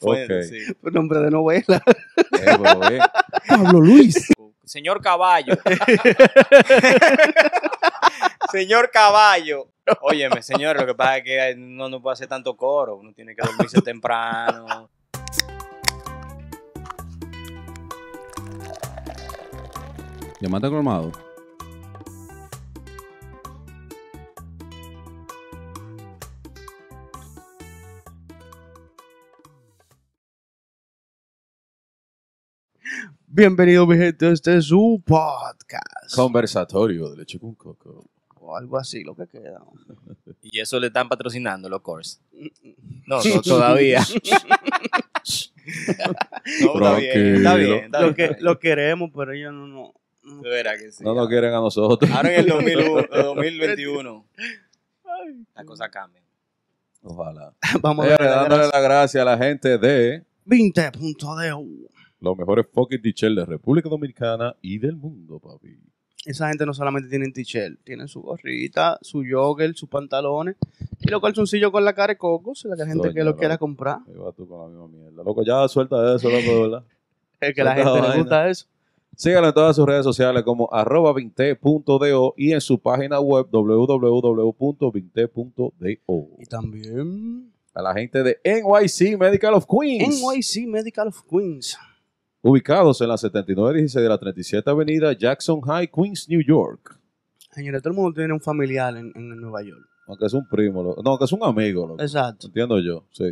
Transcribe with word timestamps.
Puede 0.00 0.24
Ok. 0.24 0.28
decir. 0.30 0.76
Nombre 0.82 1.20
de 1.20 1.30
novela. 1.30 1.82
Eh, 2.16 2.58
bien. 2.88 3.00
Pablo 3.48 3.80
Luis. 3.80 4.32
Señor 4.64 5.02
Caballo. 5.02 5.54
señor 8.52 8.90
Caballo. 8.90 9.68
Óyeme, 10.00 10.42
señor, 10.42 10.76
lo 10.80 10.86
que 10.86 10.94
pasa 10.94 11.18
es 11.18 11.24
que 11.24 11.54
no, 11.56 11.88
no 11.88 12.00
puede 12.00 12.14
hacer 12.14 12.28
tanto 12.28 12.56
coro. 12.56 12.96
Uno 12.96 13.12
tiene 13.12 13.34
que 13.34 13.42
dormirse 13.46 13.80
temprano. 13.82 14.88
Llamate 20.40 20.68
colmado. 20.68 21.12
Bienvenido, 33.34 33.86
mi 33.86 33.96
gente. 33.96 34.30
Este 34.30 34.58
es 34.58 34.66
su 34.66 35.02
podcast. 35.06 36.14
Conversatorio 36.14 37.08
de 37.08 37.16
leche 37.16 37.38
con 37.38 37.54
coco. 37.54 38.04
O 38.38 38.54
algo 38.54 38.76
así, 38.76 39.02
lo 39.02 39.14
que 39.14 39.26
queda. 39.26 39.58
Y 40.42 40.60
eso 40.60 40.78
le 40.78 40.88
están 40.88 41.08
patrocinando 41.08 41.66
los 41.70 41.80
course. 41.80 42.18
No, 43.06 43.22
no, 43.24 43.40
todavía. 43.40 44.00
no, 46.62 46.74
está 46.74 46.96
bien, 46.96 47.36
está 47.36 47.54
bien. 47.54 47.84
Está 47.86 48.00
Lo, 48.00 48.12
bien. 48.12 48.34
que, 48.34 48.36
lo 48.40 48.58
queremos, 48.58 49.10
pero 49.16 49.32
ellos 49.32 49.52
no, 49.54 49.66
no. 49.66 49.94
no. 50.24 50.42
De 50.42 50.50
veras 50.50 50.78
que 50.78 50.92
sí. 50.92 51.02
No 51.02 51.14
nos 51.14 51.26
quieren 51.28 51.54
a 51.54 51.60
nosotros. 51.60 52.10
Ahora 52.10 52.34
en 52.34 52.40
el 52.40 52.46
2001, 52.48 53.06
2021, 53.10 54.26
las 55.54 55.64
cosas 55.64 55.88
cambian. 55.88 56.22
Ojalá. 57.00 57.54
Vamos 57.80 58.06
a 58.06 58.22
dándole 58.22 58.64
las 58.64 58.82
gracias 58.82 59.22
a 59.22 59.24
la 59.24 59.38
gente 59.38 59.78
de 59.78 60.22
20.de. 60.46 61.91
los 62.22 62.38
mejores 62.38 62.66
fucking 62.72 63.02
teachers 63.02 63.34
de 63.34 63.44
República 63.44 63.88
Dominicana 63.88 64.54
y 64.62 64.78
del 64.78 64.94
mundo, 64.96 65.40
papi. 65.40 65.76
Esa 66.24 66.48
gente 66.48 66.64
no 66.64 66.72
solamente 66.72 67.08
tienen 67.08 67.32
t-shirt, 67.32 67.80
tienen 67.82 68.06
su 68.06 68.22
gorrita, 68.22 68.96
su 69.02 69.24
jogger, 69.28 69.74
sus 69.74 69.88
pantalones 69.88 70.54
y 71.00 71.10
los 71.10 71.20
calzoncillos 71.20 71.72
con 71.72 71.84
la 71.84 71.94
cara 71.94 72.12
de 72.12 72.18
coco, 72.18 72.54
si 72.54 72.68
la 72.68 72.76
gente 72.76 72.98
Coño, 72.98 73.12
que 73.12 73.24
lo 73.24 73.36
quiera 73.36 73.58
comprar. 73.58 73.98
Ahí 74.06 74.14
tú 74.36 74.46
con 74.46 74.60
la 74.60 74.68
misma 74.68 74.86
mierda. 74.86 75.24
Loco, 75.24 75.42
ya 75.44 75.66
suelta 75.66 76.14
eso, 76.14 76.30
loco, 76.30 76.42
de 76.42 76.60
verdad. 76.60 76.84
Es 77.40 77.54
que 77.56 77.60
a 77.60 77.64
la 77.64 77.74
Suelta 77.74 77.92
gente 77.92 78.08
la 78.08 78.14
le 78.14 78.20
gusta 78.20 78.48
eso. 78.48 78.66
Síganlo 79.16 79.48
en 79.48 79.54
todas 79.54 79.74
sus 79.74 79.84
redes 79.84 80.04
sociales 80.04 80.44
como 80.44 80.72
arroba 80.72 81.12
20.do 81.12 82.34
y 82.36 82.52
en 82.52 82.60
su 82.60 82.78
página 82.78 83.18
web 83.18 83.48
www.20.do. 83.50 85.72
Y 86.38 86.46
también 86.46 87.52
A 87.74 87.82
la 87.82 87.94
gente 87.94 88.22
de 88.22 88.38
NYC 88.44 89.18
Medical 89.18 89.54
of 89.54 89.66
Queens. 89.66 90.22
NYC 90.22 90.68
Medical 90.68 91.08
of 91.08 91.20
Queens. 91.28 91.76
Ubicados 92.42 93.00
en 93.00 93.08
la 93.08 93.16
7916 93.16 94.02
de 94.02 94.08
la 94.08 94.18
37 94.18 94.68
Avenida 94.68 95.12
Jackson 95.12 95.60
High, 95.60 95.88
Queens, 95.94 96.28
New 96.28 96.40
York. 96.44 96.98
Señores, 97.52 97.82
todo 97.82 97.92
el 97.92 97.96
mundo 97.96 98.14
tiene 98.18 98.32
un 98.32 98.40
familiar 98.40 98.96
en, 98.96 99.12
en 99.14 99.28
Nueva 99.40 99.62
York. 99.62 99.86
Aunque 100.08 100.26
es 100.26 100.32
un 100.32 100.48
primo, 100.48 100.82
lo- 100.82 100.96
no, 101.02 101.10
aunque 101.10 101.26
es 101.26 101.32
un 101.32 101.44
amigo. 101.44 101.96
Exacto. 102.00 102.48
entiendo 102.48 102.80
yo, 102.80 103.04
sí. 103.12 103.24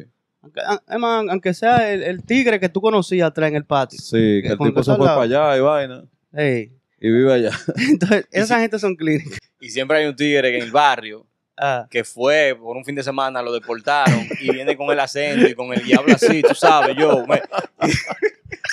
Aunque, 0.42 0.60
a- 0.60 0.80
es 0.88 0.98
más, 0.98 1.24
aunque 1.28 1.52
sea 1.54 1.92
el, 1.92 2.02
el 2.04 2.22
tigre 2.22 2.60
que 2.60 2.68
tú 2.68 2.80
conocías 2.80 3.26
atrás 3.28 3.48
en 3.50 3.56
el 3.56 3.64
patio. 3.64 3.98
Sí, 3.98 4.40
que 4.42 4.48
el 4.52 4.58
tipo 4.58 4.82
se 4.82 4.94
fue 4.94 5.04
para 5.06 5.22
allá 5.22 5.56
y 5.56 5.60
vaina, 5.60 6.04
Ey. 6.32 6.72
y 7.00 7.10
vive 7.10 7.32
allá. 7.32 7.50
Entonces, 7.90 8.28
esa 8.30 8.60
gente 8.60 8.78
son 8.78 8.94
clínicas. 8.94 9.38
Y 9.60 9.70
siempre 9.70 9.98
hay 9.98 10.06
un 10.06 10.14
tigre 10.14 10.56
en 10.56 10.62
el 10.62 10.70
barrio 10.70 11.26
Ah, 11.62 11.86
que 11.90 12.04
fue 12.04 12.56
por 12.58 12.74
un 12.76 12.84
fin 12.86 12.94
de 12.94 13.02
semana, 13.02 13.42
lo 13.42 13.52
deportaron 13.52 14.26
y 14.40 14.50
viene 14.50 14.76
con 14.78 14.90
el 14.90 14.98
acento 14.98 15.46
y 15.46 15.54
con 15.54 15.72
el 15.74 15.84
diablo 15.84 16.14
así, 16.14 16.40
tú 16.42 16.54
sabes, 16.54 16.96
yo. 16.96 17.26
me- 17.26 17.42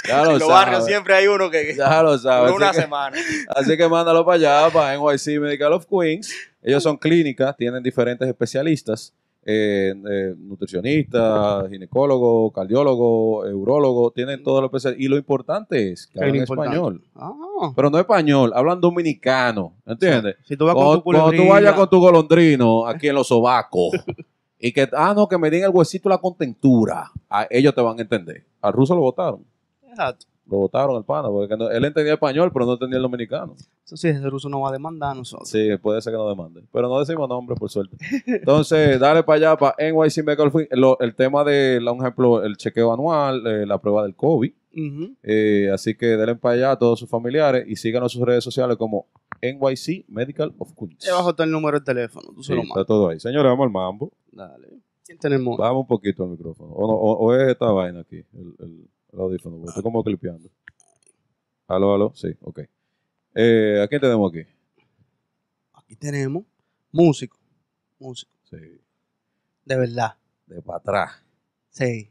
Ya 0.08 0.24
lo 0.24 0.32
en 0.32 0.40
los 0.40 0.48
sabe. 0.48 0.54
barrios 0.54 0.86
siempre 0.86 1.14
hay 1.16 1.28
uno 1.28 1.50
que, 1.52 1.76
Ya 1.76 2.02
lo 2.02 2.18
sabe. 2.18 2.48
por 2.48 2.56
una 2.56 2.70
Así 2.70 2.78
que, 2.78 2.82
semana. 2.84 3.18
así 3.56 3.78
que 3.78 3.88
mándalo 3.90 4.26
para 4.26 4.36
allá, 4.64 4.70
para 4.74 4.96
NYC 4.96 5.40
Medical 5.40 5.74
of 5.74 5.86
Queens. 5.86 6.34
Ellos 6.64 6.82
son 6.82 6.96
clínicas, 6.98 7.56
tienen 7.58 7.84
diferentes 7.84 8.26
especialistas, 8.28 9.14
eh, 9.50 9.94
eh, 10.10 10.36
nutricionistas, 10.38 11.70
ginecólogos, 11.70 12.52
cardiólogos, 12.52 13.48
urólogos, 13.54 14.14
tienen 14.14 14.44
todo 14.44 14.60
lo 14.60 14.68
especial. 14.68 14.96
Y 15.00 15.08
lo 15.08 15.16
importante 15.16 15.94
es 15.94 16.08
que 16.08 16.14
¿Qué 16.14 16.20
es 16.20 16.24
hablan 16.26 16.42
importante? 16.42 16.76
español. 16.76 17.04
ah. 17.16 17.72
Pero 17.74 17.90
no 17.90 17.98
español, 17.98 18.52
hablan 18.54 18.82
dominicano, 18.82 19.74
¿entiendes? 19.86 20.36
Si 20.44 20.58
tú 20.58 20.66
vas 20.66 20.76
con 20.76 20.84
Cuando, 20.84 20.98
tu 20.98 21.04
cuando 21.04 21.32
tú 21.32 21.48
vayas 21.48 21.74
con 21.76 21.90
tu 21.90 22.00
golondrino 22.00 22.86
aquí 22.86 23.08
en 23.08 23.16
los 23.16 23.30
sobacos 23.30 23.92
y 24.60 24.74
que, 24.74 24.90
ah, 24.92 25.14
no, 25.16 25.30
que 25.30 25.38
me 25.38 25.50
den 25.50 25.64
el 25.64 25.70
huesito 25.70 26.10
la 26.10 26.18
contentura, 26.18 27.10
a 27.30 27.48
ellos 27.50 27.74
te 27.74 27.80
van 27.80 27.98
a 27.98 28.02
entender. 28.02 28.44
Al 28.62 28.74
ruso 28.74 28.96
lo 28.96 29.02
votaron. 29.02 29.46
Exacto. 29.88 30.26
Lo 30.50 30.58
votaron 30.58 30.96
el 30.96 31.04
pana, 31.04 31.28
porque 31.30 31.58
no- 31.58 31.70
él 31.70 31.84
entendía 31.84 32.14
español, 32.14 32.52
pero 32.54 32.66
no 32.66 32.74
entendía 32.74 32.98
el 32.98 33.04
dominicano. 33.04 33.56
Eso 33.86 33.98
sí, 33.98 34.08
ese 34.08 34.30
ruso 34.30 34.48
no 34.50 34.62
va 34.62 34.70
a 34.70 34.72
demandar 34.72 35.12
a 35.12 35.16
nosotros. 35.16 35.50
Sí, 35.50 35.70
puede 35.82 36.02
ser 36.02 36.14
que 36.14 36.18
no 36.18 36.28
demande. 36.30 36.64
Pero 36.72 36.88
no 36.88 37.00
decimos 37.00 37.28
nombre, 37.28 37.56
por 37.56 37.70
suerte. 37.70 37.98
Entonces, 38.26 39.00
dale 39.00 39.24
para 39.24 39.36
allá, 39.38 39.58
para 39.58 39.76
NYC 39.78 40.24
Medical 40.24 40.52
el 41.00 41.16
tema 41.16 41.44
de, 41.44 41.80
un 41.92 42.00
ejemplo, 42.02 42.44
el 42.44 42.56
chequeo 42.58 42.94
anual, 42.94 43.46
eh, 43.46 43.66
la 43.66 43.78
prueba 43.80 44.04
del 44.04 44.16
COVID. 44.16 44.52
Eh, 45.24 45.70
así 45.74 45.96
que 45.96 46.06
denle 46.06 46.36
para 46.36 46.54
allá 46.56 46.72
a 46.72 46.80
todos 46.80 47.00
sus 47.00 47.10
familiares 47.10 47.66
y 47.68 47.76
síganos 47.76 48.14
en 48.14 48.20
sus 48.20 48.28
redes 48.28 48.44
sociales 48.44 48.78
como 48.78 49.08
NYC 49.42 50.06
Medical 50.08 50.54
of 50.60 50.72
Queens. 50.78 51.04
Debajo 51.04 51.32
está 51.32 51.44
el 51.44 51.52
número 51.52 51.80
de 51.80 51.86
teléfono. 51.86 52.30
Tú 52.34 52.44
se 52.44 52.54
Sí, 52.54 52.56
lo 52.56 52.62
está 52.64 52.86
todo 52.86 53.10
ahí. 53.10 53.20
Señores, 53.20 53.50
vamos 53.52 53.66
al 53.66 53.72
mambo. 53.72 54.12
Dale. 54.32 54.68
¿Quién 55.06 55.18
tenemos? 55.18 55.58
Vamos 55.58 55.82
un 55.82 55.88
poquito 55.88 56.24
al 56.24 56.30
micrófono. 56.32 56.72
O, 56.74 56.88
no- 56.88 56.94
o- 56.94 57.18
o 57.18 57.34
es 57.36 57.50
esta 57.50 57.72
vaina 57.72 58.02
aquí, 58.02 58.18
el, 58.34 58.56
el- 58.60 58.88
el 59.14 59.20
audífono. 59.20 59.64
Estoy 59.68 59.84
como 59.84 60.04
clipeando. 60.04 60.50
Aló, 61.68 61.94
aló. 61.96 62.12
Sí, 62.16 62.30
ok. 62.42 62.60
Eh, 63.36 63.82
¿A 63.84 63.88
quién 63.88 64.02
tenemos 64.02 64.32
aquí? 64.32 64.48
Aquí 65.74 65.96
tenemos 65.96 66.44
músico. 66.92 67.38
Músico. 68.00 68.32
Sí. 68.50 68.58
De 69.66 69.78
verdad. 69.78 70.16
De 70.46 70.62
para 70.62 70.78
atrás. 70.80 71.24
Sí. 71.70 72.10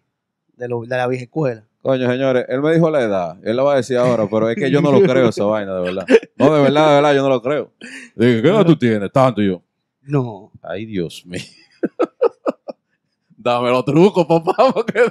De, 0.56 0.68
lo- 0.68 0.82
de 0.82 0.96
la 0.96 1.06
vieja 1.06 1.24
escuela. 1.24 1.66
Coño, 1.82 2.10
señores, 2.10 2.44
él 2.48 2.60
me 2.62 2.72
dijo 2.74 2.90
la 2.90 3.00
edad. 3.02 3.38
Él 3.44 3.56
lo 3.56 3.64
va 3.64 3.74
a 3.74 3.76
decir 3.76 3.96
ahora, 3.96 4.28
pero 4.28 4.50
es 4.50 4.56
que 4.56 4.70
yo 4.70 4.80
no 4.80 4.90
lo 4.90 5.00
creo 5.02 5.28
esa 5.28 5.44
vaina, 5.46 5.74
de 5.76 5.80
verdad. 5.82 6.06
No, 6.36 6.52
de 6.54 6.62
verdad, 6.62 6.88
de 6.88 6.94
verdad, 6.96 7.14
yo 7.14 7.22
no 7.22 7.28
lo 7.28 7.40
creo. 7.42 7.72
Dije, 8.16 8.42
¿qué 8.42 8.48
edad 8.48 8.64
tú 8.66 8.76
tienes? 8.76 9.10
Tanto 9.12 9.40
yo. 9.40 9.62
No. 10.02 10.50
Ay, 10.62 10.84
Dios 10.86 11.24
mío. 11.26 11.40
Dame 13.46 13.70
los 13.70 13.84
trucos, 13.84 14.26
papá, 14.26 14.54
porque 14.74 15.04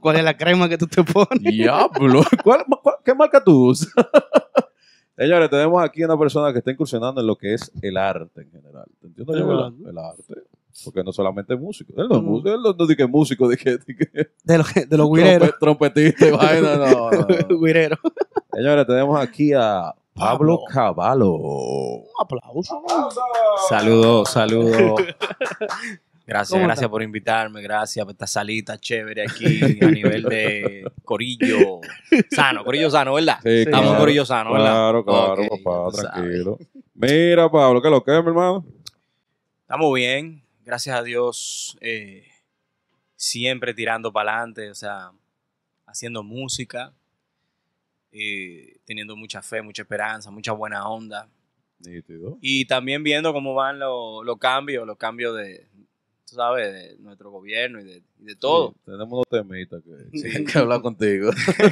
¿Cuál 0.00 0.16
es 0.16 0.24
la 0.24 0.36
crema 0.36 0.68
que 0.68 0.76
tú 0.76 0.86
te 0.86 1.04
pones? 1.04 1.40
diablo. 1.42 2.22
¿Cuál- 2.42 2.64
cuál- 2.82 2.96
qué 3.04 3.14
marca 3.14 3.42
tú 3.42 3.68
usas? 3.68 3.92
Señores, 5.16 5.48
tenemos 5.50 5.82
aquí 5.82 6.02
una 6.04 6.16
persona 6.18 6.52
que 6.52 6.58
está 6.58 6.70
incursionando 6.70 7.20
en 7.20 7.26
lo 7.26 7.36
que 7.36 7.54
es 7.54 7.70
el 7.82 7.96
arte 7.96 8.42
en 8.42 8.50
general. 8.50 8.84
¿Te 9.00 9.06
entiendes 9.08 9.36
yo. 9.38 9.72
El 9.88 9.98
arte. 9.98 10.42
Porque 10.84 11.02
no 11.02 11.12
solamente 11.12 11.54
es 11.54 11.60
músico. 11.60 11.92
Él 11.96 12.08
no 12.08 12.16
es 12.16 12.22
Mm. 12.22 12.26
músico. 12.26 12.48
Él 12.54 12.60
no, 12.62 12.72
no 12.72 12.84
dice 12.86 12.96
que 12.96 13.02
es 13.02 13.08
músico, 13.08 13.48
dice 13.48 13.78
De, 14.44 14.58
los 14.58 14.72
de 14.74 14.96
los 14.96 15.06
güireros. 15.08 15.48
trompe- 15.50 15.58
trompetista 15.60 16.28
y 16.28 16.30
vaina. 16.30 16.76
No, 16.76 17.10
no, 17.10 17.26
no. 17.26 17.26
Güireros. 17.58 17.98
Señores, 18.52 18.86
tenemos 18.86 19.20
aquí 19.20 19.52
a 19.52 19.92
Pablo 20.14 20.58
Pablo. 20.58 20.60
Cavallo. 20.72 21.32
Un 21.34 22.04
aplauso. 22.20 22.80
Saludos, 23.68 24.30
saludos. 24.30 25.00
Gracias, 26.28 26.50
¿Cómo 26.50 26.64
gracias 26.64 26.82
está? 26.82 26.90
por 26.90 27.02
invitarme, 27.02 27.62
gracias 27.62 28.04
por 28.04 28.12
esta 28.12 28.26
salita 28.26 28.76
chévere 28.78 29.22
aquí 29.22 29.60
a 29.82 29.90
nivel 29.90 30.24
de 30.24 30.92
corillo 31.02 31.80
sano, 32.30 32.64
corillo 32.64 32.90
sano, 32.90 33.14
¿verdad? 33.14 33.38
Sí, 33.42 33.48
Estamos 33.48 33.86
claro. 33.86 33.98
corillo 34.00 34.26
sano, 34.26 34.52
¿verdad? 34.52 34.72
Claro, 34.72 35.04
claro, 35.06 35.42
papá, 35.48 35.90
sabes. 35.96 36.12
tranquilo. 36.12 36.58
Mira, 36.92 37.50
Pablo, 37.50 37.80
¿qué 37.80 37.88
es 37.88 37.92
lo 37.92 38.04
que 38.04 38.14
es, 38.14 38.22
mi 38.22 38.28
hermano? 38.28 38.62
Estamos 39.62 39.94
bien, 39.94 40.42
gracias 40.66 40.98
a 40.98 41.02
Dios, 41.02 41.78
eh, 41.80 42.26
siempre 43.16 43.72
tirando 43.72 44.12
para 44.12 44.36
adelante, 44.36 44.70
o 44.70 44.74
sea, 44.74 45.12
haciendo 45.86 46.22
música, 46.22 46.92
eh, 48.12 48.76
teniendo 48.84 49.16
mucha 49.16 49.40
fe, 49.40 49.62
mucha 49.62 49.80
esperanza, 49.80 50.30
mucha 50.30 50.52
buena 50.52 50.86
onda. 50.90 51.26
Y 52.42 52.66
también 52.66 53.02
viendo 53.02 53.32
cómo 53.32 53.54
van 53.54 53.78
los 53.78 54.26
los 54.26 54.36
cambios, 54.36 54.86
los 54.86 54.98
cambios 54.98 55.34
de, 55.34 55.68
tú 56.28 56.36
sabes, 56.36 56.72
de 56.72 56.96
nuestro 57.02 57.30
gobierno 57.30 57.80
y 57.80 57.84
de, 57.84 58.02
y 58.20 58.24
de 58.24 58.36
todo. 58.36 58.72
Sí, 58.72 58.80
tenemos 58.86 59.12
unos 59.12 59.28
temitas 59.28 59.82
que, 59.82 60.18
Sí. 60.18 60.44
que 60.44 60.58
hablar 60.58 60.80
contigo. 60.82 61.30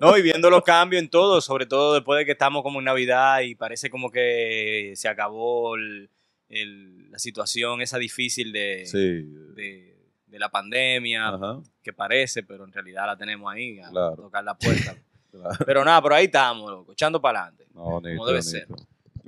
No, 0.00 0.16
y 0.16 0.22
viendo 0.22 0.48
los 0.48 0.62
cambios 0.62 1.02
en 1.02 1.08
todo, 1.10 1.40
sobre 1.40 1.66
todo 1.66 1.94
después 1.94 2.18
de 2.20 2.24
que 2.24 2.30
estamos 2.30 2.62
como 2.62 2.78
en 2.78 2.84
Navidad 2.84 3.40
y 3.40 3.56
parece 3.56 3.90
como 3.90 4.12
que 4.12 4.92
se 4.94 5.08
acabó 5.08 5.74
el- 5.74 6.08
el- 6.48 7.10
la 7.10 7.18
situación 7.18 7.82
esa 7.82 7.98
difícil 7.98 8.52
de, 8.52 8.86
Sí. 8.86 8.98
de, 9.56 9.96
de 10.28 10.38
la 10.38 10.50
pandemia, 10.50 11.30
Ajá. 11.30 11.58
que 11.82 11.92
parece, 11.92 12.44
pero 12.44 12.64
en 12.64 12.72
realidad 12.72 13.06
la 13.06 13.16
tenemos 13.16 13.52
ahí, 13.52 13.80
a 13.80 13.90
Claro. 13.90 14.14
tocar 14.14 14.44
la 14.44 14.56
puerta. 14.56 14.96
claro. 15.32 15.56
pero 15.66 15.84
nada, 15.84 16.00
pero 16.00 16.14
ahí 16.14 16.26
estamos, 16.26 16.70
loco, 16.70 16.92
echando 16.92 17.20
para 17.20 17.40
adelante. 17.46 17.64
No, 17.74 18.00
nítido, 18.00 18.26
debe 18.26 18.38
nítido. 18.38 18.76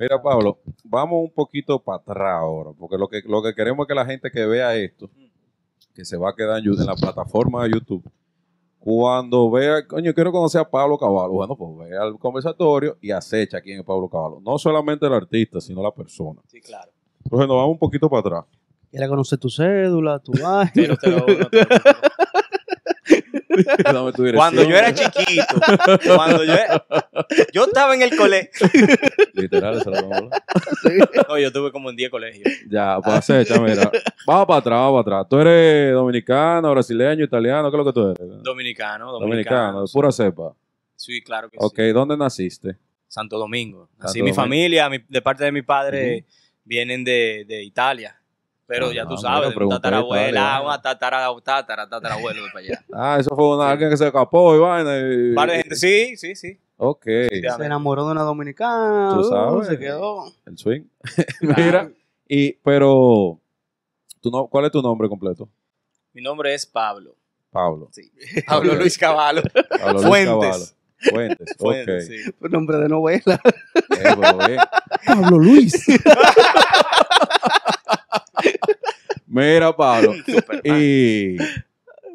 Mira, 0.00 0.22
Pablo, 0.22 0.58
vamos 0.82 1.24
un 1.24 1.30
poquito 1.30 1.78
para 1.78 1.98
atrás 1.98 2.40
ahora, 2.40 2.70
porque 2.72 2.96
lo 2.96 3.06
que, 3.06 3.20
lo 3.26 3.42
que 3.42 3.52
queremos 3.54 3.84
es 3.84 3.88
que 3.88 3.94
la 3.94 4.06
gente 4.06 4.30
que 4.30 4.46
vea 4.46 4.74
esto, 4.74 5.10
que 5.94 6.06
se 6.06 6.16
va 6.16 6.30
a 6.30 6.34
quedar 6.34 6.58
en, 6.58 6.86
la 6.86 6.94
plataforma 6.94 7.64
de 7.64 7.72
YouTube, 7.72 8.10
cuando 8.78 9.50
vea, 9.50 9.86
coño, 9.86 10.14
quiero 10.14 10.32
conocer 10.32 10.62
a 10.62 10.70
Pablo 10.70 10.96
Caballo, 10.96 11.32
bueno, 11.32 11.54
pues 11.54 11.90
vea 11.90 12.04
el 12.04 12.18
conversatorio 12.18 12.96
y 13.02 13.10
acecha 13.10 13.60
quién 13.60 13.80
es 13.80 13.84
Pablo 13.84 14.08
Caballo. 14.08 14.40
No 14.40 14.56
solamente 14.56 15.04
el 15.04 15.12
artista, 15.12 15.60
sino 15.60 15.82
la 15.82 15.92
persona. 15.92 16.40
Sí, 16.46 16.62
claro. 16.62 16.90
Entonces 17.22 17.46
nos 17.46 17.58
vamos 17.58 17.72
un 17.72 17.78
poquito 17.78 18.08
para 18.08 18.20
atrás. 18.20 18.44
Quiere 18.90 19.06
conocer 19.06 19.38
tu 19.38 19.50
cédula, 19.50 20.18
tu 20.18 20.32
cero. 20.32 20.48
Dame 20.48 20.70
tu 20.72 20.80
dirección. 20.80 21.24
Cuando 24.34 24.62
yo 24.62 24.76
era 24.76 24.92
chiquito, 24.94 25.44
cuando 26.16 26.44
yo 26.44 26.52
era- 26.54 26.84
yo 27.52 27.64
estaba 27.64 27.94
en 27.94 28.02
el 28.02 28.16
colegio. 28.16 28.68
Literal, 29.34 29.76
esa 29.78 29.90
es 29.90 29.96
la 30.02 30.08
palabra. 30.08 30.42
No, 31.28 31.38
yo 31.38 31.52
tuve 31.52 31.70
como 31.72 31.90
en 31.90 31.96
10 31.96 32.10
colegios. 32.10 32.48
Ya, 32.68 32.98
pues 33.02 33.16
acecha, 33.16 33.60
mira. 33.60 33.90
Vamos 34.26 34.46
para 34.46 34.58
atrás, 34.58 34.78
vamos 34.80 35.04
para 35.04 35.18
atrás. 35.20 35.28
Tú 35.30 35.38
eres 35.40 35.92
dominicano, 35.94 36.70
brasileño, 36.70 37.24
italiano, 37.24 37.70
¿qué 37.70 37.76
es 37.76 37.78
lo 37.78 37.84
que 37.84 37.92
tú 37.92 38.06
eres? 38.10 38.42
Dominicano, 38.42 39.12
Dominicano, 39.12 39.12
dominicano. 39.12 39.82
de 39.82 39.88
pura 39.92 40.12
cepa. 40.12 40.54
Sí, 40.96 41.22
claro 41.22 41.48
que 41.50 41.56
Ok, 41.60 41.76
sí. 41.76 41.92
¿dónde 41.92 42.16
naciste? 42.16 42.76
Santo 43.08 43.38
Domingo. 43.38 43.88
Así 43.98 44.22
mi 44.22 44.32
familia, 44.32 44.88
mi- 44.88 45.00
de 45.08 45.22
parte 45.22 45.44
de 45.44 45.50
mi 45.52 45.62
padre, 45.62 46.24
vienen 46.64 47.02
de, 47.04 47.44
de 47.48 47.62
Italia. 47.64 48.19
Pero 48.70 48.92
ya 48.92 49.02
Ah, 49.02 49.04
tú 49.04 49.16
mira, 49.16 49.20
sabes, 49.22 49.40
de 49.42 49.48
un 49.48 49.54
pregunté 49.54 49.74
de 49.74 49.80
tatarabuela, 49.80 50.62
una 50.62 50.80
tatara, 50.80 51.26
tatara, 51.42 51.88
tatarabuelo 51.88 52.44
de 52.44 52.50
para 52.52 52.64
allá. 52.64 52.84
Ah, 52.92 53.16
eso 53.18 53.34
fue 53.34 53.56
una, 53.56 53.68
alguien 53.68 53.90
que 53.90 53.96
se 53.96 54.06
escapó 54.06 54.54
y 54.54 54.60
vaina. 54.60 54.96
y- 54.96 55.34
gente, 55.56 55.74
sí, 55.74 56.16
sí, 56.16 56.36
sí. 56.36 56.56
Ok, 56.76 57.04
Se 57.04 57.64
enamoró 57.64 58.06
de 58.06 58.12
una 58.12 58.22
dominicana. 58.22 59.10
Tú 59.12 59.20
uh, 59.22 59.24
sabes. 59.24 59.66
Se 59.66 59.76
quedó. 59.78 60.32
el 60.46 60.56
swing. 60.56 60.82
Mira, 61.40 61.90
y, 62.28 62.52
pero, 62.52 63.40
¿tu 64.20 64.30
no, 64.30 64.46
¿cuál 64.46 64.66
es 64.66 64.70
tu 64.70 64.80
nombre 64.80 65.08
completo? 65.08 65.48
Mi 66.12 66.22
nombre 66.22 66.54
es 66.54 66.64
Pablo. 66.64 67.16
Pablo. 67.50 67.88
Sí. 67.90 68.12
Pablo 68.46 68.76
Luis 68.76 68.96
Caballo. 68.96 69.42
Pablo 69.80 69.94
Luis 69.94 70.06
Fuentes. 70.06 70.26
Caballo. 70.38 70.64
Fuentes, 71.10 71.50
ok. 71.52 71.58
Fuentes, 71.58 72.06
sí. 72.06 72.16
Un 72.40 72.50
nombre 72.52 72.76
de 72.78 72.88
novela. 72.88 73.40
Eh, 73.74 74.46
bien. 74.46 74.60
Pablo 75.06 75.38
Luis. 75.38 75.86
Mira, 79.30 79.74
Pablo. 79.74 80.12
Y, 80.64 81.36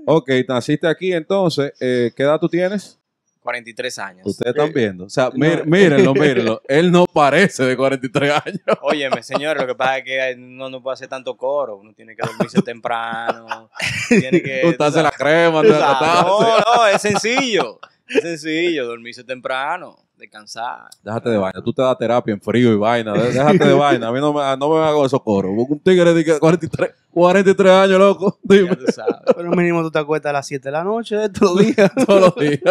ok, 0.06 0.29
naciste 0.47 0.88
aquí 0.88 1.13
entonces. 1.13 1.73
eh, 1.79 2.12
¿Qué 2.15 2.23
edad 2.23 2.39
tú 2.39 2.47
tienes? 2.50 3.00
43 3.41 4.00
años. 4.00 4.25
Ustedes 4.25 4.56
están 4.56 4.73
viendo. 4.73 5.06
O 5.06 5.09
sea, 5.09 5.29
mir- 5.29 5.65
mírenlo, 5.65 6.13
mírenlo. 6.15 6.62
Él 6.67 6.91
no 6.91 7.06
parece 7.06 7.63
de 7.63 7.77
43 7.77 8.31
años. 8.44 8.59
Óyeme, 8.81 9.21
señores, 9.21 9.62
lo 9.62 9.67
que 9.67 9.75
pasa 9.75 10.00
es 10.00 10.03
que 10.03 10.35
uno 10.38 10.67
no 10.69 10.81
puede 10.81 10.95
hacer 10.95 11.07
tanto 11.07 11.38
coro. 11.38 11.77
Uno 11.77 11.94
tiene 11.94 12.15
que 12.15 12.23
dormirse 12.25 12.62
temprano. 12.63 13.69
Tiene 14.09 14.41
que. 14.41 14.62
Untarse 14.65 15.01
la 15.03 15.12
crema, 15.12 15.62
tú. 15.62 15.69
No, 15.69 16.57
no, 16.59 16.88
es 16.88 17.00
sencillo. 17.01 17.79
Es 18.07 18.21
sencillo, 18.21 18.85
dormirse 18.88 19.23
temprano, 19.23 19.95
descansar. 20.17 20.88
Déjate 21.03 21.29
de 21.29 21.38
vaina. 21.38 21.62
Tú 21.63 21.73
te 21.73 21.81
das 21.81 21.97
terapia 21.97 22.33
en 22.33 22.41
frío 22.41 22.73
y 22.73 22.77
vaina. 22.77 23.13
Dé- 23.13 23.31
Déjate 23.33 23.65
de 23.65 23.73
vaina. 23.73 24.07
A 24.07 24.12
mí 24.12 24.19
no 24.19 24.33
me, 24.33 24.41
no 24.57 24.69
me 24.69 24.79
hago 24.83 25.06
esos 25.06 25.21
coros. 25.21 25.51
Un 25.56 25.79
tigre 25.79 26.13
de 26.13 26.23
que 26.25 26.39
43, 26.39 26.91
43 27.12 27.71
años, 27.71 28.00
loco. 28.00 28.39
Dime. 28.44 28.69
Ya 28.69 28.75
tú 28.75 28.85
sabes. 28.91 29.15
Pero 29.35 29.51
mínimo 29.51 29.81
tú 29.81 29.91
te 29.91 30.00
acuestas 30.00 30.29
a 30.29 30.33
las 30.33 30.47
7 30.47 30.67
de 30.67 30.71
la 30.71 30.83
noche 30.83 31.15
de 31.17 31.29
todos 31.29 31.56
los 31.57 31.65
días. 31.75 31.91
Todos 32.07 32.21
los 32.21 32.35
días. 32.35 32.62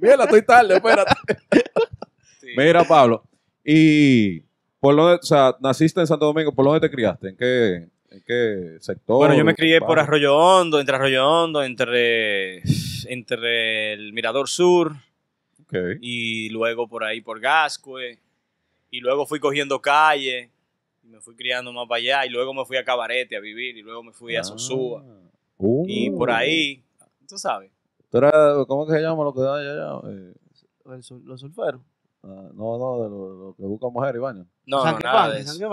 Mira, 0.00 0.24
estoy 0.24 0.42
tarde, 0.42 0.74
espérate. 0.74 1.12
Sí. 2.40 2.48
Mira, 2.56 2.84
Pablo. 2.84 3.22
Y 3.64 4.40
por 4.80 4.96
dónde, 4.96 5.16
o 5.16 5.22
sea, 5.22 5.54
naciste 5.60 6.00
en 6.00 6.06
Santo 6.06 6.26
Domingo, 6.26 6.52
¿por 6.52 6.64
dónde 6.64 6.80
te 6.80 6.90
criaste? 6.90 7.28
¿En 7.28 7.36
qué, 7.36 7.74
en 8.10 8.22
qué 8.26 8.76
sector? 8.80 9.18
Bueno, 9.18 9.34
yo 9.34 9.44
me 9.44 9.54
crié 9.54 9.80
por? 9.80 9.98
Arroyo 9.98 10.36
Hondo, 10.36 10.80
entre 10.80 10.96
Arroyo 10.96 11.28
Hondo, 11.28 11.62
entre, 11.62 12.62
entre 13.06 13.92
el 13.92 14.12
Mirador 14.12 14.48
Sur 14.48 14.92
Y 16.00 16.48
luego 16.50 16.88
por 16.88 17.04
ahí 17.04 17.20
por 17.20 17.40
Gascue. 17.40 18.18
Y 18.90 19.00
luego 19.00 19.26
fui 19.26 19.38
cogiendo 19.38 19.80
calle 19.80 20.50
y 21.02 21.06
me 21.08 21.20
fui 21.20 21.34
criando 21.36 21.72
más 21.72 21.86
para 21.88 21.98
allá. 21.98 22.26
Y 22.26 22.30
luego 22.30 22.52
me 22.54 22.64
fui 22.64 22.76
a 22.76 22.84
Cabarete 22.84 23.36
a 23.36 23.40
vivir 23.40 23.76
y 23.76 23.82
luego 23.82 24.02
me 24.02 24.12
fui 24.12 24.36
a 24.36 24.44
Sosúa. 24.44 25.02
Ah. 25.06 25.30
Uh. 25.58 25.84
Y 25.88 26.10
por 26.10 26.30
ahí, 26.30 26.82
tú 27.28 27.36
sabes. 27.38 27.70
¿Tú 28.10 28.18
eras- 28.18 28.66
¿Cómo 28.66 28.86
que 28.86 28.94
se 28.94 29.00
llama 29.00 29.22
lo 29.24 29.32
que 29.32 29.40
da 29.40 29.56
allá? 29.56 30.08
Eh, 30.10 30.34
Los 31.24 31.40
sulferos. 31.40 31.80
ah, 32.24 32.48
no, 32.54 32.78
no, 32.78 33.02
de 33.04 33.08
lo, 33.08 33.28
lo 33.48 33.54
que 33.56 33.62
busca 33.62 33.88
mujer 33.88 34.16
y 34.16 34.18
baño. 34.18 34.46
No, 34.66 34.84
no, 34.84 34.98
nada 34.98 35.30
de 35.32 35.40
eso. 35.40 35.52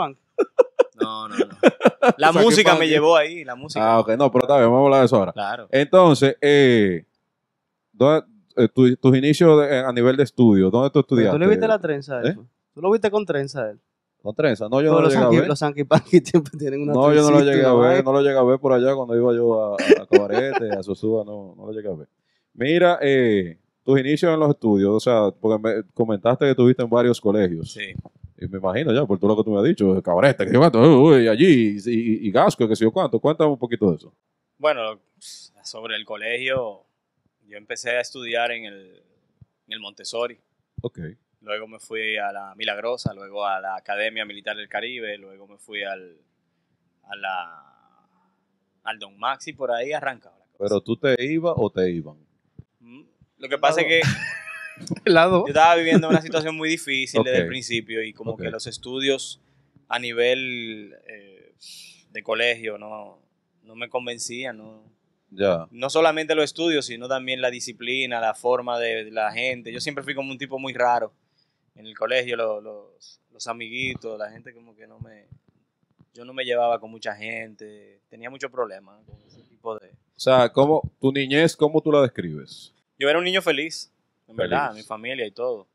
No, 0.99 1.27
no, 1.27 1.35
no. 1.37 1.45
La 2.17 2.31
música 2.31 2.73
me 2.75 2.87
llevó 2.87 3.15
ahí, 3.15 3.43
la 3.43 3.53
música. 3.55 3.85
Ah, 3.93 3.99
ok, 3.99 4.09
no, 4.17 4.31
pero 4.31 4.45
está 4.45 4.57
bien, 4.57 4.67
vamos 4.71 4.81
a 4.81 4.85
hablar 4.85 4.99
de 5.01 5.05
eso 5.05 5.15
ahora. 5.17 5.31
Claro. 5.31 5.67
Entonces, 5.71 6.35
eh, 6.41 7.05
¿dónde- 7.91 8.25
eh, 8.57 8.67
tu- 8.73 8.95
tus 8.97 9.17
inicios 9.17 9.61
de- 9.61 9.79
a 9.79 9.91
nivel 9.91 10.17
de 10.17 10.23
estudio, 10.23 10.69
¿dónde 10.69 10.89
tú 10.89 10.99
estudiaste? 10.99 11.33
¿Tú 11.37 11.39
le 11.39 11.47
viste 11.47 11.67
la 11.67 11.79
trenza 11.79 12.17
a 12.19 12.21
él? 12.21 12.27
¿Eh? 12.27 12.37
¿Tú 12.73 12.81
lo 12.81 12.91
viste 12.91 13.09
con 13.11 13.25
trenza 13.25 13.63
a 13.63 13.69
él? 13.71 13.79
Con 14.21 14.35
trenza. 14.35 14.67
No, 14.69 14.81
yo 14.81 14.91
no 14.91 15.01
lo 15.01 15.07
llegué 15.09 15.23
a 15.23 15.29
ver. 15.29 15.47
Los 15.47 15.59
Sanky 15.59 15.83
Panky 15.83 16.19
siempre 16.25 16.57
tienen 16.57 16.81
una 16.81 16.93
No, 16.93 17.13
yo 17.13 17.21
no 17.21 17.31
lo 17.31 17.39
llegué 17.41 17.63
a 17.65 17.73
ver, 17.73 18.03
no 18.03 18.11
lo 18.11 18.21
llegué 18.21 18.37
a 18.37 18.43
ver 18.43 18.59
por 18.59 18.73
allá 18.73 18.93
cuando 18.95 19.15
iba 19.15 19.33
yo 19.33 19.73
a, 19.73 19.75
a 20.01 20.05
Cabarete, 20.05 20.71
a 20.71 20.83
Sosúa, 20.83 21.23
no, 21.23 21.53
no 21.55 21.65
lo 21.67 21.71
llegué 21.71 21.87
a 21.89 21.93
ver. 21.95 22.07
Mira, 22.53 22.97
eh, 23.01 23.57
tus 23.83 23.99
inicios 23.99 24.33
en 24.33 24.39
los 24.39 24.49
estudios, 24.49 24.91
o 24.91 24.99
sea, 24.99 25.31
porque 25.39 25.61
me 25.61 25.83
comentaste 25.93 26.45
que 26.45 26.51
estuviste 26.51 26.83
en 26.83 26.89
varios 26.89 27.21
colegios. 27.21 27.71
Sí. 27.71 27.93
Y 28.39 28.47
me 28.47 28.57
imagino 28.57 28.91
ya, 28.93 29.05
por 29.05 29.17
todo 29.17 29.29
lo 29.29 29.37
que 29.37 29.43
tú 29.43 29.51
me 29.51 29.59
has 29.59 29.63
dicho, 29.63 30.01
Cabarete, 30.01 30.45
que 30.45 30.53
yo 30.53 30.59
cuánto, 30.59 30.79
uy, 30.81 31.15
uy, 31.21 31.27
allí, 31.27 31.77
y, 31.85 31.89
y, 31.89 32.27
y 32.27 32.31
Gasco, 32.31 32.67
que 32.67 32.75
sé 32.75 32.83
yo 32.83 32.91
cuánto. 32.91 33.19
Cuéntame 33.19 33.49
un 33.51 33.57
poquito 33.57 33.89
de 33.91 33.95
eso. 33.97 34.13
Bueno, 34.57 34.99
sobre 35.63 35.95
el 35.95 36.03
colegio, 36.05 36.81
yo 37.47 37.57
empecé 37.57 37.91
a 37.91 38.01
estudiar 38.01 38.51
en 38.51 38.65
el, 38.65 39.03
en 39.67 39.73
el 39.73 39.79
Montessori. 39.79 40.39
Ok. 40.81 40.99
Luego 41.41 41.67
me 41.67 41.79
fui 41.79 42.17
a 42.17 42.31
la 42.31 42.55
Milagrosa, 42.55 43.13
luego 43.13 43.45
a 43.45 43.59
la 43.61 43.75
Academia 43.75 44.25
Militar 44.25 44.57
del 44.57 44.67
Caribe, 44.67 45.17
luego 45.17 45.47
me 45.47 45.57
fui 45.57 45.83
al, 45.83 46.17
a 47.03 47.15
la, 47.15 47.67
al 48.83 48.99
Don 48.99 49.17
Maxi, 49.17 49.53
por 49.53 49.71
ahí 49.71 49.93
arrancaba 49.93 50.37
la 50.37 50.45
cosa. 50.45 50.57
Pero 50.59 50.81
tú 50.81 50.97
te 50.97 51.15
ibas 51.23 51.53
o 51.55 51.69
te 51.69 51.89
iban. 51.91 52.17
Mm. 52.79 53.03
Lo 53.37 53.49
que 53.49 53.57
pasa 53.57 53.81
es 53.81 53.87
que 53.87 54.01
Lado. 55.05 55.45
yo 55.45 55.49
estaba 55.49 55.75
viviendo 55.75 56.09
una 56.09 56.21
situación 56.21 56.55
muy 56.55 56.69
difícil 56.69 57.23
desde 57.23 57.39
el 57.39 57.47
principio 57.47 58.03
y 58.03 58.13
como 58.13 58.35
que 58.35 58.49
los 58.49 58.67
estudios 58.67 59.39
a 59.87 59.99
nivel 59.99 60.95
eh, 61.07 61.53
de 62.11 62.23
colegio 62.23 62.77
no, 62.77 63.21
no 63.63 63.75
me 63.75 63.89
convencían, 63.89 64.57
no, 64.57 64.83
No 65.71 65.89
solamente 65.89 66.35
los 66.35 66.45
estudios, 66.45 66.85
sino 66.85 67.07
también 67.07 67.41
la 67.41 67.49
disciplina, 67.49 68.19
la 68.21 68.33
forma 68.33 68.79
de 68.79 69.11
la 69.11 69.31
gente. 69.31 69.71
Yo 69.73 69.79
siempre 69.81 70.03
fui 70.03 70.15
como 70.15 70.31
un 70.31 70.37
tipo 70.37 70.57
muy 70.59 70.73
raro 70.73 71.11
en 71.75 71.85
el 71.85 71.97
colegio, 71.97 72.35
lo- 72.37 72.61
los, 72.61 73.19
los 73.31 73.47
amiguitos, 73.47 74.17
la 74.17 74.29
gente 74.31 74.53
como 74.53 74.75
que 74.75 74.87
no 74.87 74.99
me... 74.99 75.25
Yo 76.13 76.25
no 76.25 76.33
me 76.33 76.43
llevaba 76.45 76.79
con 76.79 76.89
mucha 76.89 77.13
gente, 77.15 77.99
tenía 78.09 78.29
muchos 78.31 78.49
problemas 78.49 79.03
con 79.05 79.17
ese 79.27 79.41
tipo 79.43 79.77
de... 79.77 79.89
O 79.89 80.19
sea, 80.19 80.49
¿cómo, 80.51 80.81
tu 80.99 81.11
niñez, 81.11 81.55
¿cómo 81.55 81.79
tú 81.81 81.91
la 81.91 82.01
describes? 82.01 82.73
Yo 82.97 83.07
era 83.07 83.19
un 83.19 83.25
niño 83.25 83.41
feliz, 83.43 83.91
en 84.27 84.35
verdad, 84.35 84.73
mi 84.73 84.81
familia 84.81 85.27
y 85.27 85.31
todo. 85.31 85.67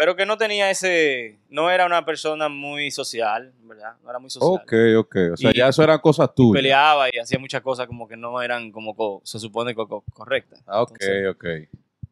Pero 0.00 0.16
que 0.16 0.24
no 0.24 0.38
tenía 0.38 0.70
ese... 0.70 1.38
No 1.50 1.70
era 1.70 1.84
una 1.84 2.06
persona 2.06 2.48
muy 2.48 2.90
social, 2.90 3.52
¿verdad? 3.64 3.96
No 4.02 4.08
era 4.08 4.18
muy 4.18 4.30
social. 4.30 4.48
Ok, 4.50 4.72
ok. 4.96 5.16
O 5.34 5.36
sea, 5.36 5.50
Y- 5.50 5.58
ya 5.58 5.68
eso 5.68 5.82
eran 5.82 5.98
cosas 5.98 6.34
tuyas. 6.34 6.54
Peleaba 6.62 7.08
y 7.14 7.18
hacía 7.18 7.38
muchas 7.38 7.60
cosas 7.60 7.86
como 7.86 8.08
que 8.08 8.16
no 8.16 8.40
eran 8.40 8.72
como 8.72 8.96
co- 8.96 9.20
se 9.24 9.38
supone 9.38 9.74
co- 9.74 9.86
co- 9.86 10.02
correctas. 10.14 10.62
Ah, 10.66 10.80
ok, 10.80 10.92
Entonces, 10.92 11.28
ok. 11.28 11.44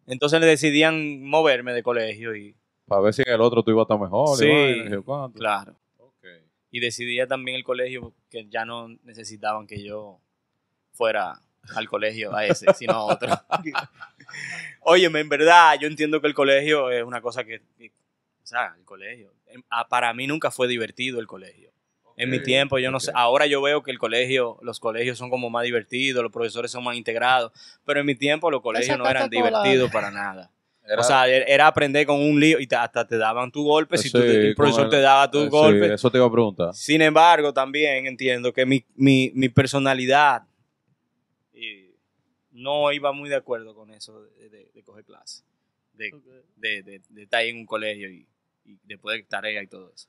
Entonces 0.07 0.38
le 0.38 0.47
decidían 0.47 1.25
moverme 1.25 1.73
de 1.73 1.83
colegio 1.83 2.37
y 2.37 2.54
Para 2.87 3.00
ver 3.00 3.14
si 3.14 3.23
en 3.25 3.33
el 3.33 3.40
otro 3.40 3.62
tú 3.62 3.71
ibas 3.71 3.85
a 3.88 3.95
estar 3.95 3.99
mejor. 3.99 4.37
Sí. 4.37 4.47
y 4.50 4.97
cuánto. 5.02 5.38
claro. 5.38 5.75
Ok. 5.97 6.26
Y 6.71 6.80
decidía 6.80 7.26
también 7.26 7.57
el 7.57 7.64
colegio 7.64 8.12
que 8.28 8.49
ya 8.50 8.66
no 8.66 8.88
necesitaban 9.04 9.66
que 9.66 9.83
yo 9.83 10.21
fuera 10.92 11.40
al 11.75 11.88
colegio 11.88 12.35
a 12.35 12.47
ese, 12.47 12.73
sino 12.75 12.95
a 12.95 13.05
otro. 13.05 13.29
Óyeme, 14.83 15.21
en 15.21 15.29
verdad, 15.29 15.79
yo 15.81 15.87
entiendo 15.88 16.21
que 16.21 16.27
el 16.27 16.35
colegio 16.35 16.91
es 16.91 17.03
una 17.05 17.21
cosa 17.21 17.45
que, 17.45 17.61
que- 17.79 17.88
o 18.43 18.47
sea, 18.47 18.75
el 18.79 18.85
colegio, 18.85 19.33
em, 19.49 19.62
ah, 19.71 19.87
para 19.88 20.12
mí 20.15 20.27
nunca 20.27 20.50
fue 20.50 20.69
divertido 20.69 21.21
el 21.21 21.27
colegio. 21.27 21.71
En 22.17 22.31
mi 22.31 22.43
tiempo, 22.43 22.81
yo 22.81 22.91
no 22.91 22.99
sé, 22.99 23.12
ahora 23.15 23.47
yo 23.47 23.62
veo 23.62 23.85
que 23.85 23.93
el 23.93 23.99
colegio, 23.99 24.59
los 24.62 24.81
colegios 24.81 25.17
son 25.17 25.31
como 25.31 25.50
más 25.50 25.62
divertidos, 25.62 26.21
los 26.21 26.33
profesores 26.33 26.69
son 26.69 26.83
más 26.83 26.97
integrados, 26.97 27.53
pero 27.85 28.00
en 28.00 28.07
mi 28.07 28.17
tiempo 28.17 28.50
los 28.50 28.61
colegios 28.61 28.99
no 28.99 29.09
eran 29.09 29.31
divertidos 29.31 29.88
para 29.93 30.11
nada. 30.11 30.50
Era- 30.85 31.00
O 31.00 31.05
sea, 31.05 31.29
er- 31.29 31.45
era 31.47 31.69
aprender 31.69 32.07
con 32.07 32.17
un 32.21 32.41
lío 32.41 32.59
y 32.59 32.67
te- 32.67 32.75
hasta 32.75 33.07
te 33.07 33.19
daban 33.19 33.53
tu 33.53 33.62
golpe 33.62 33.99
si 33.99 34.11
tú 34.11 34.19
te- 34.19 34.33
Sí, 34.33 34.47
el 34.49 34.55
profesor 34.57 34.88
te 34.91 35.00
daba 35.00 35.31
tu 35.31 35.38
eh, 35.38 35.45
sí, 35.45 35.49
golpe. 35.50 35.95
eso 35.95 36.11
te 36.11 36.19
iba 36.19 36.27
a 36.27 36.33
preguntar. 36.33 36.75
Sin 36.75 37.03
embargo, 37.03 37.53
también 37.53 38.07
entiendo 38.07 38.53
que 38.53 38.67
mi, 38.67 38.85
mi, 38.97 39.31
mi 39.35 39.49
personalidad 39.49 40.43
no 42.59 42.93
iba 42.93 43.12
muy 43.12 43.29
de 43.29 43.37
acuerdo 43.37 43.75
con 43.75 43.91
eso 43.91 44.23
de, 44.23 44.49
de- 44.50 44.71
de 44.75 44.83
coger 44.83 45.05
clases, 45.05 45.45
de, 45.95 46.11
de, 46.57 46.83
de- 46.83 47.03
de 47.09 47.23
estar 47.23 47.41
ahí 47.41 47.50
en 47.50 47.59
un 47.59 47.67
colegio 47.67 48.09
y, 48.11 48.27
y 48.65 48.79
después 48.85 49.17
de 49.17 49.23
tarea 49.25 49.62
y 49.62 49.67
todo 49.67 49.91
eso. 49.95 50.09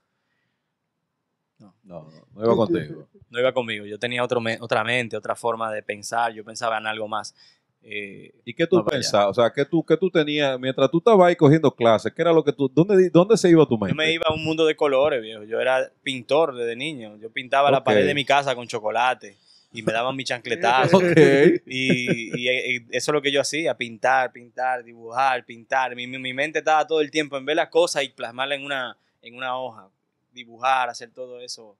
No, 1.58 1.74
no, 1.84 2.10
no 2.34 2.46
iba 2.46 2.56
contigo. 2.56 3.08
No 3.30 3.40
iba 3.40 3.52
conmigo. 3.54 3.86
Yo 3.86 4.00
tenía 4.00 4.24
otro 4.24 4.40
me- 4.40 4.58
otra 4.62 4.84
mente, 4.84 5.18
otra 5.18 5.36
forma 5.36 5.72
de 5.72 5.84
pensar. 5.84 6.32
Yo 6.34 6.44
pensaba 6.46 6.78
en 6.78 6.88
algo 6.88 7.08
más. 7.08 7.36
Eh, 7.82 8.34
¿Y 8.46 8.54
qué 8.54 8.66
tú 8.68 8.78
No, 8.78 8.86
pensabas? 8.86 9.38
O 9.38 9.42
sea, 9.42 9.52
¿qué 9.52 9.66
tú, 9.66 9.84
qué 9.86 9.98
tú 9.98 10.10
tenías 10.10 10.58
mientras 10.60 10.90
tú 10.90 10.98
estabas 11.00 11.28
ahí 11.28 11.36
cogiendo 11.36 11.74
clases? 11.74 12.14
¿Qué 12.14 12.22
era 12.22 12.32
lo 12.34 12.44
que 12.44 12.54
tú, 12.54 12.70
dónde, 12.74 13.10
dónde 13.10 13.36
se 13.38 13.50
iba 13.50 13.66
tu 13.66 13.78
mente? 13.78 13.92
yo 13.92 13.96
me 13.96 14.12
iba 14.12 14.26
a 14.28 14.34
un 14.34 14.44
mundo 14.44 14.66
de 14.66 14.76
colores, 14.76 15.22
viejo. 15.22 15.44
Yo 15.44 15.60
era 15.60 15.90
pintor 16.02 16.56
desde 16.56 16.76
niño. 16.78 17.18
Yo 17.18 17.30
pintaba 17.30 17.70
la 17.72 17.84
pared 17.84 18.06
de 18.06 18.14
mi 18.14 18.24
casa 18.26 18.56
con 18.56 18.68
chocolate 18.68 19.38
y 19.72 19.84
me 19.84 19.94
daban 19.94 20.16
mi 20.16 20.24
chancletazo. 20.24 20.98
Ok. 20.98 21.62
Y, 21.66 22.32
y- 22.36 22.76
y 22.76 22.86
eso 22.92 23.12
es 23.12 23.14
lo 23.14 23.22
que 23.22 23.32
yo 23.32 23.42
hacía, 23.42 23.76
pintar, 23.78 24.32
pintar, 24.32 24.84
dibujar, 24.84 25.46
pintar. 25.46 25.96
Mi, 25.96 26.08
mi- 26.08 26.18
mi 26.20 26.34
mente 26.34 26.60
estaba 26.60 26.86
todo 26.88 27.02
el 27.02 27.12
tiempo 27.12 27.38
en 27.38 27.46
ver 27.46 27.56
las 27.56 27.70
cosas 27.70 28.04
y 28.04 28.10
plasmarlas 28.10 28.58
en 28.58 28.66
una, 28.66 28.98
en 29.22 29.36
una 29.36 29.58
hoja. 29.58 29.90
Dibujar, 30.32 30.90
hacer 30.90 31.12
todo 31.12 31.40
eso. 31.42 31.78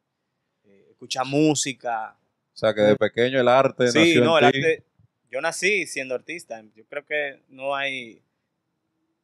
eh, 0.66 0.88
escuchar 0.92 1.26
música. 1.26 2.16
O 2.54 2.58
sea, 2.58 2.74
que 2.74 2.82
de 2.82 2.96
pequeño 2.96 3.40
el 3.40 3.48
arte 3.48 3.88
Sí, 3.88 3.98
nació 4.00 4.24
no, 4.24 4.38
en 4.40 4.46
el 4.46 4.52
ti. 4.52 4.58
arte- 4.60 4.84
yo 5.32 5.42
nací 5.42 5.86
siendo 5.88 6.14
artista. 6.16 6.62
Yo 6.76 6.84
creo 6.86 7.06
que 7.06 7.40
no 7.50 7.76
hay... 7.76 8.22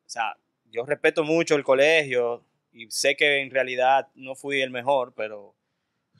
O 0.05 0.09
sea, 0.09 0.37
yo 0.71 0.85
respeto 0.85 1.23
mucho 1.23 1.55
el 1.55 1.63
colegio 1.63 2.43
y 2.71 2.89
sé 2.91 3.15
que 3.15 3.41
en 3.41 3.49
realidad 3.51 4.07
no 4.15 4.35
fui 4.35 4.61
el 4.61 4.69
mejor, 4.69 5.13
pero, 5.15 5.53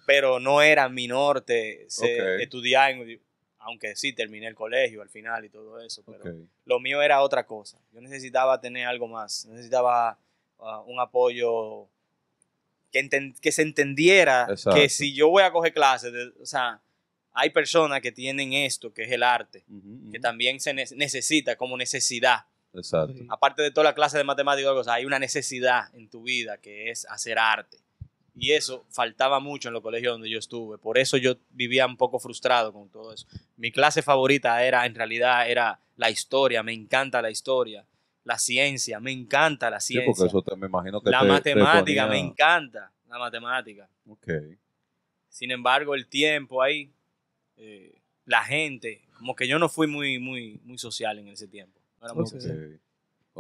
pero 0.05 0.39
no 0.39 0.62
era 0.62 0.88
mi 0.89 1.07
norte 1.07 1.85
se- 1.89 2.21
Ok. 2.35 2.41
estudiar, 2.41 2.91
en- 2.91 3.21
aunque 3.59 3.95
sí 3.95 4.13
terminé 4.13 4.47
el 4.47 4.55
colegio 4.55 5.01
al 5.01 5.09
final 5.09 5.43
y 5.45 5.50
todo 5.50 5.79
eso, 5.79 6.03
pero 6.05 6.35
lo 6.65 6.79
mío 6.79 7.01
era 7.01 7.21
otra 7.21 7.45
cosa. 7.45 7.79
Yo 7.91 8.01
necesitaba 8.01 8.62
tener 8.62 8.85
algo 8.88 9.07
más, 9.07 9.45
necesitaba 9.47 10.17
ah, 10.59 10.81
un 10.85 11.00
apoyo 11.00 11.88
que, 12.91 13.03
enten- 13.03 13.38
que 13.41 13.51
se 13.51 13.62
entendiera 13.63 14.47
Exacto. 14.50 14.79
que 14.79 14.88
si 14.89 15.13
yo 15.13 15.27
voy 15.29 15.43
a 15.43 15.51
coger 15.51 15.74
clases, 15.74 16.13
de- 16.13 16.31
o 16.41 16.45
sea, 16.45 16.79
hay 17.33 17.50
personas 17.50 18.00
que 18.01 18.12
tienen 18.13 18.53
esto, 18.53 18.93
que 18.93 19.03
es 19.03 19.12
el 19.12 19.21
arte, 19.24 19.65
que 20.12 20.19
también 20.19 20.59
se 20.62 20.74
ne- 20.74 20.85
necesita 20.95 21.57
como 21.57 21.75
necesidad. 21.75 22.45
Exacto. 22.74 23.15
Aparte 23.29 23.62
de 23.62 23.71
toda 23.71 23.83
la 23.85 23.95
clase 23.95 24.17
de 24.17 24.24
matemáticas, 24.24 24.71
o 24.71 24.83
sea, 24.83 24.93
hay 24.93 25.05
una 25.05 25.19
necesidad 25.19 25.93
en 25.95 26.07
tu 26.09 26.24
vida 26.24 26.57
que 26.57 26.89
es 26.91 27.05
hacer 27.09 27.38
arte. 27.39 27.77
Y 28.38 28.51
eso 28.51 28.86
faltaba 28.89 29.39
mucho 29.39 29.70
en 29.70 29.74
los 29.74 29.82
colegios 29.82 30.13
donde 30.13 30.30
yo 30.30 30.38
estuve. 30.39 30.77
Por 30.77 30.98
eso 30.98 31.15
yo 31.18 31.36
vivía 31.51 31.86
un 31.86 31.96
poco 31.98 32.20
frustrado 32.20 32.74
con 32.74 32.89
todo 32.89 33.13
eso. 33.13 33.25
Mi 33.56 33.72
clase 33.72 34.01
favorita 34.01 34.63
era, 34.65 34.86
en 34.86 34.94
realidad, 34.94 35.50
era 35.50 35.80
la 35.96 36.10
historia. 36.10 36.62
Me 36.62 36.74
encanta 36.74 37.22
la 37.22 37.30
historia. 37.32 37.86
La 38.25 38.38
ciencia, 38.38 39.00
me 39.00 39.12
encanta 39.12 39.70
la 39.70 39.80
Sí, 39.80 39.94
ciencia. 39.94 40.12
porque 40.13 40.27
eso 40.27 40.42
te, 40.42 40.56
me 40.56 40.68
imagino 40.68 41.00
que 41.01 41.12
la 41.12 41.20
te- 41.20 41.25
te 41.25 41.56
matemática, 41.56 42.08
me 42.08 42.15
ponía- 42.18 42.25
encanta 42.32 42.92
la 43.08 43.20
matemática. 43.20 43.88
Ok. 44.10 44.27
Sin 45.30 45.51
embargo, 45.51 45.96
el 45.96 46.08
tiempo 46.08 46.62
ahí, 46.62 46.92
eh, 47.58 47.94
la 48.25 48.44
gente, 48.44 49.01
como 49.18 49.36
que 49.36 49.48
yo 49.48 49.60
no 49.60 49.70
fui 49.70 49.88
muy, 49.88 50.18
muy, 50.20 50.60
muy 50.63 50.77
social 50.77 51.20
en 51.20 51.27
ese 51.30 51.48
tiempo. 51.48 51.80
No 52.01 52.08
era 52.08 52.13
muy 52.15 52.25
social. 52.27 52.80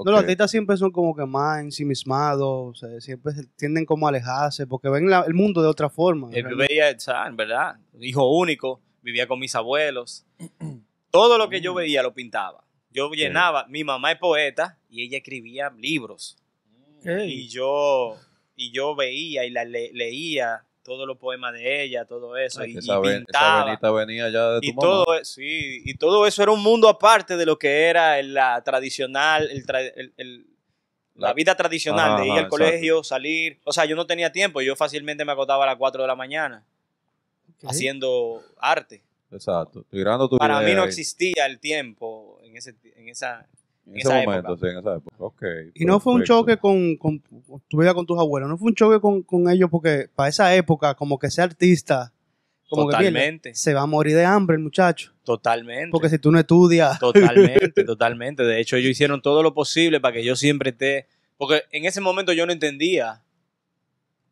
No, 0.03 0.11
los 0.11 0.19
artistas 0.19 0.51
siempre 0.51 0.75
son 0.77 0.91
como 0.91 1.15
que 1.15 1.25
más 1.25 1.61
ensimismados, 1.61 2.43
o 2.43 2.73
sea, 2.75 2.99
siempre 2.99 3.31
se- 3.33 3.47
tienden 3.55 3.85
como 3.85 4.07
a 4.07 4.09
alejarse, 4.09 4.67
porque 4.67 4.89
ven 4.89 5.09
la- 5.09 5.23
el 5.27 5.33
mundo 5.33 5.61
de 5.61 5.67
otra 5.69 5.89
forma. 5.89 6.29
Realmente. 6.31 6.67
veía, 6.67 6.93
o 6.95 6.99
sea, 6.99 7.27
en 7.27 7.37
verdad, 7.37 7.75
hijo 8.01 8.27
único, 8.37 8.81
vivía 9.01 9.27
con 9.27 9.39
mis 9.39 9.55
abuelos. 9.55 10.25
Todo 11.11 11.37
lo 11.37 11.49
que 11.49 11.61
yo 11.61 11.73
veía 11.73 12.03
lo 12.03 12.13
pintaba. 12.13 12.63
Yo 12.91 13.09
llenaba, 13.11 13.65
mi 13.67 13.83
mamá 13.83 14.11
es 14.11 14.19
poeta 14.19 14.77
y 14.89 15.03
ella 15.03 15.17
escribía 15.17 15.69
libros. 15.77 16.37
Y 17.27 17.47
yo, 17.47 18.17
y 18.55 18.71
yo 18.71 18.95
veía 18.95 19.45
y 19.45 19.49
la 19.51 19.63
le- 19.63 19.91
leía 19.93 20.65
todos 20.85 21.05
los 21.07 21.17
poemas 21.17 21.51
de 21.53 21.83
ella, 21.83 22.05
todo 22.05 22.37
eso, 22.37 22.61
Ay, 22.61 22.73
y, 22.73 22.77
esa 22.77 23.01
pintaba. 23.01 23.65
venita 23.65 23.91
venía 23.91 24.29
ya 24.29 24.51
de 24.51 24.59
tu 24.61 24.67
y 24.67 24.69
mamá. 24.73 24.81
todo, 24.81 25.15
e- 25.17 25.25
sí, 25.25 25.81
y 25.83 25.95
todo 25.97 26.25
eso 26.27 26.43
era 26.43 26.51
un 26.51 26.61
mundo 26.63 26.87
aparte 26.87 27.35
de 27.35 27.45
lo 27.45 27.57
que 27.59 27.85
era 27.89 28.21
la 28.21 28.63
tradicional, 28.63 29.49
el 29.51 29.65
tra- 29.65 29.91
el- 29.95 30.13
el- 30.17 30.45
la 31.15 31.29
La- 31.29 31.33
vida 31.33 31.55
tradicional 31.55 32.11
Ajá, 32.11 32.19
de 32.21 32.25
ir 32.27 32.31
ajá, 32.33 32.41
al 32.41 32.47
colegio, 32.49 33.03
salir. 33.03 33.59
O 33.63 33.73
sea, 33.73 33.85
yo 33.85 33.95
no 33.95 34.05
tenía 34.05 34.31
tiempo, 34.31 34.61
yo 34.61 34.75
fácilmente 34.75 35.25
me 35.25 35.31
acostaba 35.31 35.63
a 35.63 35.67
las 35.67 35.77
4 35.77 36.01
de 36.03 36.07
la 36.07 36.15
mañana 36.15 36.63
haciendo 37.63 38.43
arte. 38.57 39.01
Exacto. 39.31 39.85
Tirando 39.89 40.29
tu 40.29 40.37
Para 40.37 40.59
mí 40.61 40.73
no 40.73 40.81
ahí. 40.83 40.87
existía 40.87 41.45
el 41.45 41.59
tiempo 41.59 42.39
en, 42.43 42.57
ese, 42.57 42.75
en 42.95 43.09
esa... 43.09 43.47
En 43.87 43.97
ese 43.97 44.07
esa 44.07 44.13
momento, 44.21 44.53
época. 44.53 44.67
sí, 44.67 44.71
en 44.73 44.79
esa 44.79 44.95
época. 44.95 45.15
Ok. 45.19 45.43
Y 45.75 45.85
no 45.85 45.99
fue 45.99 46.13
un 46.13 46.23
choque 46.23 46.57
con, 46.57 46.95
con 46.97 47.21
tu 47.67 47.77
vida 47.79 47.93
con 47.93 48.05
tus 48.05 48.17
abuelos, 48.19 48.49
no 48.49 48.57
fue 48.57 48.69
un 48.69 48.75
choque 48.75 48.99
con, 48.99 49.21
con 49.21 49.49
ellos 49.49 49.69
porque 49.69 50.09
para 50.15 50.29
esa 50.29 50.55
época, 50.55 50.95
como 50.95 51.19
que 51.19 51.29
ser 51.29 51.43
artista, 51.45 52.11
como 52.67 52.87
que 52.87 52.93
Totalmente. 52.95 53.49
mierda, 53.49 53.59
se 53.59 53.73
va 53.75 53.81
a 53.81 53.85
morir 53.85 54.15
de 54.15 54.25
hambre 54.25 54.55
el 54.57 54.63
muchacho. 54.63 55.13
Totalmente. 55.23 55.91
Porque 55.91 56.09
si 56.09 56.17
tú 56.17 56.31
no 56.31 56.39
estudias, 56.39 56.97
Totalmente, 56.99 57.83
totalmente. 57.83 58.43
De 58.43 58.59
hecho, 58.59 58.75
ellos 58.75 58.89
hicieron 58.91 59.21
todo 59.21 59.43
lo 59.43 59.53
posible 59.53 59.99
para 59.99 60.13
que 60.15 60.23
yo 60.23 60.35
siempre 60.35 60.71
esté. 60.71 61.07
Porque 61.37 61.63
en 61.71 61.85
ese 61.85 62.01
momento 62.01 62.33
yo 62.33 62.45
no 62.45 62.53
entendía 62.53 63.23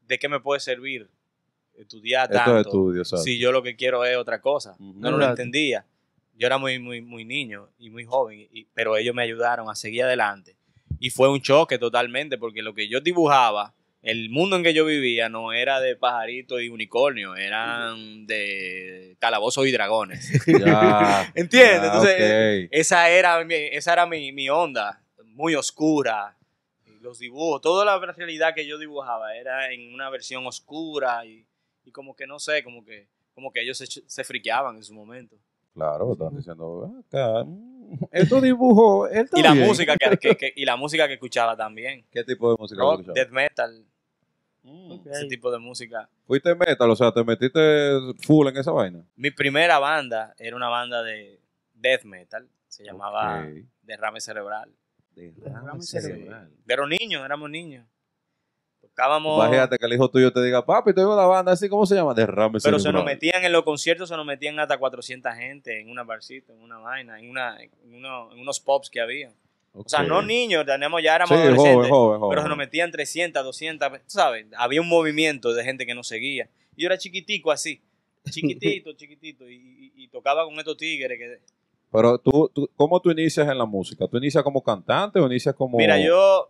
de 0.07 0.17
qué 0.19 0.29
me 0.29 0.39
puede 0.39 0.59
servir 0.61 1.09
estudiar 1.75 2.25
Estos 2.31 2.45
tanto. 2.45 2.59
estudios, 2.61 3.07
exacto. 3.07 3.23
si 3.23 3.39
yo 3.39 3.51
lo 3.51 3.61
que 3.63 3.75
quiero 3.75 4.03
es 4.05 4.15
otra 4.17 4.41
cosa. 4.41 4.75
Ujú. 4.79 4.93
No, 4.99 5.11
no 5.11 5.17
lo 5.17 5.25
entendía. 5.29 5.85
Yo 6.35 6.47
era 6.47 6.57
muy, 6.57 6.79
muy, 6.79 7.01
muy 7.01 7.25
niño 7.25 7.69
y 7.77 7.89
muy 7.89 8.05
joven, 8.05 8.47
y- 8.51 8.65
pero 8.73 8.97
ellos 8.97 9.13
me 9.15 9.23
ayudaron 9.23 9.69
a 9.69 9.75
seguir 9.75 10.03
adelante. 10.03 10.55
Y 10.99 11.09
fue 11.09 11.29
un 11.29 11.41
choque 11.41 11.77
totalmente, 11.77 12.37
porque 12.37 12.61
lo 12.61 12.73
que 12.73 12.87
yo 12.87 13.01
dibujaba, 13.01 13.73
el 14.01 14.29
mundo 14.29 14.55
en 14.57 14.63
que 14.63 14.73
yo 14.73 14.85
vivía, 14.85 15.29
no 15.29 15.53
era 15.53 15.79
de 15.79 15.95
pajaritos 15.95 16.61
y 16.61 16.69
unicornios, 16.69 17.37
eran 17.39 18.25
de 18.27 19.15
calabozos 19.19 19.67
y 19.67 19.71
dragones. 19.71 20.31
Ya. 20.47 21.31
¿Entiendes? 21.35 21.81
ya, 21.81 21.87
Entonces, 21.87 22.69
esa 22.71 23.09
era, 23.09 23.43
mi, 23.45 23.53
esa 23.55 23.93
era 23.93 24.05
mi, 24.05 24.31
mi 24.31 24.49
onda, 24.49 25.01
muy 25.25 25.55
oscura. 25.55 26.35
Los 27.01 27.19
dibujos, 27.19 27.61
toda 27.61 27.83
la 27.85 27.99
realidad 28.13 28.53
que 28.55 28.65
yo 28.65 28.77
dibujaba 28.77 29.35
era 29.35 29.71
en 29.73 29.93
una 29.93 30.09
versión 30.09 30.45
oscura 30.47 31.25
y, 31.25 31.45
y 31.85 31.91
como 31.91 32.15
que 32.15 32.25
no 32.25 32.39
sé, 32.39 32.63
como 32.63 32.85
que, 32.85 33.07
como 33.35 33.51
que 33.51 33.61
ellos 33.61 33.77
se, 33.77 33.85
se 33.87 34.23
friqueaban 34.23 34.77
en 34.77 34.83
su 34.83 34.93
momento. 34.93 35.35
Claro, 35.73 36.13
están 36.13 36.35
diciendo, 36.35 36.81
"Ven 36.81 36.99
acá, 36.99 37.45
estos 38.11 38.41
dibujos, 38.43 39.09
él 39.11 39.25
está 39.25 39.39
Y 39.39 39.43
la 39.43 39.53
bien". 39.53 39.67
música 39.67 39.95
que, 39.97 40.17
que- 40.17 40.35
que- 40.37 40.53
y 40.55 40.65
la 40.65 40.75
música 40.75 41.07
que 41.07 41.13
escuchaba 41.15 41.55
también. 41.57 42.05
¿Qué 42.11 42.23
tipo 42.23 42.51
de 42.51 42.57
música 42.59 42.81
Rock, 42.81 43.05
death 43.13 43.29
metal, 43.31 43.85
Mm. 44.63 44.93
ese 45.11 45.25
tipo 45.27 45.51
de 45.51 45.59
música. 45.59 46.07
Fuiste 46.25 46.55
metal, 46.55 46.89
o 46.89 46.95
sea, 46.95 47.11
te 47.11 47.21
metiste 47.23 47.59
full 48.25 48.47
en 48.47 48.55
esa 48.57 48.71
vaina. 48.71 49.05
Mi 49.17 49.29
primera 49.29 49.77
banda 49.77 50.33
era 50.37 50.55
una 50.55 50.69
banda 50.69 51.03
de 51.03 51.41
death 51.73 52.03
metal, 52.05 52.47
se 52.69 52.83
llamaba. 52.85 53.45
Derrame 53.81 54.21
Cerebral. 54.21 54.71
Derrame 55.15 55.81
cerebral. 55.81 56.49
Pero 56.65 56.87
niños, 56.87 57.23
éramos 57.25 57.49
niños. 57.49 57.85
Tocábamos... 58.95 59.37
Imagínate 59.43 59.77
que 59.79 59.85
el 59.85 59.93
hijo 59.93 60.09
tuyo 60.09 60.31
te 60.31 60.43
diga, 60.43 60.63
papi, 60.65 60.93
te 60.93 61.01
veo 61.01 61.15
la 61.15 61.25
banda 61.25 61.51
así, 61.53 61.67
¿cómo 61.67 61.85
se 61.85 61.95
llama? 61.95 62.13
Derrame 62.13 62.59
Pero 62.63 62.77
se 62.77 62.91
nos 62.91 63.01
cerebral". 63.01 63.05
metían 63.05 63.43
en 63.43 63.51
los 63.51 63.63
conciertos, 63.63 64.07
se 64.09 64.15
nos 64.15 64.25
metían 64.25 64.59
hasta 64.59 64.77
400 64.77 65.33
gente 65.35 65.79
en 65.81 65.89
una 65.89 66.03
barcita, 66.03 66.53
en 66.53 66.61
una 66.61 66.77
vaina, 66.77 67.19
en, 67.19 67.29
una, 67.29 67.57
en, 67.61 67.71
uno- 67.91 68.31
en 68.31 68.39
unos 68.39 68.59
pops 68.59 68.89
que 68.91 69.01
había. 69.01 69.31
O 69.75 69.83
sea, 69.89 70.03
no 70.03 70.21
niños, 70.21 70.63
teníamos, 70.67 71.01
ya 71.01 71.15
éramos 71.15 71.35
Sí, 71.35 71.41
adolescentes, 71.41 71.89
joven, 71.89 72.19
joven. 72.19 72.29
pero 72.29 72.41
se 72.43 72.47
nos 72.49 72.57
metían 72.59 72.91
300, 72.91 73.43
200, 73.43 73.91
tú 73.91 73.97
¿sabes? 74.05 74.45
Había 74.55 74.79
un 74.81 74.87
movimiento 74.89 75.51
de 75.53 75.63
gente 75.63 75.87
que 75.87 75.95
nos 75.95 76.07
seguía. 76.07 76.47
Y 76.75 76.83
yo 76.83 76.87
era 76.87 76.97
chiquitico 76.99 77.51
así, 77.51 77.81
chiquitito, 78.29 78.93
chiquitito, 78.93 79.49
y, 79.49 79.55
y- 79.55 79.93
y 80.03 80.07
tocaba 80.09 80.45
con 80.45 80.53
estos 80.59 80.77
tigres. 80.77 81.17
Que... 81.17 81.39
Pero 81.91 82.19
tú, 82.19 82.51
tú, 82.53 82.69
¿cómo 82.75 82.99
tú 82.99 83.09
inicias 83.09 83.47
en 83.49 83.57
la 83.57 83.65
música? 83.65 84.07
¿Tú 84.07 84.17
inicias 84.17 84.43
como 84.43 84.61
cantante 84.61 85.19
o 85.19 85.25
inicias 85.25 85.55
como 85.55 85.77
Mira, 85.79 85.97
yo, 85.99 86.49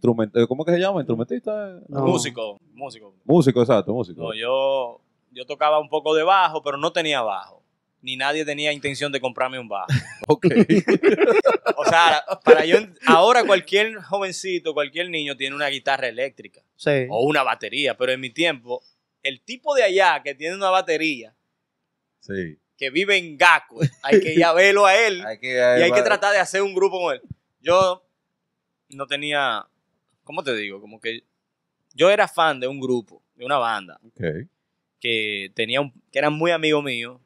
instrument- 0.00 0.46
¿Cómo 0.46 0.64
que 0.64 0.72
se 0.72 0.78
llama? 0.78 1.00
¿Instrumentista? 1.00 1.80
No. 1.88 2.06
músico, 2.06 2.60
músico. 2.72 3.14
Músico, 3.24 3.60
exacto, 3.60 3.92
músico. 3.92 4.22
No, 4.22 4.34
yo, 4.34 5.00
yo 5.30 5.46
tocaba 5.46 5.78
un 5.78 5.88
poco 5.88 6.14
de 6.14 6.22
bajo, 6.22 6.62
pero 6.62 6.76
no 6.76 6.92
tenía 6.92 7.22
bajo. 7.22 7.62
Ni 8.00 8.16
nadie 8.16 8.44
tenía 8.44 8.72
intención 8.72 9.12
de 9.12 9.20
comprarme 9.20 9.58
un 9.58 9.68
bajo. 9.68 9.86
Ok. 10.28 10.46
O 11.76 11.84
sea, 11.84 12.22
para 12.44 12.64
yo, 12.64 12.78
ahora 13.06 13.44
cualquier 13.44 13.96
jovencito, 14.02 14.72
cualquier 14.72 15.10
niño 15.10 15.36
tiene 15.36 15.56
una 15.56 15.66
guitarra 15.68 16.06
eléctrica 16.08 16.62
sí. 16.76 17.06
o 17.10 17.22
una 17.22 17.42
batería, 17.42 17.96
pero 17.96 18.12
en 18.12 18.20
mi 18.20 18.30
tiempo, 18.30 18.82
el 19.22 19.40
tipo 19.40 19.74
de 19.74 19.82
allá 19.82 20.22
que 20.22 20.34
tiene 20.34 20.54
una 20.54 20.70
batería, 20.70 21.34
sí. 22.20 22.58
que 22.76 22.90
vive 22.90 23.16
en 23.16 23.36
Gaco, 23.36 23.80
hay 24.02 24.20
que 24.20 24.34
ir 24.34 24.44
a 24.44 24.52
verlo 24.52 24.86
a 24.86 24.94
él 24.96 25.22
Hay 25.26 25.38
que, 25.38 25.54
y 25.54 25.82
hay 25.82 25.92
que 25.92 26.02
tratar 26.02 26.32
de 26.32 26.38
hacer 26.38 26.62
un 26.62 26.74
grupo 26.74 27.00
con 27.00 27.14
él. 27.14 27.22
Yo 27.60 28.04
no 28.90 29.06
tenía, 29.06 29.66
¿cómo 30.32 30.42
te 30.42 30.56
digo? 30.56 30.80
Como 30.80 30.98
que 30.98 31.24
yo 31.92 32.08
era 32.08 32.26
fan 32.26 32.58
de 32.58 32.66
un 32.66 32.80
grupo, 32.80 33.22
de 33.34 33.44
una 33.44 33.58
banda, 33.58 34.00
que 34.98 35.52
tenía 35.54 35.82
un- 35.82 35.92
que 36.10 36.18
eran 36.18 36.32
muy 36.32 36.50
amigos 36.52 36.82
míos 36.82 37.20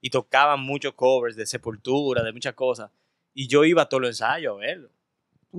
y 0.00 0.10
tocaban 0.10 0.58
muchos 0.60 0.94
covers 0.94 1.36
de 1.36 1.46
Sepultura, 1.46 2.24
de 2.24 2.32
muchas 2.32 2.54
cosas. 2.54 2.90
Y 3.32 3.46
yo 3.46 3.64
iba 3.64 3.82
a 3.82 3.88
todos 3.88 4.00
los 4.00 4.10
ensayos 4.10 4.54
a 4.56 4.58
verlo. 4.58 4.90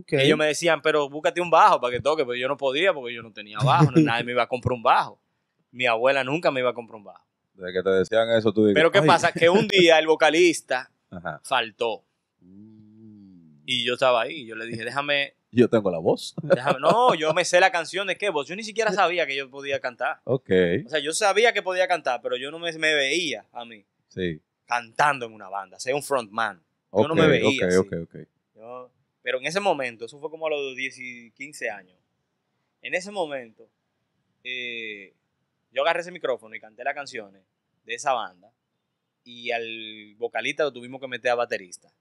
Ellos 0.10 0.38
me 0.38 0.46
decían, 0.48 0.82
pero 0.82 1.08
búscate 1.10 1.40
un 1.40 1.50
bajo 1.50 1.80
para 1.80 1.92
que 1.94 2.02
toque, 2.02 2.24
pero 2.26 2.36
yo 2.36 2.50
no 2.50 2.58
podía 2.58 2.94
porque 2.94 3.14
yo 3.16 3.24
no 3.24 3.32
tenía 3.32 3.60
bajo, 3.60 3.92
no- 3.92 4.02
nadie 4.02 4.26
me 4.26 4.34
iba 4.34 4.44
a 4.44 4.48
comprar 4.48 4.74
un 4.74 4.84
bajo. 4.84 5.22
mi 5.72 5.86
abuela 5.86 6.24
nunca 6.24 6.52
me 6.52 6.60
iba 6.62 6.72
a 6.72 6.74
comprar 6.74 6.98
un 6.98 7.04
bajo. 7.06 7.24
Desde 7.54 7.72
que 7.74 7.84
te 7.84 7.90
decían 7.92 8.30
eso, 8.32 8.52
tú 8.52 8.66
dices. 8.66 8.74
Pero 8.74 8.92
¿qué 8.92 9.00
"Ay". 9.00 9.08
pasa? 9.08 9.32
Que 9.32 9.48
un 9.50 9.68
día 9.68 10.00
el 10.00 10.08
vocalista 10.08 10.92
Ajá. 11.12 11.40
faltó 11.46 12.04
Mm. 12.42 13.62
y 13.66 13.86
yo 13.86 13.94
estaba 13.94 14.22
ahí. 14.24 14.46
Yo 14.48 14.56
le 14.56 14.66
dije, 14.66 14.84
déjame, 14.84 15.36
Yo 15.52 15.68
tengo 15.70 15.90
la 15.90 15.98
voz. 15.98 16.36
déjame. 16.44 16.80
No, 16.80 17.16
yo 17.16 17.34
me 17.34 17.44
sé 17.46 17.60
la 17.60 17.72
canción 17.72 18.06
de 18.08 18.18
qué 18.18 18.30
voz. 18.30 18.48
Yo 18.48 18.56
ni 18.56 18.64
siquiera 18.64 18.92
sabía 18.94 19.26
que 19.26 19.36
yo 19.36 19.50
podía 19.50 19.80
cantar. 19.80 20.20
Ok. 20.26 20.50
O 20.86 20.90
sea, 20.90 21.00
yo 21.00 21.12
sabía 21.14 21.54
que 21.54 21.62
podía 21.64 21.88
cantar, 21.88 22.22
pero 22.22 22.38
yo 22.38 22.52
no 22.52 22.60
me, 22.60 22.72
me 22.74 22.94
veía 22.94 23.46
a 23.52 23.66
mí 23.66 23.84
Sí. 24.10 24.40
cantando 24.66 25.26
en 25.26 25.34
una 25.34 25.50
banda, 25.50 25.80
ser 25.80 25.96
un 25.96 26.04
frontman. 26.04 26.62
Yo 26.94 27.08
no 27.08 27.14
Ok, 27.14 27.20
me 27.20 27.28
veía 27.28 27.48
Ok, 27.48 27.64
así. 27.68 27.78
ok, 27.78 27.94
ok. 28.04 28.16
Yo- 28.56 28.92
pero 29.22 29.38
en 29.40 29.46
ese 29.48 29.60
momento, 29.60 30.06
eso 30.06 30.20
fue 30.20 30.30
como 30.30 30.48
a 30.48 30.50
los 30.52 30.76
10 30.76 30.98
y 31.00 31.32
15 31.32 31.70
años. 31.70 31.98
En 32.82 32.94
ese 32.96 33.12
momento, 33.12 33.70
eh, 34.44 35.14
yo 35.72 35.82
agarré 35.84 36.02
ese 36.02 36.12
micrófono 36.12 36.56
y 36.56 36.60
canté 36.60 36.84
las 36.84 36.94
canciones 36.96 37.44
de 37.86 37.94
esa 37.94 38.14
banda. 38.14 38.52
Y 39.24 39.52
al 39.52 40.16
vocalista 40.18 40.64
lo 40.64 40.72
tuvimos 40.74 41.00
que 41.02 41.08
meter 41.08 41.32
a 41.32 41.36
baterista. 41.36 41.92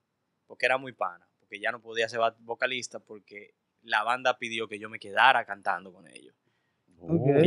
Porque 0.47 0.65
era 0.67 0.79
muy 0.79 0.93
pana. 0.93 1.28
Porque 1.49 1.61
ya 1.61 1.73
no 1.73 1.81
podía 1.81 2.09
ser 2.11 2.21
vocalista 2.41 2.99
porque 2.99 3.55
la 3.83 4.03
banda 4.03 4.37
pidió 4.37 4.69
que 4.69 4.79
yo 4.79 4.91
me 4.91 4.99
quedara 4.99 5.47
cantando 5.47 5.93
con 5.93 6.07
ellos. 6.09 6.35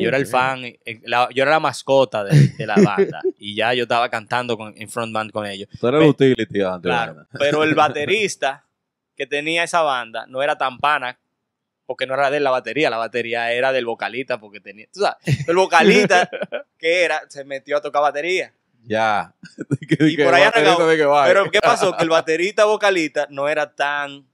Yo 0.02 0.08
era 0.08 0.18
el 0.18 0.26
fan, 0.26 0.64
eh, 0.64 0.80
la- 1.04 1.30
yo 1.34 1.44
era 1.44 1.52
la 1.52 1.60
mascota 1.60 2.24
de, 2.24 2.48
de 2.58 2.66
la 2.66 2.76
banda. 2.76 3.22
y 3.38 3.54
ya 3.54 3.74
yo 3.74 3.84
estaba 3.84 4.10
cantando 4.10 4.58
con, 4.58 4.74
en 4.76 4.90
frontman 4.90 5.30
con 5.30 5.46
ellos. 5.46 5.68
Tú 5.80 5.88
el 5.88 5.96
utility 6.08 6.62
antes. 6.62 6.90
Claro, 6.90 7.28
pero 7.38 7.64
el 7.64 7.76
baterista 7.76 8.66
que 9.16 9.28
tenía 9.28 9.64
esa 9.64 9.82
banda 9.82 10.26
no 10.28 10.42
era 10.42 10.58
tan 10.58 10.80
pana 10.80 11.20
porque 11.86 12.08
no 12.08 12.14
era 12.14 12.32
de 12.32 12.40
la 12.40 12.50
batería, 12.50 12.90
la 12.90 12.98
batería 12.98 13.52
era 13.52 13.72
del 13.74 13.86
vocalista 13.86 14.40
porque 14.40 14.62
tenía, 14.62 14.88
tú 14.94 15.02
sabes, 15.02 15.48
el 15.48 15.56
vocalista 15.56 16.28
que 16.80 17.04
era 17.04 17.22
se 17.30 17.44
metió 17.44 17.78
a 17.78 17.82
tocar 17.82 18.02
batería. 18.02 18.54
Ya. 18.84 19.34
Y 20.00 20.18
por 20.18 20.34
ahí 20.34 20.44
arrancamos. 20.44 20.84
Pero 21.28 21.52
¿qué 21.52 21.60
pasó? 21.62 21.96
Que 21.96 22.04
el 22.04 22.10
baterista 22.10 22.66
vocalista 22.66 23.28
no 23.30 23.48
era 23.48 23.74
tan 23.74 24.26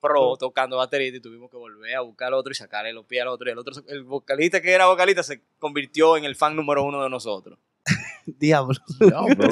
pro 0.00 0.36
tocando 0.36 0.76
baterista 0.76 1.16
y 1.16 1.20
tuvimos 1.20 1.50
que 1.50 1.56
volver 1.56 1.94
a 1.96 2.00
buscar 2.00 2.28
al 2.28 2.34
otro 2.34 2.52
y 2.52 2.54
sacarle 2.54 2.92
los 2.92 3.06
pies 3.06 3.22
al 3.22 3.28
otro 3.28 3.48
y 3.48 3.52
el 3.52 3.58
otro 3.58 3.74
el 3.88 4.04
vocalista 4.04 4.60
que 4.62 4.70
era 4.72 4.86
vocalista 4.86 5.22
se 5.22 5.42
convirtió 5.58 6.16
en 6.16 6.24
el 6.24 6.36
fan 6.36 6.54
número 6.54 6.84
uno 6.84 7.02
de 7.02 7.10
nosotros. 7.10 7.58
Diablo. 8.26 8.74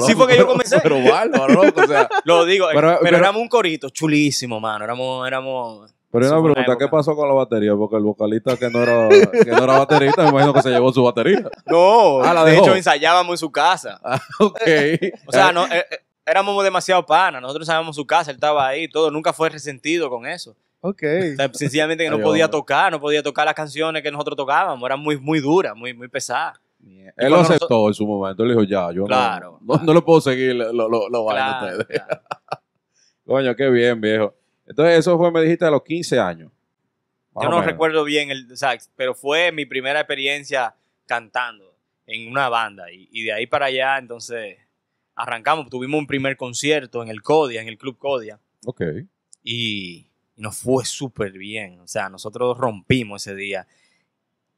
Sí, 0.05 0.13
fue 0.15 0.27
que 0.27 0.37
yo 0.37 0.45
comencé. 0.47 0.79
Pero 0.81 1.01
bárbaro, 1.03 1.61
o 1.75 1.87
sea. 1.87 2.07
Lo 2.25 2.45
digo, 2.45 2.67
Pero- 2.73 2.81
pero, 2.81 2.99
pero- 3.01 3.17
éramos 3.17 3.41
un 3.41 3.47
corito 3.49 3.89
chulísimo, 3.89 4.59
mano, 4.59 4.83
éramos 4.85 5.27
éramos 5.27 5.93
Pero 6.11 6.27
una 6.39 6.53
pregunta, 6.53 6.77
¿qué 6.77 6.87
pasó 6.87 7.15
con 7.15 7.27
la 7.27 7.33
batería? 7.33 7.75
Porque 7.75 7.97
el 7.97 8.03
vocalista 8.03 8.55
que 8.55 8.69
no 8.69 8.81
era, 8.83 9.09
que 9.09 9.51
no 9.51 9.63
era 9.63 9.79
baterista, 9.79 10.23
me 10.23 10.29
imagino 10.29 10.53
que 10.53 10.61
se 10.61 10.69
llevó 10.69 10.93
su 10.93 11.03
batería. 11.03 11.49
No, 11.65 12.21
Ah, 12.21 12.33
la 12.33 12.45
de 12.45 12.57
hecho 12.57 12.75
ensayábamos 12.75 13.33
en 13.33 13.37
su 13.37 13.51
casa. 13.51 13.99
ok. 14.39 14.61
O 15.27 15.31
sea, 15.31 15.51
no, 15.51 15.65
eh, 15.65 15.85
eh, 15.91 15.97
éramos 16.25 16.63
demasiado 16.63 17.05
panas. 17.05 17.41
Nosotros 17.41 17.67
en 17.67 17.93
su 17.93 18.05
casa, 18.07 18.31
él 18.31 18.35
estaba 18.35 18.65
ahí, 18.67 18.87
todo. 18.87 19.11
Nunca 19.11 19.33
fue 19.33 19.49
resentido 19.49 20.09
con 20.09 20.25
eso. 20.25 20.55
Ok. 20.79 21.03
O 21.33 21.35
sea, 21.35 21.49
sencillamente 21.53 22.03
que 22.05 22.09
no 22.11 22.19
podía 22.21 22.49
tocar, 22.49 22.91
no 22.91 23.01
podía 23.01 23.21
tocar 23.23 23.45
las 23.45 23.55
canciones 23.55 24.01
que 24.01 24.11
nosotros 24.11 24.37
tocábamos. 24.37 24.85
Eran 24.85 24.99
muy, 25.01 25.17
muy 25.19 25.39
duras, 25.41 25.75
muy, 25.75 25.93
muy 25.93 26.07
pesadas. 26.07 26.59
Él 27.17 27.29
lo 27.31 27.37
aceptó 27.39 27.87
en 27.87 27.93
su 27.93 28.05
momento. 28.05 28.43
Él 28.43 28.49
dijo, 28.49 28.63
ya, 28.63 28.91
yo 28.91 29.01
no- 29.01 29.07
Claro, 29.07 29.59
no, 29.61 29.77
no, 29.83 29.93
le 29.93 30.01
puedo 30.01 30.21
seguir 30.21 30.55
lo, 30.55 30.71
lo, 30.71 31.09
lo 31.09 31.25
Claro, 31.27 31.77
ustedes. 31.79 32.01
claro. 32.01 32.21
Coño, 33.25 33.55
qué 33.55 33.69
bien, 33.69 33.99
viejo. 33.99 34.33
Entonces, 34.65 34.99
eso 34.99 35.17
fue, 35.17 35.31
me 35.31 35.41
dijiste, 35.41 35.65
a 35.65 35.71
los 35.71 35.83
15 35.83 36.19
años. 36.19 36.51
Yo 37.35 37.47
o 37.47 37.49
no 37.49 37.61
recuerdo 37.61 38.03
bien 38.03 38.31
el 38.31 38.55
sax, 38.57 38.89
pero 38.95 39.13
fue 39.13 39.51
mi 39.51 39.65
primera 39.65 39.99
experiencia 39.99 40.73
cantando 41.05 41.75
en 42.07 42.31
una 42.31 42.49
banda. 42.49 42.91
Y, 42.91 43.09
y 43.11 43.23
de 43.23 43.33
ahí 43.33 43.47
para 43.47 43.65
allá, 43.65 43.97
entonces, 43.97 44.57
arrancamos. 45.15 45.69
Tuvimos 45.69 45.99
un 45.99 46.07
primer 46.07 46.37
concierto 46.37 47.03
en 47.03 47.09
el 47.09 47.21
Codia, 47.21 47.61
en 47.61 47.67
el 47.67 47.77
Club 47.77 47.97
Codia. 47.97 48.39
Ok. 48.65 48.81
y, 49.43 50.07
y 50.35 50.41
nos 50.41 50.57
fue 50.57 50.85
súper 50.85 51.31
bien. 51.33 51.79
O 51.79 51.87
sea, 51.87 52.09
nosotros 52.09 52.57
rompimos 52.57 53.25
ese 53.25 53.35
día. 53.35 53.67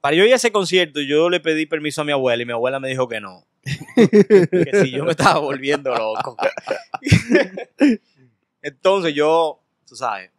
Para 0.02 0.16
yo 0.16 0.26
ir 0.26 0.34
a 0.34 0.38
ese 0.38 0.52
concierto, 0.52 1.02
yo 1.02 1.30
le 1.30 1.40
pedí 1.40 1.66
permiso 1.66 2.02
a 2.02 2.06
mi 2.06 2.12
abuela 2.12 2.42
y 2.42 2.46
mi 2.46 2.54
abuela 2.54 2.80
me 2.80 2.90
dijo 2.90 3.08
que 3.08 3.20
no. 3.20 3.46
que 3.96 4.70
si 4.84 4.92
yo 4.92 5.04
me 5.04 5.12
estaba 5.12 5.40
volviendo 5.40 5.94
loco. 5.94 6.38
Entonces 8.62 9.14
yo, 9.14 9.62
tú 9.88 9.96
sabes, 9.96 10.32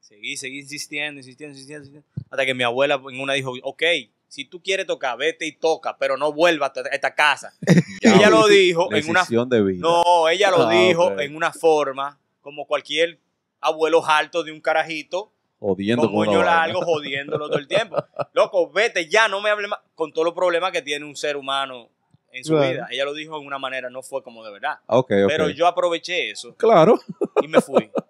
seguí, 0.00 0.36
seguí 0.36 0.60
insistiendo, 0.60 1.18
insistiendo, 1.20 1.52
insistiendo, 1.54 1.86
insistiendo, 1.86 2.24
hasta 2.30 2.44
que 2.46 2.54
mi 2.54 2.64
abuela 2.64 3.00
en 3.10 3.20
una 3.20 3.34
dijo, 3.34 3.52
ok, 3.62 3.82
si 4.28 4.44
tú 4.44 4.62
quieres 4.62 4.86
tocar, 4.86 5.16
vete 5.18 5.46
y 5.46 5.52
toca, 5.52 5.96
pero 5.98 6.16
no 6.16 6.32
vuelvas 6.32 6.72
a 6.76 6.80
esta 6.92 7.14
casa. 7.14 7.52
Ya, 8.02 8.16
ella 8.16 8.30
lo 8.30 8.46
dijo 8.48 8.88
en 8.94 9.10
una 9.10 9.20
Decisión 9.20 9.48
de 9.50 9.62
vida. 9.62 9.80
no, 9.82 10.26
ella 10.30 10.50
lo 10.50 10.66
Ah, 10.68 10.72
dijo 10.72 11.20
en 11.20 11.36
una 11.36 11.52
forma 11.52 12.18
como 12.40 12.66
cualquier 12.66 13.18
abuelo 13.60 14.02
alto 14.06 14.42
de 14.42 14.52
un 14.52 14.60
carajito 14.62 15.30
Jodiendo 15.58 16.04
con 16.04 16.14
moño 16.14 16.42
largo 16.42 16.80
jodiéndolo 16.80 17.48
todo 17.48 17.58
el 17.58 17.68
tiempo. 17.68 17.96
Loco, 18.32 18.70
vete 18.70 19.06
ya, 19.06 19.28
no 19.28 19.42
me 19.42 19.50
hable 19.50 19.68
más 19.68 19.80
con 19.94 20.10
todos 20.14 20.24
los 20.24 20.32
problemas 20.32 20.72
que 20.72 20.80
tiene 20.80 21.04
un 21.04 21.14
ser 21.14 21.36
humano 21.36 21.90
en 22.32 22.42
su 22.42 22.52
Claro. 22.54 22.70
vida. 22.72 22.88
Ella 22.90 23.04
lo 23.04 23.12
dijo 23.12 23.38
en 23.38 23.46
una 23.46 23.58
manera, 23.58 23.90
no 23.90 24.02
fue 24.02 24.22
como 24.22 24.42
de 24.42 24.50
verdad. 24.52 24.78
Ah. 24.88 25.02
Pero 25.06 25.50
yo 25.50 25.66
aproveché 25.66 26.30
eso 26.30 26.54
Claro. 26.56 26.98
y 27.42 27.48
me 27.48 27.60
fui 27.60 27.90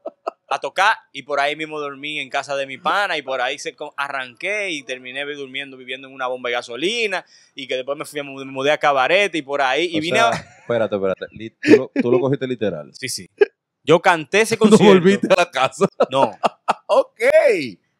a 0.50 0.58
tocar 0.58 0.96
y 1.12 1.22
por 1.22 1.38
ahí 1.40 1.54
mismo 1.56 1.78
dormí 1.78 2.18
en 2.18 2.28
casa 2.28 2.56
de 2.56 2.66
mi 2.66 2.76
pana 2.76 3.16
y 3.16 3.22
por 3.22 3.40
ahí 3.40 3.58
se 3.58 3.74
arranqué 3.96 4.70
y 4.70 4.82
terminé 4.82 5.24
vi- 5.24 5.34
durmiendo, 5.36 5.76
viviendo 5.76 6.08
en 6.08 6.14
una 6.14 6.26
bomba 6.26 6.48
de 6.48 6.54
gasolina 6.54 7.24
y 7.54 7.66
que 7.68 7.76
después 7.76 7.96
me 7.96 8.04
fui 8.04 8.20
a 8.20 8.24
me 8.24 8.44
mudé 8.44 8.72
a 8.72 8.78
cabaret 8.78 9.34
y 9.34 9.42
por 9.42 9.62
ahí 9.62 9.88
y 9.92 9.98
O 9.98 10.00
vine 10.00 10.18
sea, 10.18 10.30
a... 10.30 10.34
Espérate, 10.34 10.94
espérate. 10.96 11.26
Tú 11.62 11.76
lo, 11.76 11.90
tú 12.02 12.10
lo 12.10 12.20
cogiste 12.20 12.46
literal. 12.46 12.90
Sí, 12.94 13.08
sí. 13.08 13.30
Yo 13.84 14.00
canté 14.00 14.40
ese 14.42 14.56
No 14.60 14.60
concierto. 14.60 14.92
volviste 14.92 15.28
a 15.32 15.36
la 15.36 15.50
casa. 15.50 15.86
No, 16.10 16.32
ok. 16.86 17.20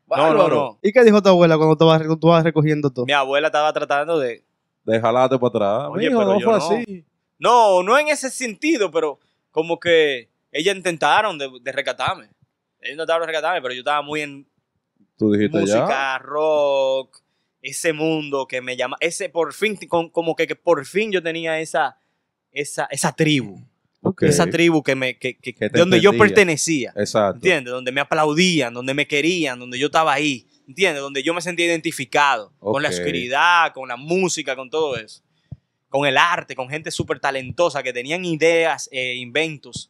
no, 0.09 0.35
no, 0.35 0.49
no. 0.49 0.79
¿Y 0.83 0.93
qué 0.93 1.05
dijo 1.05 1.23
tu 1.23 1.29
abuela 1.29 1.57
cuando 1.57 1.77
tú 1.77 1.87
vas, 1.87 2.03
tú 2.21 2.29
vas 2.29 2.43
recogiendo 2.45 2.91
todo? 2.91 3.07
Mi 3.07 3.13
abuela 3.13 3.47
estaba 3.49 3.73
tratando 3.73 4.19
de... 4.19 4.45
De 4.85 5.01
jalarte 5.01 5.39
para 5.39 5.49
atrás. 5.49 5.89
Oye, 5.93 6.09
Mijo, 6.09 6.19
pero 6.21 6.33
no 6.33 6.41
yo 6.41 6.45
fue 6.51 6.59
no. 6.59 6.65
así. 6.83 7.05
No, 7.39 7.83
no 7.83 7.99
en 7.99 8.09
ese 8.09 8.29
sentido, 8.31 8.91
pero 8.91 9.21
como 9.51 9.79
que 9.79 10.29
ellas 10.53 10.75
intentaron 10.75 11.39
de, 11.39 11.49
de 11.63 11.73
rescatarme. 11.73 12.29
Ellos 12.81 12.93
intentaron 12.95 13.27
rescatarme, 13.27 13.61
pero 13.63 13.75
yo 13.75 13.81
estaba 13.81 14.03
muy 14.03 14.21
en 14.23 14.47
Tú 15.19 15.33
dijiste 15.33 15.59
música, 15.59 15.87
ya. 15.89 16.19
rock, 16.19 17.19
ese 17.63 17.93
mundo 17.93 18.47
que 18.47 18.61
me 18.63 18.77
llama, 18.77 18.97
ese 19.01 19.29
por 19.29 19.53
fin, 19.53 19.77
como 20.13 20.35
que, 20.35 20.47
que 20.47 20.57
por 20.57 20.87
fin 20.87 21.13
yo 21.13 21.23
tenía 21.23 21.61
esa, 21.61 21.99
esa, 22.53 22.87
esa 22.91 23.13
tribu, 23.15 23.61
esa 24.23 24.47
tribu 24.47 24.83
que 24.83 24.95
me, 24.95 25.19
que, 25.19 25.37
que- 25.37 25.69
donde 25.69 26.01
yo 26.01 26.13
pertenecía, 26.17 26.93
Exacto. 26.97 27.37
¿entiendes? 27.37 27.71
Donde 27.73 27.93
me 27.93 28.01
aplaudían, 28.01 28.73
donde 28.73 28.95
me 28.95 29.07
querían, 29.07 29.59
donde 29.59 29.79
yo 29.79 29.87
estaba 29.87 30.15
ahí, 30.15 30.47
¿entiendes? 30.67 31.03
Donde 31.03 31.23
yo 31.23 31.35
me 31.35 31.43
sentía 31.43 31.67
identificado 31.67 32.55
con 32.59 32.83
la 32.83 32.89
oscuridad, 32.89 33.75
con 33.75 33.89
la 33.89 33.97
música, 33.97 34.57
con 34.57 34.71
todo 34.71 34.97
eso, 34.97 35.23
con 35.91 36.07
el 36.07 36.17
arte, 36.17 36.55
con 36.57 36.71
gente 36.71 36.91
súper 36.91 37.21
talentosa 37.21 37.83
que 37.83 37.93
tenían 37.93 38.25
ideas, 38.25 38.89
eh, 38.91 39.17
inventos 39.17 39.90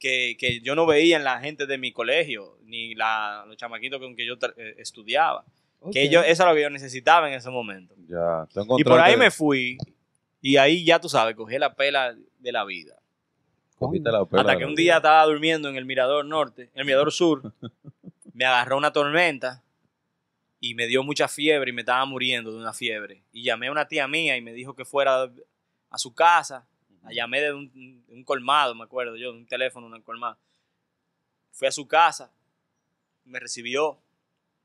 que, 0.00 0.36
que 0.38 0.60
yo 0.60 0.74
no 0.74 0.86
veía 0.86 1.16
en 1.18 1.24
la 1.24 1.38
gente 1.38 1.66
de 1.66 1.78
mi 1.78 1.92
colegio, 1.92 2.58
ni 2.64 2.94
la, 2.94 3.44
los 3.46 3.56
chamaquitos 3.56 4.00
con 4.00 4.16
que 4.16 4.26
yo 4.26 4.34
eh, 4.56 4.74
estudiaba. 4.78 5.44
Que 5.92 6.08
yo, 6.08 6.22
eso 6.22 6.42
era 6.42 6.52
lo 6.52 6.56
que 6.56 6.62
yo 6.62 6.70
necesitaba 6.70 7.28
en 7.28 7.34
ese 7.34 7.50
momento. 7.50 7.94
Ya. 8.08 8.46
Y 8.76 8.84
por 8.84 9.00
ahí 9.00 9.16
me 9.16 9.30
fui, 9.30 9.78
y 10.40 10.56
ahí 10.56 10.84
ya 10.84 10.98
tú 10.98 11.08
sabes, 11.08 11.36
cogí 11.36 11.58
la 11.58 11.74
pela 11.74 12.14
de 12.38 12.52
la 12.52 12.64
vida. 12.64 12.96
Cogiste 13.76 14.10
la 14.10 14.24
pela 14.24 14.42
Hasta 14.42 14.58
que 14.58 14.64
un 14.64 14.74
día 14.74 14.96
estaba 14.96 15.24
durmiendo 15.24 15.68
en 15.68 15.76
el 15.76 15.84
Mirador 15.84 16.24
Norte, 16.24 16.70
en 16.74 16.80
el 16.80 16.84
Mirador 16.84 17.12
Sur, 17.12 17.52
me 18.32 18.44
agarró 18.44 18.76
una 18.76 18.92
tormenta 18.92 19.62
y 20.60 20.74
me 20.74 20.86
dio 20.86 21.02
mucha 21.02 21.28
fiebre 21.28 21.70
y 21.70 21.72
me 21.72 21.82
estaba 21.82 22.04
muriendo 22.04 22.52
de 22.52 22.58
una 22.58 22.72
fiebre. 22.72 23.22
Y 23.32 23.42
llamé 23.44 23.68
a 23.68 23.72
una 23.72 23.88
tía 23.88 24.08
mía 24.08 24.36
y 24.36 24.42
me 24.42 24.52
dijo 24.52 24.74
que 24.74 24.84
fuera 24.84 25.30
a 25.90 25.98
su 25.98 26.14
casa. 26.14 26.66
La 27.02 27.12
llamé 27.12 27.40
de 27.40 27.52
un, 27.52 27.70
de 28.06 28.14
un 28.14 28.24
colmado, 28.24 28.74
me 28.74 28.84
acuerdo 28.84 29.16
yo, 29.16 29.32
de 29.32 29.38
un 29.38 29.46
teléfono, 29.46 29.86
un 29.86 30.02
colmado. 30.02 30.36
Fui 31.52 31.66
a 31.66 31.72
su 31.72 31.86
casa, 31.86 32.30
me 33.24 33.40
recibió 33.40 33.98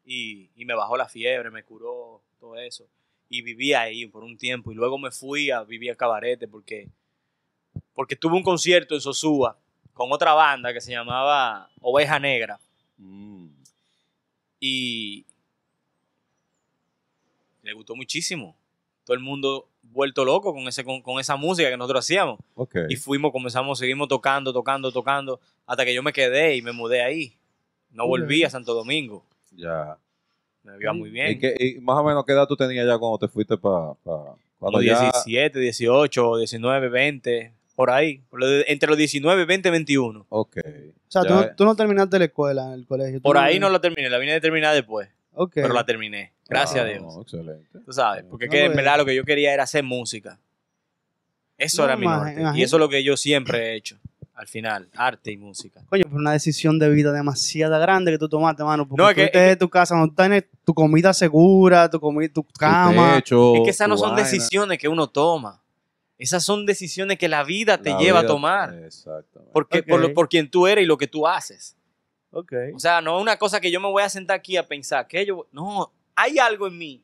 y, 0.05 0.49
y 0.55 0.65
me 0.65 0.75
bajó 0.75 0.97
la 0.97 1.07
fiebre, 1.07 1.49
me 1.49 1.63
curó 1.63 2.21
todo 2.39 2.57
eso. 2.57 2.87
Y 3.29 3.41
viví 3.41 3.73
ahí 3.73 4.05
por 4.05 4.23
un 4.23 4.37
tiempo. 4.37 4.71
Y 4.71 4.75
luego 4.75 4.97
me 4.97 5.11
fui 5.11 5.49
a 5.49 5.63
vivir 5.63 5.91
a 5.91 5.95
Cabarete 5.95 6.47
porque, 6.47 6.89
porque 7.93 8.15
tuve 8.15 8.35
un 8.35 8.43
concierto 8.43 8.95
en 8.95 9.01
Sosúa 9.01 9.57
con 9.93 10.11
otra 10.11 10.33
banda 10.33 10.73
que 10.73 10.81
se 10.81 10.91
llamaba 10.91 11.69
Oveja 11.81 12.19
Negra. 12.19 12.59
Mm. 12.97 13.47
Y 14.59 15.25
le 17.63 17.73
gustó 17.73 17.95
muchísimo. 17.95 18.55
Todo 19.05 19.15
el 19.15 19.23
mundo 19.23 19.67
vuelto 19.91 20.25
loco 20.25 20.53
con, 20.53 20.67
ese, 20.67 20.83
con, 20.83 21.01
con 21.01 21.19
esa 21.19 21.35
música 21.35 21.69
que 21.69 21.77
nosotros 21.77 22.05
hacíamos. 22.05 22.39
Ok. 22.55 22.75
Y 22.89 22.95
fuimos, 22.95 23.31
comenzamos, 23.31 23.79
seguimos 23.79 24.07
tocando, 24.07 24.51
tocando, 24.53 24.91
tocando, 24.91 25.39
hasta 25.65 25.85
que 25.85 25.93
yo 25.93 26.03
me 26.03 26.11
quedé 26.13 26.55
y 26.55 26.61
me 26.61 26.71
mudé 26.71 27.01
ahí. 27.01 27.33
No 27.91 28.07
volví 28.07 28.43
a 28.43 28.49
Santo 28.49 28.73
Domingo. 28.73 29.25
Ya. 29.51 29.97
Me 30.63 30.73
iba 30.81 30.93
muy 30.93 31.09
¿Y, 31.09 31.11
bien. 31.13 31.39
qué- 31.39 31.55
y 31.59 31.79
más 31.79 31.97
o 31.97 32.03
menos 32.03 32.25
qué 32.25 32.33
edad 32.33 32.47
tú 32.47 32.55
tenías 32.57 32.85
ya 32.85 32.97
cuando 32.97 33.19
te 33.19 33.27
fuiste 33.27 33.55
para... 33.57 33.93
Cuando 34.57 34.79
Como 34.79 34.81
ya, 34.81 34.99
17, 34.99 35.59
18, 35.59 36.37
19, 36.37 36.89
20, 36.89 37.53
por 37.75 37.91
ahí. 37.91 38.21
Por 38.29 38.39
lo 38.39 38.47
de- 38.47 38.65
entre 38.69 38.89
los 38.89 38.97
19, 38.97 39.45
20, 39.45 39.69
21. 39.69 40.25
ok. 40.29 40.57
O 41.07 41.11
sea, 41.11 41.21
tú 41.23 41.33
no, 41.33 41.55
tú 41.55 41.65
no 41.65 41.75
terminaste 41.75 42.17
la 42.19 42.25
escuela, 42.25 42.73
el 42.73 42.85
colegio. 42.87 43.21
Por 43.21 43.37
ahí 43.37 43.59
no 43.59 43.69
la 43.69 43.79
terminé, 43.79 44.09
la 44.09 44.17
vine 44.17 44.33
a 44.33 44.41
terminar 44.41 44.73
después, 44.73 45.07
Pero 45.53 45.73
la 45.73 45.85
terminé. 45.85 46.33
Gracias 46.47 46.79
Ah, 46.83 46.87
a 46.87 46.89
Dios. 46.89 47.01
no, 47.01 47.21
excelente. 47.21 47.79
Tú 47.85 47.91
sabes, 47.93 48.23
porque 48.29 48.45
No, 48.45 48.51
que 48.51 48.59
en 48.61 48.65
pues. 48.67 48.75
verdad 48.77 48.97
lo 48.97 49.05
que 49.05 49.15
yo 49.15 49.23
quería 49.23 49.53
era 49.53 49.63
hacer 49.63 49.83
música. 49.83 50.39
Eso 51.57 51.81
No, 51.83 51.87
era 51.87 51.97
mi 51.97 52.05
norte. 52.05 52.59
Y 52.59 52.63
eso 52.63 52.75
es 52.75 52.79
lo 52.79 52.89
que 52.89 53.03
yo 53.03 53.15
siempre 53.17 53.59
he 53.71 53.75
hecho. 53.75 53.97
Al 54.33 54.47
final, 54.47 54.89
arte 54.97 55.31
y 55.31 55.37
música. 55.37 55.81
Coño, 55.87 56.03
fue 56.09 56.19
una 56.19 56.33
decisión 56.33 56.77
de 56.77 56.89
vida 56.89 57.13
demasiado 57.13 57.79
grande 57.79 58.11
que 58.11 58.17
tú 58.17 58.27
tomaste, 58.27 58.65
mano. 58.65 58.85
Porque 58.85 59.01
No, 59.01 59.09
es 59.09 59.15
tú 59.15 59.19
que- 59.21 59.25
estés 59.27 59.51
en 59.53 59.59
tu 59.59 59.69
casa, 59.69 59.95
no 59.95 60.13
tienes 60.13 60.43
tu 60.65 60.73
comida 60.73 61.13
segura, 61.13 61.89
tu 61.89 62.01
comida, 62.01 62.27
tu 62.33 62.43
cama. 62.43 63.11
Tu 63.13 63.15
techo, 63.21 63.55
Es 63.55 63.61
que 63.63 63.69
esas 63.69 63.87
no 63.87 63.97
son 63.97 64.09
vaina. 64.11 64.23
decisiones 64.29 64.77
que 64.77 64.89
uno 64.89 65.07
toma. 65.07 65.61
Esas 66.17 66.43
son 66.43 66.65
decisiones 66.65 67.17
que 67.17 67.29
la 67.29 67.45
vida 67.45 67.77
te 67.81 67.91
La 67.91 67.97
lleva 67.97 68.19
a 68.21 68.25
tomar. 68.27 68.73
Exactamente. 68.73 69.51
Porque, 69.53 69.83
por, 69.83 70.01
lo- 70.01 70.07
Ok. 70.07 70.13
por 70.13 70.27
quien 70.27 70.49
tú 70.49 70.67
eres 70.67 70.83
y 70.83 70.87
lo 70.87 70.97
que 70.97 71.07
tú 71.07 71.25
haces. 71.25 71.77
Ok. 72.37 72.51
O 72.75 72.79
sea, 72.79 72.99
no 72.99 73.15
es 73.15 73.21
una 73.21 73.37
cosa 73.37 73.61
que 73.61 73.71
yo 73.71 73.79
me 73.79 73.87
voy 73.87 74.03
a 74.03 74.09
sentar 74.09 74.37
aquí 74.37 74.57
a 74.57 74.67
pensar 74.67 75.07
que 75.07 75.25
yo. 75.25 75.47
No, 75.53 75.93
hay 76.15 76.37
algo 76.37 76.67
en 76.67 76.77
mí 76.77 77.01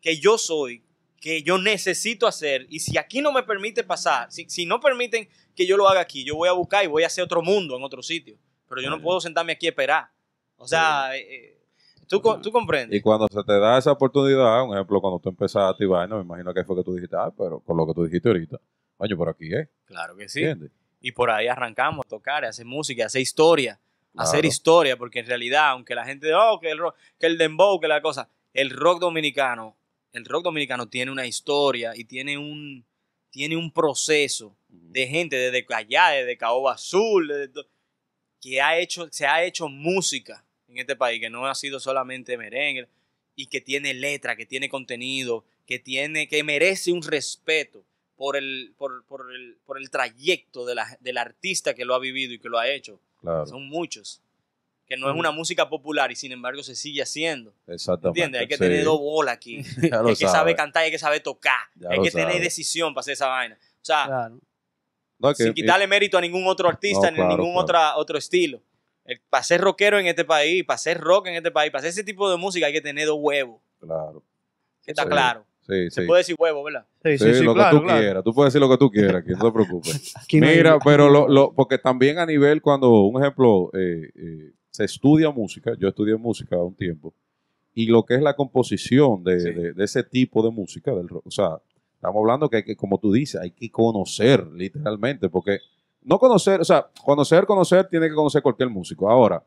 que 0.00 0.18
yo 0.18 0.38
soy, 0.38 0.82
que 1.20 1.42
yo 1.42 1.58
necesito 1.58 2.26
hacer. 2.26 2.66
Y 2.70 2.80
si 2.80 2.96
aquí 2.96 3.20
no 3.20 3.32
me 3.32 3.42
permite 3.42 3.84
pasar, 3.84 4.32
si, 4.32 4.48
si 4.48 4.64
no 4.64 4.80
permiten 4.80 5.28
que 5.54 5.66
yo 5.66 5.76
lo 5.76 5.86
haga 5.90 6.00
aquí, 6.00 6.24
yo 6.24 6.36
voy 6.36 6.48
a 6.48 6.52
buscar 6.52 6.82
y 6.84 6.86
voy 6.86 7.02
a 7.02 7.08
hacer 7.08 7.22
otro 7.22 7.42
mundo 7.42 7.76
en 7.76 7.82
otro 7.82 8.02
sitio. 8.02 8.38
Pero 8.66 8.80
yo 8.80 8.88
no 8.88 9.02
puedo 9.02 9.20
sentarme 9.20 9.52
aquí 9.52 9.66
a 9.66 9.70
esperar. 9.70 10.08
O 10.56 10.66
sea, 10.66 11.14
eh, 11.14 11.20
eh, 11.20 11.62
¿tú, 12.08 12.22
tú 12.42 12.50
comprendes. 12.50 12.98
Y 12.98 13.02
cuando 13.02 13.28
se 13.28 13.44
te 13.44 13.58
da 13.58 13.76
esa 13.76 13.92
oportunidad, 13.92 14.64
un 14.64 14.72
ejemplo, 14.72 15.02
cuando 15.02 15.18
tú 15.18 15.28
empezaste 15.28 15.84
y 15.84 15.86
vaina, 15.86 16.16
me 16.16 16.22
imagino 16.22 16.54
que 16.54 16.64
fue 16.64 16.76
que 16.76 16.82
tú 16.82 16.94
dijiste, 16.94 17.14
ah, 17.18 17.30
pero 17.36 17.60
con 17.60 17.76
lo 17.76 17.86
que 17.86 17.92
tú 17.92 18.04
dijiste 18.04 18.30
ahorita, 18.30 18.58
coño, 18.96 19.18
por 19.18 19.28
aquí 19.28 19.54
es, 19.54 19.68
Claro 19.84 20.16
que 20.16 20.30
sí. 20.30 20.40
¿entiendes? 20.40 20.72
Y 21.02 21.12
por 21.12 21.30
ahí 21.30 21.46
arrancamos 21.46 22.06
a 22.06 22.08
tocar, 22.08 22.46
a 22.46 22.48
hacer 22.48 22.64
música, 22.64 23.02
a 23.02 23.06
hacer 23.06 23.20
historia. 23.20 23.78
Hacer 24.16 24.44
historia, 24.44 24.96
porque 24.96 25.20
en 25.20 25.26
realidad, 25.26 25.70
aunque 25.70 25.94
la 25.94 26.04
gente, 26.04 26.34
oh, 26.34 26.60
que 26.60 26.70
el 26.70 26.78
rock, 26.78 26.96
que 27.18 27.26
el 27.26 27.38
dembow, 27.38 27.80
que 27.80 27.88
la 27.88 28.02
cosa, 28.02 28.28
el 28.52 28.70
rock 28.70 29.00
dominicano, 29.00 29.76
el 30.12 30.24
rock 30.26 30.44
dominicano 30.44 30.88
tiene 30.88 31.10
una 31.10 31.26
historia 31.26 31.92
y 31.96 32.04
tiene 32.04 32.36
un, 32.36 32.84
tiene 33.30 33.56
un 33.56 33.72
proceso 33.72 34.54
de 34.68 35.06
gente 35.06 35.36
desde 35.36 35.64
allá, 35.74 36.08
desde 36.10 36.36
Caoba 36.36 36.74
Azul, 36.74 37.28
desde 37.28 37.66
que 38.40 38.60
ha 38.60 38.76
hecho, 38.78 39.08
se 39.10 39.26
ha 39.26 39.42
hecho 39.44 39.68
música 39.68 40.44
en 40.68 40.78
este 40.78 40.96
país, 40.96 41.20
que 41.20 41.30
no 41.30 41.46
ha 41.46 41.54
sido 41.54 41.80
solamente 41.80 42.36
merengue, 42.36 42.88
y 43.34 43.46
que 43.46 43.60
tiene 43.60 43.94
letra, 43.94 44.36
que 44.36 44.44
tiene 44.46 44.68
contenido, 44.68 45.44
que 45.66 45.78
tiene, 45.78 46.28
que 46.28 46.42
merece 46.42 46.92
un 46.92 47.02
respeto 47.02 47.82
por 48.16 48.36
el, 48.36 48.74
por, 48.76 49.04
por 49.06 49.32
el, 49.34 49.56
por 49.64 49.78
el 49.78 49.88
trayecto 49.90 50.66
de 50.66 50.74
la- 50.74 50.98
del 51.00 51.16
artista 51.18 51.72
que 51.74 51.84
lo 51.86 51.94
ha 51.94 51.98
vivido 51.98 52.34
y 52.34 52.38
que 52.38 52.48
lo 52.50 52.58
ha 52.58 52.68
hecho. 52.68 53.00
Claro, 53.22 53.46
Son 53.46 53.66
muchos. 53.68 54.20
Que 54.86 54.96
no 54.98 55.08
es 55.10 55.16
una 55.16 55.30
música 55.30 55.68
popular 55.70 56.12
y 56.12 56.16
sin 56.16 56.32
embargo 56.32 56.62
se 56.62 56.74
sigue 56.76 57.00
haciendo. 57.02 57.54
exactamente. 57.66 58.08
¿Entiendes? 58.20 58.40
Hay 58.42 58.48
que 58.48 58.54
sí. 58.56 58.60
tener 58.60 58.84
dos 58.84 58.98
bolas 59.00 59.34
aquí. 59.34 59.56
Hay 59.82 60.14
que 60.14 60.16
saber 60.16 60.16
sabe. 60.30 60.56
cantar, 60.56 60.82
hay 60.82 60.90
que 60.90 60.98
saber 60.98 61.22
tocar. 61.22 61.60
Ya 61.76 61.88
hay 61.90 62.00
que 62.02 62.10
tener 62.10 62.40
decisión 62.42 62.92
para 62.92 63.00
hacer 63.00 63.12
esa 63.12 63.28
vaina. 63.28 63.56
O 63.56 63.84
sea, 63.84 64.04
Claro. 64.06 64.38
No, 65.18 65.30
es 65.30 65.38
que- 65.38 65.44
sin 65.44 65.54
quitarle 65.54 65.86
mérito 65.86 66.18
a 66.18 66.20
ningún 66.20 66.46
otro 66.46 66.68
artista 66.68 67.06
No, 67.06 67.10
ni 67.12 67.16
claro, 67.16 67.30
ningún 67.30 67.52
claro. 67.52 67.60
otra- 67.62 67.96
otro 67.96 68.18
estilo. 68.18 68.60
El- 69.04 69.20
para 69.30 69.42
ser 69.44 69.60
rockero 69.60 69.98
en 69.98 70.06
este 70.08 70.24
país, 70.24 70.64
para 70.64 70.78
ser 70.78 70.98
rock 71.00 71.28
en 71.28 71.36
este 71.36 71.50
país, 71.50 71.70
para 71.70 71.78
hacer 71.80 71.90
ese 71.90 72.04
tipo 72.04 72.28
de 72.30 72.36
música 72.36 72.66
hay 72.66 72.72
que 72.72 72.80
tener 72.80 73.06
dos 73.06 73.18
huevos. 73.20 73.60
Claro. 73.80 74.22
Está 74.84 75.02
Sí. 75.04 75.08
claro. 75.08 75.46
Sí, 75.66 75.90
Se 75.90 76.00
sí. 76.02 76.06
puede 76.06 76.20
decir 76.20 76.36
huevo, 76.38 76.64
¿verdad? 76.64 76.84
Sí, 77.04 77.18
Sí, 77.18 77.24
sí, 77.24 77.34
sí, 77.34 77.44
lo 77.44 77.54
claro, 77.54 77.70
que 77.70 77.76
tú 77.80 77.84
claro. 77.84 78.00
quieras. 78.00 78.24
Tú 78.24 78.34
puedes 78.34 78.52
decir 78.52 78.60
lo 78.66 78.70
que 78.72 78.78
tú 78.78 78.90
quieras, 78.90 79.14
aquí, 79.22 79.30
no 79.30 79.44
te 79.44 79.52
preocupes. 79.52 80.12
Aquí 80.16 80.40
no 80.40 80.46
hay- 80.48 80.56
Mira, 80.56 80.78
pero 80.84 81.08
lo, 81.08 81.28
lo- 81.28 81.52
porque 81.52 81.78
también 81.78 82.18
a 82.18 82.26
nivel 82.26 82.60
cuando, 82.60 82.90
un 83.02 83.20
ejemplo, 83.22 83.70
eh, 83.74 84.10
eh, 84.16 84.50
se 84.70 84.84
estudia 84.84 85.30
música, 85.30 85.72
yo 85.78 85.88
estudié 85.88 86.16
música 86.16 86.56
un 86.58 86.74
tiempo, 86.74 87.14
y 87.74 87.86
lo 87.86 88.04
que 88.04 88.14
es 88.16 88.22
la 88.22 88.34
composición 88.34 89.22
de, 89.22 89.40
Sí. 89.40 89.50
de- 89.52 89.72
de 89.72 89.84
ese 89.84 90.02
tipo 90.02 90.42
de 90.42 90.50
música, 90.50 90.92
del 90.92 91.08
rock, 91.08 91.26
o 91.26 91.30
sea, 91.30 91.58
estamos 91.94 92.16
hablando 92.20 92.48
que 92.50 92.56
hay 92.56 92.64
que, 92.64 92.74
como 92.76 92.98
tú 92.98 93.12
dices, 93.12 93.40
hay 93.40 93.52
que 93.52 93.70
conocer 93.70 94.44
literalmente, 94.48 95.28
porque 95.28 95.58
no 96.02 96.18
conocer, 96.18 96.60
o 96.60 96.64
sea, 96.64 96.88
conocer, 97.04 97.46
conocer, 97.46 97.86
tiene 97.88 98.08
que 98.08 98.14
conocer 98.14 98.42
cualquier 98.42 98.68
músico. 98.68 99.08
Ahora, 99.08 99.44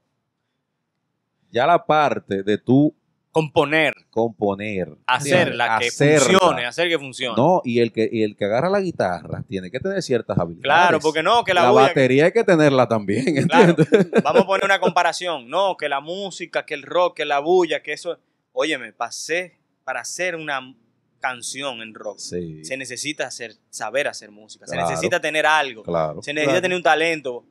ya 1.52 1.68
la 1.68 1.86
parte 1.86 2.44
de 2.44 2.58
tú 2.58 2.94
Componer, 3.36 3.94
componer, 4.12 4.98
hacerla, 5.06 5.78
que 5.78 5.88
hacerla. 5.88 6.26
funcione, 6.26 6.66
hacer 6.66 6.88
que 6.88 6.98
funcione. 6.98 7.36
No, 7.36 7.62
y 7.66 7.82
el 7.82 7.92
que, 7.92 8.08
y 8.10 8.24
el 8.24 8.38
que 8.38 8.46
agarra 8.46 8.70
la 8.70 8.80
guitarra 8.80 9.44
tiene 9.46 9.70
que 9.70 9.78
tener 9.82 10.02
ciertas 10.02 10.40
habilidades. 10.40 10.64
claro, 10.64 11.00
porque 11.02 11.22
no, 11.22 11.44
que 11.44 11.54
la, 11.54 11.64
la, 11.64 11.72
batería 11.72 12.28
hay 12.28 12.32
que 12.32 12.46
tenerla 12.46 12.88
también, 12.88 13.46
Claro, 13.50 13.76
vamos 14.24 14.44
a 14.44 14.46
poner 14.46 14.64
una 14.64 14.80
comparación. 14.80 15.50
No, 15.50 15.76
que 15.76 15.90
la 15.90 16.00
música, 16.00 16.66
que 16.66 16.76
el 16.76 16.84
rock, 16.84 17.18
que 17.18 17.26
la 17.26 17.40
bulla, 17.40 17.84
que 17.84 17.92
eso. 17.92 18.18
Óyeme, 18.54 18.94
pasé 18.94 19.60
para 19.84 20.00
hacer 20.00 20.38
una 20.38 20.74
canción 21.20 21.82
en 21.82 21.94
rock. 21.94 22.20
Sí, 22.20 22.64
Se 22.64 22.78
necesita 22.78 23.28
hacer, 23.28 23.56
saber 23.70 24.08
hacer 24.08 24.32
música. 24.32 24.66
Se 24.66 24.78
necesita 24.78 25.20
tener 25.20 25.46
algo. 25.46 25.84
claro. 25.84 26.22
Se 26.22 26.34
necesita 26.34 26.62
tener 26.62 26.78
un 26.78 26.84
talento. 26.84 27.46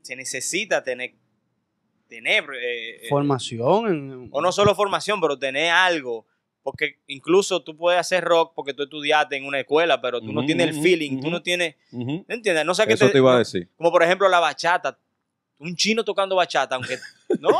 Se 0.00 0.16
necesita 0.16 0.82
tener. 0.82 1.12
Tener 2.10 2.44
eh, 2.54 2.96
eh, 3.06 3.08
Formación. 3.08 3.86
en- 3.88 4.28
o 4.30 4.40
no 4.42 4.52
solo 4.52 4.74
formación, 4.74 5.18
pero 5.20 5.38
tener 5.38 5.70
algo. 5.72 6.26
Porque 6.62 6.98
incluso 7.06 7.62
tú 7.62 7.74
puedes 7.74 7.98
hacer 7.98 8.22
rock 8.22 8.52
porque 8.54 8.74
tú 8.74 8.82
estudiaste 8.82 9.34
en 9.36 9.46
una 9.46 9.60
escuela, 9.60 9.98
pero 10.02 10.20
tú 10.20 10.30
no 10.30 10.44
tienes 10.44 10.68
el 10.68 10.82
feeling, 10.82 11.18
tú 11.22 11.30
no 11.30 11.40
tienes. 11.42 11.76
¿No 11.90 12.22
entiendes? 12.28 12.66
No 12.66 12.74
sé 12.74 12.86
qué 12.86 12.92
Eso 12.92 13.08
te 13.08 13.16
iba 13.16 13.34
a 13.34 13.38
decir. 13.38 13.66
Como 13.78 13.90
por 13.90 14.02
ejemplo 14.02 14.28
la 14.28 14.40
bachata. 14.40 14.98
Un 15.58 15.74
chino 15.76 16.04
tocando 16.04 16.36
bachata, 16.36 16.74
aunque. 16.74 16.98
No, 17.40 17.50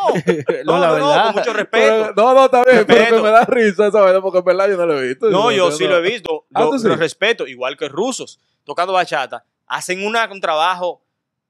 No, 0.64 0.78
la 0.80 0.88
no, 0.88 0.98
no, 0.98 1.08
verdad. 1.08 1.24
con 1.26 1.34
mucho 1.36 1.52
respeto. 1.52 2.12
no, 2.16 2.34
no, 2.34 2.44
está 2.46 2.64
bien, 2.64 2.84
pero 2.86 2.98
Respeto. 2.98 3.16
que 3.16 3.22
me 3.22 3.30
da 3.30 3.44
risa 3.44 3.86
esa 3.86 4.00
vaina 4.00 4.20
porque 4.20 4.38
en 4.38 4.44
verdad 4.44 4.68
yo 4.68 4.76
no 4.76 4.84
lo 4.86 5.00
he 5.00 5.08
visto. 5.08 5.30
No, 5.30 5.50
yo 5.52 5.70
sí 5.70 5.86
lo 5.86 5.96
he 5.98 6.00
visto. 6.02 6.44
Ah, 6.52 6.62
Lo, 6.64 6.70
¿tú 6.70 6.78
sí? 6.80 6.88
lo 6.88 6.96
respeto, 6.96 7.46
igual 7.46 7.76
que 7.76 7.88
rusos 7.88 8.40
tocando 8.64 8.92
bachata. 8.92 9.44
Hacen 9.66 10.04
una- 10.04 10.28
un 10.30 10.40
trabajo 10.40 11.00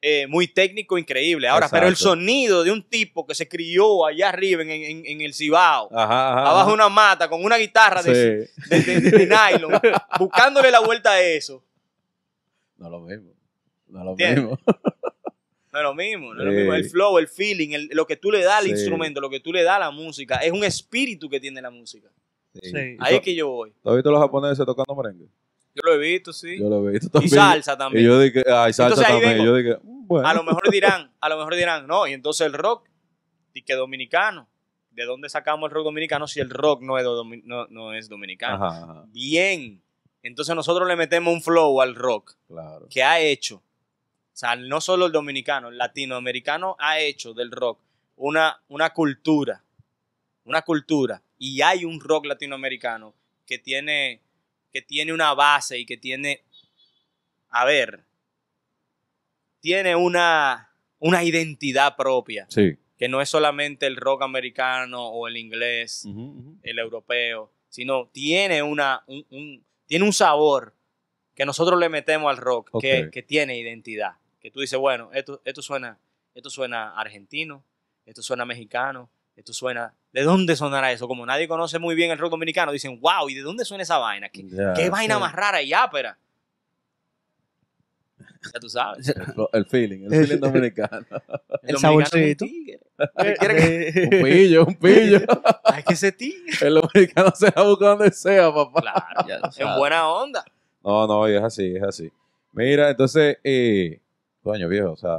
eh, 0.02 0.26
muy 0.26 0.48
técnico 0.48 0.96
increíble. 0.96 1.46
Ahora, 1.48 1.68
pero 1.68 1.86
el 1.86 1.96
sonido 1.96 2.64
de 2.64 2.70
un 2.72 2.82
tipo 2.88 3.26
que 3.26 3.34
se 3.34 3.48
crió 3.48 4.06
allá 4.06 4.30
arriba 4.30 4.62
en, 4.62 4.70
en- 4.70 5.06
en 5.06 5.20
el 5.20 5.34
Cibao, 5.34 5.88
Ajá, 5.92 6.32
ajá. 6.32 6.50
abajo 6.50 6.68
de 6.68 6.74
una 6.74 6.88
mata, 6.88 7.28
con 7.28 7.44
una 7.44 7.56
guitarra 7.58 8.02
de, 8.02 8.48
Sí. 8.48 8.68
de- 8.70 9.00
de- 9.00 9.10
de 9.10 9.26
nylon, 9.26 9.72
buscándole 10.18 10.70
la 10.70 10.80
vuelta 10.80 11.12
a 11.12 11.20
eso. 11.20 11.62
No 12.78 12.88
lo 12.88 13.00
mismo. 13.00 13.30
No 13.88 14.04
lo 14.04 14.10
¿Entiendes? 14.12 14.44
mismo. 14.44 14.58
No 15.72 15.78
es 15.78 15.82
lo 15.84 15.94
mismo, 15.94 16.34
no 16.34 16.40
es 16.40 16.46
lo 16.46 16.52
mismo. 16.52 16.74
El 16.74 16.84
flow, 16.88 17.18
el 17.18 17.28
feeling, 17.28 17.70
el- 17.72 17.90
lo 17.92 18.06
que 18.06 18.16
tú 18.16 18.30
le 18.30 18.42
das 18.42 18.54
al 18.60 18.64
Sí. 18.64 18.70
instrumento, 18.70 19.20
lo 19.20 19.28
que 19.30 19.40
tú 19.40 19.52
le 19.52 19.62
das 19.62 19.76
a 19.76 19.80
la 19.80 19.90
música, 19.90 20.36
es 20.38 20.50
un 20.50 20.64
espíritu 20.64 21.28
que 21.28 21.38
tiene 21.40 21.60
la 21.62 21.70
música. 21.70 22.08
Sí. 22.54 22.70
Sí. 22.70 22.96
Ahí 22.98 23.16
es 23.16 23.20
que 23.20 23.34
yo 23.34 23.48
voy. 23.48 23.72
¿Tú 23.82 23.90
has 23.90 23.96
visto 23.96 24.08
a 24.08 24.12
los 24.12 24.20
japoneses 24.22 24.64
tocando 24.66 24.94
merengue? 25.00 25.26
Yo 25.74 25.82
lo 25.84 25.94
he 25.94 25.98
visto, 25.98 26.32
sí. 26.32 26.58
Yo 26.58 26.68
lo 26.68 26.88
he 26.88 26.92
visto 26.92 27.06
Y 27.08 27.10
también. 27.10 27.30
salsa 27.30 27.72
Y 27.74 27.78
también. 27.78 28.04
yo 28.06 28.20
dije, 28.20 28.42
ay, 28.46 28.72
salsa 28.72 28.84
Entonces 29.02 29.06
ahí 29.06 29.12
también. 29.12 29.32
vengo. 29.38 29.44
Yo 29.44 29.54
dije, 29.56 29.78
mm, 29.82 30.06
bueno. 30.06 30.28
A 30.28 30.34
lo 30.34 30.42
mejor 30.42 30.62
dirán, 30.70 31.12
a 31.20 31.28
lo 31.28 31.36
mejor 31.38 31.54
dirán, 31.56 31.86
no, 31.86 32.06
y 32.06 32.12
entonces 32.12 32.46
el 32.46 32.52
rock, 32.54 32.88
y 33.54 33.62
que 33.62 33.74
dominicano. 33.74 34.48
¿De 34.90 35.04
dónde 35.04 35.28
sacamos 35.28 35.68
el 35.68 35.74
rock 35.74 35.84
dominicano 35.84 36.26
si 36.26 36.40
el 36.40 36.50
rock 36.50 36.82
no 36.82 36.98
es, 36.98 37.04
domi- 37.04 37.42
no, 37.44 37.66
no 37.68 37.94
es 37.94 38.08
dominicano? 38.08 38.64
Ajá, 38.64 38.82
ajá, 38.82 39.04
Bien. 39.08 39.80
Entonces 40.22 40.54
nosotros 40.54 40.86
le 40.88 40.96
metemos 40.96 41.32
un 41.32 41.40
flow 41.40 41.80
al 41.80 41.94
rock 41.94 42.34
claro. 42.48 42.86
que 42.90 43.02
ha 43.02 43.20
hecho, 43.20 43.56
o 43.56 43.62
sea, 44.34 44.56
no 44.56 44.80
solo 44.82 45.06
el 45.06 45.12
dominicano, 45.12 45.68
el 45.68 45.78
latinoamericano 45.78 46.76
ha 46.78 46.98
hecho 46.98 47.32
del 47.32 47.50
rock 47.52 47.78
una, 48.16 48.60
una 48.68 48.90
cultura, 48.90 49.62
una 50.44 50.60
cultura. 50.62 51.22
Y 51.38 51.62
hay 51.62 51.84
un 51.86 52.00
rock 52.00 52.26
latinoamericano 52.26 53.14
que 53.46 53.58
tiene, 53.58 54.20
que 54.72 54.82
tiene 54.82 55.12
una 55.12 55.34
base 55.34 55.78
y 55.78 55.86
que 55.86 55.96
tiene, 55.96 56.42
a 57.50 57.64
ver, 57.64 58.04
tiene 59.60 59.94
una, 59.96 60.70
una 60.98 61.22
identidad 61.24 61.96
propia, 61.96 62.46
Sí. 62.48 62.76
que 62.96 63.08
no 63.08 63.20
es 63.20 63.28
solamente 63.28 63.86
el 63.86 63.96
rock 63.96 64.22
americano 64.22 65.06
o 65.08 65.28
el 65.28 65.36
inglés, 65.36 66.06
el 66.62 66.78
europeo, 66.78 67.52
sino 67.68 68.08
tiene, 68.08 68.62
una, 68.62 69.02
un, 69.06 69.26
un- 69.30 69.64
tiene 69.86 70.04
un 70.04 70.12
sabor 70.12 70.74
que 71.34 71.44
nosotros 71.44 71.78
le 71.78 71.88
metemos 71.88 72.30
al 72.30 72.36
rock, 72.36 72.70
que, 72.80 73.10
que 73.10 73.22
tiene 73.22 73.58
identidad. 73.58 74.12
Que 74.40 74.50
tú 74.50 74.60
dices, 74.60 74.78
bueno, 74.78 75.10
esto, 75.12 75.40
esto, 75.44 75.62
suena, 75.62 75.98
esto 76.34 76.50
suena 76.50 76.94
argentino, 76.98 77.64
esto 78.06 78.22
suena 78.22 78.44
mexicano, 78.44 79.10
esto 79.40 79.52
suena... 79.52 79.94
¿De 80.12 80.22
dónde 80.22 80.56
sonará 80.56 80.90
eso? 80.92 81.06
Como 81.06 81.24
nadie 81.26 81.46
conoce 81.46 81.78
muy 81.78 81.94
bien 81.94 82.10
el 82.10 82.18
rock 82.18 82.30
dominicano, 82.32 82.72
dicen, 82.72 83.00
wow, 83.00 83.28
¿y 83.28 83.34
de 83.34 83.42
dónde 83.42 83.64
suena 83.64 83.82
esa 83.82 83.98
vaina? 83.98 84.28
¿Qué, 84.28 84.44
qué 84.74 84.90
vaina 84.90 85.14
sí. 85.16 85.20
más 85.20 85.32
rara 85.32 85.62
y 85.62 85.72
ápera? 85.72 86.18
Ya 88.52 88.58
tú 88.60 88.68
sabes. 88.68 89.08
El, 89.08 89.24
el 89.52 89.66
feeling, 89.66 90.04
el 90.06 90.12
El- 90.14 90.26
feeling 90.26 90.40
dominicano. 90.40 90.98
El 90.98 91.06
dominicano 91.06 91.60
es 91.62 91.74
un 91.74 91.78
saborcito. 91.80 92.44
tigre. 92.44 92.80
Un 92.96 94.22
pillo, 94.24 94.64
un 94.66 94.74
pillo. 94.76 95.20
Hay 95.64 95.82
que 95.82 95.94
ser 95.96 96.12
ti. 96.16 96.34
El 96.60 96.74
dominicano 96.74 97.32
se 97.34 97.46
va 97.50 97.62
a 97.62 97.64
buscar 97.68 97.98
donde 97.98 98.10
sea, 98.12 98.52
papá. 98.52 98.80
Claro, 98.80 99.28
Ya 99.28 99.38
lo 99.38 99.50
en 99.72 99.78
buena 99.78 100.08
onda. 100.08 100.44
No, 100.82 101.06
no, 101.06 101.26
es 101.26 101.42
así, 101.42 101.76
es 101.76 101.82
así. 101.82 102.10
Mira, 102.52 102.90
entonces, 102.90 103.38
eh, 103.44 104.00
coño, 104.42 104.68
viejo, 104.68 104.92
o 104.92 104.96
sea, 104.96 105.18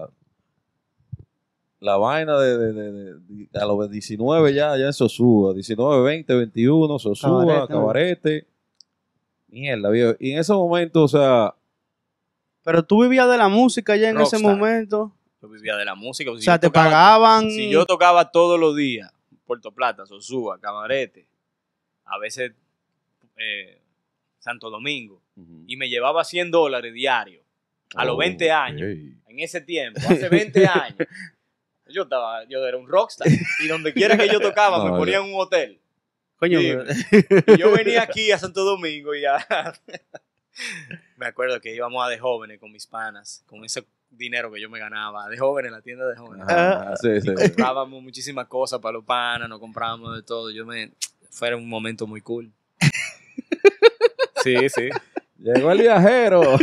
la 1.81 1.97
vaina 1.97 2.37
de, 2.39 2.57
de- 2.57 2.73
de- 2.73 2.91
de- 2.91 3.13
de- 3.27 3.59
a 3.59 3.65
los 3.65 3.89
19 3.91 4.53
ya, 4.53 4.77
ya 4.77 4.85
en 4.85 4.93
Sosúa, 4.93 5.53
19, 5.53 6.03
20, 6.03 6.33
21, 6.35 6.97
Sosúa, 6.99 7.67
Cabarete. 7.67 7.67
Cabarete. 7.73 8.47
Mierda, 9.49 9.89
viejo. 9.89 10.15
Y 10.19 10.31
en 10.31 10.39
ese 10.39 10.53
momento, 10.53 11.03
o 11.03 11.07
sea, 11.09 11.53
Pero 12.63 12.83
tú 12.85 13.01
vivías 13.03 13.29
de 13.29 13.37
la 13.37 13.49
música 13.49 13.95
ya 13.97 14.09
en 14.09 14.21
ese 14.21 14.37
Rockstar. 14.37 14.41
momento. 14.57 15.11
Yo 15.41 15.49
vivía 15.49 15.75
de 15.75 15.83
la 15.85 15.95
música. 15.95 16.31
O 16.31 16.37
sea, 16.37 16.59
te 16.59 16.69
pagaban 16.69 17.41
pagaban. 17.45 17.51
Si 17.51 17.69
yo 17.69 17.85
tocaba 17.85 18.31
todos 18.31 18.59
los 18.59 18.75
días, 18.75 19.11
Puerto 19.45 19.71
Plata, 19.71 20.05
Sosúa, 20.05 20.59
Cabarete, 20.59 21.27
a 22.05 22.17
veces 22.19 22.53
eh, 23.37 23.81
Santo 24.39 24.69
Domingo, 24.69 25.19
y 25.65 25.75
me 25.77 25.89
llevaba 25.89 26.23
100 26.23 26.51
dólares 26.51 26.93
diarios 26.93 27.43
a 27.95 28.05
los 28.05 28.15
20 28.17 28.51
años, 28.51 28.87
en 29.27 29.39
ese 29.39 29.59
tiempo, 29.61 29.99
hace 30.07 30.29
20 30.29 30.65
años, 30.67 31.07
yo 31.93 32.04
estaba, 32.04 32.43
yo 32.45 32.65
era 32.65 32.77
un 32.77 32.88
rockstar, 32.88 33.27
y 33.63 33.67
donde 33.67 33.93
quiera 33.93 34.17
que 34.17 34.27
yo 34.30 34.39
tocaba 34.41 34.77
No, 34.80 34.86
me 34.86 34.97
ponían 34.97 35.23
un 35.23 35.34
hotel. 35.36 35.80
Coño, 36.38 36.60
pero- 36.60 36.86
Y 37.56 37.58
yo 37.60 37.71
venía 37.71 38.01
aquí 38.01 38.32
a 38.32 38.38
Santo 38.39 38.63
Domingo 38.63 39.13
y 39.13 39.21
ya... 39.21 39.45
me 41.17 41.27
acuerdo 41.27 41.60
que 41.62 41.73
íbamos 41.73 42.04
a 42.06 42.10
de 42.10 42.17
jóvenes 42.19 42.60
con 42.60 42.71
mis 42.71 42.88
panas, 42.88 43.43
con 43.45 43.63
ese 43.63 43.86
dinero 44.10 44.51
que 44.51 44.60
yo 44.60 44.69
me 44.69 44.80
ganaba, 44.80 45.30
de 45.30 45.38
jóvenes, 45.38 45.71
la 45.71 45.82
tienda 45.82 46.06
de 46.08 46.15
jóvenes. 46.17 46.45
Ajá, 46.49 46.95
sí, 46.97 47.21
sí. 47.21 47.34
comprábamos 47.34 48.01
muchísimas 48.04 48.47
cosas 48.47 48.80
para 48.80 48.93
los 48.93 49.06
panas, 49.06 49.47
nos 49.47 49.60
comprábamos 49.60 50.15
de 50.15 50.23
todo. 50.23 50.49
Yo 50.51 50.65
me. 50.65 50.91
Fue 51.30 51.54
un 51.56 51.69
momento 51.69 52.08
muy 52.08 52.21
cool. 52.21 52.51
Sí, 54.43 54.56
sí. 54.69 54.89
Llegó 55.38 55.71
el 55.71 55.82
viajero. 55.82 56.58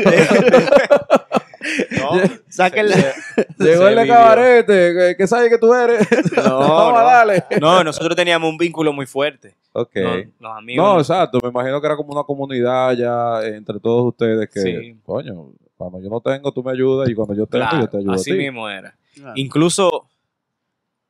No, 1.98 2.11
Sáquenle- 2.50 3.14
Llegó 3.59 3.88
el. 3.88 4.07
Cabarete. 4.09 4.94
que- 4.94 5.14
que 5.16 5.26
sabe 5.26 5.48
que 5.50 5.59
tú 5.59 5.72
eres? 5.74 6.07
No, 6.37 6.59
Vamos 6.61 7.00
no. 7.00 7.07
darle. 7.07 7.44
no, 7.61 7.85
nosotros 7.85 8.14
teníamos 8.16 8.48
un 8.50 8.57
vínculo 8.59 8.92
muy 8.92 9.07
fuerte. 9.07 9.54
Ok. 9.72 9.96
No, 9.96 10.16
los 10.48 10.57
amigos. 10.59 10.85
No, 10.87 10.98
exacto. 11.00 11.38
Me 11.42 11.48
imagino 11.50 11.81
que 11.81 11.87
era 11.87 11.96
como 11.96 12.12
una 12.12 12.24
comunidad 12.24 12.92
ya 12.94 13.46
entre 13.46 13.78
todos 13.81 14.07
ustedes 14.09 14.48
que, 14.50 14.61
Sí. 14.61 14.96
coño, 15.04 15.52
cuando 15.76 16.00
yo 16.02 16.09
no 16.11 16.20
tengo, 16.20 16.50
tú 16.52 16.62
me 16.64 16.72
ayudas 16.72 17.09
y 17.09 17.14
cuando 17.14 17.35
yo 17.35 17.46
tengo, 17.46 17.64
claro, 17.68 17.81
yo 17.85 17.88
te 17.88 17.96
ayudo 17.98 18.12
así 18.12 18.31
a 18.31 18.35
ti. 18.35 18.38
mismo 18.40 18.68
era. 18.68 18.96
Claro. 19.14 19.33
Incluso 19.37 20.09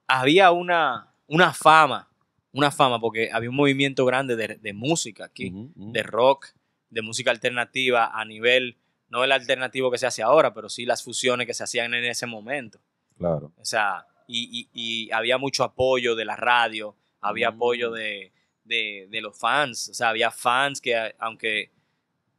había 0.07 0.51
una, 0.51 1.09
una 1.27 1.53
fama, 1.53 2.09
una 2.53 2.71
fama, 2.71 2.99
porque 3.01 3.31
había 3.33 3.51
un 3.51 3.57
movimiento 3.57 4.05
grande 4.05 4.37
de, 4.37 4.57
de 4.61 4.73
música 4.73 5.25
aquí. 5.27 5.51
Ujú, 5.51 5.71
ujú. 5.77 5.93
de 5.93 6.03
rock, 6.03 6.47
de 6.91 7.03
música 7.03 7.31
alternativa 7.31 8.11
a 8.13 8.25
nivel, 8.25 8.77
no 9.11 9.25
el 9.25 9.33
alternativo 9.33 9.91
que 9.91 9.99
se 9.99 10.07
hace 10.07 10.23
ahora, 10.23 10.53
pero 10.55 10.69
sí 10.69 10.85
las 10.87 11.03
fusiones 11.03 11.47
que 11.47 11.55
se 11.55 11.65
hacían 11.65 11.95
en 11.95 12.05
ese 12.05 12.27
momento. 12.27 12.79
Claro. 13.17 13.53
O 13.57 13.65
sea, 13.65 14.07
y, 14.27 14.69
y- 14.73 15.07
y 15.07 15.11
había 15.13 15.39
mucho 15.39 15.65
apoyo 15.65 16.15
de 16.15 16.25
la 16.25 16.37
radio, 16.37 16.95
había 17.21 17.51
Mm. 17.51 17.55
apoyo 17.55 17.91
de, 17.91 18.33
de- 18.65 19.07
de 19.09 19.21
los 19.21 19.39
fans, 19.39 19.89
o 19.89 19.95
sea, 19.95 20.11
había 20.11 20.31
fans 20.31 20.81
que 20.81 21.15
aunque, 21.19 21.71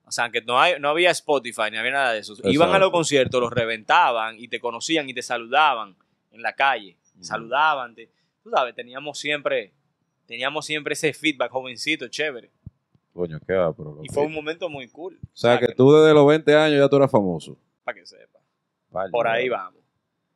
o 0.05 0.12
sea, 0.12 0.25
aunque 0.25 0.41
no, 0.41 0.60
hay, 0.62 0.79
no 0.79 0.89
había 0.89 1.10
Spotify 1.12 1.63
ni 1.71 1.77
había 1.77 1.91
nada 1.91 2.13
de 2.13 2.19
eso, 2.19 2.36
iban 2.43 2.71
a 2.73 2.79
los 2.79 2.91
conciertos, 2.91 3.41
los 3.41 3.51
reventaban 3.51 4.39
y 4.39 4.47
te 4.47 4.60
conocían 4.60 5.10
y 5.10 5.13
te 5.13 5.21
saludaban 5.23 5.95
en 6.32 6.41
la 6.43 6.53
calle, 6.53 6.97
Mm. 7.15 7.23
saludaban, 7.23 7.95
te- 7.95 8.12
tú 8.43 8.51
sabes, 8.51 8.75
teníamos 8.75 9.17
siempre, 9.19 9.73
teníamos 10.27 10.65
siempre 10.67 10.93
ese 10.93 11.12
feedback 11.13 11.51
jovencito, 11.51 12.08
chévere. 12.08 12.51
Coño, 13.19 13.39
qué 13.45 13.53
apro, 13.53 13.99
Y 14.03 14.08
fue 14.13 14.23
un 14.25 14.34
momento 14.34 14.69
muy 14.69 14.88
cool. 14.88 15.19
O 15.21 15.27
sea, 15.34 15.60
que 15.60 15.67
tú 15.73 15.91
desde 15.91 16.13
los 16.13 16.25
20 16.25 16.55
años 16.55 16.79
ya 16.79 16.88
tú 16.88 16.95
eras 16.95 17.12
famoso. 17.12 17.58
Para 17.84 17.99
que 17.99 18.05
sepa. 18.05 18.39
Vale, 18.91 19.12
Por 19.12 19.27
ahí 19.27 19.49
vamos. 19.49 19.79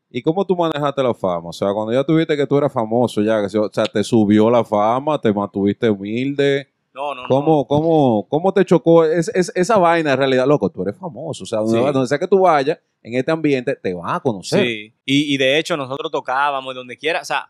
¿Y 0.09 0.21
cómo 0.21 0.45
tú 0.45 0.55
manejaste 0.55 1.01
la 1.01 1.13
fama? 1.13 1.49
O 1.49 1.53
sea, 1.53 1.71
cuando 1.73 1.93
ya 1.93 2.03
tuviste 2.03 2.35
que 2.35 2.45
tú 2.45 2.57
eras 2.57 2.71
famoso, 2.73 3.21
ya, 3.21 3.39
que 3.47 3.57
o 3.57 3.69
sea, 3.71 3.85
te 3.85 4.03
subió 4.03 4.49
la 4.49 4.63
fama, 4.65 5.19
te 5.19 5.31
mantuviste 5.33 5.89
humilde. 5.89 6.67
No, 6.93 7.15
no, 7.15 7.23
¿Cómo, 7.27 7.65
cómo, 7.65 8.27
cómo 8.29 8.53
te 8.53 8.63
chocó 8.65 9.05
es, 9.05 9.27
es- 9.29 9.51
esa 9.55 9.77
vaina 9.77 10.11
en 10.11 10.17
realidad? 10.17 10.45
Loco, 10.45 10.69
tú 10.69 10.83
eres 10.83 10.95
famoso. 10.97 11.43
O 11.43 11.47
sea, 11.47 11.59
donde, 11.59 11.79
Sí. 11.79 11.91
donde 11.93 12.07
sea 12.07 12.19
que 12.19 12.27
tú 12.27 12.41
vayas, 12.41 12.77
en 13.01 13.15
este 13.15 13.31
ambiente, 13.31 13.75
te 13.75 13.93
van 13.95 14.09
a 14.09 14.13
no. 14.15 14.21
conocer. 14.21 14.59
Sí. 14.63 14.93
Y, 15.05 15.33
y 15.33 15.37
de 15.37 15.57
hecho, 15.57 15.75
nosotros 15.77 16.11
tocábamos 16.11 16.75
donde 16.75 16.95
quiera. 16.97 17.21
O 17.21 17.25
sea, 17.25 17.49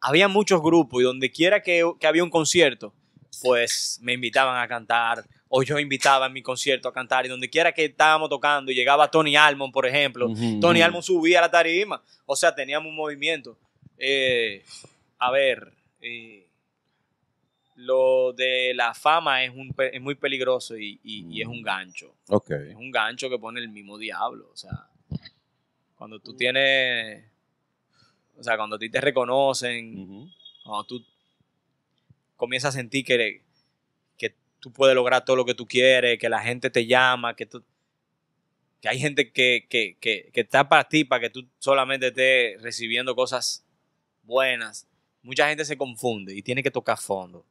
había 0.00 0.28
muchos 0.28 0.62
grupos 0.62 1.00
y 1.02 1.04
donde 1.04 1.30
quiera 1.30 1.60
que, 1.62 1.84
que 2.00 2.06
había 2.06 2.24
un 2.24 2.30
concierto, 2.30 2.94
pues 3.42 3.98
me 4.02 4.12
invitaban 4.14 4.60
a 4.62 4.68
cantar. 4.68 5.24
O 5.48 5.62
yo 5.62 5.78
invitaba 5.78 6.26
en 6.26 6.32
mi 6.34 6.42
concierto 6.42 6.88
a 6.88 6.92
cantar. 6.92 7.24
Y 7.24 7.28
donde 7.28 7.48
quiera 7.48 7.72
que 7.72 7.86
estábamos 7.86 8.28
tocando 8.28 8.70
y 8.70 8.74
llegaba 8.74 9.10
Tony 9.10 9.34
Almond, 9.36 9.72
por 9.72 9.86
ejemplo, 9.86 10.26
Tony 10.60 10.78
ujú. 10.80 10.84
Almond 10.84 11.04
subía 11.04 11.38
a 11.38 11.42
la 11.42 11.50
tarima. 11.50 12.02
O 12.26 12.36
sea, 12.36 12.54
teníamos 12.54 12.90
un 12.90 12.96
movimiento. 12.96 13.58
Eh, 13.96 14.62
a 15.18 15.30
ver, 15.30 15.72
eh, 16.00 16.46
lo 17.76 18.32
de 18.32 18.72
la 18.74 18.92
fama 18.92 19.44
es, 19.44 19.50
un, 19.54 19.74
es 19.92 20.00
muy 20.00 20.16
peligroso 20.16 20.76
y, 20.76 21.00
y- 21.04 21.26
y 21.30 21.40
es 21.42 21.46
un 21.48 21.62
gancho. 21.62 22.12
Es 22.70 22.76
un 22.76 22.90
gancho 22.90 23.30
que 23.30 23.38
pone 23.38 23.60
el 23.60 23.68
mismo 23.68 23.96
diablo. 23.98 24.50
O 24.52 24.56
sea, 24.56 24.88
cuando 25.96 26.18
tú 26.20 26.36
tienes. 26.36 27.24
O 28.36 28.42
sea, 28.42 28.56
cuando 28.56 28.76
a 28.76 28.78
ti 28.78 28.88
te 28.90 29.00
reconocen, 29.00 30.30
cuando 30.64 30.84
tú 30.84 31.04
comienzas 32.38 32.74
a 32.74 32.78
sentir 32.78 33.04
que, 33.04 33.42
que 34.16 34.34
tú 34.60 34.72
puedes 34.72 34.94
lograr 34.94 35.26
todo 35.26 35.36
lo 35.36 35.44
que 35.44 35.52
tú 35.52 35.66
quieres, 35.66 36.18
que 36.18 36.30
la 36.30 36.40
gente 36.40 36.70
te 36.70 36.86
llama, 36.86 37.36
que. 37.36 37.46
Que 38.80 38.88
hay 38.88 39.00
gente 39.00 39.32
que, 39.32 39.66
que, 39.68 39.96
que, 40.00 40.30
que 40.32 40.40
está 40.40 40.68
para 40.68 40.88
ti, 40.88 41.02
para 41.04 41.22
que 41.22 41.30
tú 41.30 41.48
solamente 41.58 42.06
estés 42.06 42.62
recibiendo 42.62 43.16
cosas 43.16 43.66
buenas. 44.22 44.86
Mucha 45.20 45.48
gente 45.48 45.64
se 45.64 45.76
confunde 45.76 46.32
y 46.32 46.42
tiene 46.42 46.62
que 46.62 46.70
tocar 46.70 46.96
fondo. 46.96 47.44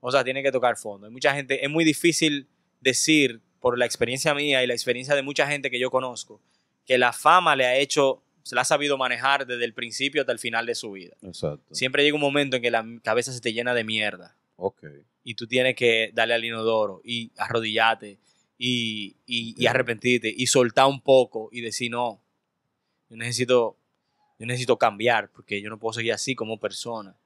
O 0.00 0.12
sea, 0.12 0.22
tiene 0.22 0.42
que 0.42 0.52
tocar 0.52 0.76
fondo. 0.76 1.10
Mucha 1.10 1.34
gente, 1.34 1.64
es 1.64 1.70
muy 1.70 1.82
difícil 1.82 2.46
decir, 2.82 3.40
por 3.58 3.78
la 3.78 3.86
experiencia 3.86 4.34
mía 4.34 4.62
y 4.62 4.66
la 4.66 4.74
experiencia 4.74 5.14
de 5.14 5.22
mucha 5.22 5.46
gente 5.46 5.70
que 5.70 5.80
yo 5.80 5.90
conozco, 5.90 6.42
que 6.84 6.98
la 6.98 7.14
fama 7.14 7.56
le 7.56 7.64
ha 7.64 7.76
hecho, 7.78 8.22
la 8.52 8.60
ha 8.60 8.64
sabido 8.64 8.98
manejar 8.98 9.46
desde 9.46 9.64
el 9.64 9.72
principio 9.74 10.20
hasta 10.22 10.32
el 10.32 10.38
final 10.38 10.66
de 10.66 10.74
su 10.74 10.92
vida. 10.92 11.16
Exacto. 11.22 11.74
Siempre 11.74 12.02
llega 12.04 12.14
un 12.14 12.20
momento 12.20 12.56
en 12.56 12.62
que 12.62 12.70
la 12.70 12.84
cabeza 13.02 13.32
se 13.32 13.40
te 13.40 13.52
llena 13.52 13.72
de 13.74 13.84
mierda 13.84 14.36
Ok. 14.56 14.84
y 15.22 15.34
tú 15.34 15.46
tienes 15.46 15.74
que 15.76 16.10
darle 16.12 16.34
al 16.34 16.44
inodoro 16.44 17.00
y 17.04 17.32
arrodillarte 17.38 18.18
y, 18.58 19.16
y, 19.26 19.54
y 19.56 19.66
arrepentirte 19.66 20.32
y 20.36 20.46
soltar 20.46 20.86
un 20.86 21.00
poco 21.00 21.48
y 21.52 21.60
decir 21.62 21.90
no, 21.90 22.20
yo 23.10 23.16
necesito, 23.16 23.76
yo 24.38 24.46
necesito 24.46 24.76
cambiar 24.78 25.30
porque 25.30 25.60
yo 25.62 25.70
no 25.70 25.78
puedo 25.78 25.94
seguir 25.94 26.12
así 26.12 26.34
como 26.34 26.58
persona. 26.60 27.16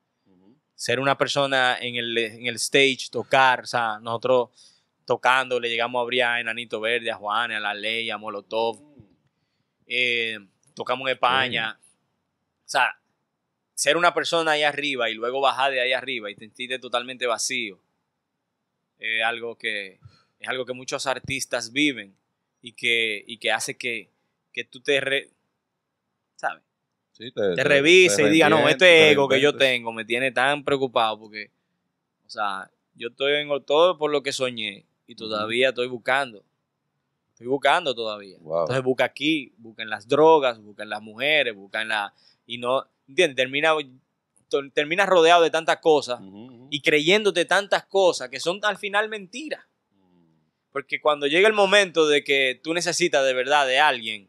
Ser 0.74 1.00
una 1.00 1.18
persona 1.18 1.76
en 1.81 1.96
el, 1.96 2.16
en 2.16 2.46
el 2.46 2.54
stage, 2.54 3.09
tocar, 3.11 3.62
o 3.62 3.66
sea, 3.66 3.98
nosotros 4.00 4.50
tocando 5.04 5.59
le 5.59 5.68
llegamos 5.68 5.98
a 5.98 6.02
abrir 6.02 6.22
a 6.22 6.40
Enanito 6.40 6.78
Verde, 6.81 7.11
a 7.11 7.16
Juan, 7.16 7.50
a 7.50 7.59
La 7.59 7.74
Ley, 7.74 8.11
a 8.11 8.16
Molotov, 8.18 8.81
eh, 9.88 10.38
tocamos 10.79 11.07
en 11.09 11.12
España. 11.14 11.79
O 12.64 12.69
sea, 12.71 12.99
ser 13.75 13.97
una 13.97 14.14
persona 14.14 14.53
ahí 14.53 14.62
arriba 14.62 15.11
y 15.11 15.14
luego 15.14 15.41
bajar 15.41 15.73
de 15.73 15.81
ahí 15.81 15.93
arriba 15.93 16.31
y 16.31 16.35
sentirte 16.35 16.79
totalmente 16.79 17.27
vacío 17.27 17.79
es 18.99 19.23
algo 19.23 19.57
que 19.57 19.99
es 20.41 20.49
algo 20.49 20.64
que 20.64 20.73
muchos 20.73 21.07
artistas 21.07 21.73
viven 21.73 22.14
y 22.62 22.73
que, 22.73 23.25
y 23.27 23.38
que 23.38 23.53
hace 23.53 23.77
que, 23.77 24.09
que 24.53 24.64
tú 24.64 24.81
te 24.81 25.01
re- 25.01 25.31
¿sabes? 26.37 26.62
Sí, 27.12 27.33
te, 27.33 27.55
te 27.57 27.64
revise 27.64 28.23
y 28.23 28.31
diga, 28.31 28.49
no, 28.49 28.69
este 28.69 28.85
te 28.85 29.11
ego 29.11 29.29
que 29.29 29.41
yo 29.41 29.53
tengo 29.57 29.93
me 29.93 30.05
tiene 30.05 30.31
tan 30.31 30.64
preocupado 30.64 31.19
porque, 31.19 31.51
o 32.27 32.31
sea, 32.31 32.71
yo 32.95 33.09
estoy 33.09 33.35
en 33.35 33.49
todo 33.64 33.99
por 33.99 34.11
lo 34.12 34.23
que 34.23 34.33
soñé 34.33 34.85
y 35.07 35.14
todavía 35.17 35.71
estoy 35.71 35.88
buscando. 35.88 36.45
Estoy 37.38 37.46
buscando 37.46 37.94
todavía. 37.94 38.37
Wow. 38.40 38.62
Entonces 38.62 38.83
busca 38.85 39.05
aquí, 39.05 39.55
busca 39.59 39.85
en 39.85 39.90
las 39.90 40.09
drogas, 40.09 40.61
busca 40.61 40.83
en 40.83 40.88
las 40.88 41.01
mujeres, 41.01 41.55
busca 41.55 41.83
en 41.83 41.88
la... 41.88 42.12
Y 42.46 42.59
no, 42.59 42.85
¿entiendes? 43.07 43.37
Termina, 43.37 43.74
to- 44.48 44.68
termina 44.72 45.07
rodeado 45.07 45.44
de 45.44 45.51
tantas 45.51 45.77
cosas 45.77 46.18
y 46.70 46.81
creyéndote 46.81 47.44
tantas 47.44 47.85
cosas 47.85 48.29
que 48.29 48.40
son 48.40 48.59
al 48.64 48.77
final 48.77 49.09
mentiras. 49.09 49.64
Porque 50.72 51.01
cuando 51.01 51.29
llega 51.29 51.46
el 51.46 51.55
momento 51.55 52.09
de 52.09 52.24
que 52.24 52.61
tú 52.61 52.74
necesitas 52.74 53.24
de 53.24 53.35
verdad 53.35 53.68
de 53.68 53.79
alguien 53.79 54.29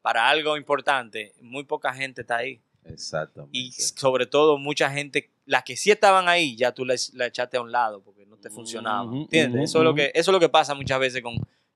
para 0.00 0.28
algo 0.28 0.56
importante, 0.56 1.32
muy 1.40 1.64
poca 1.64 1.92
gente 1.94 2.20
está 2.20 2.36
ahí. 2.36 2.60
Exactamente. 2.84 3.58
Y 3.58 3.72
sobre 3.72 4.26
todo 4.26 4.56
mucha 4.56 4.88
gente, 4.88 5.32
las 5.46 5.64
que 5.64 5.76
sí 5.76 5.90
estaban 5.90 6.28
ahí, 6.28 6.54
ya 6.54 6.70
tú 6.72 6.84
la, 6.84 6.94
la 7.14 7.26
echaste 7.26 7.56
a 7.56 7.60
un 7.60 7.72
lado 7.72 8.02
porque 8.04 8.24
no 8.24 8.36
te 8.36 8.50
funcionaba. 8.50 9.12
¿Entiendes? 9.12 9.64
eso, 9.64 9.78
es 9.78 9.84
lo 9.84 9.94
que, 9.96 10.12
eso 10.14 10.30
es 10.30 10.32
lo 10.32 10.38
que 10.38 10.48
pasa 10.48 10.74
muchas 10.74 11.00
veces 11.00 11.20
con, 11.22 11.34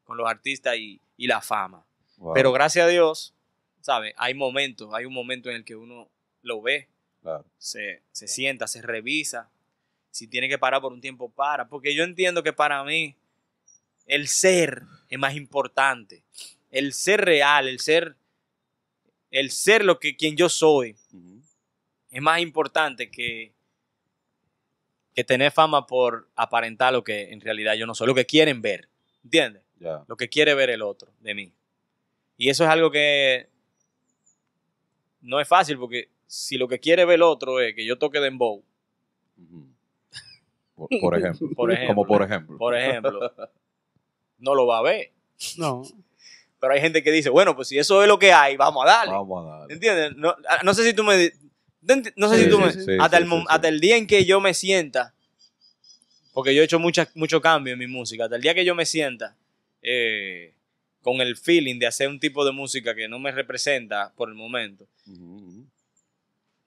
con 0.09 0.17
los 0.17 0.27
artistas 0.27 0.75
y, 0.79 0.99
y 1.19 1.27
la 1.27 1.43
fama. 1.43 1.85
Wow. 2.17 2.33
Pero 2.33 2.51
gracias 2.51 2.87
a 2.87 2.89
Dios, 2.89 3.35
¿sabes? 3.83 4.15
Hay 4.17 4.33
momentos, 4.33 4.89
hay 4.95 5.05
un 5.05 5.13
momento 5.13 5.51
en 5.51 5.57
el 5.57 5.65
que 5.67 5.77
uno 5.77 6.09
lo 6.41 6.63
ve, 6.63 6.89
Claro. 7.21 7.45
se, 7.59 8.01
se 8.11 8.27
sienta, 8.27 8.67
se 8.67 8.81
revisa. 8.81 9.51
Si 10.11 10.27
tiene 10.27 10.49
que 10.49 10.57
parar 10.57 10.81
por 10.81 10.95
un 10.95 11.03
tiempo, 11.03 11.29
para. 11.29 11.69
Porque 11.69 11.95
yo 11.95 12.05
entiendo 12.05 12.43
que 12.43 12.55
para 12.55 12.83
mí 12.85 13.17
el 14.07 14.29
ser 14.29 14.85
es 15.11 15.19
más 15.19 15.37
importante. 15.37 16.23
El 16.71 16.95
ser 16.95 17.21
real, 17.21 17.69
el 17.69 17.79
ser, 17.79 18.17
el 19.31 19.51
ser 19.51 19.85
lo 19.85 20.01
que 20.01 20.17
quien 20.17 20.39
yo 20.39 20.49
soy, 20.49 20.97
es 22.11 22.23
más 22.23 22.41
importante 22.41 23.11
que, 23.11 23.53
que 25.15 25.23
tener 25.23 25.53
fama 25.53 25.87
por 25.87 26.31
aparentar 26.35 26.95
lo 26.95 27.05
que 27.05 27.31
en 27.31 27.43
realidad 27.43 27.75
yo 27.75 27.87
no 27.87 27.95
soy, 27.95 28.07
lo 28.07 28.15
que 28.15 28.25
quieren 28.25 28.63
ver. 28.63 28.89
¿Entiendes? 29.23 29.63
Lo 30.07 30.17
que 30.17 30.29
quiere 30.29 30.55
ver 30.55 30.71
el 30.71 30.83
otro 30.83 31.11
de 31.21 31.35
mí. 31.35 31.53
Y 32.37 32.49
eso 32.51 32.65
es 32.65 32.71
algo 32.71 32.91
que 32.91 33.49
no 35.21 35.41
es 35.41 35.49
fácil 35.49 35.79
porque 35.79 36.09
si 36.27 36.57
lo 36.57 36.69
que 36.69 36.79
quiere 36.79 37.05
ver 37.05 37.17
el 37.17 37.23
otro 37.23 37.61
es 37.61 37.75
que 37.75 37.85
yo 37.85 37.99
toque 37.99 38.21
dembow, 38.21 38.63
Ujú. 39.37 39.67
Por, 40.75 40.89
por 41.01 41.19
ejemplo. 41.19 41.49
por 41.57 41.73
ejemplo, 41.73 41.95
Como 41.95 42.07
por 42.07 42.23
ejemplo. 42.23 42.59
por 42.59 42.77
ejemplo, 42.77 43.33
no 44.39 44.55
lo 44.55 44.67
va 44.67 44.79
a 44.79 44.83
ver. 44.83 45.13
No. 45.57 45.83
Pero 46.61 46.73
hay 46.73 46.81
gente 46.81 47.05
que 47.05 47.13
dice, 47.13 47.31
bueno, 47.31 47.55
pues 47.55 47.69
si 47.69 47.79
eso 47.79 48.03
es 48.03 48.09
lo 48.09 48.19
que 48.19 48.33
hay, 48.33 48.57
vamos 48.57 48.85
a 48.85 48.89
darle. 48.89 49.13
Vamos 49.13 49.47
a 49.47 49.59
darle. 49.59 49.75
¿Entiendes? 49.75 50.17
No, 50.17 50.35
ah, 50.49 50.59
no 50.65 50.75
sé 50.75 50.83
si 50.85 50.93
tú 50.93 51.05
me... 51.05 51.33
No 52.17 52.29
sé 52.29 52.37
Sí, 52.37 52.45
si 52.45 52.51
tú 52.51 52.57
sí, 52.57 52.63
me... 52.63 52.73
sí, 52.73 52.97
hasta, 53.01 53.17
sí, 53.17 53.23
el, 53.23 53.29
mom- 53.29 53.39
sí, 53.43 53.47
sí. 53.47 53.47
hasta 53.49 53.69
el 53.69 53.79
día 53.81 53.97
en 53.97 54.07
que 54.09 54.25
yo 54.25 54.41
me 54.41 54.53
sienta, 54.55 55.15
porque 56.33 56.53
yo 56.57 56.63
he 56.63 56.65
hecho 56.65 56.81
mucha, 56.81 57.09
mucho 57.15 57.41
cambio 57.41 57.75
en 57.75 57.79
mi 57.79 57.87
música, 57.87 58.25
hasta 58.25 58.35
el 58.35 58.43
día 58.43 58.55
que 58.57 58.65
yo 58.65 58.75
me 58.75 58.85
sienta 58.87 59.37
eh, 59.83 60.55
con 61.03 61.21
el 61.21 61.37
feeling 61.37 61.79
de 61.79 61.87
hacer 61.87 62.09
un 62.09 62.21
tipo 62.21 62.45
de 62.45 62.53
música 62.53 62.95
que 62.95 63.09
no 63.09 63.19
me 63.19 63.31
representa 63.33 64.13
por 64.17 64.29
el 64.29 64.35
momento, 64.35 64.87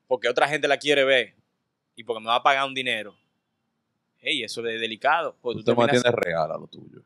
porque 0.08 0.30
otra 0.30 0.48
gente 0.48 0.68
la 0.68 0.78
quiere 0.78 1.04
ver 1.04 1.36
y 1.96 2.04
porque 2.04 2.22
me 2.22 2.28
va 2.28 2.36
a 2.36 2.44
pagar 2.44 2.68
un 2.68 2.74
dinero. 2.74 3.16
Hey, 4.20 4.44
eso 4.44 4.66
es 4.68 4.80
delicado. 4.80 5.36
Pues 5.42 5.58
tú 5.58 5.64
Tú 5.64 5.72
te 5.72 5.76
mantienes 5.76 6.12
real 6.12 6.52
a 6.52 6.58
lo 6.58 6.68
tuyo. 6.68 7.02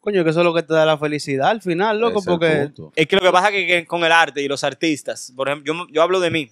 Coño, 0.00 0.22
que 0.22 0.30
eso 0.30 0.40
es 0.40 0.44
lo 0.44 0.54
que 0.54 0.62
te 0.62 0.72
da 0.72 0.86
la 0.86 0.98
felicidad 0.98 1.50
al 1.50 1.60
final, 1.60 1.98
loco, 1.98 2.20
es 2.20 2.24
porque. 2.26 2.70
Es 2.94 3.06
que 3.08 3.16
lo 3.16 3.22
que 3.22 3.32
pasa 3.32 3.48
es 3.48 3.54
que, 3.54 3.66
que 3.66 3.86
con 3.86 4.04
el 4.04 4.12
arte 4.12 4.40
y 4.40 4.48
los 4.48 4.62
artistas, 4.62 5.32
por 5.34 5.48
ejemplo, 5.48 5.74
yo, 5.74 5.86
yo 5.90 6.02
hablo 6.02 6.20
de 6.20 6.30
mí. 6.30 6.50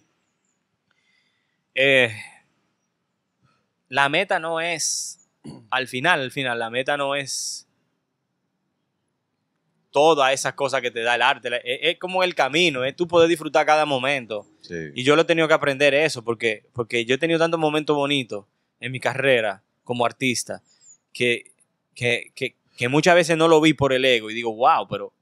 Eh, 1.75 2.12
la 3.88 4.09
meta 4.09 4.40
no 4.40 4.61
es, 4.61 5.29
al 5.70 5.87
final, 5.87 6.20
al 6.20 6.33
final, 6.33 6.59
la 6.59 6.70
meta 6.70 6.97
no 6.97 7.14
es 7.14 7.68
todas 9.94 10.33
esas 10.35 10.54
cosas 10.54 10.80
que 10.80 10.90
te 10.90 11.02
da 11.02 11.14
el 11.14 11.22
arte. 11.22 11.50
La- 11.50 11.59
Es, 11.59 11.78
es 11.83 11.98
como 12.00 12.24
el 12.24 12.35
camino, 12.35 12.85
es 12.85 12.96
tú 12.96 13.07
poder 13.07 13.28
disfrutar 13.28 13.64
cada 13.64 13.87
momento. 13.87 14.44
Sí. 14.61 14.74
Y 14.92 15.04
yo 15.04 15.14
lo 15.14 15.22
he 15.22 15.24
tenido 15.24 15.46
que 15.46 15.54
aprender 15.54 15.94
eso, 15.94 16.24
porque, 16.24 16.64
porque 16.72 17.04
yo 17.04 17.14
he 17.14 17.18
tenido 17.18 17.38
tantos 17.38 17.61
momentos 17.61 17.94
bonitos 17.94 18.44
en 18.80 18.90
mi 18.90 18.98
carrera 18.98 19.62
como 19.85 20.04
artista, 20.04 20.62
que, 21.12 21.52
que, 21.94 22.33
que, 22.35 22.57
que 22.76 22.88
muchas 22.88 23.14
veces 23.14 23.37
no 23.37 23.46
lo 23.46 23.61
vi 23.61 23.72
por 23.72 23.92
el 23.92 24.04
ego 24.04 24.30
y 24.30 24.35
digo, 24.35 24.52
wow, 24.54 24.88
pero... 24.88 25.12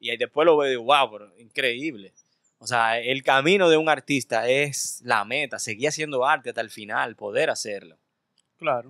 Y 0.00 0.10
ahí 0.10 0.16
después 0.16 0.44
lo 0.44 0.56
veo 0.56 0.66
y 0.66 0.70
digo, 0.70 0.82
wow, 0.82 1.10
pero 1.10 1.38
increíble. 1.38 2.12
O 2.58 2.66
sea, 2.66 2.98
el 2.98 3.22
camino 3.22 3.70
de 3.70 3.76
un 3.76 3.88
artista 3.88 4.48
es 4.48 5.00
la 5.04 5.24
meta, 5.24 5.58
seguir 5.60 5.88
haciendo 5.88 6.24
arte 6.26 6.48
hasta 6.48 6.60
el 6.62 6.70
final, 6.70 7.14
poder 7.14 7.48
hacerlo, 7.48 7.96
claro. 8.58 8.88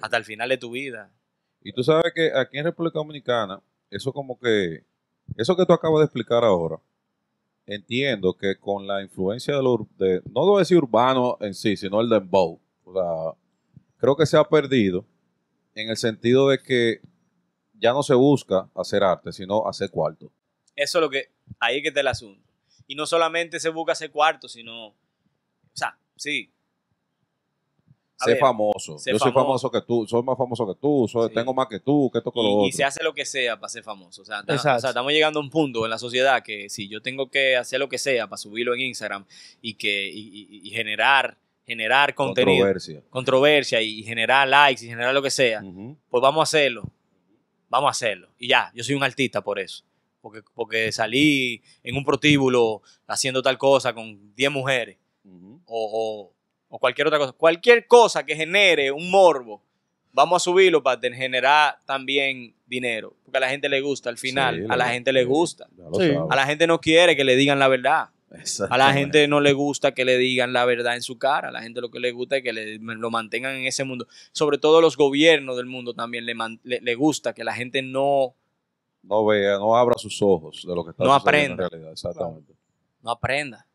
Hasta 0.00 0.16
el 0.16 0.24
final 0.24 0.48
de 0.48 0.58
tu 0.58 0.70
vida. 0.72 1.10
Y 1.62 1.72
tú 1.72 1.84
sabes 1.84 2.12
que 2.14 2.30
aquí 2.34 2.58
en 2.58 2.64
República 2.64 2.98
Dominicana, 2.98 3.60
eso 3.90 4.12
como 4.12 4.38
que, 4.38 4.84
eso 5.36 5.56
que 5.56 5.66
tú 5.66 5.72
acabas 5.72 6.00
de 6.00 6.04
explicar 6.06 6.44
ahora, 6.44 6.80
entiendo 7.66 8.34
que 8.34 8.56
con 8.56 8.86
la 8.86 9.02
influencia 9.02 9.54
de, 9.56 9.62
lo, 9.62 9.86
de 9.98 10.22
no 10.32 10.44
debo 10.44 10.58
decir 10.58 10.78
urbano 10.78 11.36
en 11.40 11.54
sí, 11.54 11.76
sino 11.76 12.00
el 12.00 12.08
dembow, 12.08 12.60
o 12.84 12.92
sea, 12.92 13.38
creo 13.98 14.16
que 14.16 14.26
se 14.26 14.36
ha 14.36 14.44
perdido 14.44 15.04
en 15.74 15.90
el 15.90 15.96
sentido 15.96 16.48
de 16.48 16.58
que 16.58 17.00
ya 17.74 17.92
no 17.92 18.02
se 18.02 18.14
busca 18.14 18.68
hacer 18.74 19.04
arte, 19.04 19.32
sino 19.32 19.66
hacer 19.68 19.90
cuarto. 19.90 20.32
Eso 20.74 20.98
es 20.98 21.02
lo 21.02 21.10
que, 21.10 21.30
ahí 21.60 21.76
es 21.76 21.82
que 21.82 21.88
está 21.88 22.00
el 22.00 22.08
asunto. 22.08 22.42
Y 22.86 22.94
no 22.94 23.06
solamente 23.06 23.60
se 23.60 23.68
busca 23.68 23.92
hacer 23.92 24.10
cuarto, 24.10 24.48
sino, 24.48 24.88
o 24.88 24.94
sea, 25.72 25.98
sí. 26.16 26.50
Ver, 28.26 28.38
famoso. 28.38 28.92
Yo 28.96 28.98
soy 29.18 29.18
famoso. 29.18 29.32
famoso 29.32 29.70
que 29.70 29.80
tú, 29.82 30.06
soy 30.08 30.22
más 30.22 30.36
famoso 30.36 30.66
que 30.66 30.80
tú, 30.80 31.06
soy- 31.08 31.28
Sí. 31.28 31.34
tengo 31.34 31.54
más 31.54 31.68
que 31.68 31.78
tú, 31.80 32.10
que 32.12 32.18
esto 32.18 32.32
con 32.32 32.44
lo 32.44 32.50
y, 32.50 32.54
otro. 32.54 32.66
y 32.68 32.72
se 32.72 32.84
hace 32.84 33.02
lo 33.04 33.14
que 33.14 33.24
sea 33.24 33.56
para 33.58 33.68
ser 33.68 33.82
famoso. 33.84 34.22
O 34.22 34.24
sea, 34.24 34.42
o 34.46 34.52
estamos 34.88 35.12
llegando 35.12 35.38
a 35.38 35.42
un 35.42 35.50
punto 35.50 35.84
en 35.84 35.90
la 35.90 35.98
sociedad 35.98 36.42
que 36.42 36.68
si 36.68 36.88
yo 36.88 37.00
tengo 37.00 37.30
que 37.30 37.56
hacer 37.56 37.78
lo 37.78 37.88
que 37.88 37.98
sea 37.98 38.26
para 38.26 38.38
subirlo 38.38 38.74
en 38.74 38.80
Instagram 38.80 39.24
y 39.62 39.74
que 39.74 40.08
y, 40.10 40.18
y- 40.50 40.68
y 40.68 40.70
generar 40.70 41.36
generar 41.66 42.14
contenido, 42.14 42.56
Controversia. 42.64 43.02
controversia 43.10 43.82
y 43.82 44.02
generar 44.02 44.48
likes 44.48 44.82
y 44.84 44.88
generar 44.88 45.12
lo 45.12 45.20
que 45.20 45.30
sea, 45.30 45.62
pues 46.08 46.22
vamos 46.22 46.40
a 46.40 46.42
hacerlo. 46.44 46.84
Vamos 47.68 47.88
a 47.88 47.90
hacerlo. 47.90 48.28
Y 48.38 48.48
ya, 48.48 48.72
yo 48.74 48.82
soy 48.82 48.94
un 48.94 49.02
artista 49.02 49.42
por 49.42 49.58
eso. 49.58 49.84
Porque, 50.22 50.40
porque 50.54 50.90
salí 50.92 51.60
en 51.84 51.94
un 51.96 52.04
protíbulo 52.04 52.80
haciendo 53.06 53.42
tal 53.42 53.58
cosa 53.58 53.92
con 53.92 54.34
10 54.34 54.50
mujeres 54.50 54.96
o- 55.66 56.32
o 56.68 56.78
cualquier 56.78 57.06
otra 57.06 57.18
cosa. 57.18 57.32
Cualquier 57.32 57.86
cosa 57.86 58.24
que 58.24 58.36
genere 58.36 58.90
un 58.92 59.10
morbo, 59.10 59.62
vamos 60.12 60.42
a 60.42 60.44
subirlo 60.44 60.82
para 60.82 61.00
generar 61.14 61.78
también 61.86 62.54
dinero. 62.66 63.14
Porque 63.24 63.38
a 63.38 63.40
la 63.40 63.48
gente 63.48 63.68
le 63.68 63.80
gusta, 63.80 64.10
al 64.10 64.18
final, 64.18 64.56
Sí, 64.60 64.66
a 64.68 64.76
la 64.76 64.88
gente 64.88 65.12
le 65.12 65.24
gusta. 65.24 65.68
Sí. 65.98 66.12
A 66.28 66.36
la 66.36 66.46
gente 66.46 66.66
no 66.66 66.80
quiere 66.80 67.16
que 67.16 67.24
le 67.24 67.36
digan 67.36 67.58
la 67.58 67.68
verdad. 67.68 68.08
A 68.68 68.76
la 68.76 68.92
gente 68.92 69.26
no 69.26 69.40
le 69.40 69.54
gusta 69.54 69.92
que 69.94 70.04
le 70.04 70.18
digan 70.18 70.52
la 70.52 70.66
verdad 70.66 70.94
en 70.96 71.00
su 71.02 71.18
cara. 71.18 71.48
A 71.48 71.50
la 71.50 71.62
gente 71.62 71.80
lo 71.80 71.90
que 71.90 71.98
le 71.98 72.10
gusta 72.12 72.36
es 72.36 72.42
que 72.42 72.52
le, 72.52 72.76
lo 72.78 73.10
mantengan 73.10 73.54
en 73.54 73.64
ese 73.66 73.84
mundo. 73.84 74.06
Sobre 74.32 74.58
todo 74.58 74.82
los 74.82 74.98
gobiernos 74.98 75.56
del 75.56 75.64
mundo 75.64 75.94
también 75.94 76.26
le, 76.26 76.34
man- 76.34 76.60
le- 76.62 76.80
le 76.82 76.94
gusta 76.94 77.32
que 77.32 77.42
la 77.42 77.54
gente 77.54 77.80
no, 77.80 78.34
no 79.02 79.24
vea, 79.24 79.56
no 79.56 79.74
abra 79.78 79.94
sus 79.96 80.20
ojos 80.20 80.62
de 80.68 80.74
lo 80.74 80.84
que 80.84 80.90
está 80.90 81.04
No 81.04 81.18
sucediendo 81.18 81.54
aprenda. 81.54 81.64
en 81.64 81.70
realidad. 81.70 81.92
Exactamente. 81.92 82.52
no 83.02 83.10
aprenda. 83.10 83.66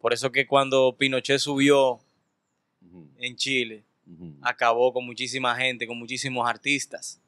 Por 0.00 0.12
eso 0.14 0.32
que 0.32 0.46
cuando 0.46 0.96
Pinochet 0.96 1.38
subió 1.38 2.00
en 3.18 3.36
Chile, 3.36 3.84
acabó 4.40 4.92
con 4.92 5.04
muchísima 5.04 5.54
gente, 5.54 5.86
con 5.86 5.98
muchísimos 5.98 6.48
artistas. 6.48 7.20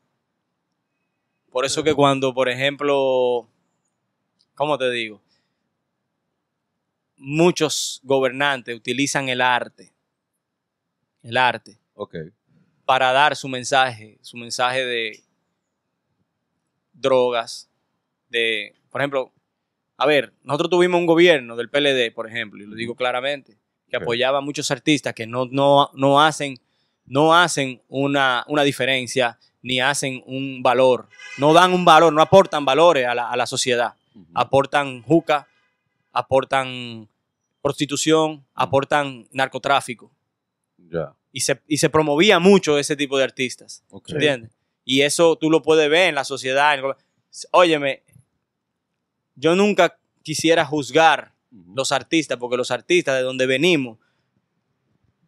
Por 1.51 1.67
eso 1.67 1.85
que 1.85 1.95
cuando, 1.95 2.33
por 2.33 2.49
ejemplo, 2.49 3.47
¿cómo 4.55 4.79
te 4.79 4.91
digo? 4.91 5.21
Muchos 7.17 8.01
gobernantes 8.03 8.75
utilizan 8.75 9.29
el 9.29 9.43
arte, 9.43 9.93
el 11.23 11.37
arte, 11.37 11.79
para 12.87 13.13
dar 13.13 13.37
su 13.37 13.49
mensaje, 13.49 14.19
su 14.23 14.39
mensaje 14.39 14.85
de 14.85 15.23
drogas, 16.95 17.69
de, 18.31 18.75
por 18.91 19.03
ejemplo, 19.03 19.31
a 19.97 20.07
ver, 20.07 20.33
nosotros 20.43 20.71
tuvimos 20.71 20.99
un 21.01 21.07
gobierno 21.07 21.57
del 21.57 21.69
PLD, 21.71 22.13
por 22.15 22.29
ejemplo, 22.29 22.63
y 22.63 22.67
lo 22.67 22.75
digo 22.75 22.95
claramente, 22.97 23.57
que 23.89 23.97
apoyaba 23.97 24.39
a 24.39 24.41
muchos 24.41 24.71
artistas 24.71 25.15
que 25.15 25.27
no, 25.27 25.47
no, 25.51 25.91
no 25.95 26.21
hacen, 26.23 26.59
no 27.05 27.35
hacen 27.35 27.83
una, 27.89 28.45
una 28.49 28.63
diferencia 28.63 29.39
ni 29.63 29.81
hacen 29.81 30.23
un 30.27 30.63
valor, 30.63 31.09
no 31.39 31.53
dan 31.53 31.73
un 31.73 31.85
valor, 31.85 32.13
no 32.13 32.21
aportan 32.23 32.65
valores 32.65 33.07
a 33.07 33.15
la, 33.15 33.31
a 33.31 33.37
la 33.37 33.47
sociedad, 33.47 33.95
aportan 34.35 35.03
juca, 35.03 35.47
aportan 36.13 37.09
prostitución, 37.61 38.45
aportan 38.55 39.29
narcotráfico 39.33 40.11
Ya. 40.79 41.15
y 41.33 41.41
se, 41.41 41.61
y 41.69 41.77
se 41.79 41.89
promovía 41.91 42.39
mucho 42.39 42.79
ese 42.79 42.97
tipo 42.97 43.17
de 43.19 43.25
artistas. 43.25 43.85
Ok. 43.91 44.11
¿Entiendes? 44.11 44.51
Y 44.85 45.03
eso 45.03 45.37
tú 45.37 45.49
lo 45.51 45.63
puedes 45.63 45.89
ver 45.89 46.09
en 46.09 46.15
la 46.17 46.25
sociedad. 46.25 46.73
en 46.75 46.81
el 46.81 46.85
go- 46.87 46.97
Óyeme, 47.53 48.03
yo 49.37 49.55
nunca 49.55 49.99
quisiera 50.23 50.65
juzgar 50.65 51.33
los 51.75 51.93
artistas, 51.93 52.39
porque 52.39 52.57
los 52.57 52.71
artistas 52.71 53.17
de 53.17 53.23
donde 53.23 53.47
venimos, 53.47 53.99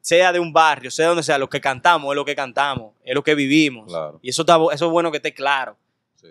sea 0.01 0.33
de 0.33 0.39
un 0.39 0.53
barrio, 0.53 0.91
sea 0.91 1.09
donde 1.09 1.23
sea, 1.23 1.39
lo 1.39 1.49
que 1.49 1.61
cantamos 1.61 2.13
es 2.13 2.17
lo 2.17 2.25
que 2.25 2.37
cantamos, 2.37 2.95
es 3.05 3.15
lo 3.15 3.25
que 3.25 3.35
vivimos. 3.35 3.87
Claro. 3.87 4.19
Y 4.23 4.31
eso, 4.31 4.43
está, 4.43 4.59
eso 4.73 4.87
es 4.87 4.93
bueno 4.93 5.11
que 5.11 5.17
esté 5.17 5.33
claro. 5.33 5.79
Sí. 6.15 6.29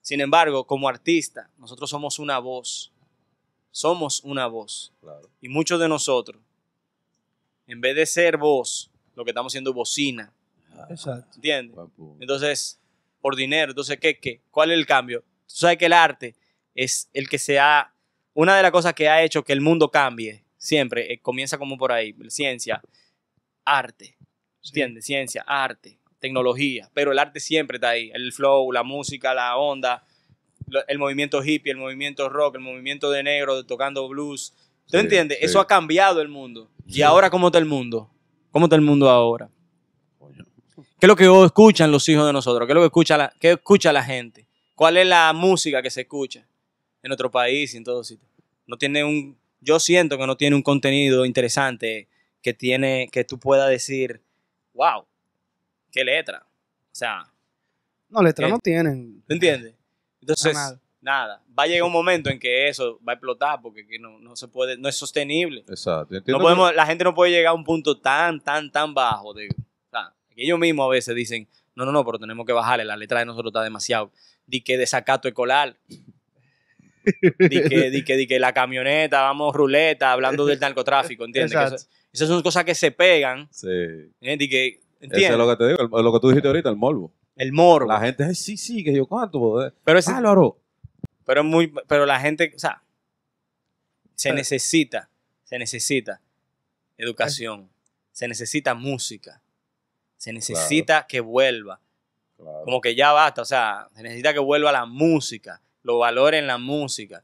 Sin 0.00 0.20
embargo, 0.20 0.66
como 0.66 0.88
artista, 0.88 1.50
nosotros 1.58 1.88
somos 1.88 2.18
una 2.18 2.38
voz. 2.38 2.92
Somos 3.70 4.22
una 4.24 4.46
voz. 4.46 4.92
Claro. 5.00 5.30
Y 5.40 5.48
muchos 5.48 5.78
de 5.78 5.88
nosotros, 5.88 6.42
en 7.68 7.80
vez 7.80 7.94
de 7.94 8.06
ser 8.06 8.36
voz, 8.36 8.90
lo 9.14 9.24
que 9.24 9.30
estamos 9.30 9.52
haciendo 9.52 9.70
es 9.70 9.76
bocina. 9.76 10.32
Exacto. 10.88 11.36
¿Entiendes? 11.36 11.78
Entonces, 12.18 12.80
por 13.20 13.36
dinero. 13.36 13.70
Entonces, 13.70 13.98
¿qué, 14.00 14.18
qué? 14.18 14.40
¿Cuál 14.50 14.72
es 14.72 14.78
el 14.78 14.86
cambio? 14.86 15.20
Tú 15.20 15.54
sabes 15.54 15.78
que 15.78 15.86
el 15.86 15.92
arte 15.92 16.34
es 16.74 17.08
el 17.12 17.28
que 17.28 17.38
se 17.38 17.58
ha... 17.58 17.92
Una 18.34 18.56
de 18.56 18.62
las 18.62 18.70
cosas 18.70 18.94
que 18.94 19.08
ha 19.08 19.22
hecho 19.22 19.42
que 19.44 19.52
el 19.52 19.60
mundo 19.60 19.90
cambie 19.90 20.44
siempre, 20.56 21.12
eh, 21.12 21.18
comienza 21.20 21.58
como 21.58 21.76
por 21.78 21.90
ahí, 21.92 22.14
ciencia, 22.28 22.80
arte. 23.64 24.16
¿Entiendes? 24.64 25.04
Ciencia, 25.06 25.42
arte, 25.46 25.98
tecnología. 26.18 26.90
Pero 26.94 27.12
el 27.12 27.18
arte 27.18 27.40
siempre 27.40 27.76
está 27.76 27.90
ahí. 27.90 28.10
El 28.14 28.32
flow, 28.32 28.70
la 28.72 28.82
música, 28.82 29.32
la 29.34 29.56
onda, 29.56 30.04
lo- 30.66 30.86
el 30.86 30.98
movimiento 30.98 31.42
hippie, 31.42 31.72
el 31.72 31.78
movimiento 31.78 32.28
rock, 32.28 32.56
el 32.56 32.60
movimiento 32.60 33.10
de 33.10 33.22
negro 33.22 33.56
de 33.56 33.64
tocando 33.64 34.06
blues, 34.08 34.52
¿Tú 34.86 34.96
Sí, 34.98 35.04
entiendes? 35.04 35.38
sí. 35.38 35.44
Eso 35.44 35.60
ha 35.60 35.66
cambiado 35.68 36.20
el 36.20 36.28
mundo. 36.28 36.68
¿Y 36.86 37.02
ahora 37.02 37.30
cómo 37.30 37.46
está 37.48 37.58
el 37.58 37.64
mundo? 37.64 38.10
¿Cómo 38.50 38.66
está 38.66 38.74
el 38.74 38.82
mundo 38.82 39.08
ahora? 39.08 39.48
¿Qué 40.98 41.06
es 41.06 41.08
lo 41.08 41.14
que 41.16 41.44
escuchan 41.46 41.90
los 41.92 42.08
hijos 42.08 42.26
de 42.26 42.32
nosotros? 42.32 42.66
¿Qué 42.66 42.72
es 42.72 42.74
lo 42.74 42.80
que 42.82 42.86
escucha 42.86 43.16
la, 43.16 43.32
qué 43.40 43.52
escucha 43.52 43.92
la 43.92 44.02
gente? 44.02 44.46
¿Cuál 44.74 44.96
es 44.96 45.06
la 45.06 45.32
música 45.32 45.80
que 45.80 45.90
se 45.90 46.02
escucha 46.02 46.44
en 47.02 47.08
nuestro 47.08 47.30
país 47.30 47.74
y 47.74 47.76
en 47.76 47.84
todos 47.84 48.08
sitios? 48.08 48.28
No 48.66 48.76
tiene 48.76 49.04
un, 49.04 49.36
yo 49.60 49.80
siento 49.80 50.16
que 50.18 50.26
no 50.26 50.36
tiene 50.36 50.56
un 50.56 50.62
contenido 50.62 51.24
interesante 51.24 52.08
que 52.42 52.54
tiene, 52.54 53.08
que 53.12 53.24
tú 53.24 53.38
puedas 53.38 53.68
decir, 53.68 54.20
wow, 54.74 55.04
qué 55.90 56.04
letra. 56.04 56.44
O 56.46 56.94
sea, 56.94 57.30
No, 58.08 58.22
letras 58.22 58.46
¿Qué? 58.48 58.52
no 58.52 58.58
tienen. 58.58 59.22
¿tú 59.26 59.34
entiendes? 59.34 59.74
Entonces, 60.20 60.54
nada. 60.54 60.80
nada, 61.00 61.42
va 61.58 61.62
a 61.64 61.66
llegar 61.66 61.84
un 61.84 61.92
momento 61.92 62.30
en 62.30 62.38
que 62.38 62.68
eso 62.68 62.98
va 63.06 63.12
a 63.12 63.14
explotar 63.14 63.60
porque 63.62 63.86
que 63.86 63.98
no, 63.98 64.18
no 64.18 64.36
se 64.36 64.48
puede, 64.48 64.76
no 64.76 64.88
es 64.88 64.96
sostenible. 64.96 65.64
Exacto. 65.68 66.14
No 66.26 66.72
la 66.72 66.86
gente 66.86 67.04
no 67.04 67.14
puede 67.14 67.32
llegar 67.32 67.50
a 67.50 67.54
un 67.54 67.64
punto 67.64 67.98
tan, 67.98 68.40
tan, 68.40 68.70
tan 68.70 68.92
bajo. 68.94 69.32
De, 69.34 69.48
o 69.48 69.90
sea, 69.90 70.12
que 70.34 70.42
ellos 70.42 70.58
mismos 70.58 70.86
a 70.86 70.90
veces 70.90 71.14
dicen, 71.14 71.48
no, 71.74 71.84
no, 71.84 71.92
no, 71.92 72.04
pero 72.04 72.18
tenemos 72.18 72.44
que 72.44 72.52
bajarle, 72.52 72.84
la 72.84 72.96
letra 72.96 73.20
de 73.20 73.26
nosotros 73.26 73.50
está 73.50 73.62
demasiado. 73.62 74.10
Di 74.46 74.60
que 74.62 74.76
desacato 74.76 75.28
escolar. 75.28 75.76
Di 77.38 77.62
que, 77.68 77.90
di 77.90 78.04
que, 78.04 78.16
di 78.16 78.26
que 78.26 78.38
la 78.38 78.52
camioneta, 78.52 79.22
vamos 79.22 79.54
ruleta, 79.54 80.12
hablando 80.12 80.44
del 80.46 80.60
narcotráfico, 80.60 81.24
¿entiendes? 81.24 81.52
Que 81.52 81.58
Exacto. 81.58 81.76
eso- 81.76 81.88
esas 82.12 82.28
son 82.28 82.42
cosas 82.42 82.64
que 82.64 82.74
se 82.74 82.90
pegan, 82.90 83.48
Sí. 83.50 83.68
¿eh? 83.68 84.36
Di 84.36 84.48
que, 84.48 84.66
Eso 84.68 84.78
¿entiendes? 85.00 85.30
es 85.30 85.36
lo 85.38 85.48
que 85.48 85.56
te 85.56 85.68
digo, 85.68 85.80
el- 85.98 86.04
lo 86.04 86.12
que 86.12 86.20
tú 86.20 86.28
dijiste 86.28 86.48
ahorita, 86.48 86.68
el 86.70 86.76
morbo. 86.76 87.12
El 87.36 87.52
morbo. 87.52 87.88
La 87.88 88.00
gente, 88.00 88.24
"Ay, 88.24 88.34
sí, 88.34 88.56
sí, 88.56 88.84
que 88.84 88.92
yo 88.94 89.06
cuánto. 89.06 89.72
pero, 89.84 89.98
ese- 89.98 90.10
Álvaro. 90.12 90.58
pero, 91.24 91.42
muy, 91.44 91.72
pero 91.88 92.04
la 92.06 92.20
gente, 92.20 92.52
o 92.54 92.58
sea, 92.58 92.82
se 94.14 94.28
Pero- 94.28 94.36
necesita, 94.36 95.08
se 95.44 95.58
necesita 95.58 96.20
educación, 96.98 97.68
se 98.12 98.28
necesita 98.28 98.74
música, 98.74 99.40
se 100.16 100.32
necesita 100.32 101.06
que 101.08 101.20
vuelva. 101.20 101.80
Claro. 102.36 102.62
como 102.64 102.80
que 102.80 102.94
ya 102.94 103.12
basta, 103.12 103.42
o 103.42 103.44
sea, 103.44 103.88
se 103.94 104.02
necesita 104.02 104.32
que 104.32 104.38
vuelva 104.38 104.72
la 104.72 104.86
música, 104.86 105.60
lo 105.82 105.98
valoren 105.98 106.46
la 106.46 106.58
música, 106.58 107.22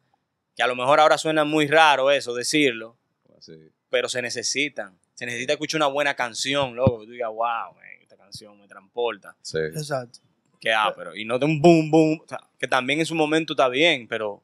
que 0.57 0.63
a 0.63 0.67
lo 0.67 0.75
mejor 0.77 1.01
ahora 1.01 1.19
suena 1.19 1.45
muy 1.45 1.67
raro 1.67 2.11
eso, 2.11 2.35
decirlo, 2.35 2.97
Sí. 3.41 3.53
pero 3.91 4.09
se 4.09 4.23
necesitan, 4.23 4.99
se 5.15 5.27
necesita 5.27 5.53
escuchar 5.53 5.79
una 5.79 5.87
buena 5.89 6.15
canción, 6.15 6.75
loco, 6.75 7.01
que 7.01 7.07
tú 7.07 7.13
digas, 7.13 7.29
wow, 7.31 7.75
man, 7.75 7.85
esta 8.01 8.17
canción 8.17 8.59
me 8.59 8.67
transporta, 8.67 9.37
Sí. 9.43 9.59
Exacto. 9.59 10.21
que 10.61 10.73
ah, 10.73 10.93
pero, 10.97 11.15
y 11.15 11.25
no 11.25 11.39
de 11.39 11.45
un 11.47 11.61
boom, 11.61 11.91
boom, 11.91 12.21
o 12.25 12.29
sea, 12.29 12.41
que 12.59 12.67
también 12.67 12.99
en 13.01 13.07
su 13.07 13.15
momento 13.15 13.53
está 13.53 13.69
bien, 13.69 14.09
pero, 14.09 14.43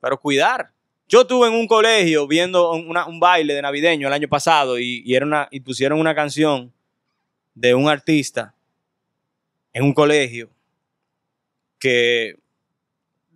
pero 0.00 0.18
cuidar. 0.18 0.72
Yo 1.06 1.20
estuve 1.20 1.46
en 1.48 1.54
un 1.54 1.66
colegio 1.66 2.26
viendo 2.26 2.72
una- 2.72 3.06
un 3.06 3.20
baile 3.20 3.52
de 3.54 3.60
navideño 3.62 4.08
el 4.08 4.14
año 4.14 4.28
pasado 4.28 4.78
y, 4.78 5.02
y 5.04 5.14
era 5.14 5.26
una, 5.26 5.46
y 5.50 5.60
pusieron 5.60 6.00
una 6.00 6.14
canción 6.14 6.72
de 7.54 7.74
un 7.74 7.86
artista 7.88 8.54
en 9.74 9.84
un 9.84 9.92
colegio 9.92 10.48
que 11.78 12.36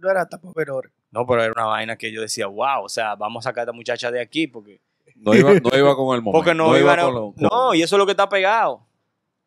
No 0.06 0.12
era 0.12 0.26
tapa 0.28 0.52
peror. 0.52 0.90
no, 1.10 1.26
pero 1.26 1.42
era 1.42 1.52
una 1.52 1.64
vaina 1.66 1.96
que 1.96 2.12
yo 2.12 2.20
decía, 2.20 2.46
wow, 2.46 2.84
o 2.84 2.88
sea, 2.88 3.14
vamos 3.16 3.44
a 3.44 3.50
sacar 3.50 3.60
a 3.60 3.64
esta 3.64 3.72
muchacha 3.72 4.10
de 4.10 4.20
aquí 4.20 4.46
porque, 4.46 4.80
No 5.16 5.34
iba, 5.34 5.52
no 5.54 5.70
iba 5.78 5.96
con 5.96 6.14
el 6.14 6.22
momento. 6.22 6.32
porque 6.32 6.54
no, 6.54 6.76
iban 6.78 6.98
a- 7.00 7.02
con 7.04 7.14
lo- 7.14 7.32
con- 7.32 7.42
No, 7.42 7.74
y 7.74 7.82
eso 7.82 7.96
es 7.96 7.98
lo 7.98 8.06
que 8.06 8.12
está 8.12 8.28
pegado. 8.28 8.86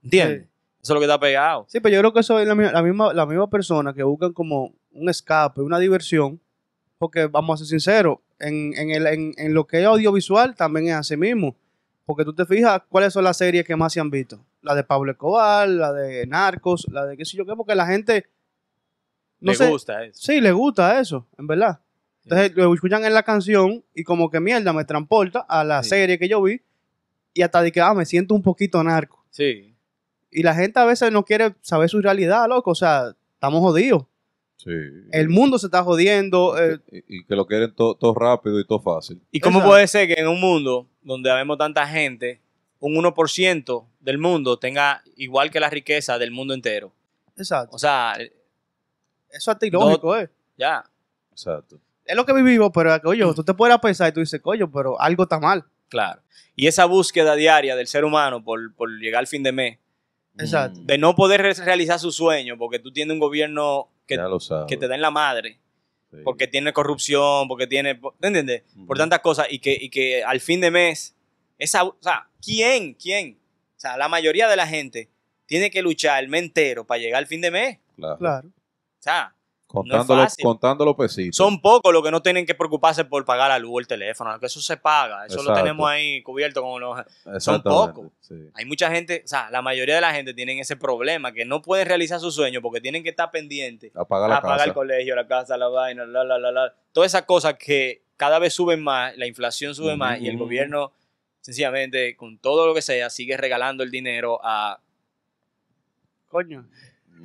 ¿Entiendes? 0.04 0.48
Eso 0.82 0.94
es 0.94 0.96
lo 0.96 1.00
que 1.00 1.06
está 1.06 1.20
pegado. 1.20 1.66
Sí, 1.68 1.80
pero 1.80 1.94
yo 1.94 2.00
creo 2.02 2.14
que 2.14 2.22
eso 2.22 2.40
es 2.40 2.48
la, 2.48 2.56
la 2.56 2.82
misma, 2.82 3.14
la 3.14 3.26
misma 3.26 3.50
persona 3.50 3.94
que 3.94 4.04
buscan 4.04 4.32
como 4.34 4.74
un 4.92 5.10
escape, 5.10 5.62
una 5.62 5.78
diversión, 5.80 6.40
porque 6.98 7.28
vamos 7.28 7.56
a 7.56 7.58
ser 7.66 7.68
sinceros, 7.68 8.18
en, 8.40 8.74
en, 8.78 8.90
el, 8.92 9.06
en, 9.08 9.34
en 9.38 9.54
lo 9.54 9.66
que 9.68 9.80
es 9.82 9.86
audiovisual 9.86 10.56
también 10.56 10.88
es 10.88 10.94
así 10.96 11.18
mismo. 11.18 11.56
Porque 12.06 12.24
tú 12.26 12.34
te 12.34 12.46
fijas 12.46 12.82
cuáles 12.90 13.14
son 13.14 13.24
las 13.26 13.38
series 13.38 13.66
que 13.66 13.76
más 13.76 13.94
se 13.94 14.00
han 14.00 14.10
visto. 14.10 14.40
La 14.62 14.74
de 14.74 14.84
Pablo 14.84 15.12
Escobar, 15.12 15.68
la 15.70 15.94
de 15.94 16.26
Narcos, 16.26 16.88
la 16.90 17.06
de 17.06 17.16
qué 17.18 17.24
sé 17.26 17.38
yo 17.38 17.46
qué, 17.46 17.54
porque 17.56 17.76
la 17.76 17.86
gente... 17.86 18.26
No 19.42 19.52
Le 19.52 19.58
sé, 19.58 19.70
gusta 19.70 20.04
eso. 20.06 20.20
Sí, 20.22 20.42
le 20.42 20.52
gusta 20.52 21.00
eso, 21.00 21.28
en 21.38 21.48
verdad. 21.48 21.80
Entonces 22.24 22.56
lo 22.56 22.74
escuchan 22.74 23.04
en 23.06 23.14
la 23.14 23.24
canción 23.24 23.84
y 23.96 24.04
como 24.04 24.30
que 24.30 24.40
mierda 24.40 24.72
me 24.74 24.86
transporta 24.86 25.40
a 25.40 25.64
la 25.64 25.82
Sí. 25.84 25.90
serie 25.90 26.20
que 26.20 26.28
yo 26.28 26.42
vi 26.42 26.62
y 27.34 27.42
hasta 27.42 27.62
de 27.62 27.72
que 27.72 27.82
ah, 27.82 27.94
me 27.94 28.06
siento 28.06 28.36
un 28.36 28.42
poquito 28.44 28.84
narco. 28.84 29.26
Sí. 29.30 29.74
Y 30.32 30.44
la 30.44 30.54
gente 30.54 30.80
a 30.80 30.86
veces 30.86 31.12
no 31.12 31.24
quiere 31.26 31.56
saber 31.62 31.90
su 31.90 32.02
realidad, 32.02 32.48
loco. 32.48 32.72
O 32.72 32.76
sea, 32.76 33.16
estamos 33.34 33.62
jodidos. 33.62 34.04
Sí. 34.58 34.70
El 35.12 35.30
mundo 35.30 35.58
se 35.58 35.68
está 35.68 35.82
jodiendo. 35.84 36.56
eh, 36.62 36.80
y, 36.92 37.20
y 37.20 37.24
que 37.26 37.36
lo 37.36 37.48
quieren 37.48 37.74
todo 37.74 38.14
rápido 38.14 38.60
y 38.60 38.68
todo 38.68 38.80
fácil. 38.82 39.22
¿Y 39.32 39.40
cómo 39.40 39.60
Exacto. 39.60 39.72
puede 39.72 39.88
ser 39.88 40.08
que 40.08 40.20
en 40.22 40.28
un 40.28 40.40
mundo 40.40 40.88
donde 41.02 41.32
habemos 41.32 41.58
tanta 41.58 41.88
gente, 41.88 42.42
un 42.80 42.94
1% 42.96 43.86
del 44.02 44.18
mundo 44.18 44.60
tenga 44.60 45.02
igual 45.16 45.50
que 45.50 45.60
la 45.62 45.70
riqueza 45.70 46.18
del 46.20 46.32
mundo 46.32 46.54
entero? 46.54 46.92
exacto. 47.38 47.76
O 47.76 47.80
sea, 47.80 48.16
Eso 49.32 49.52
es 49.52 49.58
ilógico, 49.64 50.18
eh. 50.18 50.30
ya. 50.58 50.84
Exacto. 51.32 51.80
Es 52.06 52.16
lo 52.16 52.26
que 52.26 52.34
vivimos, 52.34 52.72
pero 52.74 53.00
oye, 53.06 53.24
tú 53.36 53.44
te 53.44 53.54
puedes 53.54 53.78
pensar 53.80 54.10
y 54.10 54.14
tú 54.14 54.20
dices, 54.20 54.42
coño, 54.42 54.70
pero 54.72 55.00
algo 55.00 55.24
está 55.24 55.40
mal. 55.40 55.64
Claro. 55.90 56.22
Y 56.56 56.68
esa 56.68 56.86
búsqueda 56.86 57.36
diaria 57.36 57.76
del 57.76 57.88
ser 57.88 58.04
humano 58.04 58.44
por, 58.44 58.74
por 58.76 58.90
llegar 59.00 59.20
al 59.20 59.28
fin 59.28 59.44
de 59.44 59.52
mes, 59.52 59.78
Exacto. 60.38 60.80
De 60.84 60.98
no 60.98 61.16
poder 61.16 61.42
re- 61.42 61.54
realizar 61.54 62.00
su 62.00 62.12
sueño 62.14 62.58
porque 62.58 62.80
tú 62.80 62.92
tienes 62.94 63.14
un 63.14 63.20
gobierno 63.20 63.90
que, 64.08 64.16
te 64.16 64.88
da 64.88 64.96
en 64.96 65.02
la 65.02 65.12
madre, 65.12 65.60
Sí. 66.12 66.18
porque 66.24 66.48
tiene 66.48 66.74
corrupción, 66.74 67.48
porque 67.48 67.68
tiene, 67.68 67.94
¿tú 67.96 68.12
entiendes? 68.22 68.64
Por 68.88 68.98
tantas 68.98 69.20
cosas 69.20 69.46
y 69.52 69.60
que, 69.60 69.78
y 69.80 69.90
que 69.90 70.24
al 70.24 70.40
fin 70.40 70.60
de 70.62 70.72
mes, 70.72 71.16
esa, 71.60 71.84
o 71.84 71.96
sea, 72.00 72.28
¿quién? 72.44 72.94
¿Quién? 72.96 73.38
O 73.78 73.80
sea, 73.80 73.96
la 73.98 74.08
mayoría 74.08 74.48
de 74.48 74.56
la 74.56 74.66
gente 74.66 75.10
tiene 75.46 75.70
que 75.70 75.82
luchar 75.84 76.24
el 76.24 76.30
mes 76.30 76.42
entero 76.44 76.84
para 76.88 77.00
llegar 77.00 77.20
al 77.20 77.28
fin 77.28 77.42
de 77.42 77.52
mes. 77.52 77.78
Claro. 77.96 78.18
Claro. 78.18 78.50
O 79.00 79.02
sea, 79.02 79.34
Contando, 79.72 79.98
no 79.98 80.02
es 80.02 80.08
los, 80.26 80.32
fácil. 80.32 80.44
contando 80.46 80.84
los 80.84 80.96
pesitos. 80.96 81.36
son 81.36 81.62
pocos 81.62 81.94
los 81.94 82.02
que 82.02 82.10
no 82.10 82.24
tienen 82.24 82.44
que 82.44 82.56
preocuparse 82.56 83.06
por 83.06 83.24
pagar 83.24 83.50
la 83.50 83.60
luz 83.60 83.72
o 83.76 83.80
el 83.80 83.86
teléfono, 83.86 84.40
que 84.40 84.48
eso 84.48 84.60
se 84.62 84.78
paga, 84.78 85.28
eso 85.28 85.44
lo 85.44 85.54
tenemos 85.54 85.88
ahí 85.88 86.24
cubierto 86.24 86.64
con 86.64 86.82
los... 86.82 87.00
son 87.38 87.62
pocos. 87.62 88.08
sí. 88.20 88.34
Hay 88.56 88.66
mucha 88.66 88.90
gente, 88.90 89.22
o 89.24 89.28
sea, 89.28 89.52
la 89.52 89.62
mayoría 89.62 89.94
de 89.94 90.02
la 90.02 90.12
gente 90.12 90.34
tienen 90.34 90.58
ese 90.58 90.76
problema, 90.76 91.32
que 91.34 91.46
no 91.46 91.62
pueden 91.62 91.88
realizar 91.88 92.20
sus 92.20 92.34
sueños 92.34 92.64
porque 92.64 92.82
tienen 92.82 93.04
que 93.04 93.10
estar 93.10 93.30
pendientes 93.30 93.96
Apaga 93.96 94.28
la 94.28 94.38
a 94.38 94.42
pagar 94.42 94.58
casa. 94.58 94.70
el 94.70 94.74
colegio, 94.74 95.16
la 95.16 95.28
casa, 95.28 95.56
la 95.56 95.68
vaina, 95.68 96.04
la, 96.04 96.24
la, 96.24 96.40
la, 96.40 96.52
la. 96.52 96.74
Todas 96.92 97.12
esas 97.12 97.26
cosas 97.26 97.54
que 97.60 98.02
cada 98.18 98.40
vez 98.40 98.56
suben 98.56 98.82
más, 98.82 99.16
la 99.18 99.28
inflación 99.28 99.76
sube 99.76 99.96
más 99.96 100.20
y 100.20 100.30
el 100.30 100.38
gobierno, 100.40 100.94
sencillamente, 101.42 102.16
con 102.16 102.40
todo 102.40 102.66
lo 102.66 102.74
que 102.74 102.82
sea, 102.82 103.12
sigue 103.12 103.38
regalando 103.38 103.84
el 103.84 103.92
dinero 103.92 104.40
a, 104.44 104.80
Coño. 106.28 106.68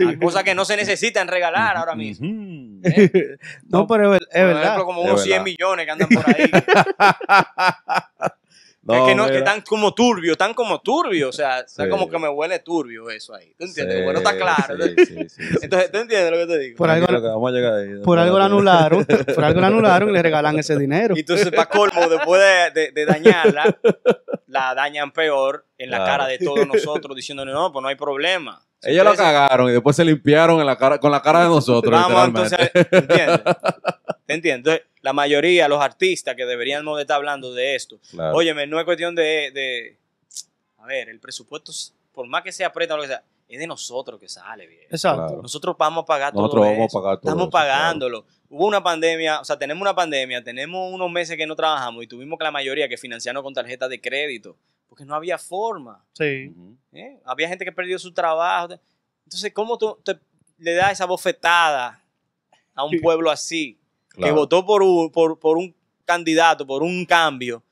A 0.01 0.19
cosas 0.19 0.43
que 0.45 0.55
no 0.55 0.65
se 0.65 0.77
necesitan 0.77 1.29
regalar 1.29 1.77
ahora 1.77 1.95
mismo. 1.95 2.27
¿eh? 2.83 3.37
No, 3.69 3.87
pero 3.87 4.15
es, 4.15 4.21
es 4.23 4.27
Por 4.29 4.41
verdad. 4.47 4.63
ejemplo, 4.63 4.85
como 4.87 5.03
Es 5.03 5.09
unos 5.09 5.23
100 5.23 5.33
verdad. 5.33 5.45
millones 5.45 5.85
que 5.87 5.91
andan 5.93 6.09
por 6.09 6.25
ahí. 6.29 6.51
No, 8.87 8.95
es 8.95 9.03
que, 9.09 9.15
no, 9.15 9.25
que 9.25 9.31
mira. 9.31 9.39
están 9.39 9.61
como 9.63 9.95
turbios, 9.95 10.33
están 10.33 10.53
como 10.55 10.81
turbios. 10.81 11.31
O 11.31 11.33
sea, 11.33 11.61
está 11.61 11.85
Sí. 11.85 11.91
como 11.91 12.09
que 12.11 12.19
me 12.19 12.29
huele 12.29 12.59
turbio 12.59 13.09
eso 13.11 13.35
ahí. 13.35 13.55
¿Tú 13.59 13.65
entiendes? 13.65 13.97
Sí, 13.99 14.03
Bueno, 14.05 14.19
está 14.19 14.37
claro. 14.37 14.77
sí, 14.85 14.95
sí, 14.99 15.07
sí, 15.07 15.29
sí, 15.29 15.43
Entonces, 15.63 15.91
¿tú 15.91 15.99
entiendes 15.99 16.31
lo 16.31 16.37
que 16.37 16.47
te 16.47 16.59
digo? 16.59 16.77
Por 16.77 16.91
algo- 16.91 17.07
que 17.07 17.15
vamos 17.29 17.51
a 17.51 17.55
llegar 17.55 17.75
ahí. 17.75 17.89
Por 18.05 18.19
algo 18.19 18.39
la 18.39 18.45
anularon. 18.45 19.05
Por 19.07 19.45
algo 19.45 19.61
la 19.61 19.67
anularon 19.69 20.11
y 20.11 20.13
le 20.13 20.23
regalan 20.23 20.59
ese 20.59 20.77
dinero. 20.79 21.15
Y 21.17 21.21
entonces, 21.21 21.51
para 21.51 21.69
colmo, 21.69 22.09
después 22.09 22.41
de, 22.75 22.81
de- 22.83 22.93
de 22.93 23.07
dañarla, 23.07 23.79
la 24.49 24.75
dañan 24.75 25.11
peor 25.13 25.67
en 25.79 25.91
la 25.91 25.97
Claro. 25.99 26.11
cara 26.13 26.27
de 26.27 26.39
todos 26.39 26.67
nosotros, 26.67 27.17
diciéndonos, 27.17 27.55
no, 27.55 27.73
pues 27.73 27.83
no 27.83 27.89
hay 27.89 27.97
problema. 27.97 28.61
Si 28.83 28.91
Ellos 28.91 29.05
lo 29.07 29.15
cagaron 29.15 29.71
y 29.71 29.73
después 29.73 29.97
se 29.97 30.05
limpiaron 30.05 30.61
en 30.61 30.67
la 30.67 30.77
cara, 30.77 30.99
con 30.99 31.11
la 31.11 31.23
cara 31.23 31.41
de 31.45 31.49
nosotros. 31.49 31.91
Vamos, 31.91 32.27
literalmente. 32.29 32.71
entonces, 32.75 32.91
¿te 32.91 32.97
entiendes? 32.99 33.41
¿Te 34.27 34.35
entiendes? 34.35 34.59
Entonces, 34.75 34.87
la 35.03 35.13
mayoría, 35.13 35.69
los 35.69 35.81
artistas 35.83 36.35
que 36.35 36.47
deberíamos 36.47 36.97
de 36.97 37.03
estar 37.03 37.17
hablando 37.17 37.53
de 37.53 37.75
esto, 37.75 37.99
Claro. 38.11 38.37
óyeme, 38.37 38.67
no 38.67 38.79
es 38.79 38.85
cuestión 38.85 39.15
de, 39.15 39.51
de- 39.53 39.99
A 40.79 40.87
ver, 40.87 41.09
el 41.09 41.19
presupuesto, 41.21 41.73
por 42.13 42.27
más 42.27 42.43
que 42.43 42.53
sea 42.53 42.69
aprieta 42.69 42.95
o 42.95 42.97
lo 42.99 43.03
que 43.03 43.09
sea, 43.09 43.23
es 43.49 43.59
de 43.59 43.67
nosotros 43.67 44.19
que 44.21 44.29
sale, 44.29 44.67
bien. 44.67 44.83
Exacto. 44.91 45.27
Claro. 45.27 45.43
Nosotros 45.43 45.77
vamos 45.79 46.03
a 46.03 46.07
pagar 46.07 46.33
todo 46.33 46.43
Nosotros 46.43 46.65
vamos 46.67 46.81
a 46.81 46.85
eso. 46.87 47.03
pagar 47.03 47.17
todo 47.21 47.29
Estamos 47.31 47.43
eso, 47.45 47.51
pagándolo. 47.51 48.27
Hubo 48.49 48.67
una 48.67 48.83
pandemia, 48.83 49.41
o 49.41 49.45
sea, 49.45 49.59
tenemos 49.59 49.81
una 49.83 49.95
pandemia, 49.95 50.43
tenemos 50.45 50.93
unos 50.93 51.11
meses 51.11 51.37
que 51.37 51.47
no 51.47 51.55
trabajamos 51.57 52.03
y 52.05 52.07
tuvimos 52.07 52.39
que 52.39 52.45
la 52.45 52.51
mayoría 52.51 52.89
que 52.89 52.97
financiarnos 52.97 53.43
con 53.43 53.53
tarjeta 53.55 53.89
de 53.89 54.01
crédito, 54.01 54.57
porque 54.89 55.05
no 55.05 55.15
había 55.15 55.39
forma. 55.39 56.05
Sí. 56.13 56.53
¿eh? 56.93 57.19
Había 57.25 57.49
gente 57.49 57.65
que 57.65 57.73
perdió 57.73 57.99
su 57.99 58.13
trabajo. 58.13 58.79
Entonces, 59.25 59.53
¿cómo 59.53 59.77
tú 59.79 59.99
te- 60.05 60.19
le 60.59 60.75
das 60.75 60.93
esa 60.93 61.05
bofetada 61.07 62.03
a 62.75 62.85
un 62.85 62.93
pueblo 63.03 63.31
así, 63.31 63.79
que 64.17 64.31
votó 64.31 64.65
por 64.65 64.83
un, 64.83 65.11
por, 65.11 65.39
por 65.39 65.57
un 65.57 65.75
candidato, 66.05 66.67
por 66.67 66.83
un 66.83 67.05
cambio, 67.05 67.63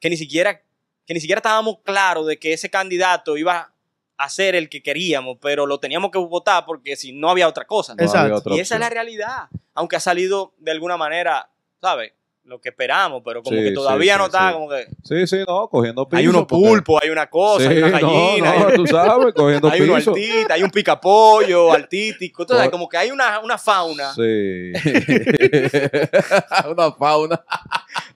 que 0.00 0.10
ni 0.10 0.16
siquiera, 0.16 0.62
que 1.06 1.14
ni 1.14 1.20
siquiera 1.20 1.38
estábamos 1.38 1.78
claros 1.82 2.26
de 2.26 2.38
que 2.38 2.52
ese 2.52 2.70
candidato 2.70 3.36
iba 3.36 3.72
a 4.16 4.28
ser 4.28 4.54
el 4.54 4.68
que 4.68 4.82
queríamos, 4.82 5.38
pero 5.40 5.64
lo 5.64 5.78
teníamos 5.78 6.10
que 6.10 6.18
votar 6.18 6.64
porque 6.66 6.96
si 6.96 7.12
no 7.12 7.30
había 7.30 7.46
otra 7.48 7.66
cosa. 7.66 7.94
No 7.94 8.02
Exacto. 8.02 8.18
había 8.24 8.36
otra 8.36 8.56
Y 8.56 8.60
esa 8.60 8.74
es 8.74 8.80
la 8.80 8.90
realidad. 8.90 9.48
Aunque 9.74 9.96
ha 9.96 10.00
salido 10.00 10.54
de 10.58 10.72
alguna 10.72 10.96
manera, 10.96 11.50
¿sabes? 11.80 12.12
Lo 12.48 12.60
que 12.60 12.70
esperamos, 12.70 13.22
pero 13.24 13.42
como 13.42 13.56
Sí, 13.56 13.62
que 13.64 13.70
todavía 13.72 14.14
sí, 14.14 14.18
no 14.18 14.24
está, 14.26 14.48
sí. 14.48 14.54
como 14.54 14.68
que 14.70 14.86
Sí, 15.04 15.26
sí, 15.26 15.44
no, 15.46 15.68
cogiendo 15.68 16.08
piso. 16.08 16.18
hay 16.18 16.26
unos 16.28 16.46
porque- 16.46 16.68
pulpos, 16.68 17.00
hay 17.02 17.10
una 17.10 17.28
cosa, 17.28 17.68
hay 17.68 17.78
una 17.78 17.90
gallina, 18.00 18.54
no, 18.58 18.68
hay, 18.68 18.74
tú 18.76 18.86
sabes, 18.86 19.34
cogiendo 19.34 19.68
hay 20.50 20.62
un 20.62 20.70
picapollo, 20.70 21.72
altítico, 21.74 22.46
tú 22.46 22.54
sabes, 22.54 22.68
Co- 22.68 22.72
como 22.72 22.88
que 22.88 22.96
hay 22.96 23.10
una, 23.10 23.38
una 23.40 23.58
fauna, 23.58 24.14
Sí. 24.14 24.72
una 26.70 26.92
fauna. 26.92 27.44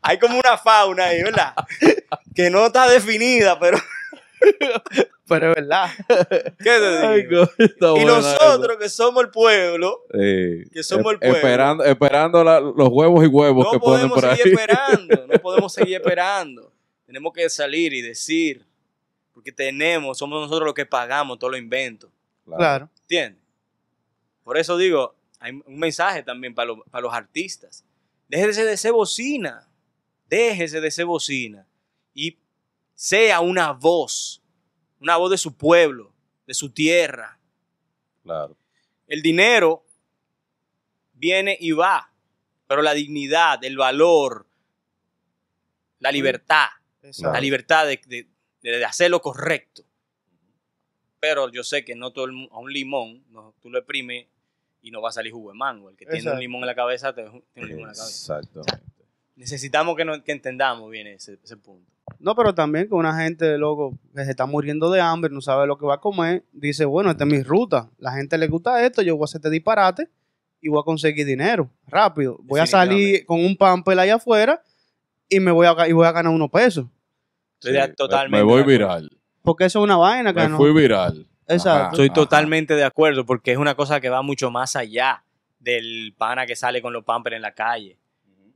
hay 0.01 0.19
como 0.19 0.39
una 0.39 0.57
fauna 0.59 1.05
ahí, 1.07 1.23
¿verdad? 1.23 1.55
que 2.35 2.51
no 2.51 2.67
está 2.67 2.89
definida, 2.89 3.59
pero 3.61 3.79
Pero 5.41 5.49
es 5.51 5.55
verdad. 5.57 5.91
¿qué 6.59 6.65
te 6.65 7.17
digo? 7.29 7.49
Ay, 7.59 8.03
y 8.03 8.05
nosotros 8.05 8.77
que 8.79 8.89
somos 8.89 9.25
el 9.25 9.31
pueblo. 9.31 10.03
Sí. 10.13 10.65
que 10.73 10.83
somos 10.83 11.13
el 11.15 11.19
pueblo. 11.19 11.37
Esperando, 11.37 11.85
esperando 11.85 12.45
la- 12.45 12.61
los 12.61 12.89
huevos 12.91 13.25
y 13.25 13.27
huevos 13.29 13.65
no 13.67 13.71
que 13.73 13.79
ponen 13.79 14.09
podemos 14.09 14.21
por 14.21 14.31
ahí. 14.31 14.37
seguir 14.37 14.53
esperando, 14.61 15.27
no 15.27 15.33
podemos 15.43 15.73
seguir 15.73 15.95
esperando. 15.97 16.73
Tenemos 17.07 17.33
que 17.33 17.49
salir 17.51 17.93
y 17.93 18.01
decir, 18.03 18.65
porque 19.35 19.53
tenemos, 19.53 20.19
somos 20.19 20.41
nosotros 20.41 20.67
los 20.67 20.75
que 20.75 20.87
pagamos 20.87 21.39
todos 21.39 21.53
los 21.53 21.61
inventos, 21.61 22.11
Claro. 22.47 22.89
¿entiendes? 23.03 23.43
Por 24.45 24.59
eso 24.59 24.77
digo, 24.77 25.15
hay 25.39 25.53
un 25.53 25.79
mensaje 25.79 26.23
también 26.23 26.55
para, 26.55 26.67
los- 26.69 26.79
para 26.91 27.03
los 27.03 27.13
artistas. 27.15 27.85
Déjese 28.29 28.65
de 28.65 28.77
ser 28.77 28.93
bocina, 28.93 29.69
déjese 30.29 30.81
de 30.81 30.91
ser 30.91 31.05
bocina 31.05 31.67
y 32.15 32.39
sea 32.95 33.41
una 33.41 33.73
voz, 33.73 34.42
una 35.03 35.17
voz 35.17 35.31
de 35.33 35.39
su 35.39 35.57
pueblo, 35.57 36.13
de 36.47 36.55
su 36.55 36.71
tierra. 36.71 37.39
Claro. 38.23 38.57
El 39.09 39.21
dinero 39.21 39.85
viene 41.13 41.57
y 41.61 41.73
va, 41.73 42.11
pero 42.67 42.83
la 42.83 42.95
dignidad, 42.95 43.63
el 43.65 43.77
valor, 43.77 44.47
la 45.99 46.11
libertad, 46.13 46.69
Exacto. 47.03 47.33
la 47.33 47.41
libertad 47.41 47.87
de, 47.87 48.01
de- 48.07 48.29
de 48.63 48.85
hacer 48.85 49.11
lo 49.11 49.21
correcto. 49.21 49.83
Pero 51.19 51.51
yo 51.51 51.63
sé 51.65 51.85
que 51.85 51.95
no 51.97 52.13
todo 52.13 52.27
el 52.27 52.49
a 52.53 52.59
un 52.59 52.73
limón, 52.73 53.25
no, 53.31 53.55
tú 53.61 53.71
lo 53.71 53.79
exprimes 53.79 54.27
y 54.83 54.91
no 54.93 55.03
va 55.03 55.09
a 55.11 55.13
salir 55.13 55.33
jugo 55.33 55.51
de 55.53 55.59
mango. 55.59 55.91
El 55.91 55.97
que 55.97 56.05
tiene 56.05 56.19
Exacto. 56.19 56.37
un 56.37 56.41
limón 56.41 56.61
en 56.63 56.67
la 56.69 56.75
cabeza, 56.75 57.13
tiene 57.15 57.31
un 57.31 57.43
limón 57.55 57.69
en 57.71 57.87
la 57.89 57.93
cabeza. 57.95 58.39
Exactamente. 58.39 58.83
Necesitamos 59.37 59.97
que, 59.97 60.05
no- 60.05 60.23
que 60.25 60.33
entendamos 60.33 60.91
bien 60.91 61.07
ese, 61.09 61.39
ese 61.43 61.57
punto. 61.57 61.92
No, 62.19 62.35
pero 62.35 62.55
también 62.55 62.89
que 62.89 62.95
una 62.95 63.17
gente, 63.23 63.59
loco, 63.59 63.99
que 64.15 64.25
se 64.25 64.31
está 64.31 64.47
muriendo 64.47 64.91
de 64.91 65.01
hambre, 65.01 65.33
no 65.33 65.41
sabe 65.41 65.67
lo 65.67 65.77
que 65.79 65.87
va 65.87 65.95
a 65.95 66.01
comer, 66.01 66.45
dice, 66.53 66.85
bueno, 66.85 67.11
esta 67.11 67.25
es 67.25 67.31
mi 67.31 67.43
ruta. 67.43 67.91
La 67.99 68.13
gente 68.13 68.39
le 68.39 68.47
gusta 68.49 68.85
esto, 68.85 69.03
yo 69.03 69.17
voy 69.17 69.25
a 69.25 69.27
hacer 69.27 69.39
este 69.41 69.51
disparate 69.51 70.09
y 70.61 70.69
voy 70.69 70.81
a 70.81 70.85
conseguir 70.85 71.27
dinero 71.27 71.69
rápido. 71.89 72.39
Voy 72.43 72.61
a 72.61 72.67
salir 72.67 73.27
con 73.27 73.45
un 73.45 73.57
pamper 73.57 73.99
allá 73.99 74.15
afuera 74.17 74.63
y 75.29 75.41
me 75.41 75.51
voy 75.51 75.67
a, 75.67 75.89
y 75.89 75.93
voy 75.93 76.07
a 76.07 76.13
ganar 76.13 76.33
unos 76.33 76.51
pesos. 76.51 76.87
Estoy 77.55 77.73
de- 77.73 77.85
Sí, 77.87 77.93
totalmente. 77.97 78.37
Me 78.45 78.51
voy 78.51 78.63
viral. 78.63 79.11
Porque 79.43 79.65
eso 79.65 79.81
es 79.81 79.85
una 79.85 79.97
vaina 79.97 80.33
que 80.33 80.41
Me 80.41 80.49
no. 80.51 80.57
fui 80.57 80.73
viral. 80.73 81.27
Exacto. 81.49 81.71
Ajá, 81.81 81.89
Estoy 81.91 82.07
ajá. 82.07 82.15
totalmente 82.15 82.75
de 82.75 82.85
acuerdo 82.85 83.27
porque 83.27 83.51
es 83.53 83.59
una 83.59 83.75
cosa 83.75 84.01
que 84.01 84.09
va 84.09 84.23
mucho 84.23 84.51
más 84.51 84.77
allá 84.77 85.25
del 85.59 86.15
pana 86.17 86.47
que 86.47 86.55
sale 86.57 86.81
con 86.83 86.93
los 86.93 87.05
pampers 87.05 87.37
en 87.37 87.43
la 87.43 87.53
calle. 87.55 87.99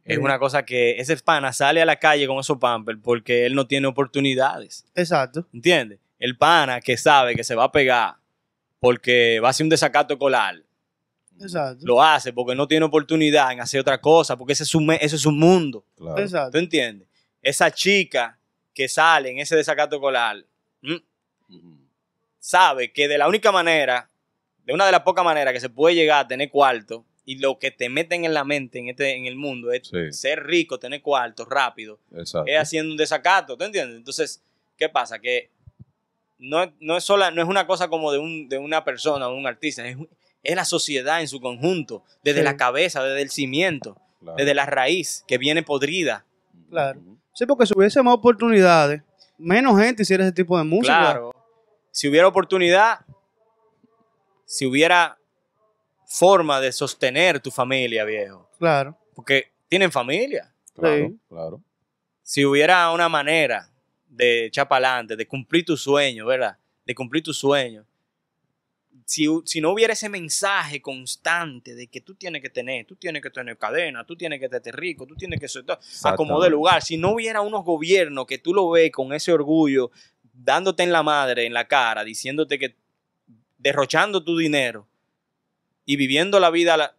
Es 0.06 0.16
Sí. 0.16 0.22
una 0.22 0.38
cosa 0.38 0.64
que 0.64 0.98
ese 1.00 1.16
pana 1.18 1.52
sale 1.52 1.82
a 1.82 1.84
la 1.84 1.96
calle 1.96 2.26
con 2.26 2.38
esos 2.38 2.58
pampers 2.58 2.98
porque 3.02 3.44
él 3.44 3.54
no 3.54 3.66
tiene 3.66 3.86
oportunidades. 3.88 4.86
Exacto. 4.94 5.46
¿Entiendes? 5.52 5.98
El 6.18 6.38
pana 6.38 6.80
que 6.80 6.96
sabe 6.96 7.34
que 7.34 7.44
se 7.44 7.54
va 7.54 7.64
a 7.64 7.72
pegar 7.72 8.14
porque 8.80 9.40
va 9.40 9.48
a 9.48 9.50
hacer 9.50 9.64
un 9.64 9.70
desacato 9.70 10.14
escolar, 10.14 10.56
Exacto. 11.40 11.84
lo 11.84 12.02
hace 12.02 12.32
porque 12.32 12.54
no 12.54 12.66
tiene 12.68 12.86
oportunidad 12.86 13.52
en 13.52 13.60
hacer 13.60 13.80
otra 13.80 14.00
cosa, 14.00 14.36
porque 14.36 14.52
ese 14.54 14.62
es 14.62 14.68
su, 14.68 14.80
me- 14.80 14.98
ese 15.00 15.16
es 15.16 15.22
su 15.22 15.32
mundo. 15.32 15.84
Claro. 15.96 16.14
¿Tú 16.14 16.22
Exacto. 16.22 16.56
entiendes? 16.58 17.08
Esa 17.42 17.70
chica 17.70 18.38
que 18.72 18.88
sale 18.88 19.30
en 19.30 19.38
ese 19.38 19.56
desacato 19.56 19.96
escolar 19.96 20.36
sabe 22.38 22.92
que 22.92 23.08
de 23.08 23.18
la 23.18 23.28
única 23.28 23.50
manera, 23.50 24.08
de 24.64 24.72
una 24.72 24.86
de 24.86 24.92
las 24.92 25.02
pocas 25.02 25.24
maneras 25.24 25.52
que 25.52 25.60
se 25.60 25.68
puede 25.68 25.94
llegar 25.94 26.24
a 26.24 26.28
tener 26.28 26.50
cuarto 26.50 27.04
y 27.28 27.38
lo 27.38 27.58
que 27.58 27.70
te 27.70 27.88
meten 27.90 28.24
en 28.24 28.32
la 28.32 28.44
mente 28.44 28.78
en, 28.78 28.88
este, 28.88 29.14
en 29.16 29.26
el 29.26 29.36
mundo 29.36 29.72
es 29.72 29.88
Sí. 29.88 30.12
ser 30.12 30.44
rico, 30.46 30.78
tener 30.78 31.02
cuarto 31.02 31.44
rápido, 31.44 31.98
Exacto. 32.16 32.50
es 32.50 32.58
haciendo 32.58 32.92
un 32.92 32.96
desacato, 32.96 33.56
¿tú 33.56 33.64
entiendes? 33.64 33.96
Entonces, 33.98 34.42
¿qué 34.78 34.88
pasa? 34.88 35.18
Que 35.18 35.50
no, 36.38 36.62
es- 36.62 36.70
no, 36.80 36.96
es, 36.96 37.04
sola, 37.04 37.30
no 37.32 37.42
es 37.42 37.48
una 37.48 37.66
cosa 37.66 37.88
como 37.88 38.12
de, 38.12 38.18
un, 38.18 38.48
de 38.48 38.58
una 38.58 38.84
persona 38.84 39.28
o 39.28 39.34
un 39.36 39.46
artista, 39.46 39.86
es, 39.86 39.96
es 40.42 40.54
la 40.56 40.64
sociedad 40.64 41.20
en 41.20 41.28
su 41.28 41.40
conjunto, 41.40 42.04
desde 42.22 42.40
Sí. 42.40 42.44
la 42.44 42.56
cabeza, 42.56 43.02
desde 43.02 43.22
el 43.22 43.30
cimiento, 43.30 43.96
Claro. 44.20 44.36
desde 44.36 44.54
la 44.54 44.64
raíz 44.66 45.24
que 45.26 45.36
viene 45.38 45.62
podrida. 45.62 46.24
Claro. 46.70 47.00
Sí, 47.34 47.44
porque 47.46 47.66
si 47.66 47.72
hubiese 47.76 48.00
más 48.02 48.14
oportunidades, 48.14 49.02
menos 49.36 49.78
gente 49.80 50.02
hiciera 50.02 50.24
ese 50.24 50.32
tipo 50.32 50.56
de 50.56 50.64
música. 50.64 50.98
Claro. 50.98 51.32
Si 51.90 52.08
hubiera 52.08 52.28
oportunidad, 52.28 53.00
si 54.44 54.64
hubiera 54.66 55.18
forma 56.06 56.60
de 56.60 56.72
sostener 56.72 57.40
tu 57.40 57.50
familia, 57.50 58.04
viejo, 58.04 58.48
Claro. 58.58 58.96
porque 59.14 59.50
tienen 59.68 59.90
familia. 59.92 60.52
Claro, 60.74 61.08
Sí. 61.08 61.18
claro. 61.28 61.60
Si 62.22 62.44
hubiera 62.44 62.90
una 62.92 63.08
manera 63.08 63.68
de 64.08 64.46
echar 64.46 64.68
para 64.68 64.88
adelante, 64.88 65.16
de 65.16 65.26
cumplir 65.26 65.64
tu 65.64 65.76
sueño, 65.76 66.26
¿verdad? 66.26 66.56
De 66.84 66.94
cumplir 66.94 67.22
tu 67.22 67.32
sueño. 67.34 67.84
Si, 69.04 69.26
si 69.44 69.60
no 69.60 69.70
hubiera 69.70 69.92
ese 69.92 70.08
mensaje 70.08 70.80
constante 70.82 71.74
de 71.74 71.86
que 71.86 72.00
tú 72.00 72.14
tienes 72.14 72.42
que 72.42 72.50
tener, 72.50 72.86
tú 72.86 72.96
tienes 72.96 73.22
que 73.22 73.30
tener 73.30 73.56
cadena, 73.56 74.04
tú 74.04 74.16
tienes 74.16 74.40
que 74.40 74.46
estar 74.46 74.62
rico, 74.74 75.06
tú 75.06 75.14
tienes 75.14 75.38
que 75.38 75.48
ser 75.48 75.64
acomodar 76.02 76.50
lugar. 76.50 76.82
Si 76.82 76.96
no 76.96 77.12
hubiera 77.12 77.40
unos 77.40 77.64
gobiernos 77.64 78.26
que 78.26 78.38
tú 78.38 78.52
lo 78.52 78.68
ves 78.70 78.90
con 78.90 79.12
ese 79.12 79.32
orgullo, 79.32 79.90
dándote 80.32 80.82
en 80.82 80.90
la 80.92 81.02
madre, 81.04 81.46
en 81.46 81.52
la 81.52 81.68
cara, 81.68 82.02
diciéndote 82.02 82.58
que 82.58 82.74
derrochando 83.58 84.24
tu 84.24 84.36
dinero 84.36 84.88
y 85.86 85.96
viviendo 85.96 86.38
la 86.40 86.50
vida 86.50 86.94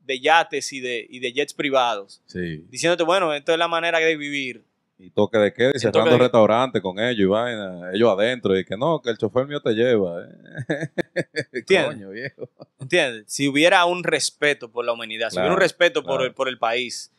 de 0.00 0.20
yates 0.20 0.72
y 0.72 0.80
de, 0.80 1.06
y 1.08 1.20
de 1.20 1.32
jets 1.32 1.54
privados, 1.54 2.20
Sí. 2.26 2.64
diciéndote, 2.68 3.04
bueno, 3.04 3.32
esto 3.32 3.52
es 3.52 3.58
la 3.58 3.68
manera 3.68 3.98
de 3.98 4.16
vivir. 4.16 4.64
Y 5.00 5.10
toque 5.10 5.38
de 5.38 5.52
queda 5.52 5.70
y 5.74 5.78
cerrando 5.78 6.10
de- 6.10 6.18
restaurantes 6.18 6.82
con 6.82 6.98
ellos 6.98 7.20
y 7.20 7.24
vaina, 7.26 7.90
ellos 7.92 8.10
adentro. 8.18 8.58
Y 8.58 8.64
que 8.64 8.76
no, 8.76 9.00
que 9.00 9.10
el 9.10 9.16
chofer 9.18 9.46
mío 9.46 9.60
te 9.60 9.70
lleva. 9.72 10.24
eh. 10.24 10.28
¿Entiendes? 11.52 11.94
Coño, 11.94 12.10
viejo. 12.10 12.48
¿Entiendes? 12.80 13.24
Si 13.28 13.46
hubiera 13.46 13.84
un 13.84 14.02
respeto 14.02 14.68
por 14.72 14.84
la 14.84 14.92
humanidad, 14.92 15.30
si 15.30 15.36
hubiera 15.36 15.50
un 15.50 15.56
Claro, 15.56 15.62
respeto 15.62 16.02
por, 16.02 16.22
el, 16.22 16.34
por 16.34 16.48
el 16.48 16.58
país, 16.58 17.12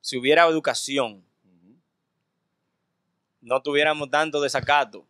si 0.00 0.16
hubiera 0.16 0.46
educación, 0.46 1.24
no 3.40 3.60
tuviéramos 3.62 4.08
tanto 4.10 4.40
desacato. 4.40 5.06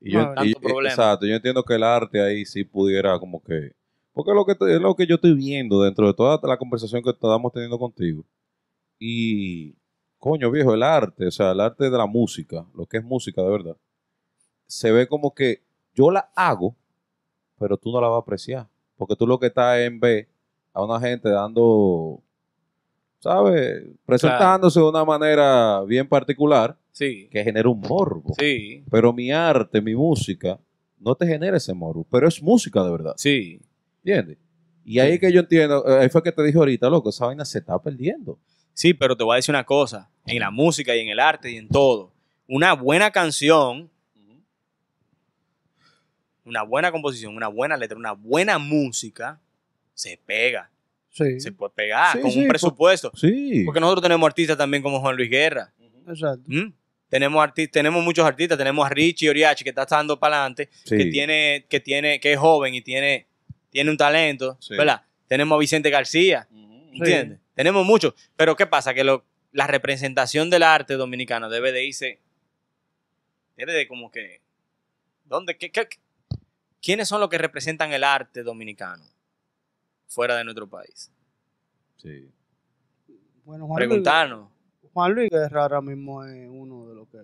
Y 0.00 0.12
yo, 0.12 0.20
No, 0.22 0.32
y- 0.32 0.34
tanto 0.52 0.58
y- 0.58 0.62
problema. 0.62 0.88
Exacto, 0.94 1.26
yo 1.26 1.34
entiendo 1.34 1.62
que 1.64 1.74
el 1.74 1.82
arte 1.82 2.20
ahí 2.22 2.44
sí 2.46 2.64
pudiera 2.64 3.18
como 3.18 3.42
que... 3.42 3.72
Porque 4.18 4.32
es 4.32 4.34
lo 4.34 4.44
que, 4.44 4.74
es 4.74 4.80
lo 4.80 4.96
que 4.96 5.06
yo 5.06 5.14
estoy 5.14 5.32
viendo 5.32 5.80
dentro 5.80 6.08
de 6.08 6.12
toda 6.12 6.40
la 6.42 6.56
conversación 6.56 7.04
que 7.04 7.10
estamos 7.10 7.52
teniendo 7.52 7.78
contigo. 7.78 8.24
Y, 8.98 9.76
coño 10.18 10.50
viejo, 10.50 10.74
el 10.74 10.82
arte, 10.82 11.28
o 11.28 11.30
sea, 11.30 11.52
el 11.52 11.60
arte 11.60 11.88
de 11.88 11.96
la 11.96 12.06
música, 12.06 12.66
lo 12.74 12.84
que 12.84 12.96
es 12.96 13.04
música 13.04 13.42
de 13.42 13.48
verdad, 13.48 13.76
se 14.66 14.90
ve 14.90 15.06
como 15.06 15.32
que 15.32 15.62
yo 15.94 16.10
la 16.10 16.28
hago, 16.34 16.74
pero 17.60 17.76
tú 17.76 17.92
no 17.92 18.00
la 18.00 18.08
vas 18.08 18.16
a 18.16 18.22
apreciar. 18.22 18.66
Porque 18.96 19.14
tú 19.14 19.24
lo 19.24 19.38
que 19.38 19.46
estás 19.46 19.78
en 19.78 20.00
ver 20.00 20.26
a 20.72 20.82
una 20.82 20.98
gente 20.98 21.28
dando, 21.28 22.20
¿sabes? 23.20 23.84
Presentándose 24.04 24.80
de 24.80 24.88
una 24.88 25.04
manera 25.04 25.82
bien 25.82 26.08
particular 26.08 26.76
Sí, 26.90 27.28
que 27.30 27.44
genera 27.44 27.68
un 27.68 27.80
morbo. 27.82 28.34
sí, 28.36 28.82
Pero 28.90 29.12
mi 29.12 29.30
arte, 29.30 29.80
mi 29.80 29.94
música, 29.94 30.58
no 30.98 31.14
te 31.14 31.24
genera 31.24 31.56
ese 31.56 31.72
morbo, 31.72 32.04
pero 32.10 32.26
es 32.26 32.42
música 32.42 32.82
de 32.82 32.90
verdad, 32.90 33.14
sí. 33.16 33.60
¿Entiendes? 34.08 34.38
Y 34.84 34.98
ahí 35.00 35.18
que 35.18 35.30
yo 35.30 35.40
entiendo, 35.40 35.84
eh, 35.86 36.02
ahí 36.02 36.08
fue 36.08 36.22
que 36.22 36.32
te 36.32 36.42
dije 36.42 36.56
ahorita, 36.56 36.88
loco, 36.88 37.10
esa 37.10 37.26
vaina 37.26 37.44
se 37.44 37.58
está 37.58 37.78
perdiendo. 37.78 38.38
Sí, 38.72 38.94
pero 38.94 39.16
te 39.16 39.22
voy 39.24 39.34
a 39.34 39.36
decir 39.36 39.52
una 39.54 39.64
cosa, 39.64 40.08
en 40.26 40.38
la 40.38 40.50
música 40.50 40.94
y 40.96 41.00
en 41.00 41.08
el 41.08 41.20
arte 41.20 41.50
y 41.50 41.56
en 41.56 41.68
todo, 41.68 42.12
una 42.46 42.72
buena 42.72 43.10
canción, 43.10 43.90
una 46.44 46.62
buena 46.62 46.90
composición, 46.90 47.36
una 47.36 47.48
buena 47.48 47.76
letra, 47.76 47.98
una 47.98 48.12
buena 48.12 48.58
música, 48.58 49.38
se 49.92 50.18
pega, 50.24 50.70
Sí. 51.10 51.40
se 51.40 51.52
puede 51.52 51.72
pegar 51.74 52.12
Sí, 52.16 52.20
con 52.22 52.30
sí, 52.30 52.38
un 52.38 52.44
por- 52.44 52.50
presupuesto. 52.52 53.12
Sí. 53.14 53.62
Porque 53.64 53.80
nosotros 53.80 54.02
tenemos 54.02 54.26
artistas 54.26 54.56
también 54.56 54.82
como 54.82 55.00
Juan 55.00 55.16
Luis 55.16 55.28
Guerra. 55.30 55.72
Exacto. 56.06 56.42
¿m? 56.48 56.72
Tenemos 57.10 57.42
artistas, 57.42 57.72
tenemos 57.72 58.02
muchos 58.04 58.24
artistas, 58.24 58.56
tenemos 58.56 58.86
a 58.86 58.88
Richie 58.90 59.28
Oriachi 59.28 59.64
que 59.64 59.70
está 59.70 59.84
dando 59.84 60.18
para 60.18 60.36
adelante, 60.36 60.68
que 60.86 61.06
tiene, 61.06 61.66
que 61.68 61.80
tiene, 61.80 62.20
que 62.20 62.32
es 62.34 62.38
joven 62.38 62.74
y 62.74 62.80
tiene, 62.82 63.26
tiene 63.70 63.90
un 63.90 63.96
talento, 63.96 64.56
Sí. 64.60 64.76
¿verdad? 64.76 65.02
Tenemos 65.26 65.56
a 65.56 65.58
Vicente 65.60 65.90
García, 65.90 66.48
¿entiendes? 66.92 67.38
Tenemos 67.54 67.84
muchos, 67.84 68.14
pero 68.36 68.56
¿qué 68.56 68.66
pasa? 68.66 68.94
Que 68.94 69.04
lo- 69.04 69.24
la 69.52 69.66
representación 69.66 70.50
del 70.50 70.62
arte 70.62 70.94
dominicano 70.94 71.48
debe 71.48 71.72
de 71.72 71.84
irse, 71.84 72.20
debe 73.56 73.72
de 73.72 73.88
como 73.88 74.10
que, 74.10 74.40
¿dónde? 75.24 75.56
¿Qué, 75.56 75.70
qué- 75.70 75.88
qué- 75.88 75.98
quiénes 76.80 77.08
son 77.08 77.20
los 77.20 77.28
que 77.28 77.38
representan 77.38 77.92
el 77.92 78.04
arte 78.04 78.42
dominicano 78.42 79.04
fuera 80.06 80.36
de 80.36 80.44
nuestro 80.44 80.68
país? 80.68 81.10
Sí. 81.96 82.30
Bueno, 83.44 83.66
Juan 83.66 83.78
Luis, 83.80 83.88
preguntarnos. 83.88 84.50
Juan 84.92 85.12
Luis 85.14 85.30
Guerra 85.30 85.62
ahora 85.62 85.80
mismo 85.80 86.24
es 86.24 86.48
uno 86.50 86.86
de 86.88 86.94
los 86.94 87.08
que... 87.08 87.18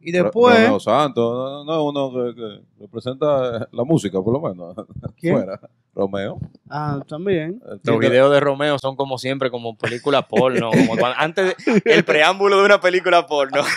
Y 0.00 0.12
después... 0.12 0.54
Romeo 0.56 0.78
Santos, 0.80 1.64
no, 1.64 1.64
no, 1.64 1.84
uno 1.84 2.12
que, 2.12 2.34
que 2.34 2.60
representa 2.80 3.66
la 3.72 3.84
música, 3.84 4.20
por 4.22 4.32
lo 4.32 4.40
menos. 4.40 4.74
¿Quién? 5.18 5.34
Fuera. 5.36 5.60
Romeo. 5.94 6.38
Ah, 6.68 7.00
también. 7.08 7.60
Los 7.82 7.98
videos 7.98 8.30
de 8.30 8.38
Romeo 8.40 8.78
son 8.78 8.96
como 8.96 9.16
siempre, 9.18 9.50
como 9.50 9.76
película 9.76 10.22
porno. 10.28 10.70
como 10.70 10.96
cuando- 10.96 11.18
antes 11.18 11.56
de- 11.64 11.82
el 11.94 12.04
preámbulo 12.04 12.58
de 12.58 12.64
una 12.66 12.80
película 12.80 13.26
porno. 13.26 13.62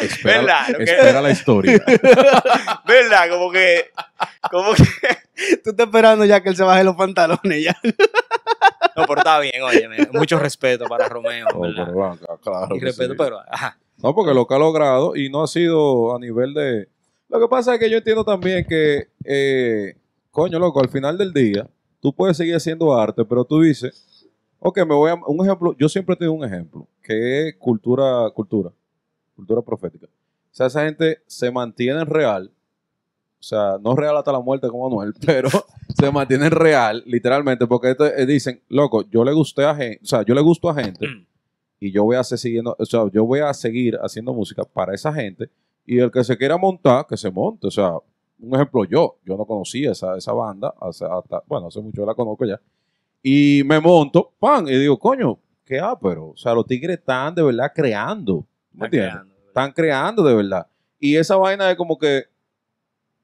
Espera, 0.00 0.38
¿Verdad? 0.40 0.68
Lo 0.70 0.78
que- 0.78 0.84
espera 0.84 1.20
la 1.22 1.30
historia. 1.30 1.82
¿Verdad? 2.86 3.28
Como 3.30 3.50
que. 3.50 3.86
Como 4.50 4.72
que. 4.74 4.84
Tú 5.64 5.70
estás 5.70 5.86
esperando 5.86 6.24
ya 6.24 6.42
que 6.42 6.48
él 6.50 6.56
se 6.56 6.62
baje 6.64 6.84
los 6.84 6.96
pantalones 6.96 7.62
ya. 7.64 7.76
No, 8.96 9.04
pero 9.06 9.18
está 9.18 9.38
bien, 9.40 9.62
oye. 9.62 9.88
Mucho 10.12 10.38
respeto 10.38 10.86
para 10.86 11.08
Romeo, 11.08 11.46
Oh, 11.54 11.60
¿verdad? 11.60 11.84
pero 11.86 12.10
venga, 12.10 12.38
claro 12.42 12.76
y 12.76 12.80
respeto, 12.80 13.12
sí. 13.12 13.18
pero. 13.18 13.40
Ajá. 13.50 13.76
No, 14.02 14.14
porque 14.14 14.34
lo 14.34 14.46
que 14.46 14.54
ha 14.54 14.58
logrado 14.58 15.16
y 15.16 15.30
no 15.30 15.42
ha 15.42 15.46
sido 15.46 16.14
a 16.14 16.18
nivel 16.18 16.54
de... 16.54 16.88
Lo 17.28 17.40
que 17.40 17.48
pasa 17.48 17.74
es 17.74 17.80
que 17.80 17.90
yo 17.90 17.98
entiendo 17.98 18.24
también 18.24 18.64
que, 18.64 19.08
eh, 19.24 19.96
coño, 20.30 20.58
loco, 20.58 20.80
al 20.80 20.88
final 20.88 21.18
del 21.18 21.32
día, 21.32 21.68
tú 22.00 22.12
puedes 22.12 22.36
seguir 22.36 22.54
haciendo 22.54 22.94
arte, 22.94 23.24
pero 23.24 23.44
tú 23.44 23.60
dices, 23.60 24.28
ok, 24.60 24.78
me 24.78 24.94
voy 24.94 25.10
a... 25.10 25.14
Un 25.26 25.44
ejemplo, 25.44 25.74
yo 25.78 25.88
siempre 25.88 26.14
tengo 26.14 26.34
un 26.34 26.44
ejemplo, 26.44 26.86
que 27.02 27.48
es 27.48 27.56
cultura, 27.56 28.30
cultura, 28.30 28.70
cultura 29.34 29.62
profética. 29.62 30.06
O 30.06 30.54
sea, 30.56 30.66
esa 30.66 30.84
gente 30.84 31.18
se 31.26 31.50
mantiene 31.50 32.04
real, 32.04 32.50
o 33.38 33.42
sea, 33.42 33.76
no 33.80 33.94
real 33.94 34.16
hasta 34.16 34.32
la 34.32 34.40
muerte 34.40 34.68
como 34.68 34.88
Manuel, 34.88 35.14
pero 35.26 35.48
se 35.98 36.10
mantienen 36.10 36.50
real, 36.50 37.02
literalmente, 37.06 37.66
porque 37.66 37.96
eh, 37.98 38.26
dicen, 38.26 38.60
loco, 38.68 39.02
yo 39.10 39.24
le 39.24 39.32
gusté 39.32 39.64
a 39.64 39.74
gente, 39.74 40.00
o 40.02 40.06
sea, 40.06 40.22
yo 40.22 40.34
le 40.34 40.40
gusto 40.40 40.68
a 40.68 40.74
gente 40.74 41.06
Mm. 41.06 41.25
Y 41.78 41.92
yo 41.92 42.04
voy 42.04 42.16
a 42.16 42.24
seguir 42.24 42.38
siguiendo, 42.40 42.76
o 42.78 42.84
sea, 42.84 43.08
yo 43.12 43.24
voy 43.24 43.40
a 43.40 43.52
seguir 43.52 43.98
haciendo 44.02 44.32
música 44.32 44.64
para 44.64 44.94
esa 44.94 45.12
gente 45.12 45.50
y 45.84 45.98
el 45.98 46.10
que 46.10 46.24
se 46.24 46.36
quiera 46.36 46.56
montar, 46.56 47.06
que 47.06 47.16
se 47.16 47.30
monte, 47.30 47.66
o 47.66 47.70
sea, 47.70 47.92
un 48.38 48.54
ejemplo 48.54 48.84
yo, 48.84 49.18
yo 49.24 49.36
no 49.36 49.44
conocía 49.44 49.92
esa, 49.92 50.16
esa 50.16 50.32
banda, 50.32 50.74
hasta, 50.80 51.42
bueno, 51.46 51.68
hace 51.68 51.80
mucho 51.80 52.04
la 52.04 52.14
conozco 52.14 52.44
ya, 52.44 52.60
y 53.22 53.62
me 53.64 53.80
monto, 53.80 54.32
pan, 54.38 54.66
y 54.68 54.76
digo, 54.76 54.98
coño, 54.98 55.38
qué 55.64 55.80
pero, 56.00 56.28
o 56.28 56.36
sea, 56.36 56.54
los 56.54 56.66
tigres 56.66 56.98
están 56.98 57.34
de 57.34 57.42
verdad 57.42 57.72
creando, 57.74 58.46
¿me 58.72 58.86
entiendes? 58.86 59.16
Están 59.48 59.72
creando 59.72 60.22
de 60.22 60.34
verdad. 60.34 60.66
Y 60.98 61.16
esa 61.16 61.36
vaina 61.36 61.70
es 61.70 61.76
como 61.76 61.98
que 61.98 62.24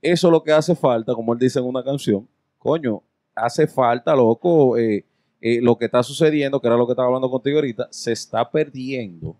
eso 0.00 0.26
es 0.26 0.32
lo 0.32 0.42
que 0.42 0.52
hace 0.52 0.74
falta, 0.74 1.14
como 1.14 1.32
él 1.32 1.38
dice 1.38 1.58
en 1.58 1.66
una 1.66 1.84
canción, 1.84 2.28
coño, 2.58 3.02
hace 3.34 3.66
falta, 3.66 4.16
loco, 4.16 4.76
eh, 4.76 5.04
eh, 5.42 5.60
lo 5.60 5.76
que 5.76 5.84
está 5.86 6.02
sucediendo, 6.02 6.60
que 6.60 6.68
era 6.68 6.76
lo 6.76 6.86
que 6.86 6.92
estaba 6.92 7.08
hablando 7.08 7.30
contigo 7.30 7.56
ahorita, 7.58 7.88
se 7.90 8.12
está 8.12 8.48
perdiendo 8.50 9.36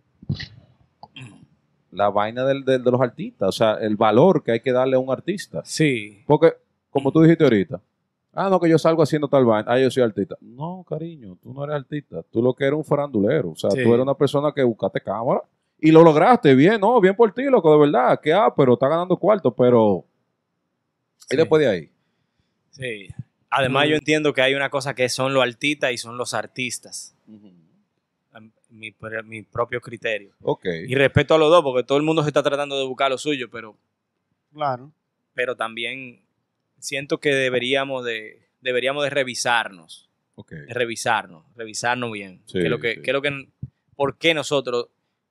la 1.90 2.09
vaina 2.11 2.44
del, 2.44 2.64
del- 2.64 2.82
de 2.82 2.90
los 2.90 3.00
artistas, 3.00 3.48
o 3.48 3.53
sea, 3.53 3.74
el 3.74 3.96
valor 3.96 4.42
que 4.42 4.53
hay 4.53 4.61
que 4.61 4.72
darle 4.72 4.96
a 4.96 4.98
un 4.98 5.11
artista. 5.11 5.61
Sí. 5.64 6.22
Porque, 6.26 6.55
como 6.90 7.12
tú 7.12 7.20
dijiste 7.22 7.44
ahorita, 7.44 7.80
ah, 8.32 8.48
no, 8.48 8.59
que 8.59 8.68
yo 8.68 8.78
salgo 8.78 9.03
haciendo 9.03 9.28
tal 9.28 9.44
vaina, 9.44 9.70
ah, 9.70 9.78
yo 9.78 9.90
soy 9.90 10.03
artista. 10.03 10.36
No, 10.40 10.84
cariño, 10.88 11.36
tú 11.42 11.53
no 11.53 11.64
eres 11.64 11.76
artista, 11.76 12.22
tú 12.30 12.42
lo 12.42 12.55
que 12.55 12.64
eres 12.64 12.78
un 12.78 12.84
farandulero, 12.84 13.50
o 13.50 13.57
sea, 13.57 13.70
Sí. 13.70 13.82
tú 13.82 13.90
eres 13.92 14.03
una 14.03 14.14
persona 14.14 14.53
que 14.55 14.62
buscaste 14.62 15.00
cámara 15.03 15.42
y 15.78 15.90
lo 15.90 16.03
lograste, 16.03 16.55
bien, 16.55 16.80
no, 16.80 16.98
bien 17.00 17.14
por 17.14 17.32
ti, 17.32 17.44
loco, 17.44 17.70
de 17.72 17.78
verdad, 17.78 18.18
que 18.20 18.32
ah, 18.32 18.53
pero 18.57 18.72
está 18.74 18.88
ganando 18.88 19.16
cuarto, 19.16 19.50
pero... 19.55 20.05
Y 21.30 21.34
Sí. 21.34 21.36
después 21.36 21.61
de 21.61 21.68
ahí. 21.68 21.90
Sí. 22.70 23.09
Además, 23.55 23.86
Mm. 23.86 23.90
yo 23.90 23.96
entiendo 23.96 24.32
que 24.32 24.40
hay 24.42 24.55
una 24.55 24.70
cosa 24.70 24.94
que 24.94 25.09
son 25.11 25.34
los 25.34 25.42
artistas 25.42 25.92
y 25.92 25.98
son 25.98 26.16
los 26.16 26.32
artistas. 26.34 27.14
a 28.32 28.40
Mi, 28.70 28.90
por 28.90 29.22
mi 29.24 29.42
propio 29.42 29.80
criterio. 29.82 30.34
Ok. 30.40 30.64
Y 30.88 30.94
respeto 30.94 31.34
a 31.34 31.38
los 31.38 31.50
dos, 31.50 31.62
porque 31.62 31.84
todo 31.86 31.98
el 31.98 32.05
mundo 32.05 32.22
se 32.22 32.30
está 32.30 32.42
tratando 32.42 32.78
de 32.78 32.86
buscar 32.86 33.11
lo 33.11 33.18
suyo, 33.18 33.50
pero, 33.50 33.76
Claro. 34.55 34.90
pero 35.34 35.55
también 35.57 36.22
siento 36.78 37.20
que 37.20 37.34
deberíamos 37.34 38.05
de, 38.07 38.48
deberíamos 38.62 39.05
de 39.05 39.11
revisarnos. 39.11 40.09
de 40.48 40.72
revisarnos, 40.72 41.44
revisarnos 41.55 42.11
bien. 42.11 42.40
Sí, 42.46 42.55
¿Qué 42.55 42.64
es 42.64 42.70
lo 42.70 42.80
que, 42.80 42.94
sí. 42.94 43.00
es 43.05 43.12
lo 43.12 43.20
que, 43.20 43.48
¿Por 43.94 44.16
qué 44.16 44.32
nosotros, 44.32 44.86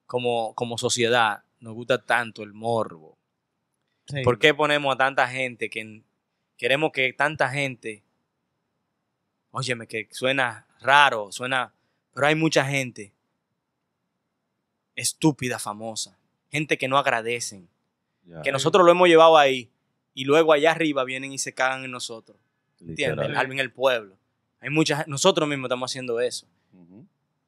como, 0.05 0.53
como 0.53 0.77
sociedad, 0.77 1.41
nos 1.59 1.73
gusta 1.73 2.05
tanto 2.05 2.43
el 2.43 2.53
morbo? 2.53 3.17
Sí. 4.05 4.21
¿Por 4.23 4.37
qué 4.37 4.53
ponemos 4.53 4.93
a 4.93 4.97
tanta 4.97 5.27
gente 5.27 5.69
que 5.71 6.03
queremos 6.57 6.91
que 6.91 7.11
tanta 7.13 7.49
gente, 7.49 8.03
óyeme, 9.51 9.87
que 9.87 10.07
suena 10.11 10.65
raro, 10.79 11.31
suena, 11.31 11.73
pero 12.13 12.27
hay 12.27 12.35
mucha 12.35 12.65
gente 12.65 13.13
estúpida, 14.95 15.59
famosa, 15.59 16.17
gente 16.49 16.77
que 16.77 16.87
no 16.87 16.97
agradecen, 16.97 17.69
que 18.43 18.51
nosotros 18.51 18.85
lo 18.85 18.91
hemos 18.91 19.07
llevado 19.07 19.37
ahí 19.37 19.69
y 20.13 20.25
luego 20.25 20.53
allá 20.53 20.71
arriba 20.71 21.03
vienen 21.03 21.31
y 21.31 21.37
se 21.37 21.53
cagan 21.53 21.83
en 21.83 21.91
nosotros, 21.91 22.37
¿entiendes? 22.79 23.29
En 23.29 23.59
el 23.59 23.71
pueblo. 23.71 24.17
Hay 24.59 24.69
muchas, 24.69 25.07
nosotros 25.07 25.47
mismos 25.47 25.67
estamos 25.67 25.91
haciendo 25.91 26.19
eso. 26.19 26.47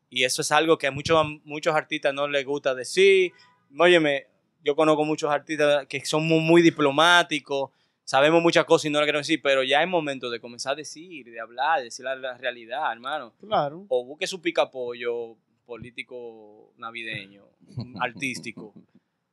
Y 0.09 0.25
eso 0.25 0.41
es 0.41 0.51
algo 0.51 0.77
que 0.77 0.87
a 0.87 0.91
muchos, 0.91 1.25
muchos 1.43 1.73
artistas 1.75 2.13
no 2.13 2.27
les 2.27 2.45
gusta 2.45 2.75
decir. 2.75 3.31
Óyeme, 3.77 4.27
yo 4.63 4.75
conozco 4.75 5.03
muchos 5.05 5.31
artistas 5.31 5.87
que 5.87 6.05
son 6.05 6.27
muy, 6.27 6.39
muy 6.39 6.61
diplomáticos, 6.61 7.71
sabemos 8.03 8.41
muchas 8.41 8.65
cosas 8.65 8.85
y 8.85 8.89
no 8.89 8.99
las 8.99 9.05
queremos 9.05 9.27
decir, 9.27 9.41
pero 9.41 9.63
ya 9.63 9.81
es 9.81 9.87
momento 9.87 10.29
de 10.29 10.39
comenzar 10.39 10.73
a 10.73 10.75
decir, 10.75 11.25
de 11.25 11.39
hablar, 11.39 11.79
de 11.79 11.85
decir 11.85 12.03
la, 12.05 12.15
la 12.15 12.37
realidad, 12.37 12.91
hermano. 12.91 13.33
Claro. 13.39 13.85
O 13.89 14.05
busque 14.05 14.27
su 14.27 14.41
picapollo 14.41 15.35
político 15.65 16.73
navideño, 16.77 17.43
artístico, 17.99 18.73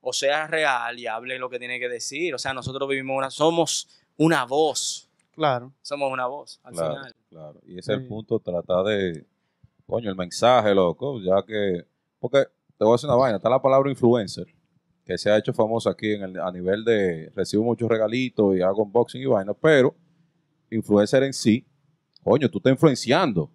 o 0.01 0.12
sea 0.12 0.47
real 0.47 0.99
y 0.99 1.07
hable 1.07 1.39
lo 1.39 1.51
que 1.51 1.59
tiene 1.59 1.79
que 1.79 1.89
decir. 1.89 2.35
O 2.35 2.39
sea, 2.39 2.53
nosotros 2.55 2.89
vivimos 2.89 3.16
una, 3.16 3.31
somos 3.31 3.89
una 4.16 4.45
voz, 4.45 5.09
Claro. 5.35 5.73
somos 5.83 6.12
una 6.12 6.27
voz 6.27 6.61
al 6.62 6.75
Claro, 6.75 6.95
final. 6.97 7.14
claro. 7.29 7.61
Y 7.66 7.79
ese 7.79 7.93
es 7.95 7.99
el 8.01 8.07
punto, 8.07 8.39
tratar 8.41 8.85
de, 8.85 9.25
coño, 9.87 10.11
el 10.11 10.16
mensaje, 10.16 10.75
loco, 10.75 11.21
ya 11.21 11.43
que, 11.47 11.85
porque 12.18 12.45
te 12.77 12.85
voy 12.85 12.93
a 12.93 12.95
decir 12.95 13.09
una 13.09 13.16
vaina, 13.16 13.37
está 13.37 13.49
la 13.49 13.61
palabra 13.62 13.91
influencer, 13.91 14.47
que 15.11 15.19
se 15.19 15.29
ha 15.29 15.37
hecho 15.39 15.53
famosa 15.53 15.91
aquí 15.91 16.13
en 16.13 16.23
el, 16.23 16.39
a 16.41 16.53
nivel 16.53 16.85
de, 16.85 17.31
recibo 17.35 17.65
muchos 17.65 17.89
regalitos 17.89 18.57
y 18.57 18.61
hago 18.63 18.85
unboxing 18.85 19.21
y 19.23 19.27
vaina, 19.27 19.53
pero 19.55 19.93
influencer 20.71 21.25
en 21.25 21.33
sí, 21.33 21.67
coño, 22.23 22.49
tú 22.49 22.59
estás 22.59 22.71
influenciando 22.71 23.51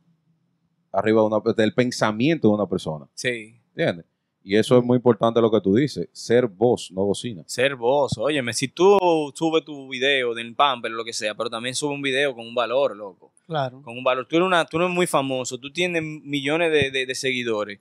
arriba 0.91 1.21
de 1.21 1.27
una, 1.27 1.37
del 1.55 1.73
pensamiento 1.73 2.49
de 2.49 2.53
una 2.55 2.67
persona, 2.67 3.07
Sí. 3.13 3.55
¿entiendes? 3.69 4.05
Y 4.43 4.57
eso 4.57 4.77
es 4.77 4.83
muy 4.83 4.97
importante 4.97 5.39
lo 5.41 5.49
que 5.49 5.61
tú 5.61 5.73
dices, 5.75 6.09
ser 6.11 6.45
voz, 6.47 6.91
no 6.91 7.05
bocina. 7.05 7.43
Ser 7.47 7.75
vos, 7.77 8.17
óyeme, 8.17 8.51
si 8.53 8.67
tú 8.67 8.97
subes 9.33 9.63
tu 9.63 9.87
video 9.89 10.33
del 10.35 10.53
Pamper 10.55 10.91
o 10.91 10.95
lo 10.95 11.05
que 11.05 11.13
sea, 11.13 11.33
pero 11.35 11.49
también 11.49 11.73
sube 11.73 11.93
un 11.93 12.01
video 12.01 12.35
con 12.35 12.45
un 12.45 12.53
valor, 12.53 12.95
loco, 12.97 13.31
Claro. 13.47 13.81
con 13.81 13.97
un 13.97 14.03
valor. 14.03 14.27
Tú 14.27 14.35
eres, 14.35 14.45
una, 14.45 14.65
tú 14.65 14.77
eres 14.77 14.89
muy 14.89 15.07
famoso, 15.07 15.57
tú 15.57 15.71
tienes 15.71 16.03
millones 16.03 16.71
de, 16.71 16.91
de- 16.91 17.05
de 17.05 17.15
seguidores. 17.15 17.79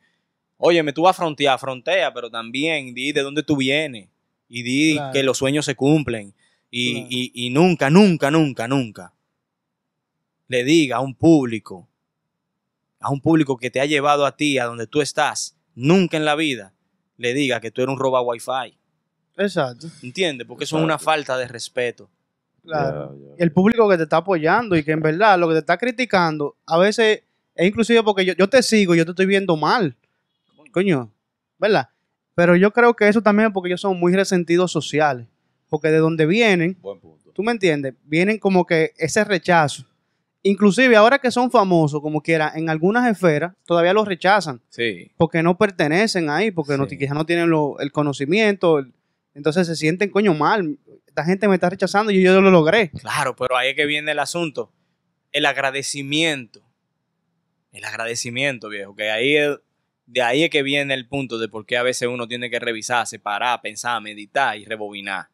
Óyeme, 0.66 0.92
tú 0.94 1.02
vas 1.02 1.10
a 1.16 1.20
frontear, 1.22 1.58
frontea, 1.58 2.14
pero 2.14 2.30
también 2.30 2.94
di 2.94 3.12
de 3.12 3.20
dónde 3.22 3.42
tú 3.42 3.56
vienes 3.56 4.08
y 4.48 4.62
di 4.62 4.94
Claro. 4.94 5.12
que 5.12 5.22
los 5.22 5.36
sueños 5.36 5.66
se 5.66 5.74
cumplen. 5.74 6.32
Y, 6.70 6.92
Claro. 6.94 7.06
y- 7.10 7.32
y 7.34 7.50
nunca, 7.50 7.90
nunca, 7.90 8.30
nunca, 8.30 8.66
nunca 8.66 9.12
le 10.48 10.64
diga 10.64 10.96
a 10.96 11.00
un 11.00 11.14
público, 11.14 11.86
a 13.00 13.10
un 13.10 13.20
público 13.20 13.56
que 13.58 13.70
te 13.70 13.80
ha 13.80 13.86
llevado 13.86 14.24
a 14.26 14.36
ti, 14.36 14.58
a 14.58 14.64
donde 14.64 14.86
tú 14.86 15.00
estás, 15.02 15.56
nunca 15.74 16.16
en 16.16 16.24
la 16.24 16.34
vida 16.34 16.72
le 17.18 17.34
diga 17.34 17.60
que 17.60 17.70
tú 17.70 17.82
eres 17.82 17.92
un 17.92 17.98
roba 17.98 18.22
wifi. 18.22 18.76
Exacto. 19.36 19.88
¿Entiendes? 20.02 20.46
Porque 20.46 20.64
eso 20.64 20.78
es 20.78 20.84
una 20.84 20.98
falta 20.98 21.36
de 21.36 21.46
respeto. 21.48 22.08
Claro. 22.64 23.14
El 23.36 23.52
público 23.52 23.88
que 23.88 23.96
te 23.98 24.04
está 24.04 24.18
apoyando 24.18 24.76
y 24.76 24.82
que 24.84 24.92
en 24.92 25.00
verdad 25.02 25.38
lo 25.38 25.48
que 25.48 25.54
te 25.54 25.60
está 25.60 25.76
criticando, 25.76 26.56
a 26.66 26.78
veces 26.78 27.22
es 27.54 27.66
inclusive 27.68 28.02
porque 28.02 28.24
yo, 28.24 28.32
yo 28.34 28.48
te 28.48 28.62
sigo 28.62 28.94
y 28.94 28.98
yo 28.98 29.04
te 29.04 29.10
estoy 29.10 29.26
viendo 29.26 29.56
mal. 29.56 29.94
Coño, 30.74 31.12
¿verdad? 31.56 31.88
Pero 32.34 32.56
yo 32.56 32.72
creo 32.72 32.94
que 32.94 33.06
eso 33.08 33.22
también 33.22 33.46
es 33.46 33.52
porque 33.54 33.68
ellos 33.68 33.80
son 33.80 33.96
muy 33.98 34.12
resentidos 34.12 34.72
sociales. 34.72 35.28
Porque 35.68 35.88
de 35.92 35.98
donde 35.98 36.26
vienen, 36.26 36.76
Buen 36.80 36.98
punto. 36.98 37.30
¿tú 37.32 37.44
me 37.44 37.52
entiendes? 37.52 37.94
Vienen 38.02 38.38
como 38.40 38.66
que 38.66 38.92
ese 38.98 39.22
rechazo. 39.22 39.86
Inclusive 40.42 40.96
ahora 40.96 41.20
que 41.20 41.30
son 41.30 41.50
famosos, 41.52 42.00
como 42.02 42.20
quiera, 42.20 42.50
en 42.56 42.68
algunas 42.68 43.08
esferas 43.08 43.54
todavía 43.64 43.92
los 43.94 44.06
rechazan 44.06 44.60
Sí. 44.68 45.12
porque 45.16 45.44
no 45.44 45.56
pertenecen 45.56 46.28
ahí, 46.28 46.50
porque 46.50 46.76
no, 46.76 46.86
Sí. 46.88 46.98
quizás 46.98 47.14
no 47.14 47.24
tienen 47.24 47.48
lo- 47.50 47.78
el 47.78 47.92
conocimiento. 47.92 48.80
el- 48.80 48.92
entonces 49.34 49.66
se 49.68 49.76
sienten, 49.76 50.10
coño, 50.10 50.34
mal. 50.34 50.76
Esta 51.06 51.24
gente 51.24 51.46
me 51.46 51.54
está 51.54 51.70
rechazando 51.70 52.10
y 52.10 52.20
yo 52.20 52.40
lo 52.40 52.50
logré. 52.50 52.90
Claro, 52.90 53.36
pero 53.36 53.56
ahí 53.56 53.70
es 53.70 53.76
que 53.76 53.86
viene 53.86 54.10
el 54.10 54.18
asunto. 54.18 54.72
El 55.32 55.46
agradecimiento. 55.46 56.60
El 57.72 57.84
agradecimiento, 57.84 58.68
viejo. 58.68 58.94
Que 58.94 59.10
ahí 59.10 59.36
es- 59.36 59.58
de 60.06 60.22
ahí 60.22 60.44
es 60.44 60.50
que 60.50 60.62
viene 60.62 60.94
el 60.94 61.06
punto 61.08 61.38
de 61.38 61.48
por 61.48 61.64
qué 61.66 61.76
a 61.76 61.82
veces 61.82 62.08
uno 62.08 62.28
tiene 62.28 62.50
que 62.50 62.58
revisarse, 62.58 63.18
parar, 63.18 63.60
pensar, 63.62 64.00
meditar 64.02 64.56
y 64.58 64.64
rebobinar. 64.64 65.28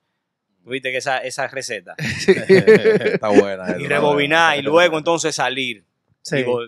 ¿Tú 0.63 0.71
¿Viste 0.71 0.91
que 0.93 0.99
esa, 0.99 1.19
esa 1.19 1.49
receta? 1.49 1.95
está 2.29 3.29
buena. 3.29 3.77
Y 3.79 3.87
rebobinar 3.87 4.59
y 4.59 4.63
luego 4.63 4.99
entonces 4.99 5.35
salir. 5.35 5.85
Sí. 6.23 6.37
Digo, 6.37 6.61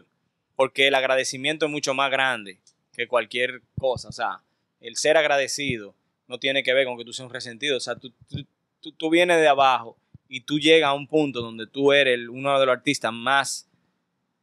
porque 0.57 0.88
el 0.88 0.94
agradecimiento 0.94 1.66
es 1.66 1.72
mucho 1.72 1.94
más 1.94 2.11
grande 2.11 2.59
que 2.92 3.07
cualquier 3.07 3.62
cosa. 3.78 4.09
O 4.09 4.12
sea, 4.12 4.40
el 4.80 4.96
ser 4.96 5.16
agradecido 5.16 5.94
no 6.26 6.38
tiene 6.38 6.62
que 6.62 6.72
ver 6.72 6.86
con 6.86 6.96
que 6.98 7.05
tú 7.05 7.12
seas 7.12 7.26
un 7.28 7.32
resentido. 7.32 7.76
O 7.76 7.80
sea, 7.80 7.96
tú, 7.96 8.11
tú, 8.28 8.44
tú- 8.80 8.92
tú 8.92 9.11
vienes 9.11 9.38
de 9.38 9.48
abajo 9.48 9.96
y 10.28 10.40
tú 10.40 10.59
llegas 10.59 10.88
a 10.88 10.92
un 10.94 11.07
punto 11.07 11.40
donde 11.42 11.66
tú 11.66 11.92
eres 11.92 12.14
el- 12.14 12.30
uno 12.30 12.59
de 12.59 12.66
los 12.66 12.72
artistas 12.74 13.12
más 13.12 13.68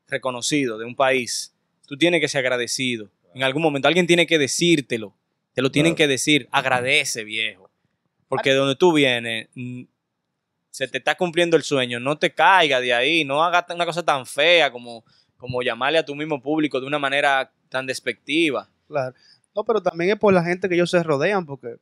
reconocidos 0.07 0.80
de 0.80 0.86
un 0.86 0.95
país. 0.95 1.53
Tú 1.88 1.97
tienes 1.97 2.22
que 2.22 2.28
ser 2.28 2.39
agradecido. 2.39 3.10
En 3.34 3.44
algún 3.44 3.62
momento 3.62 3.88
alguien 3.88 4.08
tiene 4.08 4.26
que 4.28 4.38
decírtelo. 4.38 5.16
Te 5.54 5.62
lo 5.62 5.72
tienen 5.72 5.94
Claro. 5.94 5.98
que 6.06 6.08
decir. 6.14 6.48
Agradece, 6.52 7.24
viejo. 7.24 7.70
Porque 8.28 8.52
de 8.52 8.56
donde 8.58 8.76
tú 8.76 8.94
vienes, 8.94 9.50
mm, 9.56 9.84
se 10.70 10.88
te 10.88 11.00
está 11.00 11.16
cumpliendo 11.16 11.58
el 11.58 11.64
sueño. 11.64 12.00
No 12.00 12.18
te 12.18 12.32
caigas 12.34 12.82
de 12.82 12.94
ahí. 12.94 13.24
No 13.26 13.44
hagas 13.44 13.66
una 13.74 13.86
cosa 13.86 14.04
tan 14.04 14.26
fea 14.26 14.72
como, 14.72 15.04
como 15.38 15.62
llamarle 15.62 15.98
a 16.00 16.06
tu 16.06 16.16
mismo 16.16 16.42
público 16.42 16.80
de 16.80 16.88
una 16.88 17.00
manera 17.00 17.52
tan 17.70 17.86
despectiva. 17.86 18.70
Claro. 18.88 19.16
No, 19.56 19.64
pero 19.64 19.82
también 19.82 20.12
es 20.12 20.18
por 20.18 20.34
la 20.34 20.44
gente 20.44 20.70
que 20.70 20.76
ellos 20.76 20.92
se 20.92 21.02
rodean, 21.04 21.46
porque 21.46 21.76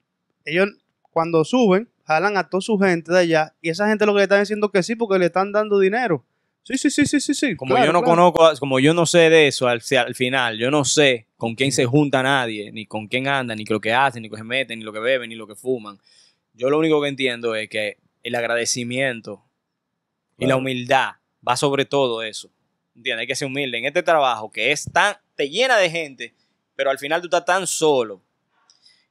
ellos 0.45 0.69
cuando 1.11 1.43
suben, 1.43 1.89
jalan 2.05 2.37
a 2.37 2.47
toda 2.49 2.61
su 2.61 2.77
gente 2.77 3.11
de 3.11 3.19
allá, 3.19 3.55
y 3.61 3.69
esa 3.69 3.87
gente 3.87 4.05
lo 4.05 4.13
que 4.13 4.17
le 4.19 4.23
están 4.23 4.39
diciendo 4.39 4.69
que 4.71 4.83
sí, 4.83 4.95
porque 4.95 5.17
le 5.19 5.25
están 5.25 5.51
dando 5.51 5.79
dinero. 5.79 6.23
Sí, 6.67 6.77
sí, 6.77 6.89
sí, 6.89 7.05
sí, 7.05 7.21
sí, 7.21 7.33
sí. 7.33 7.55
Como 7.55 7.75
claro, 7.75 7.85
yo 7.85 7.93
no 7.93 8.01
claro. 8.01 8.33
conozco, 8.33 8.59
como 8.59 8.81
yo 8.81 8.93
no 8.93 9.05
sé 9.05 9.29
de 9.29 9.47
eso 9.47 9.69
al, 9.69 9.81
al 9.99 10.15
final, 10.15 10.57
yo 10.57 10.69
no 10.69 10.83
sé 10.83 11.25
con 11.37 11.55
quién 11.55 11.71
se 11.71 11.85
junta 11.85 12.21
nadie, 12.21 12.73
ni 12.73 12.85
con 12.85 13.07
quién 13.07 13.29
anda, 13.29 13.55
ni 13.55 13.63
lo 13.63 13.79
que 13.79 13.93
hacen, 13.93 14.21
ni 14.21 14.27
lo 14.27 14.35
que 14.35 14.41
se 14.41 14.43
meten, 14.43 14.79
ni 14.79 14.83
lo 14.83 14.91
que 14.91 14.99
beben, 14.99 15.29
ni 15.29 15.35
lo 15.35 15.47
que 15.47 15.55
fuman. 15.55 15.97
Yo 16.53 16.69
lo 16.69 16.77
único 16.77 17.01
que 17.01 17.07
entiendo 17.07 17.55
es 17.55 17.69
que 17.69 17.99
el 18.21 18.35
agradecimiento 18.35 19.41
y 20.37 20.45
la 20.45 20.57
humildad 20.57 21.11
va 21.47 21.55
sobre 21.55 21.85
todo 21.85 22.21
eso. 22.21 22.49
¿Entiendes? 22.97 23.21
Hay 23.21 23.27
que 23.27 23.35
ser 23.35 23.47
humilde 23.47 23.77
en 23.77 23.85
este 23.85 24.03
trabajo 24.03 24.51
que 24.51 24.73
es 24.73 24.91
tan, 24.91 25.15
te 25.37 25.49
llena 25.49 25.77
de 25.77 25.89
gente, 25.89 26.33
pero 26.75 26.89
al 26.89 26.99
final 26.99 27.21
tú 27.21 27.27
estás 27.27 27.45
tan 27.45 27.65
solo 27.65 28.21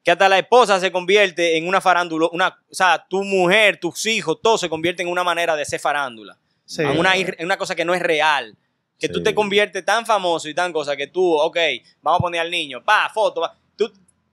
que 0.04 0.11
hasta 0.11 0.28
la 0.28 0.38
esposa 0.38 0.78
se 0.78 0.92
convierte 0.92 1.57
en 1.57 1.66
una 1.66 1.80
farándula, 1.80 2.28
una, 2.32 2.48
o 2.70 2.74
sea, 2.74 3.07
tu 3.09 3.24
mujer, 3.24 3.80
tus 3.80 4.04
hijos, 4.04 4.42
todo 4.42 4.59
se 4.59 4.68
convierte 4.68 5.02
en 5.02 5.09
una 5.09 5.24
manera 5.24 5.57
de 5.57 5.64
ser 5.64 5.80
farándula 5.80 6.36
Sí. 6.66 6.82
a 6.82 6.90
una, 6.92 7.12
una 7.40 7.56
cosa 7.56 7.74
que 7.74 7.84
no 7.86 7.94
es 7.94 8.02
real. 8.02 8.54
Que 8.98 9.08
tú 9.08 9.22
te 9.22 9.34
conviertes 9.34 9.84
tan 9.84 10.04
famoso 10.06 10.48
y 10.48 10.54
tan 10.54 10.72
cosa 10.72 10.96
que 10.96 11.06
tú, 11.06 11.22
ok, 11.38 11.56
vamos 12.02 12.18
a 12.18 12.22
poner 12.22 12.40
al 12.40 12.50
niño, 12.50 12.82
pa, 12.84 13.10
foto, 13.12 13.40
pa, 13.42 13.56
tú, 13.76 13.90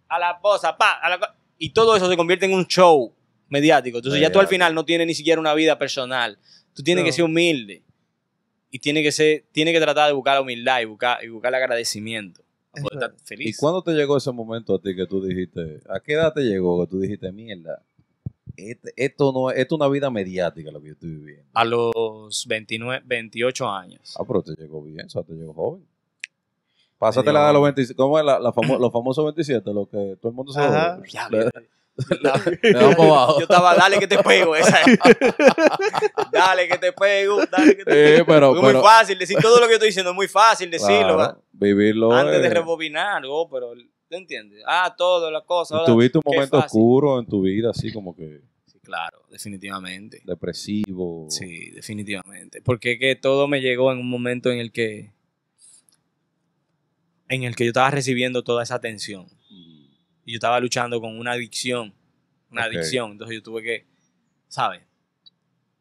a 0.07 0.17
la 0.19 0.31
esposa, 0.31 0.75
pa, 0.77 0.93
a 0.93 1.09
la 1.09 1.35
y 1.57 1.69
todo 1.71 1.95
eso 1.95 2.09
se 2.09 2.15
convierte 2.17 2.45
en 2.45 2.53
un 2.53 2.65
show 2.67 3.13
mediático. 3.49 3.97
Entonces 3.99 4.19
ya 4.21 4.31
tú 4.31 4.39
al 4.39 4.47
final 4.47 4.73
no 4.73 4.83
tienes 4.85 5.05
ni 5.07 5.13
siquiera 5.13 5.39
una 5.39 5.53
vida 5.53 5.77
personal. 5.77 6.37
Tú 6.73 6.81
tienes 6.81 7.03
No. 7.03 7.05
que 7.07 7.11
ser 7.13 7.25
humilde 7.25 7.83
y 8.71 8.79
tienes 8.79 9.03
que 9.03 9.11
ser, 9.11 9.45
tienes 9.51 9.73
que 9.73 9.79
tratar 9.81 10.07
de 10.07 10.13
buscar 10.13 10.35
la 10.35 10.41
humildad 10.41 10.81
y 10.81 10.85
buscar, 10.85 11.23
y 11.23 11.27
buscar 11.27 11.49
el 11.51 11.55
agradecimiento. 11.55 12.41
Para 12.71 12.81
Es 12.81 12.83
poder 12.83 12.99
verdad. 12.99 13.15
estar 13.15 13.27
feliz. 13.27 13.55
¿Y 13.55 13.59
cuándo 13.59 13.83
te 13.83 13.91
llegó 13.91 14.17
ese 14.17 14.31
momento 14.31 14.75
a 14.75 14.81
ti 14.81 14.95
que 14.95 15.05
tú 15.05 15.23
dijiste, 15.23 15.81
a 15.89 15.99
qué 15.99 16.13
edad 16.13 16.33
te 16.33 16.41
llegó 16.41 16.83
que 16.85 16.89
tú 16.89 16.99
dijiste, 16.99 17.31
mierda, 17.31 17.83
esto 18.57 19.31
no 19.33 19.49
es, 19.51 19.57
esto 19.57 19.75
es 19.75 19.79
una 19.81 19.89
vida 19.89 20.09
mediática 20.09 20.71
lo 20.71 20.81
que 20.81 20.87
yo 20.87 20.93
estoy 20.93 21.09
viviendo? 21.09 21.43
A 21.53 21.65
los 21.65 22.45
29, 22.47 23.01
28 23.05 23.69
años. 23.69 24.15
Ah, 24.19 24.23
pero 24.27 24.41
te 24.41 24.51
llegó 24.55 24.81
bien, 24.83 25.05
o 25.05 25.09
sea, 25.09 25.23
te 25.23 25.33
llegó 25.33 25.53
joven. 25.53 25.85
Pásate 26.97 27.27
Me 27.27 27.33
la 27.33 27.47
de 27.47 27.53
los 27.53 27.63
27, 27.63 27.95
¿cómo 27.97 28.17
es 28.17 28.25
la, 28.25 28.39
la 28.39 28.53
famo- 28.53 28.79
los 28.79 28.91
famosos 28.91 29.25
27? 29.25 29.73
Lo 29.73 29.85
que 29.87 30.15
todo 30.21 30.29
el 30.29 30.35
mundo 30.35 30.53
se 30.53 30.59
Ajá. 30.61 30.99
Ya, 31.09 31.27
para 31.29 31.49
abajo. 32.87 33.35
Yo 33.39 33.43
estaba, 33.43 33.75
dale 33.75 33.99
que 33.99 34.07
te 34.07 34.17
pego. 34.23 34.55
Esa. 34.55 34.79
dale 36.31 36.67
que 36.67 36.77
te 36.77 36.91
pego, 36.93 37.45
dale 37.45 37.75
que 37.77 37.83
te 37.85 37.91
pego. 37.91 38.21
Eh, 38.21 38.23
pero, 38.25 38.55
es 38.55 38.61
pero- 38.61 38.73
muy 38.79 38.81
fácil 38.87 39.19
decir 39.19 39.37
todo 39.41 39.59
lo 39.59 39.63
que 39.65 39.71
yo 39.71 39.75
estoy 39.75 39.89
diciendo, 39.89 40.11
es 40.11 40.15
muy 40.15 40.27
fácil 40.27 40.71
decirlo. 40.71 41.37
vivirlo. 41.51 42.11
Antes 42.13 42.41
de 42.41 42.47
eh, 42.47 42.53
rebobinar, 42.53 43.23
oh, 43.27 43.49
pero 43.49 43.73
¿tú 44.09 44.15
entiendes? 44.15 44.63
Ah, 44.67 44.93
todo, 44.97 45.29
las 45.31 45.43
cosas. 45.43 45.79
ahora- 45.79 45.91
tuviste 45.93 46.17
un 46.19 46.23
momento 46.25 46.59
fácil. 46.61 46.65
oscuro 46.79 47.19
en 47.19 47.25
tu 47.25 47.41
vida, 47.41 47.69
así 47.71 47.91
como 47.91 48.15
que 48.15 48.41
Sí, 48.65 48.79
claro, 48.81 49.23
definitivamente. 49.31 50.21
depresivo. 50.25 51.27
Sí, 51.29 51.71
definitivamente. 51.71 52.61
Porque 52.61 52.97
que 52.99 53.15
todo 53.15 53.47
me 53.47 53.61
llegó 53.61 53.91
en 53.91 53.99
un 53.99 54.09
momento 54.09 54.51
en 54.51 54.59
el 54.59 54.71
que 54.71 55.11
en 57.29 57.43
el 57.43 57.55
que 57.55 57.63
yo 57.65 57.69
estaba 57.69 57.89
recibiendo 57.89 58.43
toda 58.43 58.63
esa 58.63 58.75
atención. 58.75 59.25
Mm, 59.49 59.83
Y 60.25 60.31
yo 60.33 60.35
estaba 60.37 60.59
luchando 60.59 61.01
con 61.01 61.17
una 61.19 61.31
adicción. 61.33 61.93
Una 62.51 62.63
adicción. 62.65 63.11
Entonces 63.13 63.35
yo 63.37 63.43
tuve 63.43 63.63
que, 63.63 63.85
¿sabes? 64.47 64.81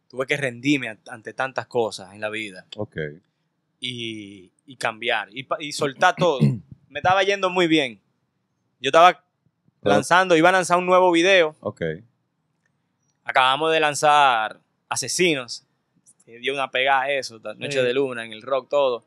Tuve 0.08 0.26
que 0.26 0.36
rendirme 0.36 0.88
an- 0.88 1.00
ante 1.08 1.32
tantas 1.34 1.66
cosas 1.66 2.14
en 2.14 2.20
la 2.20 2.28
vida. 2.30 2.66
Ok. 2.76 2.96
y, 3.84 4.52
y 4.64 4.76
cambiar 4.76 5.28
y 5.32 5.72
soltar 5.72 6.14
todo. 6.16 6.38
Me 6.88 7.00
estaba 7.00 7.22
yendo 7.24 7.50
muy 7.50 7.66
bien. 7.66 8.00
Yo 8.82 8.88
estaba 8.88 9.24
lanzando, 9.82 10.36
iba 10.36 10.48
a 10.48 10.52
lanzar 10.52 10.76
un 10.78 10.86
nuevo 10.86 11.10
video. 11.12 11.56
Ok. 11.60 11.82
Acabamos 13.24 13.72
de 13.72 13.80
lanzar 13.80 14.60
Asesinos. 14.88 15.64
que 16.26 16.38
dio 16.38 16.54
una 16.54 16.70
pegada 16.70 17.02
a 17.02 17.10
eso, 17.10 17.38
Noche 17.56 17.78
Sí. 17.80 17.84
de 17.84 17.94
Luna, 17.94 18.24
en 18.24 18.32
el 18.32 18.42
rock, 18.42 18.68
todo. 18.68 19.04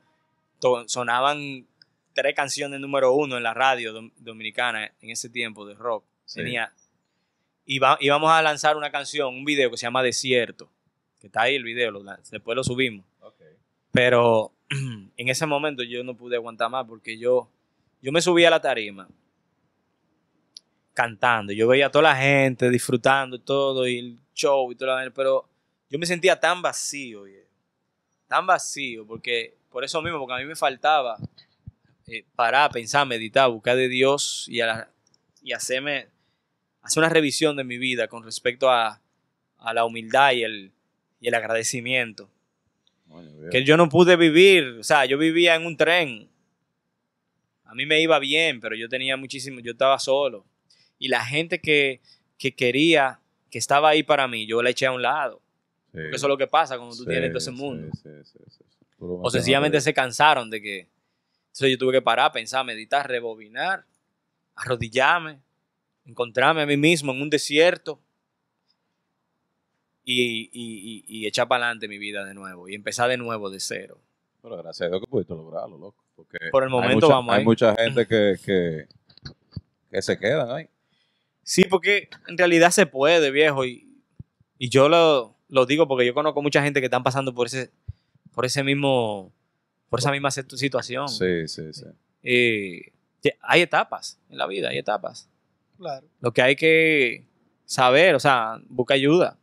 To- 0.60 0.88
Sonaban 0.88 1.66
tres 2.14 2.36
canciones 2.36 2.80
número 2.82 3.14
uno 3.14 3.38
en 3.38 3.44
la 3.44 3.54
radio 3.54 3.94
dom- 3.94 4.12
dominicana 4.18 4.92
en 5.02 5.10
ese 5.12 5.30
tiempo 5.30 5.66
de 5.66 5.76
rock. 5.76 6.04
Sí. 6.26 6.40
Tenía, 6.42 6.74
iba- 7.66 7.98
íbamos 8.02 8.32
a 8.32 8.42
lanzar 8.42 8.76
una 8.76 8.92
canción, 8.92 9.34
un 9.34 9.46
video 9.46 9.72
que 9.72 9.78
se 9.78 9.84
llama 9.86 10.04
Desierto. 10.04 10.70
Que 11.22 11.28
está 11.28 11.44
ahí 11.44 11.56
el 11.56 11.64
video, 11.64 11.92
lo 11.92 12.04
después 12.04 12.56
lo 12.56 12.64
subimos. 12.64 13.06
Ok. 13.22 13.42
Pero 13.94 14.52
en 14.70 15.30
ese 15.30 15.46
momento 15.46 15.84
yo 15.84 16.04
no 16.04 16.16
pude 16.16 16.36
aguantar 16.36 16.70
más 16.70 16.86
porque 16.86 17.18
yo, 17.18 17.50
yo 18.02 18.12
me 18.12 18.22
subí 18.22 18.44
a 18.46 18.50
la 18.50 18.60
tarima 18.62 19.08
cantando. 20.96 21.54
Yo 21.54 21.68
veía 21.68 21.88
a 21.88 21.92
toda 21.92 22.04
la 22.10 22.16
gente 22.16 22.72
disfrutando 22.72 23.40
todo 23.40 23.88
y 23.88 24.00
el 24.00 24.20
show 24.34 24.72
y 24.72 24.76
toda 24.76 25.04
la 25.06 25.12
pero 25.12 25.48
yo 25.90 26.00
me 26.00 26.08
sentía 26.08 26.40
tan 26.40 26.64
vacío, 26.64 27.26
tan 28.28 28.48
vacío, 28.48 29.06
porque 29.06 29.56
por 29.70 29.84
eso 29.84 30.02
mismo, 30.02 30.18
porque 30.18 30.34
a 30.34 30.38
mí 30.38 30.46
me 30.46 30.56
faltaba 30.56 31.18
eh, 32.08 32.24
parar, 32.36 32.72
pensar, 32.72 33.06
meditar, 33.06 33.50
buscar 33.52 33.76
de 33.76 33.88
Dios 33.90 34.46
y, 34.50 34.62
a 34.62 34.66
la- 34.68 34.90
y 35.44 35.52
hacerme, 35.54 36.08
hacer 36.82 37.02
una 37.02 37.10
revisión 37.10 37.56
de 37.56 37.64
mi 37.64 37.78
vida 37.78 38.08
con 38.08 38.24
respecto 38.24 38.70
a, 38.70 39.02
a 39.60 39.74
la 39.74 39.86
humildad 39.86 40.32
y 40.32 40.44
el, 40.44 40.72
y 41.20 41.28
el 41.28 41.36
agradecimiento 41.36 42.30
que 43.52 43.64
yo 43.64 43.78
no 43.78 43.90
pude 43.90 44.16
vivir, 44.16 44.78
o 44.80 44.84
sea, 44.84 45.06
yo 45.06 45.18
vivía 45.18 45.56
en 45.56 45.66
un 45.66 45.78
tren. 45.78 46.30
A 47.66 47.74
mí 47.76 47.86
me 47.86 48.00
iba 48.02 48.18
bien, 48.20 48.60
pero 48.60 48.76
yo 48.76 48.88
tenía 48.88 49.18
muchísimo, 49.18 49.60
yo 49.60 49.72
estaba 49.74 49.98
solo. 50.00 50.46
Y 51.00 51.08
la 51.10 51.26
gente 51.26 51.60
que, 51.60 52.02
que 52.38 52.54
quería, 52.56 53.20
que 53.52 53.58
estaba 53.58 53.90
ahí 53.90 54.04
para 54.04 54.28
mí, 54.28 54.46
yo 54.48 54.62
la 54.62 54.70
eché 54.70 54.86
a 54.86 54.92
un 54.92 55.02
lado. 55.02 55.42
Sí. 55.92 56.00
Porque 56.02 56.16
eso 56.16 56.26
es 56.28 56.30
lo 56.30 56.38
que 56.38 56.48
pasa 56.48 56.78
cuando 56.78 56.96
tú 56.96 57.04
Sí, 57.04 57.10
tienes 57.10 57.30
todo 57.30 57.38
ese 57.40 57.52
mundo. 57.52 57.90
O 59.00 59.30
sencillamente 59.30 59.80
se 59.82 59.94
cansaron 59.94 60.50
de 60.50 60.62
que... 60.62 60.80
Entonces 61.48 61.72
yo 61.72 61.78
tuve 61.78 61.94
que 61.94 62.02
parar, 62.02 62.32
pensar, 62.34 62.66
meditar, 62.66 63.08
rebobinar, 63.08 63.86
arrodillarme, 64.56 65.40
encontrarme 66.06 66.62
a 66.64 66.66
mí 66.66 66.76
mismo 66.78 67.12
en 67.14 67.22
un 67.22 67.30
desierto 67.30 68.00
y, 70.04 70.22
y- 70.22 70.50
y- 70.54 71.06
y 71.08 71.28
echar 71.28 71.48
para 71.48 71.66
adelante 71.66 71.88
mi 71.88 71.98
vida 71.98 72.24
de 72.26 72.34
nuevo 72.34 72.68
y 72.70 72.76
empezar 72.76 73.10
de 73.10 73.18
nuevo 73.18 73.50
de 73.50 73.60
cero. 73.60 74.00
Pero 74.42 74.58
gracias 74.58 74.88
a 74.88 74.90
Dios 74.90 75.02
que 75.02 75.08
pudiste 75.08 75.34
lograrlo, 75.34 75.78
loco. 75.78 76.04
Porque 76.16 76.38
Por 76.52 76.64
el 76.64 76.68
hay 76.70 76.72
momento 76.72 76.96
mucha- 77.08 77.08
vamos 77.08 77.34
Hay 77.34 77.40
ahí. 77.40 77.46
mucha 77.46 77.76
gente 77.76 78.06
que, 78.06 78.36
que, 78.46 78.88
que 79.90 80.02
se 80.02 80.18
quedan 80.20 80.52
ahí. 80.52 80.68
Sí, 81.48 81.64
porque 81.64 82.10
en 82.28 82.38
realidad 82.40 82.72
se 82.72 82.88
puede, 82.88 83.30
viejo. 83.30 83.66
Y, 83.66 83.88
y 84.58 84.70
yo 84.70 84.90
lo, 84.90 85.36
lo 85.48 85.66
digo 85.68 85.88
porque 85.88 86.06
yo 86.06 86.14
conozco 86.16 86.42
mucha 86.42 86.64
gente 86.64 86.80
que 86.82 86.86
están 86.86 87.04
pasando 87.04 87.34
por 87.36 87.46
ese, 87.48 87.70
por 88.34 88.46
ese 88.46 88.64
mismo, 88.64 89.32
por 89.90 90.00
esa 90.00 90.12
misma 90.12 90.30
situ- 90.32 90.58
situación. 90.58 91.08
Sí, 91.08 91.48
sí, 91.48 91.72
sí. 91.72 91.86
Eh, 92.24 92.92
hay 93.42 93.62
etapas 93.62 94.20
en 94.30 94.40
la 94.40 94.48
vida, 94.48 94.70
hay 94.70 94.80
etapas. 94.80 95.30
Claro. 95.78 96.08
Lo 96.20 96.32
que 96.34 96.42
hay 96.42 96.56
que 96.56 97.26
saber, 97.66 98.16
o 98.16 98.20
sea, 98.20 98.60
busca 98.68 98.96
ayuda. 98.96 99.38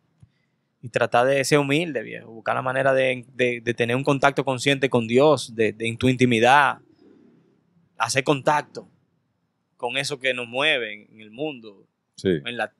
Y 0.84 0.88
tratar 0.88 1.26
de 1.28 1.44
ser 1.44 1.61
humilde, 1.61 2.03
viejo. 2.03 2.32
Buscar 2.32 2.57
la 2.57 2.62
manera 2.62 2.92
de, 2.92 3.24
de- 3.34 3.61
de 3.61 3.74
tener 3.74 3.94
un 3.94 4.03
contacto 4.03 4.44
consciente 4.44 4.90
con 4.90 5.07
Dios, 5.07 5.55
de, 5.55 5.72
de 5.72 5.86
en 5.86 5.96
tu 5.96 6.09
intimidad. 6.09 6.78
Hacer 7.96 8.24
contacto 8.24 8.88
con 9.76 9.96
eso 9.96 10.18
que 10.18 10.34
nos 10.34 10.48
mueve 10.48 11.07
en 11.09 11.20
el 11.20 11.30
mundo, 11.30 11.86
Sí. 12.16 12.28
en, 12.44 12.56
la, 12.56 12.72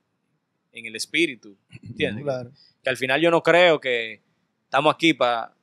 en 0.71 0.85
el 0.85 0.95
espíritu. 0.95 1.57
¿Entiendes? 1.81 2.23
Claro. 2.23 2.51
Que 2.83 2.89
al 2.89 2.97
final 2.97 3.21
yo 3.21 3.31
no 3.31 3.41
creo 3.43 3.79
que 3.79 4.21
estamos 4.65 4.93
aquí 4.93 5.13
para. 5.13 5.53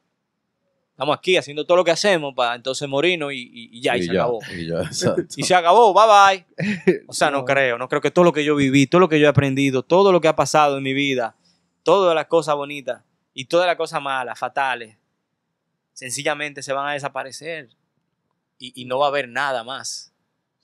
Estamos 0.93 1.17
aquí 1.17 1.37
haciendo 1.39 1.65
todo 1.65 1.79
lo 1.79 1.85
que 1.85 1.91
hacemos 1.93 2.35
para 2.35 2.55
entonces 2.55 2.87
morirnos 2.87 3.33
y, 3.33 3.37
y- 3.39 3.79
y 3.79 3.81
ya, 3.81 3.97
y, 3.97 4.03
se 4.03 4.11
acabó. 4.11 4.39
Y 4.55 4.67
ya, 4.67 4.81
exacto. 4.83 5.23
Y 5.35 5.43
se 5.45 5.55
acabó, 5.55 5.95
bye 5.95 6.45
bye. 6.87 7.05
O 7.09 7.13
sea, 7.15 7.31
no 7.31 7.39
No. 7.41 7.45
creo, 7.47 7.79
no 7.79 7.89
creo 7.89 8.03
que 8.03 8.11
todo 8.11 8.25
lo 8.25 8.33
que 8.35 8.45
yo 8.45 8.55
viví, 8.55 8.87
todo 8.87 9.01
lo 9.01 9.09
que 9.09 9.19
yo 9.19 9.25
he 9.27 9.29
aprendido, 9.31 9.83
todo 9.83 10.13
lo 10.13 10.21
que 10.21 10.29
ha 10.29 10.37
pasado 10.37 10.77
en 10.77 10.83
mi 10.83 10.93
vida, 10.93 11.37
todas 11.85 12.15
las 12.15 12.27
cosas 12.27 12.55
bonitas 12.55 13.03
y 13.33 13.47
todas 13.47 13.67
las 13.67 13.77
cosas 13.77 14.03
malas, 14.03 14.39
fatales, 14.39 14.99
sencillamente 15.95 16.63
se 16.63 16.73
van 16.75 16.89
a 16.89 16.93
desaparecer. 16.93 17.71
y, 18.59 18.73
y 18.83 18.85
no 18.85 18.99
va 18.99 19.07
a 19.07 19.09
haber 19.09 19.27
nada 19.29 19.65
más. 19.65 20.13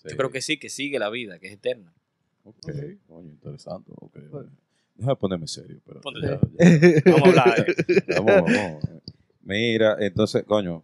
Sí. 0.02 0.09
Yo 0.11 0.16
creo 0.18 0.30
que 0.30 0.42
sí, 0.42 0.59
que 0.59 0.68
sigue 0.68 0.98
la 0.98 1.09
vida, 1.09 1.38
que 1.38 1.46
es 1.46 1.54
eterna. 1.54 1.94
Ok, 2.49 2.72
coño, 3.09 3.28
interesante. 3.30 3.90
ok. 3.97 4.16
Déjame 4.94 5.16
ponerme 5.16 5.47
serio. 5.49 5.80
Pero 5.84 6.01
ya- 6.22 6.40
ya- 6.59 7.03
Vamos 7.12 7.22
a 7.22 7.28
hablar. 7.28 7.66
eh. 7.68 7.74
Vamos, 8.16 8.42
vamos. 8.55 8.84
Mira, 9.42 9.97
entonces, 10.01 10.42
coño, 10.44 10.82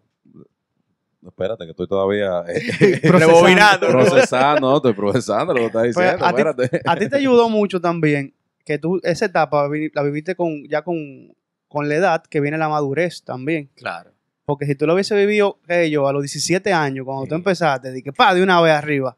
espérate, 1.26 1.64
que 1.64 1.70
estoy 1.70 1.86
todavía 1.88 2.44
eh, 2.48 3.00
procesando, 3.06 4.60
no, 4.60 4.76
estoy 4.76 4.92
procesando 4.92 5.52
lo 5.54 5.60
que 5.60 5.66
estás 5.66 5.82
Pues, 5.94 5.96
diciendo, 5.96 6.24
a 6.26 6.32
ti- 6.32 6.40
espérate. 6.40 6.80
A 6.84 6.96
ti 6.96 7.08
te 7.08 7.16
ayudó 7.16 7.48
mucho 7.48 7.80
también 7.80 8.34
que 8.64 8.78
tú 8.78 9.00
esa 9.02 9.26
etapa 9.26 9.68
la 9.94 10.02
viviste 10.02 10.34
con 10.36 10.64
ya 10.68 10.82
con, 10.82 11.34
con 11.68 11.88
la 11.88 11.94
edad 11.96 12.22
que 12.24 12.40
viene 12.40 12.58
la 12.58 12.68
madurez 12.68 13.22
también. 13.22 13.70
Claro. 13.74 14.10
Porque 14.44 14.66
si 14.66 14.74
tú 14.74 14.86
lo 14.86 14.94
hubiese 14.94 15.14
vivido, 15.16 15.58
que 15.66 15.88
yo, 15.90 16.06
a 16.08 16.12
los 16.12 16.22
17 16.22 16.72
años, 16.72 17.04
cuando 17.06 17.26
tú 17.26 17.34
empezaste, 17.36 18.02
que 18.02 18.12
pa, 18.12 18.34
de 18.34 18.42
una 18.42 18.60
vez 18.60 18.72
arriba, 18.74 19.16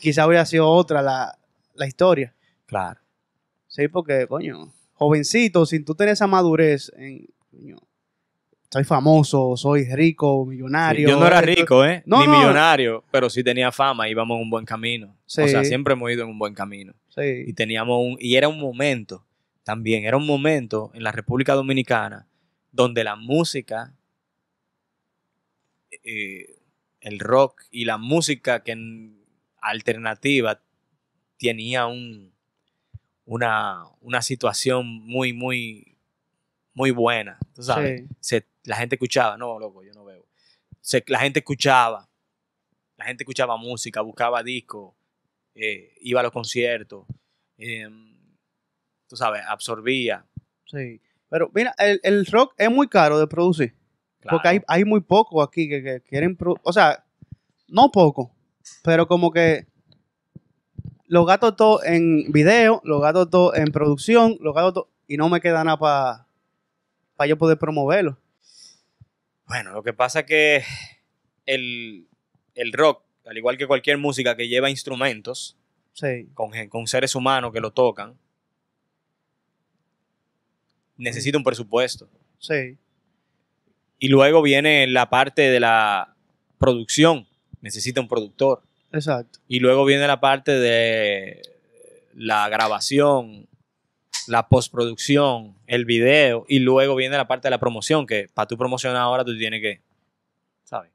quizá 0.00 0.26
hubiera 0.26 0.44
sido 0.46 0.68
otra 0.68 1.02
la, 1.02 1.38
la 1.74 1.86
historia. 1.86 2.34
Claro. 2.66 3.00
Sí, 3.68 3.86
porque, 3.88 4.26
coño, 4.26 4.72
jovencito, 4.94 5.64
sin 5.66 5.84
tú 5.84 5.94
tener 5.94 6.14
esa 6.14 6.26
madurez, 6.26 6.90
en, 6.96 7.26
coño, 7.50 7.76
soy 8.72 8.84
famoso, 8.84 9.56
soy 9.56 9.84
rico, 9.94 10.44
millonario. 10.46 11.08
yo 11.08 11.18
no 11.18 11.26
era 11.26 11.40
rico, 11.40 11.84
¿eh? 11.84 12.02
No, 12.06 12.20
Ni 12.20 12.26
no. 12.26 12.38
millonario, 12.38 13.04
pero 13.10 13.28
sí 13.30 13.42
tenía 13.44 13.70
fama, 13.72 14.08
íbamos 14.08 14.36
en 14.36 14.42
un 14.42 14.50
buen 14.50 14.64
camino. 14.64 15.16
Sí. 15.26 15.42
O 15.42 15.48
sea, 15.48 15.64
siempre 15.64 15.94
hemos 15.94 16.10
ido 16.10 16.22
en 16.24 16.30
un 16.30 16.38
buen 16.38 16.54
camino. 16.54 16.94
Y 17.16 17.44
Sí, 17.46 17.52
teníamos 17.54 17.98
un, 18.00 18.16
y 18.20 18.36
era 18.36 18.48
un 18.48 18.58
momento, 18.60 19.24
también, 19.64 20.04
era 20.04 20.16
un 20.16 20.26
momento 20.26 20.90
en 20.94 21.02
la 21.02 21.12
República 21.12 21.54
Dominicana 21.54 22.26
donde 22.72 23.02
la 23.02 23.16
música, 23.16 23.92
eh, 26.04 26.56
el 27.00 27.18
rock 27.18 27.62
y 27.70 27.84
la 27.84 27.98
música 27.98 28.62
que 28.62 28.76
alternativa 29.62 30.60
tenía 31.38 31.86
un, 31.86 32.32
una, 33.24 33.84
una 34.00 34.22
situación 34.22 34.86
muy, 34.86 35.32
muy, 35.32 35.96
muy 36.74 36.90
buena. 36.90 37.38
¿Tú 37.54 37.62
sabes? 37.62 38.00
sí, 38.00 38.06
se- 38.20 38.46
la 38.64 38.76
gente 38.76 38.96
escuchaba, 38.96 39.36
no, 39.36 39.58
loco, 39.58 39.82
yo 39.84 39.92
no 39.92 40.04
veo. 40.04 40.26
Se- 40.80 41.04
la 41.08 41.18
gente 41.20 41.38
escuchaba, 41.40 42.08
la 42.96 43.04
gente 43.06 43.22
escuchaba 43.24 43.56
música, 43.56 44.00
buscaba 44.02 44.42
discos, 44.42 44.94
eh, 45.54 45.94
iba 46.00 46.20
a 46.20 46.22
los 46.22 46.32
conciertos, 46.32 47.06
em, 47.58 48.14
tú 49.06 49.16
sabes, 49.16 49.42
absorbía. 49.46 50.24
sí. 50.66 51.00
Pero 51.28 51.48
mira, 51.54 51.72
el, 51.78 52.00
el 52.02 52.26
rock 52.26 52.54
es 52.58 52.68
muy 52.68 52.88
caro 52.88 53.16
de 53.20 53.28
producir. 53.28 53.72
Porque 54.32 54.48
hay, 54.48 54.60
hay 54.66 54.84
muy 54.84 55.00
pocos 55.00 55.46
aquí 55.46 55.68
que, 55.68 55.80
que 55.80 56.00
quieren, 56.00 56.36
o 56.64 56.72
sea, 56.72 57.04
no 57.68 57.90
poco, 57.92 58.34
pero 58.82 59.06
como 59.06 59.30
que 59.32 59.66
lo 61.06 61.24
gasto 61.24 61.54
todo 61.54 61.82
en 61.84 62.30
video, 62.32 62.80
lo 62.84 63.00
gasto 63.00 63.28
todo 63.28 63.54
en 63.54 63.66
producción, 63.72 64.36
lo 64.40 64.52
gasto 64.52 64.72
todo, 64.72 64.88
y 65.08 65.16
no 65.16 65.28
me 65.28 65.40
queda 65.40 65.64
nada 65.64 65.76
para 67.16 67.28
yo 67.28 67.36
poder 67.36 67.58
promoverlo. 67.58 68.16
Bueno, 69.46 69.72
lo 69.72 69.82
que 69.82 69.92
pasa 69.92 70.20
es 70.20 70.26
que 70.26 70.62
el, 71.46 72.06
el 72.54 72.72
rock, 72.72 73.02
al 73.26 73.36
igual 73.36 73.56
que 73.58 73.66
cualquier 73.66 73.98
música 73.98 74.36
que 74.36 74.48
lleva 74.48 74.70
instrumentos, 74.70 75.56
Sí, 75.92 76.28
con, 76.34 76.52
con 76.68 76.86
seres 76.86 77.14
humanos 77.16 77.52
que 77.52 77.60
lo 77.60 77.72
tocan, 77.72 78.16
necesita 80.96 81.36
un 81.36 81.44
presupuesto. 81.44 82.08
sí, 82.38 82.76
Y 83.98 84.08
luego 84.08 84.40
viene 84.40 84.86
la 84.86 85.10
parte 85.10 85.42
de 85.50 85.60
la 85.60 86.14
producción, 86.58 87.26
necesita 87.60 88.00
un 88.00 88.08
productor. 88.08 88.62
exacto. 88.92 89.38
Y 89.48 89.60
luego 89.60 89.84
viene 89.84 90.06
la 90.06 90.20
parte 90.20 90.52
de 90.52 91.42
la 92.14 92.48
grabación, 92.48 93.46
la 94.26 94.48
postproducción, 94.48 95.56
el 95.66 95.84
video. 95.84 96.44
Y 96.48 96.58
luego 96.60 96.94
viene 96.96 97.16
la 97.16 97.28
parte 97.28 97.46
de 97.48 97.50
la 97.50 97.58
promoción, 97.60 98.06
que 98.06 98.28
para 98.32 98.46
tú 98.48 98.56
promocionar 98.56 99.00
ahora 99.02 99.24
tú 99.24 99.36
tienes 99.36 99.60
que, 99.60 99.80
¿sabes? 100.64 100.90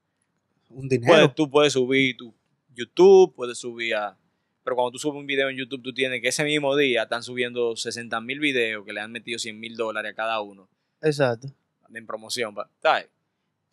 Un 0.69 0.87
dinero. 0.89 1.13
Puedes- 1.13 1.35
tú 1.35 1.49
puedes 1.49 1.73
subir 1.73 2.17
tu 2.17 2.33
YouTube, 2.73 3.33
puedes 3.35 3.57
subir 3.57 3.95
a... 3.95 4.17
Pero 4.63 4.75
cuando 4.75 4.91
tú 4.91 4.97
subes 4.99 5.19
un 5.19 5.27
video 5.27 5.47
en 5.49 5.55
YouTube, 5.57 5.81
tú 5.83 5.93
tienes 5.93 6.21
que 6.21 6.27
ese 6.29 6.43
mismo 6.43 6.75
día 6.75 7.03
están 7.03 7.21
subiendo 7.23 7.75
60 7.75 8.19
mil 8.21 8.39
videos 8.39 8.83
que 8.83 8.93
le 8.93 8.99
han 8.99 9.11
metido 9.11 9.37
100 9.39 9.59
mil 9.59 9.75
dólares 9.77 10.11
a 10.11 10.15
cada 10.15 10.41
uno 10.41 10.67
Exacto. 11.01 11.47
en 11.93 12.05
promoción. 12.07 12.53
¿sabes? 12.81 13.07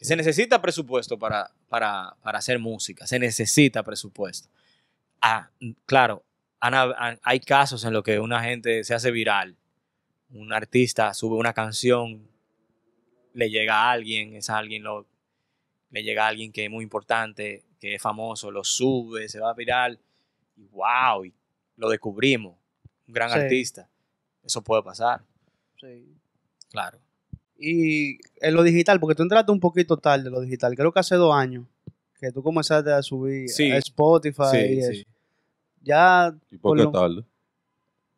Que 0.03 0.07
Se 0.07 0.17
necesita 0.17 0.61
presupuesto 0.61 1.17
para, 1.17 1.49
para, 1.69 2.17
para 2.23 2.39
hacer 2.41 2.59
música, 2.59 3.07
se 3.07 3.21
necesita 3.21 3.85
presupuesto. 3.85 4.49
Ah, 5.21 5.49
claro, 5.87 6.25
hay 6.59 7.39
casos 7.39 7.85
en 7.85 7.93
los 7.93 8.03
que 8.03 8.19
una 8.19 8.43
gente 8.43 8.83
se 8.83 8.95
hace 8.95 9.13
viral, 9.13 9.57
un 10.31 10.53
artista 10.53 11.15
sube 11.15 11.37
una 11.37 11.53
canción, 11.53 12.29
le 13.33 13.49
llega 13.49 13.77
a 13.77 13.93
alguien, 13.93 14.35
es 14.35 14.51
alguien 14.51 14.83
lo, 14.83 15.07
le 15.91 16.03
llega 16.03 16.25
a 16.25 16.29
alguien 16.31 16.51
que 16.51 16.65
es 16.65 16.71
muy 16.71 16.83
importante, 16.83 17.63
que 17.79 17.95
es 17.95 18.03
famoso, 18.03 18.51
lo 18.51 18.65
sube, 18.65 19.29
se 19.29 19.39
va 19.39 19.55
viral, 19.55 20.01
y 20.57 20.65
wow, 20.65 21.25
y 21.27 21.33
lo 21.77 21.89
descubrimos, 21.89 22.57
un 23.07 23.15
gran 23.15 23.31
Sí. 23.31 23.39
artista. 23.39 23.89
Eso 24.43 24.63
puede 24.65 24.83
pasar, 24.83 25.23
Sí. 25.81 26.13
claro. 26.71 26.99
Y 27.65 28.19
en 28.41 28.55
lo 28.55 28.63
digital, 28.65 28.99
porque 28.99 29.15
tú 29.15 29.23
entraste 29.23 29.53
un 29.53 29.61
poquito 29.61 29.97
tarde 29.97 30.27
en 30.27 30.33
lo 30.33 30.41
digital, 30.41 30.75
creo 30.75 30.91
que 30.93 30.99
hace 31.01 31.15
dos 31.15 31.33
años 31.35 31.65
que 32.21 32.31
tú 32.33 32.43
comenzaste 32.43 32.91
a 32.93 33.03
subir 33.03 33.49
Sí. 33.49 33.71
a 33.71 33.79
Spotify 33.79 34.43
Sí, 34.51 34.57
y 34.59 34.83
sí. 34.83 35.01
eso. 35.01 35.09
Ya, 35.83 36.35
¿Y 36.51 36.57
por 36.59 36.71
por 36.71 36.77
qué 36.79 36.85
lo- 36.85 36.91
tarde? 36.91 37.25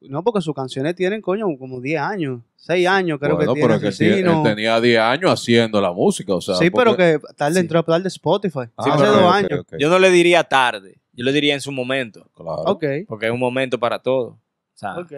no, 0.01 0.23
porque 0.23 0.41
sus 0.43 0.55
canciones 0.55 0.95
tienen, 0.95 1.23
coño, 1.23 1.47
como 1.59 1.81
10 1.81 1.99
años, 2.01 2.43
6 2.57 2.87
años 2.87 3.19
creo 3.19 3.37
bueno, 3.37 3.55
que 3.55 3.61
pero 3.63 3.79
tiene 3.79 3.97
que 3.97 4.21
él, 4.21 4.43
tenía 4.43 4.81
10 4.81 5.01
años 5.01 5.31
haciendo 5.33 5.81
la 5.81 5.93
música, 5.93 6.35
o 6.35 6.41
sea. 6.43 6.57
sí, 6.57 6.71
pero 6.71 6.95
que 6.97 7.19
tarde 7.37 7.55
Sí. 7.55 7.61
entró 7.61 7.79
a 7.79 7.83
hablar 7.83 8.03
de 8.03 8.09
Spotify. 8.09 8.61
Ah, 8.77 8.95
hace 8.95 9.07
dos 9.07 9.33
años. 9.33 9.65
Yo 9.79 9.89
no 9.89 9.99
le 9.99 10.11
diría 10.11 10.45
tarde, 10.45 10.99
yo 11.13 11.25
le 11.25 11.33
diría 11.33 11.55
en 11.55 11.61
su 11.63 11.73
momento, 11.73 12.29
Claro. 12.35 12.63
Ok, 12.67 12.85
porque 13.09 13.27
es 13.27 13.33
un 13.33 13.41
momento 13.41 13.79
para 13.79 13.99
todo. 13.99 14.27
O 14.27 14.39
sea, 14.77 14.99
ok. 14.99 15.13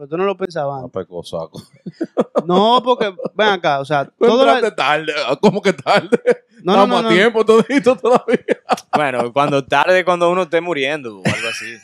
Pero 0.00 0.08
tú 0.08 0.16
no 0.16 0.24
lo 0.24 0.34
pensabas 0.34 0.76
Ah, 0.80 0.84
antes. 0.84 0.92
pues, 0.94 1.06
cosaco. 1.06 1.60
No, 2.46 2.80
porque, 2.82 3.14
ven 3.34 3.48
acá, 3.48 3.80
o 3.80 3.84
sea, 3.84 4.06
todo 4.18 4.40
entraste 4.48 4.70
tarde. 4.74 5.12
ah, 5.26 5.36
¿Cómo 5.38 5.60
que 5.60 5.74
tarde? 5.74 6.08
No, 6.62 6.74
no, 6.76 6.82
Estamos 6.84 7.02
no, 7.02 7.08
a 7.08 7.10
no. 7.10 7.16
tiempo 7.16 7.44
todito 7.44 7.96
todavía. 7.96 8.44
bueno, 8.94 9.32
cuando 9.32 9.64
tarde, 9.64 10.04
cuando 10.04 10.30
uno 10.30 10.42
esté 10.42 10.60
muriendo 10.60 11.16
o 11.18 11.22
algo 11.24 11.48
así. 11.48 11.74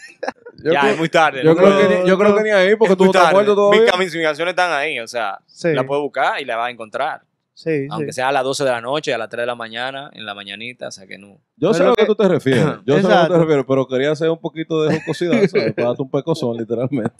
Yo 0.62 0.70
ya, 0.72 0.80
creo- 0.80 0.92
es 0.92 0.98
muy 0.98 1.08
tarde. 1.08 1.42
Yo, 1.42 1.54
no 1.54 1.56
creo 1.56 1.78
que, 1.78 1.96
ni- 2.02 2.08
yo 2.08 2.18
creo 2.18 2.36
que 2.36 2.42
ni 2.42 2.50
ahí, 2.50 2.76
porque 2.76 2.92
es 2.92 2.98
tú 2.98 3.04
muy 3.04 3.12
no 3.12 3.18
estás 3.18 3.22
tarde. 3.32 3.34
muerto 3.34 3.52
Mis, 3.70 4.12
todavía. 4.12 4.50
están 4.50 4.72
ahí, 4.72 4.98
o 5.00 5.06
sea, 5.06 5.38
Sí, 5.46 5.72
la 5.72 5.86
puedes 5.86 6.02
buscar 6.02 6.40
y 6.42 6.44
la 6.44 6.56
vas 6.56 6.68
a 6.68 6.70
encontrar. 6.70 7.22
sí, 7.54 7.86
Aunque 7.90 8.12
sí. 8.12 8.16
sea 8.16 8.28
a 8.28 8.32
las 8.32 8.44
12 8.44 8.64
de 8.64 8.70
la 8.70 8.80
noche, 8.82 9.14
a 9.14 9.18
las 9.18 9.30
3 9.30 9.42
de 9.44 9.46
la 9.46 9.54
mañana, 9.54 10.10
en 10.12 10.26
la 10.26 10.34
mañanita, 10.34 10.88
o 10.88 10.90
sea 10.90 11.06
que 11.06 11.16
no. 11.16 11.38
Yo 11.56 11.72
sé 11.72 11.78
Pero 11.78 11.86
a 11.86 11.90
lo 11.92 11.96
que 11.96 12.02
que- 12.02 12.06
tú 12.08 12.14
te 12.14 12.28
refieres. 12.28 12.64
Yo 12.64 12.66
sé 12.66 12.74
a 12.74 13.02
lo 13.02 13.08
que 13.08 13.12
Exacto. 13.14 13.32
te 13.32 13.38
refieres, 13.40 13.64
pero 13.66 13.86
quería 13.88 14.10
hacer 14.12 14.28
un 14.28 14.40
poquito 14.40 14.82
de 14.82 15.00
jocosidad, 15.00 15.40
¿sabes? 15.48 15.72
Para 15.72 15.88
darte 15.88 16.02
un 16.02 16.10
pecozón, 16.10 16.54
literalmente. 16.58 17.14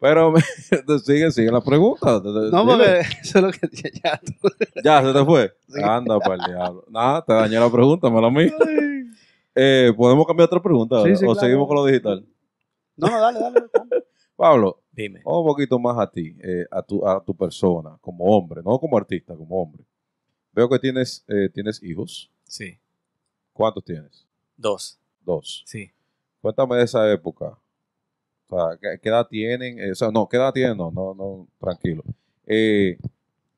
Pero 0.00 0.32
sigue, 1.04 1.30
sigue 1.30 1.50
la 1.50 1.60
pregunta. 1.60 2.20
No, 2.52 2.66
porque 2.66 3.00
eso 3.22 3.38
es 3.38 3.44
lo 3.44 3.50
que 3.50 3.68
ya 4.02 4.20
tú- 4.20 4.48
Ya, 4.84 5.02
se 5.02 5.12
te 5.12 5.24
fue. 5.24 5.52
Sí. 5.68 5.80
Anda, 5.82 6.18
para 6.20 6.34
el 6.34 6.40
diablo. 6.54 6.84
Nada, 6.88 7.24
te 7.24 7.32
dañé 7.32 7.58
la 7.60 7.70
pregunta, 7.70 8.08
me 8.10 8.20
la 8.20 8.30
mí. 8.30 8.50
Eh, 9.54 9.92
¿Podemos 9.96 10.26
cambiar 10.26 10.46
otra 10.46 10.62
pregunta 10.62 10.96
ahora? 10.96 11.10
Sí, 11.10 11.16
sí, 11.16 11.24
¿O 11.24 11.32
claro. 11.32 11.40
seguimos 11.46 11.66
con 11.66 11.76
lo 11.76 11.84
digital? 11.86 12.24
No, 12.96 13.08
no, 13.08 13.20
dale, 13.20 13.40
dale. 13.40 13.60
Pablo, 14.36 14.82
Dime. 14.92 15.20
un 15.24 15.44
poquito 15.46 15.78
más 15.80 15.98
a 15.98 16.08
ti, 16.08 16.36
eh, 16.42 16.64
a, 16.70 16.80
tu, 16.82 17.04
a 17.06 17.20
tu 17.24 17.34
persona, 17.36 17.98
como 18.00 18.24
hombre, 18.26 18.60
no 18.64 18.78
como 18.78 18.96
artista, 18.96 19.34
como 19.34 19.60
hombre. 19.60 19.84
Veo 20.52 20.68
que 20.68 20.78
tienes, 20.78 21.24
eh, 21.28 21.48
tienes 21.52 21.82
hijos. 21.82 22.30
Sí. 22.44 22.78
¿Cuántos 23.52 23.84
tienes? 23.84 24.26
Dos. 24.56 24.98
Dos. 25.24 25.62
Sí. 25.66 25.90
Cuéntame 26.40 26.76
de 26.76 26.84
esa 26.84 27.10
época. 27.10 27.58
O 28.48 28.56
sea, 28.70 28.78
¿qué, 28.80 28.98
qué 29.00 29.08
edad 29.08 29.26
tienen? 29.28 29.78
Eh, 29.78 29.92
o 29.92 29.94
sea, 29.94 30.10
no, 30.10 30.28
¿qué 30.28 30.36
edad 30.36 30.52
tienen? 30.52 30.76
No, 30.76 30.90
no, 30.90 31.14
no, 31.14 31.48
tranquilo. 31.60 32.02
Eh, 32.46 32.96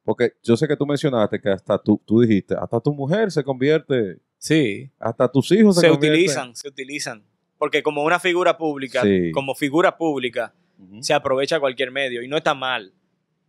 porque 0.04 0.32
yo 0.42 0.56
sé 0.56 0.66
que 0.66 0.76
tú 0.76 0.86
mencionaste 0.86 1.40
que 1.40 1.50
hasta 1.50 1.78
tú, 1.78 2.00
tú 2.04 2.20
dijiste, 2.20 2.54
hasta 2.58 2.80
tu 2.80 2.92
mujer 2.92 3.30
se 3.30 3.44
convierte, 3.44 4.18
Sí. 4.38 4.90
hasta 4.98 5.30
tus 5.30 5.52
hijos 5.52 5.74
se, 5.76 5.82
Se 5.82 5.88
convierten. 5.90 6.18
utilizan, 6.20 6.56
se 6.56 6.68
utilizan. 6.68 7.22
Porque 7.58 7.82
como 7.82 8.02
una 8.02 8.18
figura 8.18 8.56
pública, 8.56 9.02
Sí. 9.02 9.30
como 9.32 9.54
figura 9.54 9.96
pública, 9.96 10.54
se 11.00 11.12
aprovecha 11.12 11.60
cualquier 11.60 11.90
medio. 11.90 12.22
Y 12.22 12.28
no 12.28 12.38
está 12.38 12.54
mal. 12.54 12.92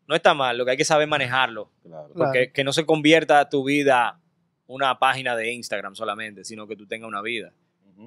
No 0.07 0.15
está 0.15 0.33
mal, 0.33 0.57
lo 0.57 0.65
que 0.65 0.71
hay 0.71 0.77
que 0.77 0.83
saber 0.85 1.07
manejarlo. 1.07 1.71
claro. 1.83 2.09
Claro. 2.09 2.13
Porque 2.13 2.51
que 2.51 2.63
no 2.65 2.73
se 2.73 2.85
convierta 2.85 3.47
tu 3.49 3.63
vida 3.63 4.19
una 4.67 4.99
página 4.99 5.35
de 5.37 5.53
Instagram 5.53 5.95
solamente, 5.95 6.43
sino 6.43 6.67
que 6.67 6.75
tú 6.75 6.85
tengas 6.85 7.07
una 7.07 7.21
vida, 7.21 7.53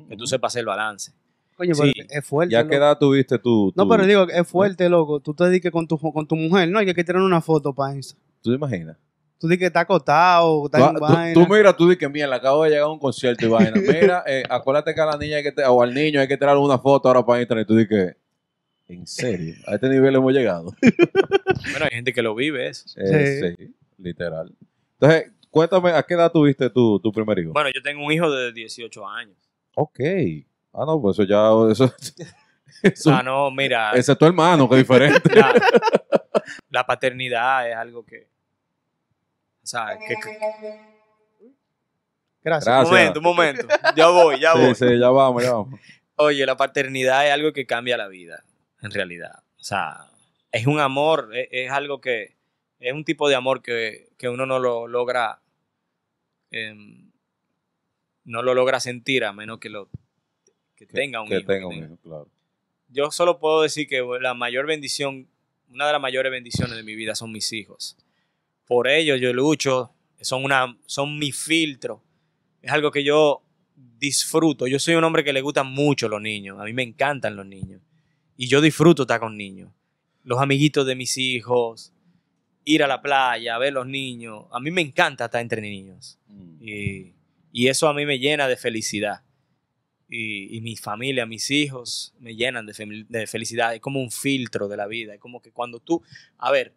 que 0.08 0.16
tú 0.16 0.26
sepas 0.26 0.54
el 0.56 0.66
balance. 0.66 1.12
Coño, 1.56 1.72
pero 1.78 1.92
Sí. 1.92 2.00
es 2.10 2.24
fuerte. 2.26 2.52
¿Ya 2.52 2.66
qué 2.66 2.76
edad 2.76 2.98
tuviste 2.98 3.38
tú? 3.38 3.72
No, 3.76 3.84
tú- 3.84 3.88
pero 3.90 4.06
digo, 4.06 4.28
es 4.28 4.46
fuerte, 4.48 4.88
loco. 4.88 5.20
Tú 5.20 5.34
te 5.34 5.44
dediques 5.44 5.70
con 5.70 5.86
tu, 5.86 5.96
con 5.98 6.26
tu 6.26 6.34
mujer, 6.36 6.68
¿no? 6.68 6.78
Hay 6.80 6.86
que 6.86 6.94
quitar 6.94 7.16
una 7.16 7.40
foto 7.40 7.72
para 7.72 7.94
Insta. 7.94 8.18
¿Tú 8.42 8.50
te 8.50 8.56
imaginas? 8.56 8.96
Tú 9.38 9.48
dices 9.48 9.58
que 9.60 9.66
está 9.66 9.80
acostado, 9.80 10.64
está 10.66 10.78
Tú, 10.78 10.84
en 10.84 10.94
tú- 10.94 11.00
vaina. 11.00 11.34
tú 11.34 11.52
mira, 11.52 11.76
tú 11.76 11.88
dices, 11.88 12.10
mira, 12.10 12.34
acabo 12.34 12.64
de 12.64 12.70
llegar 12.70 12.84
a 12.86 12.88
un 12.90 12.98
concierto 12.98 13.44
y 13.44 13.48
vaina. 13.48 13.72
Mira, 14.12 14.24
eh, 14.26 14.42
acuérdate 14.48 14.94
que 14.94 15.00
a 15.00 15.06
la 15.06 15.16
niña 15.18 15.36
hay 15.36 15.42
que 15.42 15.52
te- 15.52 15.64
o 15.64 15.82
al 15.82 15.92
niño 15.94 16.20
hay 16.20 16.28
que 16.28 16.36
traerle 16.36 16.62
una 16.62 16.78
foto 16.78 17.08
ahora 17.08 17.24
para 17.24 17.42
internet. 17.42 17.66
Tú 17.66 17.76
dices, 17.76 18.16
¿en 18.88 19.06
serio? 19.06 19.54
A 19.66 19.74
este 19.74 19.88
nivel 19.88 20.14
hemos 20.14 20.32
llegado. 20.32 20.72
Bueno, 21.70 21.86
hay 21.86 21.96
gente 21.96 22.12
que 22.12 22.20
lo 22.22 22.34
vive 22.34 22.68
eso. 22.68 22.84
Eh, 23.00 23.54
sí. 23.58 23.74
literal. 23.98 24.52
Entonces, 25.00 25.30
cuéntame, 25.50 25.90
¿a 25.92 26.02
qué 26.02 26.14
edad 26.14 26.30
tuviste 26.32 26.68
tu, 26.68 26.98
tu 27.00 27.12
primer 27.12 27.38
hijo? 27.38 27.52
Bueno, 27.52 27.70
yo 27.74 27.80
tengo 27.82 28.04
un 28.04 28.12
hijo 28.12 28.30
de 28.30 28.52
18 28.52 29.06
años. 29.08 29.36
Ok. 29.76 30.00
Ah, 30.74 30.84
no, 30.86 31.00
pues 31.00 31.18
eso 31.18 31.22
ya, 31.24 31.50
eso, 31.72 31.94
eso- 32.82 33.10
Ah, 33.12 33.22
no, 33.22 33.50
mira, 33.50 33.92
ese 33.92 34.12
es 34.12 34.18
tu 34.18 34.26
hermano, 34.26 34.68
que 34.68 34.76
diferente. 34.76 35.20
la, 35.34 35.54
la 36.70 36.84
paternidad 36.86 37.68
es 37.70 37.76
algo 37.76 38.04
que... 38.04 38.26
O 39.62 39.66
sea, 39.66 39.96
que, 39.98 40.14
que- 40.16 40.38
Gracias. 42.42 42.66
Gracias. 42.66 42.84
un 42.84 42.90
momento, 42.90 43.18
un 43.20 43.24
momento. 43.24 43.66
Ya 43.96 44.08
voy, 44.08 44.38
ya 44.38 44.52
voy. 44.54 44.74
Sí, 44.74 44.86
sí, 44.86 44.98
ya 44.98 45.08
vamos, 45.08 45.42
ya 45.42 45.52
vamos. 45.54 45.80
Oye, 46.16 46.44
la 46.44 46.56
paternidad 46.56 47.26
es 47.26 47.32
algo 47.32 47.52
que 47.54 47.64
cambia 47.66 47.96
la 47.96 48.06
vida, 48.08 48.44
en 48.82 48.90
realidad. 48.90 49.42
O 49.58 49.62
sea, 49.64 50.08
es 50.52 50.66
un 50.66 50.78
amor, 50.78 51.30
es, 51.34 51.48
es 51.50 51.70
algo 51.70 52.00
que, 52.02 52.36
es 52.80 52.92
un 52.92 53.04
tipo 53.04 53.30
de 53.30 53.34
amor 53.34 53.62
que, 53.62 54.10
que 54.18 54.28
uno 54.28 54.44
no 54.44 54.58
lo 54.58 54.86
logra, 54.86 55.40
em, 56.50 57.10
no 58.24 58.42
lo 58.42 58.52
logra 58.54 58.78
sentir 58.78 59.24
a 59.24 59.32
menos 59.32 59.58
que 59.58 59.70
lo 59.70 59.88
que, 60.86 60.92
tenga 60.92 61.20
un 61.22 61.28
que 61.28 61.38
hijo. 61.38 61.46
tenga 61.46 61.66
un 61.66 61.74
hijo, 61.74 61.96
claro. 62.02 62.28
Yo 62.88 63.10
solo 63.10 63.38
puedo 63.38 63.62
decir 63.62 63.88
que 63.88 64.02
la 64.20 64.34
mayor 64.34 64.66
bendición, 64.66 65.26
una 65.68 65.86
de 65.86 65.92
las 65.92 66.00
mayores 66.00 66.30
bendiciones 66.30 66.76
de 66.76 66.82
mi 66.82 66.94
vida 66.94 67.14
son 67.14 67.32
mis 67.32 67.52
hijos. 67.52 67.96
Por 68.66 68.88
ellos 68.88 69.20
yo 69.20 69.32
lucho, 69.32 69.92
son, 70.20 70.44
una, 70.44 70.76
son 70.86 71.18
mi 71.18 71.32
filtro. 71.32 72.02
Es 72.62 72.70
algo 72.70 72.90
que 72.90 73.04
yo 73.04 73.42
disfruto. 73.98 74.66
Yo 74.66 74.78
soy 74.78 74.94
un 74.94 75.04
hombre 75.04 75.24
que 75.24 75.32
le 75.32 75.40
gustan 75.40 75.66
mucho 75.66 76.08
los 76.08 76.20
niños. 76.20 76.60
A 76.60 76.64
mí 76.64 76.72
me 76.72 76.82
encantan 76.82 77.36
los 77.36 77.46
niños. 77.46 77.80
Y 78.36 78.46
yo 78.46 78.60
disfruto 78.60 79.02
estar 79.02 79.20
con 79.20 79.36
niños. 79.36 79.70
Los 80.22 80.40
amiguitos 80.40 80.86
de 80.86 80.94
mis 80.94 81.18
hijos, 81.18 81.92
ir 82.64 82.82
a 82.82 82.86
la 82.86 83.02
playa, 83.02 83.58
ver 83.58 83.72
los 83.72 83.86
niños. 83.86 84.44
A 84.52 84.60
mí 84.60 84.70
me 84.70 84.80
encanta 84.80 85.26
estar 85.26 85.40
entre 85.40 85.60
niños. 85.60 86.18
Mm. 86.28 86.56
Y, 86.60 87.14
y 87.52 87.68
eso 87.68 87.88
a 87.88 87.94
mí 87.94 88.06
me 88.06 88.18
llena 88.18 88.48
de 88.48 88.56
felicidad. 88.56 89.23
Y, 90.08 90.56
y 90.56 90.60
mi 90.60 90.76
familia, 90.76 91.24
mis 91.26 91.50
hijos, 91.50 92.14
me 92.20 92.36
llenan 92.36 92.66
de, 92.66 92.72
fel- 92.74 93.06
de 93.08 93.26
felicidad. 93.26 93.74
Es 93.74 93.80
como 93.80 94.00
un 94.00 94.10
filtro 94.10 94.68
de 94.68 94.76
la 94.76 94.86
vida. 94.86 95.14
Es 95.14 95.20
como 95.20 95.40
que 95.40 95.50
cuando 95.50 95.80
tú, 95.80 96.02
a 96.38 96.50
ver, 96.52 96.72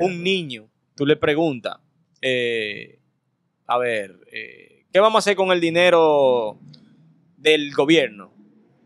un 0.00 0.22
niño, 0.22 0.68
tú 0.94 1.06
le 1.06 1.16
preguntas, 1.16 1.78
eh, 2.20 2.98
a 3.66 3.78
ver, 3.78 4.18
eh, 4.30 4.84
¿qué 4.92 5.00
vamos 5.00 5.16
a 5.16 5.18
hacer 5.20 5.34
con 5.36 5.50
el 5.50 5.60
dinero 5.60 6.58
del 7.38 7.72
gobierno? 7.72 8.30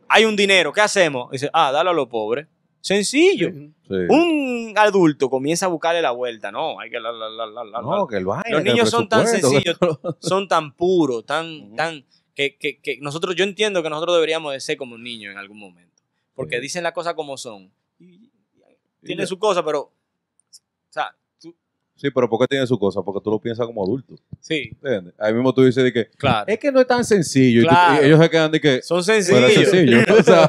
Hay 0.09 0.25
un 0.25 0.37
dinero, 0.37 0.73
¿qué 0.73 0.81
hacemos? 0.83 1.31
Dice, 1.33 1.51
ah, 1.53 1.73
dalo 1.73 1.91
a 1.91 1.95
los 1.95 2.07
pobres. 2.09 2.47
Sencillo. 2.81 3.51
Sí. 3.89 3.95
Un 4.09 4.73
adulto 4.77 5.29
comienza 5.29 5.67
a 5.67 5.69
buscarle 5.69 6.01
la 6.01 6.13
vuelta. 6.13 6.53
No, 6.53 6.79
hay 6.79 6.89
que... 6.89 7.01
la- 7.01 7.11
la- 7.11 7.29
la- 7.29 7.47
la- 7.47 7.65
la- 7.65 7.83
No, 7.83 8.07
que 8.07 8.21
Los 8.53 8.63
niños 8.63 8.91
son 8.91 9.09
tan 9.09 9.25
que- 9.25 9.75
son 10.21 10.47
tan 10.47 10.73
puros, 10.73 11.27
tan, 11.27 11.75
tan, 11.75 12.05
que, 12.37 12.57
que- 12.57 12.79
que 12.81 12.99
nosotros, 13.01 13.35
yo 13.35 13.43
entiendo 13.43 13.83
que 13.83 13.91
nosotros 13.91 14.15
deberíamos 14.17 14.53
de 14.53 14.61
ser 14.61 14.77
como 14.77 14.97
niños 14.97 15.33
en 15.33 15.39
algún 15.39 15.59
momento, 15.59 16.03
porque 16.35 16.57
Sí. 16.57 16.63
dicen 16.63 16.85
las 16.85 16.93
cosas 16.93 17.15
como 17.15 17.37
son. 17.37 17.73
Ya. 19.03 19.27
su 19.27 19.39
cosa, 19.39 19.65
pero, 19.65 19.81
o 19.83 19.93
sea, 20.91 21.15
tú- 21.41 21.55
Sí, 21.95 22.11
pero 22.11 22.29
¿por 22.29 22.41
qué 22.41 22.47
tiene 22.49 22.67
su 22.67 22.77
cosa? 22.79 23.01
Porque 23.03 23.21
tú 23.23 23.31
lo 23.31 23.41
piensas 23.41 23.65
como 23.67 23.83
adulto. 23.83 24.17
sí, 24.41 24.71
¿Entiendes? 24.83 25.15
Ahí 25.19 25.33
mismo 25.33 25.55
tú 25.55 25.63
dices 25.65 25.83
de 25.85 25.93
que 25.93 26.07
claro, 26.11 26.45
es 26.49 26.59
que 26.59 26.71
no 26.73 26.81
es 26.81 26.87
tan 26.87 27.05
sencillo. 27.05 27.61
y 27.61 27.65
tú- 27.65 27.69
Claro. 27.71 28.03
Y, 28.03 28.07
ellos 28.07 28.21
se 28.21 28.31
quedan 28.31 28.51
de 28.51 28.61
que. 28.61 28.83
son 28.83 29.03
Pero 29.07 29.23
sencillos, 29.23 29.51
es 29.51 29.71
sencillo. 29.71 29.99
o 30.21 30.23
sea, 30.23 30.49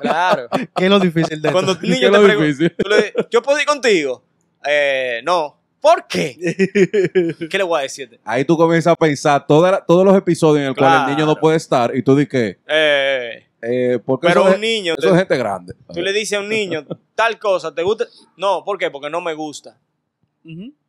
claro. 0.00 0.48
¿Qué 0.74 0.84
es 0.84 0.90
lo 0.90 0.98
difícil 0.98 1.40
de 1.42 1.52
Cuando 1.52 1.72
esto? 1.72 1.82
¿qué 1.82 1.88
niño 1.88 2.10
te 2.10 2.18
pregunta, 2.18 2.44
difícil? 2.46 2.74
tú 2.76 2.88
le- 2.88 3.14
¿yo 3.30 3.42
puedo 3.42 3.58
ir 3.60 3.66
contigo? 3.66 4.24
Eh, 4.66 5.20
no. 5.24 5.60
¿Por 5.84 6.06
qué? 6.06 6.34
¿Qué 7.50 7.58
le 7.58 7.62
voy 7.64 7.78
a 7.80 7.82
decirte? 7.82 8.18
Ahí 8.24 8.42
tú 8.46 8.56
comienzas 8.56 8.94
a 8.94 8.96
pensar 8.96 9.46
toda 9.46 9.70
la- 9.70 9.84
todos 9.84 10.02
los 10.02 10.16
episodios 10.16 10.62
en 10.62 10.68
el 10.68 10.74
cual 10.74 11.02
el 11.02 11.06
niño 11.14 11.26
no 11.26 11.32
Claro. 11.34 11.40
puede 11.42 11.56
estar 11.58 11.94
y 11.94 12.02
tú 12.02 12.16
dices 12.16 12.30
que. 12.30 12.58
Eh, 12.66 13.46
Eh, 13.60 13.98
porque 14.04 14.28
pero 14.28 14.40
eso, 14.40 14.48
un 14.48 14.54
es, 14.54 14.60
niño, 14.60 14.94
eso 14.96 15.10
es 15.10 15.16
gente 15.18 15.36
grande. 15.36 15.74
tú 15.92 16.00
le 16.00 16.12
dices 16.14 16.38
a 16.38 16.40
un 16.40 16.48
niño 16.48 16.86
tal 17.14 17.38
cosa, 17.38 17.74
¿te 17.74 17.82
gusta? 17.82 18.06
No, 18.36 18.64
¿por 18.64 18.78
qué? 18.78 18.90
Porque 18.90 19.10
no 19.10 19.20
me 19.20 19.34
gusta. 19.34 19.78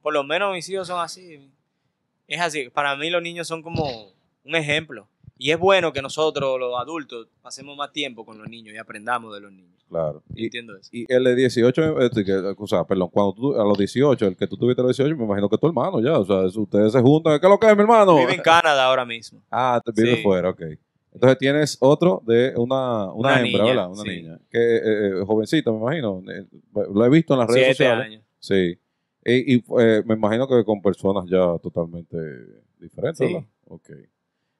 Por 0.01 0.13
lo 0.13 0.23
menos 0.23 0.53
mis 0.53 0.67
hijos 0.69 0.87
son 0.87 1.01
así. 1.01 1.49
Es 2.27 2.39
así. 2.39 2.69
Para 2.69 2.95
mí 2.95 3.09
los 3.09 3.21
niños 3.21 3.47
son 3.49 3.61
como 3.63 4.13
un 4.45 4.55
ejemplo. 4.55 5.07
Y 5.37 5.51
es 5.51 5.59
bueno 5.59 5.91
que 5.91 6.01
nosotros, 6.01 6.59
los 6.59 6.79
adultos, 6.79 7.27
pasemos 7.41 7.75
más 7.75 7.91
tiempo 7.91 8.25
con 8.25 8.37
los 8.37 8.47
niños 8.47 8.73
y 8.73 8.77
aprendamos 8.77 9.33
de 9.33 9.41
los 9.41 9.51
niños. 9.51 9.71
Claro. 9.89 10.23
Y, 10.33 10.45
entiendo 10.45 10.75
eso. 10.77 10.89
y 10.91 11.05
el 11.09 11.23
de 11.25 11.35
18, 11.35 11.99
este, 12.01 12.23
que- 12.25 12.55
o 12.57 12.67
sea, 12.67 12.85
perdón, 12.85 13.09
cuando 13.11 13.33
tú, 13.33 13.53
a 13.59 13.63
los 13.63 13.77
18, 13.77 14.27
el 14.27 14.35
que 14.35 14.47
tú 14.47 14.57
tuviste 14.57 14.81
a 14.81 14.85
los 14.85 14.97
18, 14.97 15.15
me 15.17 15.25
imagino 15.25 15.47
que 15.49 15.57
tu 15.57 15.67
hermano 15.67 16.01
ya, 16.01 16.17
o 16.17 16.25
sea, 16.25 16.45
es- 16.45 16.55
ustedes 16.55 16.91
se 16.93 17.01
juntan, 17.01 17.39
¿qué 17.39 17.45
es 17.45 17.49
lo 17.49 17.59
que 17.59 17.67
es, 17.67 17.75
mi 17.75 17.81
hermano? 17.81 18.15
Vive 18.17 18.33
en 18.33 18.41
Canadá 18.41 18.85
ahora 18.85 19.05
mismo. 19.05 19.41
Ah, 19.51 19.79
te 19.83 19.91
vive 20.01 20.15
Sí. 20.17 20.23
fuera, 20.23 20.49
ok. 20.49 20.61
Entonces 21.13 21.37
tienes 21.37 21.77
otro 21.81 22.21
de 22.25 22.53
una, 22.57 23.05
una, 23.13 23.13
Una 23.13 23.33
hembra, 23.41 23.43
niña, 23.51 23.63
¿verdad? 23.63 23.89
Una 23.91 24.01
sí. 24.01 24.09
niña. 24.09 24.39
Que 24.49 24.57
eh, 24.75 24.81
eh, 24.83 25.23
jovencita, 25.25 25.71
me 25.71 25.77
imagino. 25.77 26.21
Eh, 26.29 26.45
Lo 26.93 27.05
he 27.05 27.09
visto 27.09 27.33
en 27.33 27.39
las 27.39 27.47
redes 27.47 27.61
Siete 27.63 27.73
sociales. 27.75 28.05
años. 28.07 28.23
Sí. 28.39 28.79
Y, 29.23 29.55
y, 29.55 29.63
eh, 29.79 30.03
me 30.05 30.15
imagino 30.15 30.47
que 30.47 30.63
con 30.65 30.81
personas 30.81 31.25
ya 31.29 31.57
totalmente 31.59 32.17
diferentes, 32.79 33.25
Sí. 33.27 33.33
¿verdad? 33.33 33.47
Ok. 33.67 33.89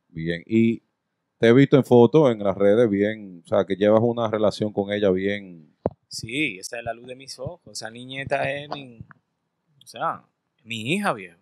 Bien. 0.09 0.43
Y 0.45 0.83
te 1.37 1.47
he 1.47 1.53
visto 1.53 1.77
en 1.77 1.83
fotos 1.83 2.31
en 2.31 2.43
las 2.43 2.57
redes 2.57 2.89
bien, 2.89 3.41
o 3.43 3.47
sea, 3.47 3.65
que 3.65 3.75
llevas 3.75 4.01
una 4.03 4.29
relación 4.29 4.71
con 4.71 4.91
ella 4.91 5.11
bien. 5.11 5.75
Sí, 6.07 6.57
esa 6.59 6.79
es 6.79 6.83
la 6.85 6.93
luz 6.93 7.07
de 7.07 7.15
mis 7.15 7.37
ojos. 7.39 7.61
Esa 7.71 7.89
niñeta 7.89 8.49
es 8.51 8.69
mi. 8.69 8.99
O 9.83 9.87
sea, 9.87 10.23
mi 10.63 10.93
hija, 10.93 11.13
viejo. 11.13 11.39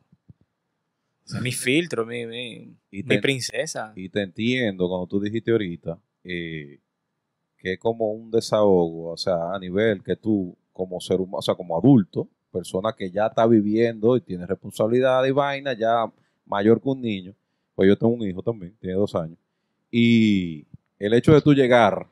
O 1.26 1.30
sea, 1.30 1.41
mi 1.41 1.51
filtro, 1.51 2.05
mi, 2.05 2.26
mi, 2.26 2.76
Y 2.91 3.03
mi 3.03 3.03
te, 3.03 3.20
princesa. 3.20 3.93
y 3.95 4.09
te 4.09 4.22
entiendo 4.22 4.89
cuando 4.89 5.07
tú 5.07 5.22
dijiste 5.22 5.51
ahorita 5.51 5.97
eh, 6.24 6.80
que 7.57 7.74
es 7.74 7.80
como 7.80 8.11
un 8.11 8.30
desahogo, 8.30 9.11
o 9.11 9.18
sea, 9.18 9.53
a 9.53 9.59
nivel 9.59 10.03
que 10.03 10.18
tú, 10.18 10.57
como 10.74 10.99
ser 10.99 11.22
humano, 11.22 11.38
o 11.38 11.41
sea, 11.41 11.55
como 11.55 11.78
adulto, 11.78 12.28
persona 12.51 12.93
que 12.93 13.09
ya 13.09 13.28
está 13.28 13.47
viviendo 13.47 14.18
y 14.18 14.22
tiene 14.22 14.45
responsabilidad 14.45 15.24
y 15.26 15.32
vaina, 15.32 15.74
ya 15.74 16.11
mayor 16.45 16.82
que 16.82 16.89
un 16.89 17.01
niño, 17.01 17.34
pues 17.76 17.88
yo 17.88 17.98
tengo 17.98 18.14
un 18.14 18.22
hijo 18.28 18.42
también, 18.42 18.76
tiene 18.80 18.96
dos 18.96 19.14
años, 19.16 19.38
y 19.92 20.66
el 21.00 21.14
hecho 21.14 21.34
de 21.34 21.42
tú 21.42 21.54
llegar 21.54 22.08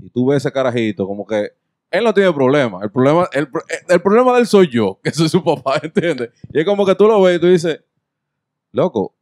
y 0.00 0.10
tú 0.10 0.26
ves 0.26 0.38
ese 0.38 0.52
carajito, 0.52 1.06
como 1.06 1.26
que 1.26 1.52
él 1.90 2.04
no 2.04 2.12
tiene 2.12 2.32
problema, 2.32 2.80
el 2.82 2.90
problema, 2.90 3.28
el, 3.32 3.48
el 3.88 4.02
problema 4.02 4.34
de 4.34 4.40
él 4.40 4.46
soy 4.46 4.68
yo, 4.68 5.00
que 5.04 5.10
soy 5.10 5.28
su 5.28 5.42
papá, 5.42 5.80
¿entiendes? 5.82 6.30
Y 6.52 6.60
es 6.60 6.64
como 6.66 6.84
que 6.86 6.94
tú 6.94 7.06
lo 7.06 7.20
ves 7.22 7.36
y 7.36 7.40
tú 7.40 7.46
dices, 7.46 7.80
loco, 8.72 9.14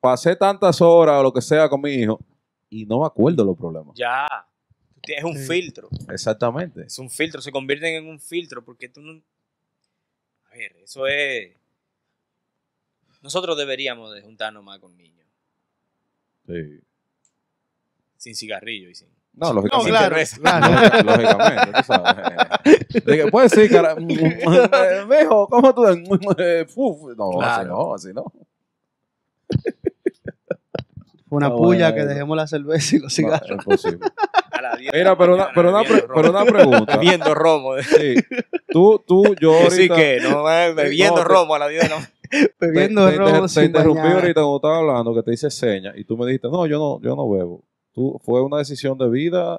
pasé 0.00 0.36
tantas 0.36 0.80
horas 0.80 1.20
o 1.20 1.22
lo 1.22 1.32
que 1.32 1.40
sea 1.42 1.68
con 1.68 1.80
mi 1.80 1.90
hijo 1.92 2.20
y 2.68 2.84
no 2.86 3.00
me 3.00 3.06
acuerdo 3.06 3.44
los 3.44 3.56
problemas. 3.56 3.96
Ya. 3.96 4.26
Tienes 5.02 5.24
un 5.24 5.36
Sí. 5.36 5.46
filtro. 5.48 5.88
Exactamente. 6.10 6.82
Es 6.82 6.98
un 6.98 7.08
filtro. 7.10 7.40
Se 7.40 7.50
convierten 7.50 7.94
en 7.94 8.06
un 8.06 8.20
filtro 8.20 8.62
porque 8.62 8.88
tú 8.90 9.00
no. 9.00 9.20
A 10.52 10.56
ver, 10.56 10.76
eso 10.84 11.06
es. 11.06 11.56
Nosotros 13.22 13.56
deberíamos 13.56 14.14
de 14.14 14.20
juntarnos 14.22 14.62
más 14.62 14.78
con 14.78 14.96
niños. 14.96 15.19
Sí. 16.46 16.80
Sin 18.16 18.34
cigarrillo 18.34 18.88
y 18.90 18.94
sin. 18.94 19.08
No, 19.32 19.48
No, 19.54 19.62
lógicamente. 19.62 19.90
claro, 19.90 20.14
cerveza. 20.16 20.36
claro. 20.40 21.02
Lógicamente, 21.04 21.72
tú 21.72 21.82
sabes. 21.86 23.04
De 23.04 23.16
que, 23.16 23.26
pues 23.30 23.52
sí, 23.52 23.68
cara. 23.68 23.94
Viejo, 25.08 25.48
¿cómo 25.48 25.72
tú? 25.74 25.82
Uf, 25.82 27.16
no, 27.16 27.40
así 27.40 27.60
Claro. 27.62 27.68
no, 27.68 27.94
así 27.94 28.08
no. 28.12 28.24
Fue 31.28 31.36
una 31.36 31.46
Ah, 31.46 31.50
puya 31.56 31.90
bueno. 31.90 31.94
que 31.94 32.12
dejemos 32.12 32.36
la 32.36 32.46
cerveza 32.48 32.96
y 32.96 32.98
los 32.98 33.04
No, 33.04 33.10
cigarros. 33.16 33.50
es 33.50 33.50
imposible. 33.52 34.06
A 34.50 34.76
10 34.76 34.92
de 34.92 34.98
Mira, 34.98 35.10
la 35.10 35.18
pero 35.18 35.34
una, 35.36 35.48
pero 35.54 35.70
una, 35.70 35.82
pre- 35.84 36.04
pero 36.12 36.30
una 36.30 36.44
pregunta. 36.44 36.96
Bebiendo 36.96 37.34
romo. 37.34 37.74
Sí. 37.78 38.14
Tú, 38.68 39.02
tú, 39.06 39.34
yo 39.40 39.52
Así 39.66 39.88
ahorita... 39.88 39.94
que, 39.96 40.20
no, 40.22 40.50
eh, 40.52 40.74
bebiendo 40.74 41.18
No, 41.18 41.24
romo 41.24 41.54
a 41.54 41.68
10 41.68 41.82
de 41.84 41.88
la 41.88 41.94
mañana. 41.96 42.12
Te, 42.30 42.54
Bebiendo 42.60 43.06
te- 43.08 43.18
te- 43.18 43.48
te 43.54 43.64
interrumpí 43.64 44.00
ahorita 44.06 44.40
cuando 44.40 44.56
estaba 44.56 44.78
hablando 44.78 45.14
que 45.14 45.22
te 45.22 45.32
hice 45.32 45.50
señas 45.50 45.94
y 45.96 46.04
tú 46.04 46.16
me 46.16 46.26
dijiste, 46.26 46.48
no, 46.48 46.66
yo 46.66 46.78
no, 46.78 47.00
yo 47.02 47.16
no 47.16 47.28
bebo. 47.28 47.64
Tú, 47.92 48.20
¿Fue 48.24 48.40
una 48.42 48.58
decisión 48.58 48.96
de 48.96 49.08
vida? 49.10 49.56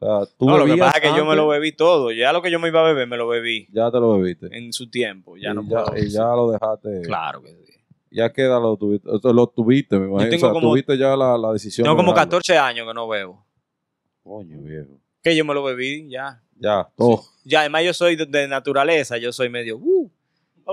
O 0.00 0.06
sea, 0.24 0.32
tú 0.38 0.46
No, 0.46 0.56
lo 0.58 0.64
que 0.66 0.76
pasa 0.76 0.98
es 0.98 1.10
que 1.10 1.16
yo 1.16 1.24
me 1.26 1.34
lo 1.34 1.48
bebí 1.48 1.72
todo. 1.72 2.12
Ya 2.12 2.32
lo 2.32 2.40
que 2.40 2.50
yo 2.52 2.60
me 2.60 2.68
iba 2.68 2.80
a 2.80 2.84
beber, 2.84 3.08
me 3.08 3.16
lo 3.16 3.26
bebí 3.26 3.66
Ya 3.72 3.90
te 3.90 3.98
lo 3.98 4.16
bebiste. 4.18 4.46
en 4.56 4.72
su 4.72 4.88
tiempo. 4.88 5.36
Ya 5.36 5.50
y, 5.50 5.54
no 5.54 5.62
ya, 5.68 5.84
puedo. 5.84 5.98
y 6.04 6.08
ya 6.10 6.22
lo 6.28 6.52
dejaste. 6.52 7.02
Claro 7.02 7.42
que 7.42 7.48
sí. 7.48 7.72
Ya 8.10 8.32
queda 8.32 8.58
lo 8.60 8.76
tuviste. 8.76 9.08
lo 9.10 9.46
tuviste, 9.48 9.98
me 9.98 10.06
imagino. 10.06 10.30
tengo 10.30 10.46
o 10.46 10.48
sea, 10.48 10.52
como- 10.52 10.70
tuviste 10.70 10.96
ya 10.96 11.16
la, 11.16 11.36
la 11.36 11.52
decisión. 11.52 11.84
Tengo 11.84 11.96
de 11.96 12.00
como 12.02 12.12
dejarlo. 12.12 12.30
14 12.30 12.56
años 12.58 12.86
que 12.86 12.94
no 12.94 13.08
bebo. 13.08 13.44
Coño, 14.22 14.60
viejo. 14.62 14.98
Que 15.22 15.34
yo 15.36 15.44
me 15.44 15.52
lo 15.52 15.62
bebí 15.64 16.08
ya. 16.08 16.42
Ya, 16.60 16.88
todo. 16.96 17.22
Ya, 17.44 17.60
además 17.60 17.84
yo 17.84 17.92
soy 17.92 18.14
de, 18.16 18.24
de 18.26 18.46
naturaleza, 18.48 19.16
yo 19.18 19.32
soy 19.32 19.48
medio... 19.48 19.76
Uh, 19.78 20.10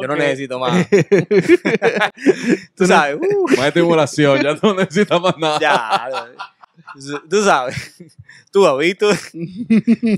Yo 0.01 0.07
no 0.07 0.15
necesito 0.15 0.59
más. 0.59 0.87
Tú 2.75 2.85
sabes, 2.85 3.15
uh, 3.17 3.47
Más 3.57 3.67
estimulación, 3.67 4.41
ya 4.41 4.55
no 4.61 4.73
necesitas 4.73 5.21
más 5.21 5.37
nada. 5.37 5.59
ya. 5.59 6.09
Tú 7.29 7.41
sabes. 7.43 7.95
Tú 8.51 8.65
has 8.67 8.77
visto. 8.77 9.09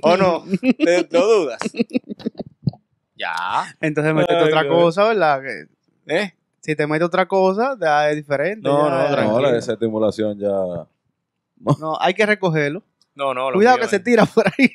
¿O 0.04 0.18
no? 0.18 0.44
¿Te- 0.78 1.08
¿Lo 1.12 1.28
dudas? 1.28 1.60
Ya. 3.16 3.76
Entonces 3.82 4.14
metete 4.14 4.36
Ay, 4.40 4.48
otra 4.48 4.68
cosa, 4.68 5.08
¿verdad? 5.08 5.42
Que 5.42 5.68
¿Eh? 6.16 6.34
si 6.62 6.76
te 6.76 6.86
metes 6.88 7.06
otra 7.08 7.28
cosa, 7.28 7.76
ya 7.80 8.10
es 8.10 8.16
diferente. 8.16 8.68
No, 8.68 8.88
ya- 8.88 8.94
no, 8.96 9.04
ya- 9.04 9.12
tranquilo. 9.12 9.36
Ahora 9.38 9.58
esa 9.58 9.74
estimulación 9.74 10.38
ya. 10.40 10.50
No, 11.80 11.98
hay 12.00 12.14
que 12.14 12.26
recogerlo. 12.26 12.84
No, 13.16 13.34
no. 13.34 13.50
Lo 13.50 13.56
Cuidado 13.58 13.78
mío 13.78 13.86
que 13.86 13.90
se 13.90 14.00
tira 14.00 14.26
por 14.26 14.46
ahí. 14.48 14.70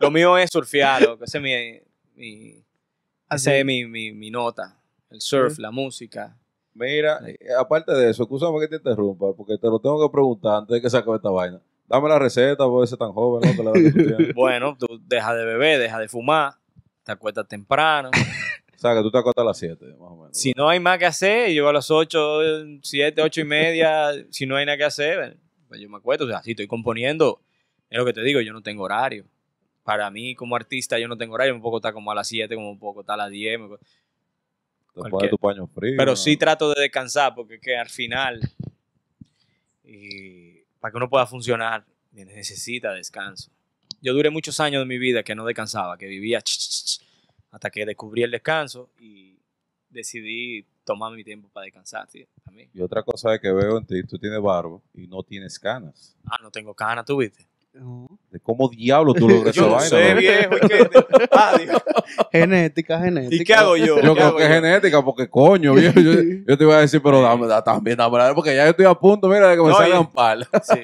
Lo 0.00 0.10
mío 0.10 0.36
es 0.38 0.50
surfear, 0.50 1.02
loco. 1.02 1.24
Ese 1.24 1.38
es 1.38 1.42
mi, 1.44 1.80
mi, 2.16 2.64
Ese 3.30 3.60
es 3.60 3.64
mi, 3.64 3.84
mi, 3.86 4.12
mi 4.12 4.30
nota. 4.30 4.76
El 5.10 5.20
surf, 5.20 5.58
la 5.58 5.70
música. 5.70 6.36
Mira, 6.74 7.20
eh, 7.26 7.36
aparte 7.58 7.92
de 7.92 8.10
eso, 8.10 8.22
escúchame 8.22 8.60
que 8.60 8.68
te 8.68 8.76
interrumpa, 8.76 9.32
porque 9.36 9.58
te 9.58 9.66
lo 9.66 9.78
tengo 9.80 10.06
que 10.06 10.12
preguntar 10.12 10.58
antes 10.58 10.74
de 10.74 10.80
que 10.80 10.88
se 10.88 10.96
acabe 10.96 11.16
esta 11.16 11.30
vaina. 11.30 11.60
Dame 11.88 12.08
la 12.08 12.18
receta, 12.18 12.64
por 12.64 12.86
ser 12.86 12.98
tan 12.98 13.12
joven, 13.12 13.56
¿no? 13.56 13.62
La. 13.64 13.72
Bueno, 14.34 14.76
tú 14.78 15.00
dejas 15.06 15.36
de 15.36 15.44
beber, 15.44 15.80
dejas 15.80 15.98
de 15.98 16.08
fumar, 16.08 16.54
te 17.04 17.12
acuestas 17.12 17.46
temprano. 17.48 18.10
O 18.72 18.82
sea, 18.82 18.94
que 18.94 19.02
tú 19.02 19.10
te 19.10 19.18
acuestas 19.18 19.42
a 19.42 19.44
las 19.44 19.58
7, 19.58 19.84
más 20.00 20.10
o 20.10 20.16
menos. 20.16 20.30
Si 20.32 20.54
no 20.56 20.66
hay 20.66 20.80
más 20.80 20.96
que 20.96 21.04
hacer, 21.04 21.50
yo 21.50 21.68
a 21.68 21.72
las 21.74 21.90
8, 21.90 22.80
7, 22.80 23.20
8 23.20 23.40
y 23.42 23.44
media, 23.44 24.10
si 24.30 24.46
no 24.46 24.56
hay 24.56 24.64
nada 24.64 24.78
que 24.78 24.84
hacer, 24.84 25.36
pues 25.68 25.82
yo 25.82 25.90
me 25.90 25.98
acuesto. 25.98 26.24
O 26.24 26.26
sea, 26.26 26.42
si 26.42 26.52
estoy 26.52 26.66
componiendo, 26.66 27.42
es 27.90 27.98
lo 27.98 28.06
que 28.06 28.14
te 28.14 28.22
digo, 28.22 28.40
yo 28.40 28.54
no 28.54 28.62
tengo 28.62 28.84
horario. 28.84 29.26
Para 29.90 30.08
mí, 30.08 30.36
como 30.36 30.54
artista, 30.54 31.00
yo 31.00 31.08
no 31.08 31.16
tengo 31.16 31.34
horario. 31.34 31.52
Me 31.52 31.60
puedo 31.60 31.78
estar 31.78 31.92
como 31.92 32.12
a 32.12 32.14
las 32.14 32.28
7, 32.28 32.54
como 32.54 32.78
puedo 32.78 33.00
estar 33.00 33.14
a 33.14 33.24
las 33.24 33.30
10. 33.32 33.58
me 33.58 33.66
puedo- 33.66 33.78
te 33.78 33.84
cualquier- 34.94 35.10
pones 35.10 35.30
tu 35.30 35.38
paño 35.38 35.66
frío. 35.66 35.94
Pero 35.96 36.12
¿no? 36.12 36.16
sí 36.16 36.36
trato 36.36 36.72
de 36.72 36.80
descansar, 36.82 37.34
porque 37.34 37.58
que 37.58 37.76
al 37.76 37.88
final, 37.88 38.38
y 39.82 40.60
para 40.78 40.92
que 40.92 40.96
uno 40.96 41.08
pueda 41.10 41.26
funcionar, 41.26 41.84
necesita 42.12 42.92
descanso. 42.92 43.50
Yo 44.00 44.12
duré 44.14 44.30
muchos 44.30 44.60
años 44.60 44.80
de 44.82 44.86
mi 44.86 44.96
vida 44.98 45.24
que 45.24 45.34
no 45.34 45.44
descansaba, 45.44 45.98
que 45.98 46.06
vivía 46.06 46.40
ch, 46.40 46.56
ch, 46.56 46.84
ch, 46.84 47.00
hasta 47.50 47.68
que 47.68 47.84
descubrí 47.84 48.22
el 48.22 48.30
descanso 48.30 48.90
y 49.00 49.34
decidí 49.88 50.64
tomar 50.84 51.12
mi 51.14 51.24
tiempo 51.24 51.48
para 51.48 51.64
descansar, 51.64 52.08
sí, 52.08 52.24
también. 52.44 52.70
Y 52.72 52.80
otra 52.80 53.02
cosa 53.02 53.34
es 53.34 53.40
que 53.40 53.50
veo 53.50 53.76
en 53.78 53.84
ti, 53.86 54.04
tú 54.04 54.18
tienes 54.18 54.40
barba 54.40 54.78
y 54.94 55.08
no 55.08 55.24
tienes 55.24 55.58
canas. 55.58 56.16
Ah, 56.26 56.38
no 56.40 56.52
tengo 56.52 56.74
canas, 56.74 57.04
tú 57.04 57.16
viste. 57.16 57.49
No. 57.72 58.08
¿De 58.30 58.40
cómo 58.40 58.68
diablo 58.68 59.14
tú 59.14 59.28
logras 59.28 59.56
esa 59.56 59.66
vaina? 59.66 59.80
sé, 59.86 60.14
viejo. 60.14 60.56
¿y 60.56 60.68
qué? 60.68 60.90
Ah, 61.32 61.56
Genética, 62.32 62.98
genética. 63.00 63.42
¿Y 63.42 63.44
qué 63.44 63.54
hago 63.54 63.76
yo? 63.76 64.00
Yo 64.00 64.14
¿Qué 64.14 64.20
creo 64.20 64.36
que 64.36 64.42
es 64.42 64.48
genética, 64.48 65.04
porque 65.04 65.28
coño, 65.28 65.74
viejo, 65.74 66.00
yo, 66.00 66.12
yo 66.46 66.58
te 66.58 66.64
iba 66.64 66.76
a 66.76 66.80
decir, 66.80 67.00
pero 67.02 67.22
dame, 67.22 67.46
da, 67.46 67.62
también 67.62 67.96
dame 67.96 68.18
la 68.18 68.34
porque 68.34 68.54
ya 68.54 68.64
yo 68.64 68.70
estoy 68.70 68.86
a 68.86 68.94
punto, 68.94 69.28
mira, 69.28 69.48
de 69.48 69.56
que 69.56 69.62
me 69.62 69.68
No, 69.68 69.74
salgan 69.76 70.02
y- 70.02 70.14
pal. 70.14 70.48
Sí. 70.62 70.80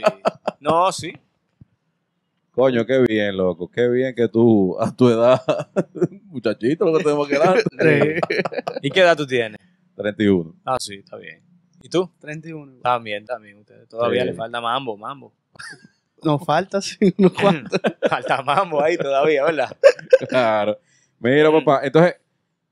No, 0.60 0.90
sí. 0.92 1.12
Coño, 2.52 2.86
qué 2.86 3.00
bien, 3.00 3.36
loco, 3.36 3.70
qué 3.70 3.86
bien 3.88 4.14
que 4.14 4.28
tú, 4.28 4.76
a 4.80 4.94
tu 4.94 5.08
edad, 5.10 5.42
muchachito, 6.24 6.86
lo 6.86 6.96
que 6.98 7.04
tenemos 7.04 7.28
que 7.28 7.38
dar. 7.38 7.56
¿Y 8.80 8.90
qué 8.90 9.00
edad 9.00 9.16
tú 9.16 9.26
tienes? 9.26 9.60
31. 9.96 10.54
Ah, 10.64 10.76
sí, 10.80 10.94
está 10.96 11.16
bien. 11.16 11.42
¿Y 11.82 11.88
tú? 11.90 12.10
31. 12.20 12.80
También, 12.82 13.26
también. 13.26 13.58
Ustedes 13.58 13.86
todavía 13.88 14.22
Sí. 14.22 14.28
le 14.28 14.34
falta 14.34 14.60
mambo, 14.60 14.96
mambo. 14.96 15.34
Nos 16.22 16.44
falta, 16.44 16.80
sí, 16.80 16.96
unos 17.18 17.32
cuantos. 17.32 17.80
Falta 18.08 18.42
mambo 18.42 18.82
ahí 18.82 18.96
todavía, 18.96 19.44
¿verdad? 19.44 19.76
Claro. 20.28 20.78
Mira, 21.18 21.50
papá, 21.50 21.80
entonces, 21.84 22.14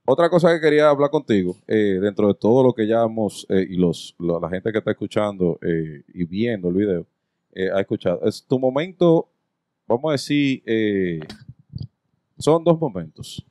otra 0.06 0.28
cosa 0.28 0.52
que 0.54 0.60
quería 0.60 0.88
hablar 0.88 1.10
contigo, 1.10 1.56
eh, 1.66 1.98
dentro 2.00 2.28
de 2.28 2.34
todo 2.34 2.62
lo 2.62 2.72
que 2.72 2.86
ya 2.86 3.02
hemos, 3.02 3.46
eh, 3.48 3.66
y 3.68 3.76
los, 3.76 4.14
lo- 4.18 4.38
la 4.40 4.48
gente 4.48 4.70
que 4.72 4.78
está 4.78 4.90
escuchando 4.90 5.58
eh, 5.62 6.02
y 6.12 6.24
viendo 6.24 6.68
el 6.68 6.74
video, 6.74 7.06
eh, 7.52 7.70
ha 7.72 7.80
escuchado, 7.80 8.20
es 8.24 8.44
tu 8.44 8.58
momento, 8.58 9.28
vamos 9.86 10.08
a 10.10 10.12
decir, 10.12 10.62
eh, 10.66 11.20
son 12.38 12.64
dos 12.64 12.78
momentos. 12.78 13.44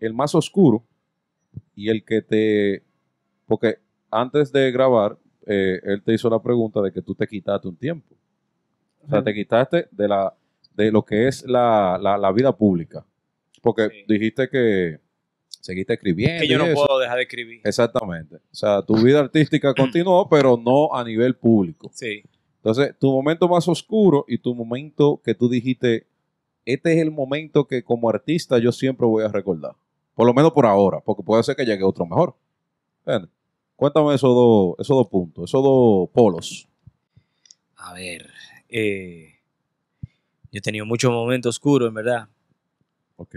El 0.00 0.14
más 0.14 0.34
oscuro 0.34 0.82
y 1.76 1.88
el 1.88 2.04
que 2.04 2.22
te, 2.22 2.82
porque 3.46 3.78
antes 4.10 4.50
de 4.52 4.70
grabar, 4.72 5.16
eh, 5.46 5.80
él 5.84 6.02
te 6.02 6.14
hizo 6.14 6.28
la 6.30 6.40
pregunta 6.42 6.80
de 6.80 6.92
que 6.92 7.02
tú 7.02 7.14
te 7.14 7.26
quitaste 7.26 7.68
un 7.68 7.76
tiempo. 7.76 8.14
O 9.06 9.08
sea, 9.10 9.22
te 9.22 9.34
quitaste 9.34 9.88
de 9.90 10.08
la 10.08 10.34
de 10.74 10.90
lo 10.90 11.04
que 11.04 11.28
es 11.28 11.44
la, 11.46 11.98
la- 12.00 12.16
la 12.16 12.32
vida 12.32 12.56
pública. 12.56 13.04
Porque 13.60 13.88
Sí. 13.90 14.04
dijiste 14.08 14.48
que 14.48 14.98
seguiste 15.60 15.92
escribiendo. 15.92 16.40
Que 16.40 16.48
yo 16.48 16.56
no 16.58 16.64
eso. 16.64 16.74
puedo 16.74 16.98
dejar 16.98 17.16
de 17.18 17.22
escribir. 17.24 17.60
Exactamente. 17.62 18.36
O 18.36 18.40
sea, 18.54 18.80
tu 18.82 18.96
vida 18.96 19.20
artística 19.20 19.74
continuó, 19.74 20.28
pero 20.30 20.56
no 20.56 20.94
a 20.94 21.04
nivel 21.04 21.36
público. 21.36 21.90
Sí. 21.92 22.22
Entonces, 22.56 22.94
tu 22.98 23.12
momento 23.12 23.48
más 23.48 23.68
oscuro 23.68 24.24
y 24.28 24.38
tu 24.38 24.54
momento 24.54 25.20
que 25.24 25.34
tú 25.34 25.48
dijiste, 25.48 26.06
este 26.64 26.94
es 26.94 26.98
el 27.02 27.10
momento 27.10 27.66
que 27.66 27.82
como 27.82 28.08
artista 28.08 28.58
yo 28.58 28.72
siempre 28.72 29.06
voy 29.06 29.24
a 29.24 29.28
recordar. 29.28 29.74
Por 30.14 30.26
lo 30.26 30.32
menos 30.34 30.52
por 30.52 30.64
ahora, 30.66 31.00
porque 31.00 31.22
puede 31.22 31.42
ser 31.42 31.54
que 31.56 31.64
llegue 31.66 31.84
otro 31.84 32.06
mejor. 32.06 32.34
¿Entiendes? 33.04 33.30
Cuéntame 33.76 34.14
esos 34.14 34.34
dos, 34.34 34.74
esos 34.78 34.96
dos 34.96 35.08
puntos, 35.08 35.44
esos 35.50 35.62
dos 35.62 36.08
polos. 36.10 36.68
A 37.76 37.92
ver. 37.94 38.30
Eh, 38.72 39.38
yo 40.50 40.58
he 40.58 40.60
tenido 40.60 40.84
muchos 40.86 41.10
momentos 41.12 41.56
oscuros, 41.56 41.88
en 41.88 41.94
verdad. 41.94 42.28
Ok. 43.16 43.36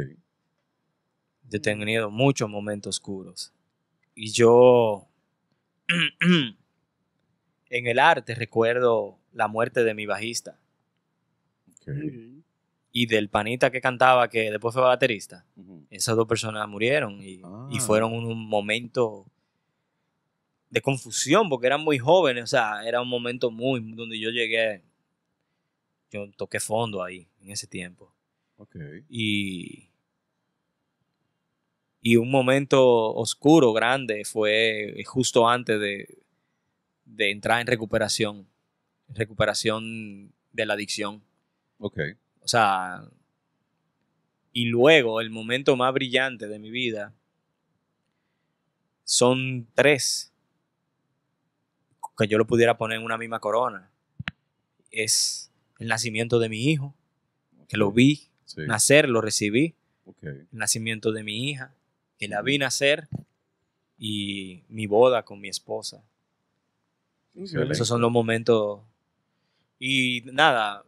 Yo 1.50 1.58
he 1.58 1.60
tenido 1.60 2.10
muchos 2.10 2.50
momentos 2.50 2.98
oscuros. 2.98 3.54
Y 4.16 4.32
yo. 4.32 5.08
en 7.70 7.88
el 7.88 8.00
arte 8.00 8.36
recuerdo 8.36 9.18
la 9.34 9.48
muerte 9.48 9.84
de 9.84 9.94
mi 9.94 10.06
bajista 10.06 10.58
ok. 11.72 11.90
y 12.92 13.06
del 13.08 13.30
panita 13.30 13.70
que 13.72 13.82
cantaba, 13.82 14.30
que 14.30 14.50
después 14.52 14.74
fue 14.74 14.82
baterista. 14.84 15.46
Esas 15.90 16.16
dos 16.16 16.28
personas 16.28 16.68
murieron 16.68 17.22
y, 17.22 17.42
Ah. 17.44 17.68
y 17.72 17.80
fueron 17.80 18.14
un, 18.14 18.26
un 18.26 18.48
momento 18.48 19.26
de 20.70 20.82
confusión 20.82 21.50
porque 21.50 21.68
eran 21.68 21.82
muy 21.84 22.00
jóvenes, 22.00 22.46
o 22.46 22.48
sea, 22.48 22.84
era 22.88 23.02
un 23.02 23.08
momento 23.10 23.52
muy 23.52 23.80
donde 23.94 24.20
yo 24.20 24.30
llegué, 24.30 24.82
yo 26.16 26.32
toqué 26.36 26.60
fondo 26.60 27.04
ahí 27.04 27.28
en 27.42 27.52
ese 27.52 27.68
tiempo 27.68 28.14
Ok. 28.58 28.76
y 29.10 29.90
y 32.02 32.18
un 32.18 32.30
momento 32.30 33.16
oscuro, 33.16 33.74
grande, 33.74 34.26
fue 34.26 34.96
justo 35.08 35.50
antes 35.50 35.80
de, 35.80 36.20
de 37.04 37.32
entrar 37.32 37.60
en 37.62 37.66
recuperación, 37.66 38.48
recuperación 39.08 40.32
de 40.52 40.66
la 40.68 40.76
adicción. 40.76 41.24
Ok. 41.80 42.00
O 42.42 42.48
sea, 42.48 43.10
y 44.54 44.66
luego 44.66 45.20
el 45.20 45.32
momento 45.32 45.76
más 45.76 45.92
brillante 45.96 46.48
de 46.48 46.60
mi 46.60 46.70
vida 46.70 47.12
son 49.04 49.68
tres 49.74 50.32
que 52.16 52.28
yo 52.28 52.38
lo 52.38 52.46
pudiera 52.46 52.78
poner 52.78 53.00
en 53.00 53.04
una 53.04 53.18
misma 53.18 53.40
corona. 53.40 53.90
Es 54.92 55.52
el 55.80 55.88
nacimiento 55.88 56.40
de 56.40 56.50
mi 56.50 56.66
hijo, 56.66 56.94
que 57.68 57.78
lo 57.78 57.92
vi 57.92 58.28
Sí. 58.46 58.62
nacer, 58.68 59.10
lo 59.10 59.22
recibí, 59.22 59.74
el 60.22 60.48
nacimiento 60.52 61.12
de 61.12 61.24
mi 61.24 61.50
hija, 61.50 61.74
que 62.20 62.28
la 62.28 62.42
vi 62.42 62.58
nacer, 62.58 63.08
y 63.98 64.64
mi 64.70 64.86
boda 64.88 65.24
con 65.24 65.40
mi 65.40 65.48
esposa. 65.50 66.04
Excelente. 67.36 67.74
Esos 67.74 67.88
son 67.88 68.02
los 68.02 68.12
momentos. 68.12 68.82
Y 69.80 70.22
nada, 70.26 70.84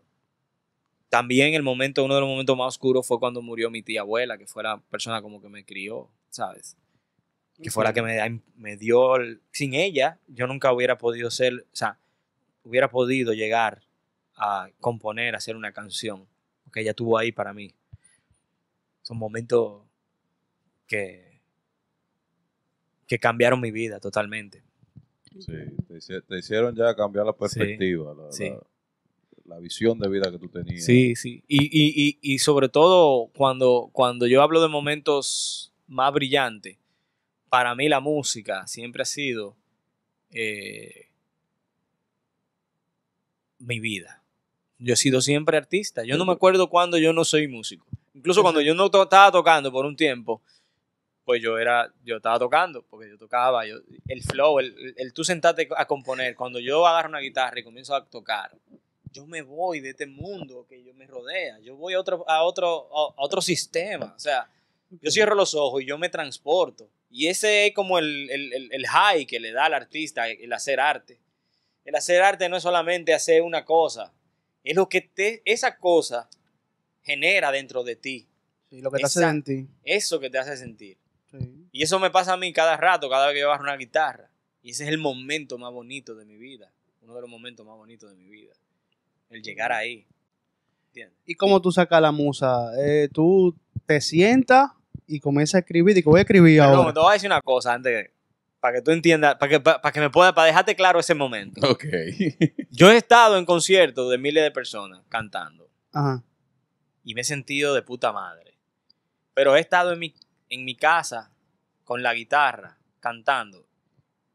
también 1.10 1.54
el 1.54 1.64
momento, 1.64 2.04
uno 2.04 2.16
de 2.16 2.22
los 2.22 2.30
momentos 2.30 2.58
más 2.58 2.68
oscuros 2.68 3.06
fue 3.08 3.20
cuando 3.20 3.42
murió 3.42 3.70
mi 3.70 3.82
tía 3.82 4.02
abuela, 4.02 4.38
que 4.38 4.46
fue 4.48 4.64
la 4.64 4.78
persona 4.80 5.22
como 5.22 5.42
que 5.42 5.50
me 5.50 5.64
crió, 5.66 6.10
¿sabes? 6.30 6.78
Que 7.62 7.72
fue 7.72 7.84
la 7.84 7.94
que 7.94 8.02
me, 8.02 8.42
me 8.56 8.78
dio, 8.78 9.16
el- 9.16 9.42
sin 9.52 9.74
ella, 9.74 10.20
yo 10.28 10.46
nunca 10.48 10.72
hubiera 10.72 10.98
podido 10.98 11.32
ser, 11.32 11.66
o 11.72 11.76
sea, 11.76 11.98
hubiera 12.64 12.90
podido 12.92 13.34
llegar 13.34 13.82
a 14.38 14.70
componer, 14.80 15.34
a 15.36 15.40
hacer 15.40 15.56
una 15.56 15.72
canción, 15.72 16.28
porque 16.64 16.82
ella 16.82 16.92
estuvo 16.92 17.18
ahí 17.18 17.32
para 17.32 17.54
mí. 17.54 17.74
Son 19.02 19.18
momentos 19.18 19.84
que, 20.86 21.42
que 23.08 23.20
cambiaron 23.20 23.60
mi 23.60 23.72
vida 23.72 24.00
totalmente. 24.00 24.64
Sí, 25.40 25.54
te, 25.88 26.22
te 26.22 26.38
hicieron 26.40 26.76
ya 26.76 26.96
cambiar 26.96 27.26
la 27.26 27.34
perspectiva, 27.34 28.14
la, 28.14 28.32
sí. 28.32 28.50
la- 28.50 28.64
la 29.46 29.60
visión 29.60 29.98
de 29.98 30.10
vida 30.10 30.30
que 30.30 30.38
tú 30.40 30.50
tenías. 30.50 30.84
Sí, 30.84 31.16
sí. 31.16 31.42
Y, 31.48 31.64
y, 31.66 32.20
y, 32.22 32.34
y 32.34 32.40
sobre 32.40 32.68
todo 32.68 33.28
cuando, 33.34 33.90
cuando 33.94 34.28
yo 34.28 34.42
hablo 34.42 34.62
de 34.62 34.68
momentos 34.68 35.72
más 35.88 36.12
brillantes, 36.12 36.78
para 37.48 37.74
mí 37.74 37.88
la 37.88 38.02
música 38.02 38.68
siempre 38.68 39.04
ha 39.04 39.06
sido 39.06 39.56
eh, 40.32 41.08
mi 43.60 43.80
vida. 43.80 44.17
Yo 44.80 44.94
he 44.94 44.98
sido 44.98 45.22
siempre 45.22 45.58
artista. 45.58 46.04
Yo 46.04 46.18
no 46.18 46.26
me 46.26 46.34
acuerdo 46.34 46.70
cuando 46.70 46.98
yo 46.98 47.14
no 47.14 47.24
soy 47.26 47.48
músico. 47.48 47.86
Incluso 48.14 48.42
cuando 48.42 48.62
yo 48.62 48.74
no 48.74 48.90
to- 48.92 49.04
estaba 49.04 49.32
tocando 49.32 49.72
por 49.72 49.86
un 49.86 49.96
tiempo, 49.96 50.42
pues 51.26 51.42
yo 51.42 51.58
era, 51.58 51.92
yo 52.06 52.18
estaba 52.18 52.40
tocando, 52.40 52.84
porque 52.84 53.10
yo 53.10 53.18
tocaba, 53.18 53.66
yo, 53.68 53.76
el 54.08 54.24
flow, 54.24 54.60
el, 54.60 54.68
el, 54.80 54.94
el 54.98 55.14
tú 55.14 55.24
sentarte 55.24 55.68
a 55.76 55.86
componer, 55.86 56.36
cuando 56.36 56.60
yo 56.60 56.86
agarro 56.88 57.10
una 57.10 57.20
guitarra 57.20 57.60
y 57.60 57.64
comienzo 57.64 57.96
a 57.96 58.06
tocar, 58.06 58.52
yo 59.12 59.26
me 59.26 59.42
voy 59.42 59.80
de 59.82 59.90
este 59.90 60.06
mundo 60.06 60.66
que 60.70 60.84
yo 60.84 60.94
me 60.94 61.06
rodea, 61.08 61.60
yo 61.60 61.76
voy 61.76 61.96
a 61.96 62.00
otro, 62.00 62.24
a 62.30 62.44
otro, 62.44 62.88
a 62.96 63.14
otro 63.18 63.42
sistema, 63.42 64.14
o 64.16 64.20
sea, 64.20 64.50
yo 65.02 65.12
cierro 65.12 65.36
los 65.36 65.54
ojos 65.54 65.82
y 65.82 65.86
yo 65.86 65.98
me 65.98 66.08
transporto. 66.10 66.88
Y 67.10 67.28
ese 67.28 67.68
es 67.68 67.74
como 67.74 68.00
el, 68.00 68.30
el, 68.30 68.54
el- 68.54 68.70
el 68.74 68.88
high 68.88 69.26
que 69.26 69.40
le 69.40 69.52
da 69.52 69.66
al 69.66 69.74
artista 69.74 70.30
el 70.30 70.52
hacer 70.54 70.80
arte. 70.80 71.20
El 71.84 71.96
hacer 71.96 72.22
arte 72.22 72.48
no 72.48 72.58
es 72.58 72.64
solamente 72.64 73.14
hacer 73.14 73.42
una 73.42 73.66
cosa, 73.66 74.14
es 74.64 74.76
lo 74.76 74.90
que 74.90 75.02
te, 75.02 75.42
esa 75.46 75.78
cosa 75.78 76.30
genera 77.04 77.52
dentro 77.52 77.84
de 77.84 77.96
ti, 77.96 78.28
Sí, 78.70 78.82
lo 78.82 78.92
que 78.92 78.98
te 79.00 79.06
hace 79.06 79.20
sentir. 79.22 79.68
eso 79.84 80.20
que 80.20 80.30
te 80.30 80.38
hace 80.38 80.58
sentir. 80.58 80.98
Sí. 81.32 81.68
Y 81.72 81.84
eso 81.84 82.00
me 82.00 82.10
pasa 82.12 82.34
a 82.34 82.38
mí 82.38 82.52
cada 82.52 82.76
rato, 82.78 83.10
cada 83.10 83.28
vez 83.28 83.34
que 83.36 83.40
yo 83.42 83.48
agarro 83.48 83.64
una 83.64 83.78
guitarra. 83.78 84.30
Y 84.62 84.72
ese 84.72 84.84
es 84.84 84.90
el 84.90 84.98
momento 84.98 85.58
más 85.58 85.72
bonito 85.72 86.16
de 86.16 86.26
mi 86.26 86.38
vida, 86.38 86.72
uno 87.02 87.16
de 87.16 87.22
los 87.22 87.30
momentos 87.30 87.66
más 87.66 87.78
bonitos 87.78 88.10
de 88.10 88.18
mi 88.18 88.28
vida, 88.28 88.54
el 89.30 89.42
llegar 89.42 89.72
ahí. 89.72 90.06
¿Entiendes? 90.88 91.18
¿Y 91.26 91.36
cómo 91.36 91.62
tú 91.62 91.72
sacas 91.72 92.02
la 92.02 92.12
musa? 92.12 92.72
Eh, 92.78 93.08
tú 93.14 93.56
te 93.86 94.02
sientas 94.02 94.72
y 95.06 95.20
comienzas 95.22 95.56
a 95.56 95.60
escribir. 95.60 95.96
Digo, 95.96 96.12
voy 96.12 96.20
a 96.20 96.24
escribir 96.24 96.58
Pero 96.60 96.64
ahora. 96.70 96.84
no, 96.88 96.94
te 96.94 97.00
voy 97.00 97.10
a 97.12 97.14
decir 97.14 97.30
una 97.30 97.42
cosa 97.42 97.74
antes 97.74 98.08
que- 98.08 98.17
para 98.60 98.76
que 98.78 98.82
tú 98.82 98.92
entiendas, 98.92 99.36
para 99.36 99.50
que, 99.50 99.60
para, 99.60 99.92
que 99.92 100.00
me 100.00 100.10
pueda, 100.10 100.34
para 100.34 100.48
dejarte 100.48 100.76
claro 100.76 101.00
ese 101.00 101.14
momento. 101.14 101.62
Ok. 101.70 101.86
Yo 102.72 102.92
he 102.92 102.98
estado 102.98 103.38
en 103.38 103.46
conciertos 103.46 104.10
de 104.10 104.18
miles 104.18 104.44
de 104.44 104.52
personas 104.52 105.02
cantando 105.10 105.70
Ajá. 105.94 106.24
y 107.04 107.14
me 107.14 107.22
he 107.22 107.24
sentido 107.24 107.74
de 107.74 107.82
puta 107.84 108.12
madre. 108.12 108.58
Pero 109.34 109.56
he 109.56 109.60
estado 109.60 109.94
en 109.94 110.00
mi, 110.00 110.14
en 110.50 110.66
mi 110.66 110.76
casa 110.76 111.32
con 111.84 112.02
la 112.02 112.14
guitarra 112.14 112.78
cantando 113.00 113.68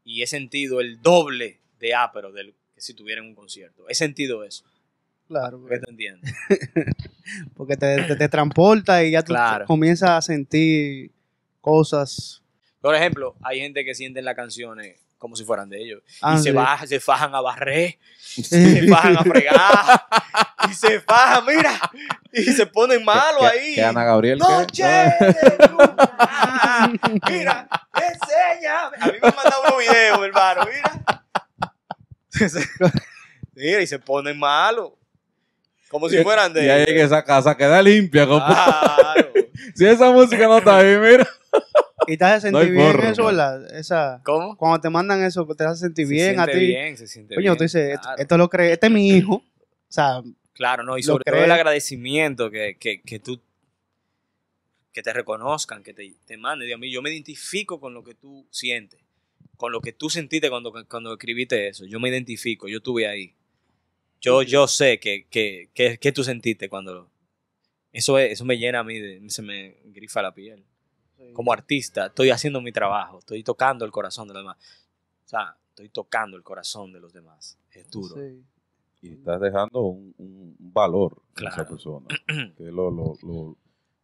y 0.04 0.22
he 0.22 0.26
sentido 0.26 0.80
el 0.80 1.02
doble 1.02 1.60
de 1.80 1.94
ápero 1.94 2.30
del 2.32 2.54
que 2.74 2.80
si 2.80 2.94
tuviera 2.94 3.20
en 3.20 3.28
un 3.28 3.34
concierto. 3.34 3.88
He 3.88 3.94
sentido 3.94 4.44
eso. 4.44 4.64
Claro. 5.26 5.64
¿Qué 5.68 5.78
te 5.78 5.90
entiendes? 5.90 6.32
Porque 7.56 7.76
te, 7.76 8.02
te, 8.04 8.16
te 8.16 8.28
transporta 8.28 9.02
y 9.04 9.12
ya 9.12 9.22
tú 9.22 9.32
Claro. 9.32 9.66
comienzas 9.66 10.10
a 10.10 10.22
sentir 10.22 11.10
cosas. 11.60 12.41
Por 12.82 12.94
ejemplo, 12.94 13.34
hay 13.42 13.60
gente 13.60 13.82
que 13.84 13.94
sienten 13.94 14.24
las 14.26 14.34
canciones 14.36 14.96
como 15.16 15.36
si 15.36 15.44
fueran 15.44 15.68
de 15.70 15.80
ellos. 15.80 16.02
Ah, 16.20 16.34
y 16.34 16.38
se, 16.38 16.42
sí. 16.42 16.50
baja, 16.50 16.84
se 16.86 16.98
fajan 17.00 17.32
a 17.34 17.40
barrer, 17.40 17.96
se 18.20 18.86
fajan 18.88 19.16
a 19.16 19.22
fregar, 19.22 20.02
y 20.68 20.74
se 20.74 21.00
fajan, 21.00 21.46
mira, 21.46 21.80
y 22.32 22.42
se 22.42 22.66
ponen 22.66 23.04
malos 23.04 23.40
¿Qué- 23.52 23.58
ahí. 23.58 23.74
qué 23.76 23.84
Ana 23.84 24.02
Gabriel? 24.04 24.38
Noche 24.38 24.82
¿qué? 24.82 25.24
de 25.26 25.68
luna. 25.68 26.92
Mira, 27.30 27.68
enséñame. 27.94 28.96
A 29.00 29.06
mí 29.06 29.12
me 29.22 29.28
han 29.28 29.36
mandado 29.36 29.62
unos 29.68 29.78
videos, 29.78 30.24
hermano, 30.24 30.66
mira. 30.66 31.24
Mira, 33.54 33.82
y 33.82 33.86
se 33.86 33.98
ponen 33.98 34.38
malos. 34.38 34.92
Como 35.88 36.08
si 36.08 36.20
fueran 36.22 36.52
de 36.54 36.64
Y 36.64 36.70
ahí 36.70 36.86
que 36.86 37.02
esa 37.02 37.22
casa 37.22 37.54
queda 37.54 37.80
limpia, 37.82 38.26
compa. 38.26 38.96
Claro. 38.98 39.32
Si 39.74 39.86
esa 39.86 40.10
música 40.10 40.46
no 40.48 40.58
está 40.58 40.78
ahí, 40.78 40.96
mira. 40.98 41.26
Y 42.06 42.16
te 42.16 42.24
hace 42.24 42.48
sentir 42.50 42.70
bien 42.72 43.00
eso. 43.00 43.26
¿verdad? 43.26 43.74
Esa, 43.74 44.20
¿Cómo? 44.24 44.56
cuando 44.56 44.80
te 44.80 44.90
mandan 44.90 45.22
eso, 45.24 45.46
te 45.56 45.64
hace 45.64 45.80
sentir 45.80 46.06
Se 46.06 46.12
bien 46.12 46.40
a 46.40 46.44
siente 46.44 46.60
ti. 46.60 46.66
bien, 46.66 46.96
se 46.96 47.06
siente 47.06 47.34
Coño, 47.34 47.44
bien. 47.52 47.56
tú 47.56 47.64
dices, 47.64 47.90
esto, 47.94 48.02
claro. 48.02 48.22
esto 48.22 48.38
lo 48.38 48.48
cree, 48.48 48.72
este 48.72 48.86
es 48.86 48.92
mi 48.92 49.08
hijo. 49.10 49.34
O 49.34 49.44
sea, 49.88 50.22
Claro, 50.54 50.82
no, 50.84 50.98
y 50.98 51.02
lo 51.02 51.06
sobre 51.14 51.24
todo 51.24 51.44
el 51.44 51.50
agradecimiento 51.50 52.50
que, 52.50 52.76
que, 52.78 53.00
que 53.00 53.18
tú, 53.18 53.40
que 54.92 55.02
te 55.02 55.12
reconozcan, 55.12 55.82
que 55.82 55.94
te, 55.94 56.14
te 56.26 56.36
manden. 56.36 56.68
Dios 56.68 56.78
mío, 56.78 56.90
yo 56.92 57.02
me 57.02 57.10
identifico 57.10 57.80
con 57.80 57.94
lo 57.94 58.04
que 58.04 58.14
tú 58.14 58.46
sientes, 58.50 59.00
con 59.56 59.72
lo 59.72 59.80
que 59.80 59.92
tú 59.92 60.10
sentiste 60.10 60.50
cuando, 60.50 60.72
cuando 60.88 61.12
escribiste 61.14 61.68
eso. 61.68 61.86
Yo 61.86 61.98
me 62.00 62.10
identifico, 62.10 62.68
yo 62.68 62.78
estuve 62.78 63.06
ahí. 63.08 63.34
Yo, 64.20 64.42
yo 64.42 64.68
sé 64.68 65.00
que, 65.00 65.26
que, 65.28 65.70
que, 65.74 65.98
que 65.98 66.12
tú 66.12 66.22
sentiste 66.22 66.68
cuando... 66.68 67.10
Eso, 67.92 68.18
es- 68.18 68.32
eso 68.32 68.44
me 68.44 68.56
llena 68.58 68.80
a 68.80 68.84
mí, 68.84 68.98
de- 68.98 69.22
se 69.30 69.42
me 69.42 69.76
grifa 69.86 70.22
la 70.22 70.32
piel. 70.34 70.62
Como 71.32 71.52
artista, 71.52 72.06
estoy 72.06 72.30
haciendo 72.30 72.60
mi 72.60 72.72
trabajo, 72.72 73.18
estoy 73.20 73.42
tocando 73.42 73.84
el 73.84 73.90
corazón 73.90 74.28
de 74.28 74.34
los 74.34 74.42
demás. 74.42 74.56
O 75.24 75.28
sea, 75.28 75.56
estoy 75.70 75.88
tocando 75.88 76.36
el 76.36 76.42
corazón 76.42 76.92
de 76.92 77.00
los 77.00 77.12
demás. 77.12 77.58
Es 77.70 77.90
duro. 77.90 78.14
sí. 78.14 78.44
Y 79.02 79.14
estás 79.14 79.40
dejando 79.40 79.80
un, 79.80 80.54
valor 80.58 81.20
en 81.36 81.48
esa 81.48 81.66
persona. 81.66 82.06
que 82.56 82.64
lo, 82.64 82.88
lo, 82.90 83.14
lo, 83.22 83.56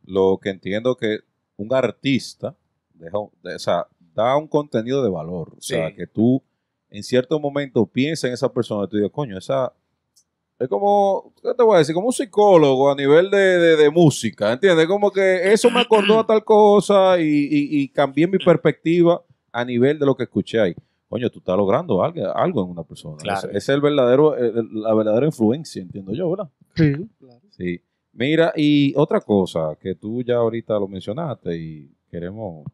lo 0.04 0.38
que 0.42 0.50
entiendo 0.50 0.96
que 0.96 1.20
un 1.56 1.72
artista 1.72 2.56
deja, 2.94 3.18
o 3.18 3.30
sea, 3.58 3.86
da 4.14 4.36
un 4.36 4.48
contenido 4.48 5.04
de 5.04 5.10
valor. 5.10 5.54
O 5.56 5.60
sea, 5.60 5.90
Sí. 5.90 5.94
que 5.94 6.06
tú 6.08 6.42
en 6.90 7.02
cierto 7.04 7.38
momento 7.38 7.86
piensas 7.86 8.28
en 8.28 8.34
esa 8.34 8.52
persona 8.52 8.84
y 8.86 8.88
tú 8.88 8.96
dices, 8.96 9.12
coño, 9.12 9.38
esa... 9.38 9.72
Es 10.58 10.68
como, 10.68 11.32
¿qué 11.42 11.54
te 11.54 11.62
voy 11.62 11.76
a 11.76 11.78
decir? 11.78 11.94
Como 11.94 12.08
un 12.08 12.12
psicólogo 12.12 12.90
a 12.90 12.94
nivel 12.96 13.30
de, 13.30 13.38
de- 13.38 13.76
de 13.76 13.90
música, 13.90 14.52
¿entiendes? 14.52 14.86
Como 14.88 15.10
que 15.12 15.52
eso 15.52 15.70
me 15.70 15.80
acordó 15.80 16.18
a 16.18 16.26
tal 16.26 16.44
cosa 16.44 17.20
y, 17.20 17.24
y- 17.24 17.80
y 17.80 17.88
cambié 17.88 18.26
mi 18.26 18.38
perspectiva 18.38 19.22
a 19.52 19.64
nivel 19.64 19.98
de 19.98 20.06
lo 20.06 20.16
que 20.16 20.24
escuché 20.24 20.60
ahí. 20.60 20.74
Coño, 21.08 21.30
tú 21.30 21.38
estás 21.38 21.56
logrando 21.56 22.02
algo, 22.02 22.20
algo 22.36 22.64
en 22.64 22.70
una 22.70 22.82
persona. 22.82 23.16
Claro. 23.18 23.48
Ese 23.48 23.56
es 23.56 23.68
el 23.68 23.80
verdadero, 23.80 24.36
el- 24.36 24.68
la 24.82 24.92
verdadera 24.94 25.26
influencia, 25.26 25.80
entiendo 25.80 26.12
yo, 26.12 26.28
¿verdad? 26.30 26.48
Sí, 26.74 26.92
claro. 27.18 27.40
Sí. 27.50 27.80
Mira, 28.12 28.52
y 28.56 28.92
otra 28.96 29.20
cosa 29.20 29.76
que 29.80 29.94
tú 29.94 30.22
ya 30.22 30.36
ahorita 30.36 30.74
lo 30.74 30.88
mencionaste 30.88 31.56
y 31.56 31.88
queremos, 32.10 32.64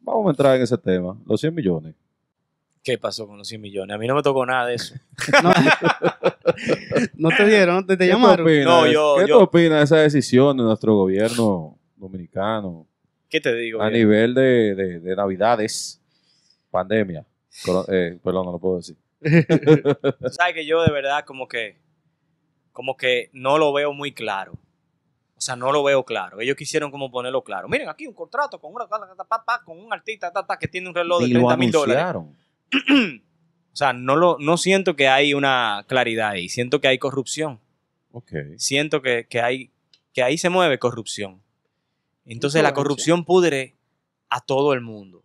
vamos 0.00 0.26
a 0.28 0.30
entrar 0.30 0.56
en 0.56 0.62
ese 0.62 0.78
tema, 0.78 1.18
los 1.26 1.40
100 1.40 1.52
millones. 1.54 1.94
¿Qué 2.86 2.98
pasó 2.98 3.26
con 3.26 3.36
los 3.36 3.48
100 3.48 3.60
millones? 3.60 3.92
A 3.96 3.98
mí 3.98 4.06
no 4.06 4.14
me 4.14 4.22
tocó 4.22 4.46
nada 4.46 4.66
de 4.68 4.76
eso. 4.76 4.94
No, 5.42 5.52
no 7.30 7.36
te 7.36 7.44
dieron, 7.46 7.84
te, 7.84 7.96
te 7.96 8.06
¿Qué 8.06 8.12
tú 8.12 8.16
llamaron. 8.16 8.46
opinas 8.46 8.64
No, 8.66 8.84
de- 8.84 8.92
yo- 8.92 9.14
¿Qué 9.18 9.26
yo- 9.26 9.38
tú 9.38 9.42
opinas 9.42 9.78
de 9.78 9.84
esa 9.84 9.96
decisión 9.96 10.56
de 10.56 10.62
nuestro 10.62 10.94
gobierno 10.94 11.76
dominicano 11.96 12.86
¿Qué 13.28 13.40
te 13.40 13.52
digo? 13.56 13.82
a 13.82 13.90
nivel 13.90 14.34
de, 14.34 14.74
de- 14.76 15.00
de 15.00 15.16
navidades, 15.16 16.00
pandemia? 16.70 17.26
Eh, 17.88 18.18
perdón, 18.22 18.46
no 18.46 18.52
lo 18.52 18.58
puedo 18.60 18.76
decir. 18.76 18.96
Tú 19.20 20.28
sabes 20.30 20.54
que 20.54 20.64
yo 20.64 20.82
de 20.84 20.92
verdad 20.92 21.24
como 21.24 21.48
que, 21.48 21.78
como 22.70 22.96
que 22.96 23.30
no 23.32 23.58
lo 23.58 23.72
veo 23.72 23.92
muy 23.92 24.12
claro. 24.12 24.52
O 25.36 25.40
sea, 25.40 25.56
no 25.56 25.72
lo 25.72 25.82
veo 25.82 26.04
claro. 26.04 26.40
Ellos 26.40 26.54
quisieron 26.56 26.92
como 26.92 27.10
ponerlo 27.10 27.42
claro. 27.42 27.68
Miren, 27.68 27.88
aquí 27.88 28.06
un 28.06 28.14
contrato 28.14 28.60
con, 28.60 28.72
una, 28.72 28.86
con 29.64 29.78
un 29.78 29.92
artista 29.92 30.32
ta, 30.32 30.46
ta, 30.46 30.56
que 30.56 30.68
tiene 30.68 30.88
un 30.88 30.94
reloj 30.94 31.20
de 31.22 31.26
Ni 31.26 31.32
lo 31.34 31.40
30 31.40 31.56
mil 31.56 31.70
dólares. 31.72 32.14
O 33.72 33.76
sea, 33.78 33.92
no, 33.92 34.16
lo, 34.16 34.38
no 34.40 34.56
siento 34.56 34.96
que 34.96 35.06
hay 35.06 35.34
una 35.34 35.84
claridad 35.86 36.30
ahí. 36.30 36.48
Siento 36.48 36.80
que 36.80 36.88
hay 36.88 36.96
corrupción. 36.98 37.60
Ok. 38.10 38.32
Siento 38.56 39.02
que, 39.02 39.26
que 39.28 39.42
hay, 39.42 39.70
que 40.14 40.22
ahí 40.22 40.38
se 40.38 40.48
mueve 40.48 40.78
corrupción. 40.78 41.42
Entonces 42.24 42.62
la 42.62 42.70
corrupción 42.72 43.24
pudre 43.26 43.74
a 44.30 44.40
todo 44.40 44.72
el 44.72 44.80
mundo. 44.80 45.22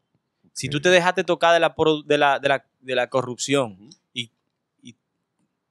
Si 0.51 0.67
tú 0.67 0.81
te 0.81 0.89
dejaste 0.89 1.23
tocar 1.23 1.53
de 1.53 1.61
la, 1.61 1.73
de 2.05 2.17
la, 2.17 2.39
de 2.39 2.49
la, 2.49 2.65
de 2.81 2.95
la 2.95 3.09
corrupción 3.09 3.89
y, 4.13 4.31
y 4.83 4.97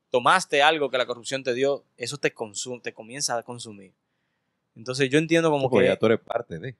tomaste 0.08 0.62
algo 0.62 0.88
que 0.90 0.96
la 0.96 1.04
corrupción 1.04 1.42
te 1.42 1.52
dio, 1.52 1.84
eso 1.98 2.16
te, 2.16 2.34
consum- 2.34 2.80
te 2.80 2.94
comienza 2.94 3.36
a 3.36 3.42
consumir. 3.42 3.92
Entonces 4.74 5.10
yo 5.10 5.18
entiendo 5.18 5.50
como 5.50 5.68
que... 5.68 5.84
ya 5.88 5.96
tú 5.98 6.06
eres 6.06 6.20
parte 6.20 6.58
de. 6.58 6.74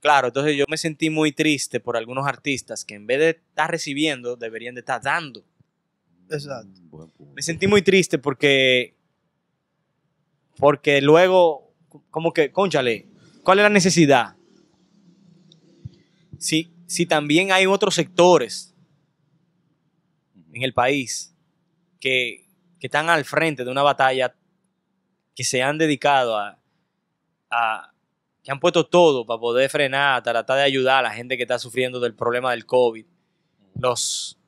Claro, 0.00 0.28
entonces 0.28 0.56
yo 0.56 0.64
me 0.68 0.78
sentí 0.78 1.10
muy 1.10 1.32
triste 1.32 1.78
por 1.78 1.96
algunos 1.96 2.26
artistas 2.26 2.84
que 2.84 2.94
en 2.94 3.06
vez 3.06 3.18
de 3.18 3.30
estar 3.30 3.70
recibiendo, 3.70 4.34
deberían 4.36 4.74
de 4.74 4.80
estar 4.80 5.00
dando. 5.02 5.44
Exacto. 6.30 6.80
Mm. 7.18 7.34
Me 7.34 7.42
sentí 7.42 7.66
muy 7.66 7.82
triste 7.82 8.18
porque... 8.18 8.94
Porque 10.56 11.00
luego, 11.00 11.72
como 12.10 12.32
que, 12.32 12.50
conchale, 12.52 13.06
¿cuál 13.42 13.58
es 13.58 13.62
la 13.62 13.68
necesidad? 13.70 14.36
Si, 16.38 16.72
si 16.86 17.06
también 17.06 17.52
hay 17.52 17.66
otros 17.66 17.94
sectores 17.94 18.74
en 20.52 20.62
el 20.62 20.74
país 20.74 21.34
que, 21.98 22.46
que 22.78 22.86
están 22.86 23.08
al 23.10 23.24
frente 23.24 23.64
de 23.64 23.70
una 23.70 23.82
batalla 23.82 24.34
que 25.34 25.44
se 25.44 25.62
han 25.62 25.78
dedicado 25.78 26.36
a, 26.36 26.58
a- 27.50 27.89
que 28.50 28.52
han 28.52 28.58
puesto 28.58 28.84
todo 28.84 29.24
para 29.24 29.38
poder 29.38 29.70
frenar, 29.70 30.24
tratar 30.24 30.56
de 30.56 30.64
ayudar 30.64 30.98
a 30.98 31.02
la 31.02 31.12
gente 31.12 31.36
que 31.36 31.44
está 31.44 31.56
sufriendo 31.56 32.00
del 32.00 32.16
problema 32.16 32.50
del 32.50 32.66
COVID. 32.66 33.06
Los, 33.76 34.40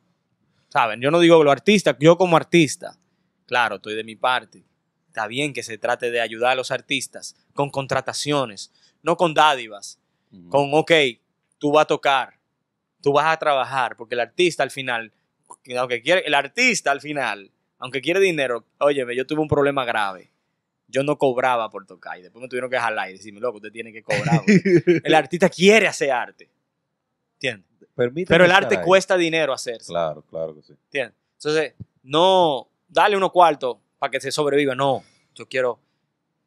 saben, 0.70 1.00
yo 1.00 1.12
no 1.12 1.20
digo 1.20 1.44
los 1.44 1.52
artistas, 1.52 1.94
yo 2.00 2.18
como 2.18 2.36
artista, 2.36 2.98
claro, 3.46 3.76
estoy 3.76 3.94
de 3.94 4.02
mi 4.02 4.16
parte. 4.16 4.64
Está 5.06 5.28
bien 5.28 5.52
que 5.52 5.62
se 5.62 5.78
trate 5.78 6.10
de 6.10 6.20
ayudar 6.20 6.50
a 6.50 6.54
los 6.56 6.72
artistas 6.72 7.36
con 7.54 7.70
contrataciones, 7.70 8.72
no 9.04 9.16
con 9.16 9.34
dádivas, 9.34 10.00
con, 10.48 10.74
ok, 10.74 10.90
tú 11.58 11.70
vas 11.70 11.82
a 11.82 11.86
tocar, 11.86 12.40
tú 13.02 13.12
vas 13.12 13.26
a 13.26 13.38
trabajar, 13.38 13.94
porque 13.94 14.16
el 14.16 14.20
artista 14.20 14.64
al 14.64 14.72
final, 14.72 15.12
aunque 15.78 16.02
quiere, 16.02 16.22
el 16.26 16.34
artista 16.34 16.90
al 16.90 17.00
final, 17.00 17.52
aunque 17.78 18.00
quiere 18.00 18.18
dinero, 18.18 18.66
óyeme, 18.78 19.14
yo 19.14 19.28
tuve 19.28 19.42
un 19.42 19.48
problema 19.48 19.84
grave. 19.84 20.31
Yo 20.92 21.02
no 21.02 21.16
cobraba 21.16 21.70
por 21.70 21.86
tocar 21.86 22.18
y 22.18 22.22
después 22.22 22.42
me 22.42 22.48
tuvieron 22.48 22.70
que 22.70 22.78
jalar 22.78 23.08
y 23.08 23.14
decirme, 23.14 23.40
loco, 23.40 23.56
usted 23.56 23.72
tiene 23.72 23.92
que 23.92 24.02
cobrar. 24.02 24.42
el 25.04 25.14
artista 25.14 25.48
quiere 25.48 25.88
hacer 25.88 26.10
arte. 26.10 26.50
¿Entiendes? 27.34 27.66
Pero 27.96 28.44
el 28.44 28.52
arte 28.52 28.76
ahí. 28.76 28.84
cuesta 28.84 29.16
dinero 29.16 29.52
hacerse. 29.52 29.88
Claro, 29.88 30.22
claro 30.22 30.54
que 30.54 30.62
sí. 30.62 30.72
¿Entiendes? 30.72 31.16
Entonces, 31.38 31.74
no 32.02 32.68
dale 32.88 33.16
unos 33.16 33.32
cuartos 33.32 33.78
para 33.98 34.10
que 34.10 34.20
se 34.20 34.30
sobreviva. 34.30 34.74
No, 34.74 35.02
yo 35.34 35.48
quiero 35.48 35.80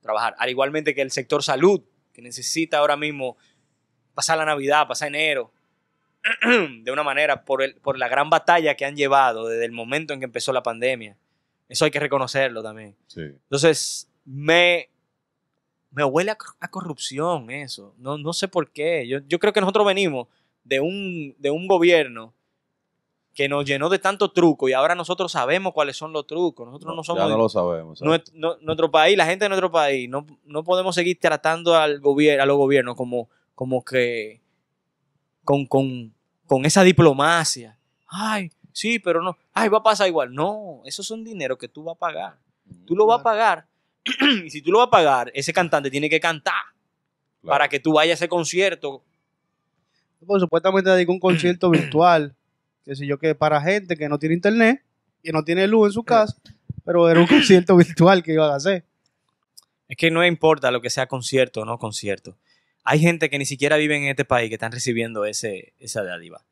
trabajar. 0.01 0.35
Al 0.37 0.49
igualmente 0.49 0.93
que 0.93 1.01
el 1.01 1.11
sector 1.11 1.43
salud, 1.43 1.81
que 2.13 2.21
necesita 2.21 2.77
ahora 2.77 2.95
mismo 2.95 3.35
pasar 4.13 4.37
la 4.37 4.45
Navidad, 4.45 4.87
pasar 4.87 5.09
enero, 5.09 5.51
de 6.83 6.91
una 6.91 7.03
manera, 7.03 7.43
por, 7.43 7.61
el, 7.61 7.75
por 7.75 7.97
la 7.97 8.07
gran 8.07 8.29
batalla 8.29 8.75
que 8.75 8.85
han 8.85 8.95
llevado 8.95 9.47
desde 9.47 9.65
el 9.65 9.71
momento 9.71 10.13
en 10.13 10.19
que 10.19 10.25
empezó 10.25 10.53
la 10.53 10.63
pandemia. 10.63 11.17
Eso 11.67 11.85
hay 11.85 11.91
que 11.91 11.99
reconocerlo 11.99 12.63
también. 12.63 12.95
Sí. 13.07 13.21
Entonces, 13.21 14.07
me, 14.25 14.89
me 15.91 16.03
huele 16.03 16.31
a, 16.31 16.35
cor- 16.35 16.55
a 16.59 16.67
corrupción 16.69 17.49
eso. 17.49 17.93
No, 17.97 18.17
no 18.17 18.33
sé 18.33 18.47
por 18.47 18.71
qué. 18.71 19.07
Yo, 19.07 19.19
yo 19.27 19.39
creo 19.39 19.53
que 19.53 19.61
nosotros 19.61 19.85
venimos 19.85 20.27
de 20.63 20.79
un, 20.79 21.35
de 21.39 21.51
un 21.51 21.67
gobierno 21.67 22.33
que 23.33 23.49
nos 23.49 23.65
llenó 23.65 23.89
de 23.89 23.99
tanto 23.99 24.31
truco 24.31 24.69
y 24.69 24.73
ahora 24.73 24.95
nosotros 24.95 25.31
sabemos 25.33 25.73
cuáles 25.73 25.97
son 25.97 26.13
los 26.13 26.25
trucos. 26.25 26.65
Nosotros 26.67 26.95
no, 26.95 27.03
somos... 27.03 27.23
ya 27.23 27.29
no 27.29 27.37
lo 27.37 27.49
sabemos. 27.49 28.01
no- 28.33 28.57
nuestro 28.61 28.89
país, 28.89 29.17
la 29.17 29.25
gente 29.25 29.45
de 29.45 29.49
nuestro 29.49 29.71
país, 29.71 30.09
no, 30.09 30.25
no 30.45 30.63
podemos 30.63 30.95
seguir 30.95 31.19
tratando 31.19 31.75
al 31.75 31.99
gobierno, 31.99 32.43
a 32.43 32.45
los 32.45 32.55
gobiernos 32.57 32.95
como, 32.95 33.29
como 33.53 33.83
que 33.83 34.41
con, 35.43 35.65
con, 35.65 36.13
con 36.47 36.65
esa 36.65 36.83
diplomacia. 36.83 37.77
Ay, 38.07 38.51
sí, 38.71 38.99
pero 38.99 39.21
no. 39.21 39.37
Ay, 39.53 39.67
va 39.69 39.79
a 39.79 39.83
pasar 39.83 40.07
igual. 40.07 40.33
No, 40.33 40.81
eso 40.85 41.01
es 41.01 41.11
un 41.11 41.23
dinero 41.25 41.57
que 41.57 41.67
tú 41.67 41.83
vas 41.83 41.95
a 41.95 41.99
pagar. 41.99 42.37
Tú 42.85 42.95
lo 42.95 43.05
vas 43.05 43.19
a 43.19 43.23
pagar. 43.23 43.67
y 44.45 44.49
si 44.49 44.61
tú 44.61 44.71
lo 44.71 44.79
vas 44.79 44.87
a 44.87 44.91
pagar, 44.91 45.31
ese 45.33 45.53
cantante 45.53 45.89
tiene 45.89 46.09
que 46.09 46.19
cantar 46.19 46.53
Claro. 47.41 47.53
para 47.59 47.69
que 47.69 47.79
tú 47.79 47.93
vayas 47.93 48.19
a 48.21 48.25
ese 48.25 48.29
concierto. 48.29 49.03
Pues, 50.25 50.41
supuestamente 50.41 50.89
dedico 50.89 51.11
un 51.11 51.19
concierto 51.19 51.69
virtual, 51.71 52.35
que 52.83 52.95
sé 52.95 53.05
yo, 53.05 53.19
que 53.19 53.35
para 53.35 53.61
gente 53.61 53.95
que 53.95 54.09
no 54.09 54.17
tiene 54.17 54.35
internet 54.35 54.81
y 55.21 55.31
no 55.31 55.43
tiene 55.43 55.67
luz 55.67 55.89
en 55.89 55.93
su 55.93 56.03
casa, 56.03 56.35
pero 56.83 57.09
era 57.09 57.19
un 57.19 57.27
concierto 57.27 57.75
virtual 57.77 58.23
que 58.23 58.33
iban 58.33 58.51
a 58.51 58.55
hacer. 58.55 58.83
Es 59.87 59.97
que 59.97 60.09
no 60.09 60.25
importa 60.25 60.71
lo 60.71 60.81
que 60.81 60.89
sea 60.89 61.07
concierto 61.07 61.61
o 61.61 61.65
no 61.65 61.77
concierto. 61.77 62.35
Hay 62.83 62.99
gente 62.99 63.29
que 63.29 63.37
ni 63.37 63.45
siquiera 63.45 63.77
vive 63.77 63.95
en 63.97 64.05
este 64.05 64.25
país 64.25 64.49
que 64.49 64.55
están 64.55 64.71
recibiendo 64.71 65.25
ese, 65.25 65.73
esa 65.79 66.03
dádiva. 66.03 66.43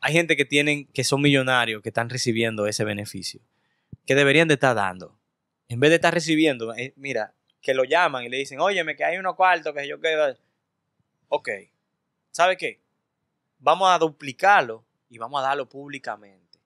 Hay 0.00 0.14
gente 0.14 0.36
que 0.36 0.46
tienen, 0.46 0.86
que 0.86 1.04
son 1.04 1.20
millonarios, 1.20 1.82
que 1.82 1.90
están 1.90 2.08
recibiendo 2.08 2.66
ese 2.66 2.84
beneficio. 2.84 3.40
Que 4.06 4.14
deberían 4.14 4.48
de 4.48 4.54
estar 4.54 4.74
dando. 4.74 5.14
En 5.70 5.78
vez 5.78 5.90
de 5.90 5.94
estar 5.96 6.12
recibiendo, 6.12 6.74
eh, 6.74 6.92
mira, 6.96 7.32
que 7.62 7.74
lo 7.74 7.84
llaman 7.84 8.24
y 8.24 8.28
le 8.28 8.38
dicen, 8.38 8.58
óyeme, 8.60 8.96
que 8.96 9.04
hay 9.04 9.18
unos 9.18 9.36
cuartos 9.36 9.72
que 9.72 9.86
yo 9.86 10.00
quiero. 10.00 10.34
Ok. 11.28 11.48
¿Sabe 12.32 12.56
qué? 12.56 12.80
Vamos 13.60 13.88
a 13.88 13.96
duplicarlo 13.98 14.84
y 15.08 15.18
vamos 15.18 15.40
a 15.40 15.44
darlo 15.46 15.68
públicamente. 15.68 16.58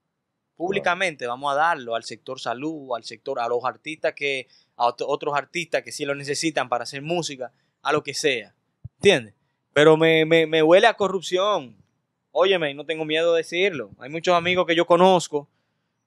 Públicamente 0.57 1.27
vamos 1.27 1.53
a 1.53 1.57
darlo 1.57 1.95
al 1.95 2.05
sector 2.05 2.41
salud, 2.41 2.97
al 2.97 3.05
sector, 3.05 3.41
a 3.41 3.47
los 3.47 3.63
artistas 3.67 4.15
que, 4.15 4.49
a 4.77 4.87
ot- 4.87 5.05
otros 5.07 5.35
artistas 5.37 5.83
que 5.83 5.93
sí 5.93 6.07
lo 6.07 6.15
necesitan 6.15 6.71
para 6.71 6.85
hacer 6.85 7.03
música, 7.03 7.53
a 7.83 7.93
lo 7.93 8.03
que 8.03 8.15
sea. 8.15 8.55
¿Entiendes? 8.95 9.35
Pero 9.75 9.99
me, 9.99 10.25
me, 10.25 10.47
me 10.47 10.63
huele 10.63 10.87
a 10.87 10.95
corrupción. 10.95 11.77
Óyeme, 12.31 12.73
no 12.73 12.87
tengo 12.87 13.05
miedo 13.05 13.35
de 13.35 13.39
decirlo. 13.43 13.91
Hay 13.99 14.09
muchos 14.09 14.35
amigos 14.35 14.65
que 14.67 14.75
yo 14.75 14.87
conozco 14.87 15.47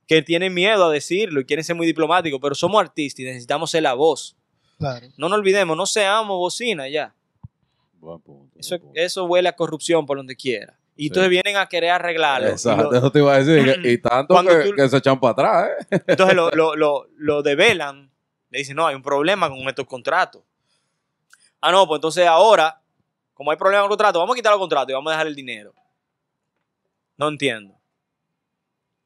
que 0.08 0.22
tienen 0.22 0.54
miedo 0.54 0.86
a 0.86 0.92
decirlo 0.92 1.42
y 1.42 1.46
quieren 1.46 1.64
ser 1.66 1.76
muy 1.76 1.86
diplomáticos, 1.86 2.40
pero 2.42 2.56
somos 2.56 2.82
artistas 2.82 3.20
y 3.20 3.24
necesitamos 3.26 3.70
ser 3.70 3.84
la 3.84 3.94
voz. 3.94 4.36
Claro. 4.80 5.08
No 5.18 5.28
nos 5.30 5.40
olvidemos, 5.40 5.76
no 5.76 5.86
seamos 5.86 6.38
bocina 6.38 6.88
ya. 6.88 7.14
Buen 8.00 8.20
punto, 8.22 8.52
buen 8.54 8.60
Eso, 8.60 8.80
punto. 8.80 9.00
eso 9.00 9.26
huele 9.26 9.50
a 9.50 9.54
corrupción 9.56 10.06
por 10.06 10.18
donde 10.18 10.36
quiera. 10.36 10.78
Y 10.96 11.04
Sí. 11.04 11.08
entonces 11.08 11.30
vienen 11.30 11.58
a 11.58 11.68
querer 11.68 11.92
arreglarlo. 11.92 12.48
Exacto, 12.48 12.92
lo- 12.92 12.98
eso 12.98 13.12
te 13.12 13.20
iba 13.20 13.34
a 13.36 13.44
decir. 13.44 13.82
que- 13.82 13.92
y 13.92 13.98
tanto 14.02 14.34
Cuando 14.34 14.52
que, 14.52 14.64
tú- 14.70 14.76
que 14.76 14.90
se 14.90 14.98
echan 14.98 15.20
para 15.20 15.32
atrás, 15.34 15.70
¿eh? 15.92 16.02
Entonces 16.08 16.36
lo, 16.36 16.50
lo, 16.52 16.76
lo, 16.76 17.08
lo 17.18 17.42
develan. 17.44 18.10
Le 18.50 18.60
dicen, 18.60 18.76
no, 18.78 18.88
hay 18.88 18.96
un 18.96 19.04
problema 19.04 19.50
con 19.50 19.60
estos 19.68 19.86
contratos. 19.86 20.42
Ah, 21.60 21.72
no, 21.72 21.86
pues 21.88 21.98
entonces 21.98 22.26
ahora, 22.28 22.82
como 23.34 23.52
hay 23.52 23.58
problema 23.58 23.82
con 23.82 23.88
el 23.88 23.90
contrato, 23.98 24.20
vamos 24.20 24.34
a 24.36 24.38
quitar 24.38 24.52
los 24.54 24.60
contratos 24.60 24.90
y 24.90 24.94
vamos 24.94 25.10
a 25.12 25.16
dejar 25.16 25.28
el 25.28 25.36
dinero. 25.36 25.74
No 27.18 27.28
entiendo. 27.28 27.77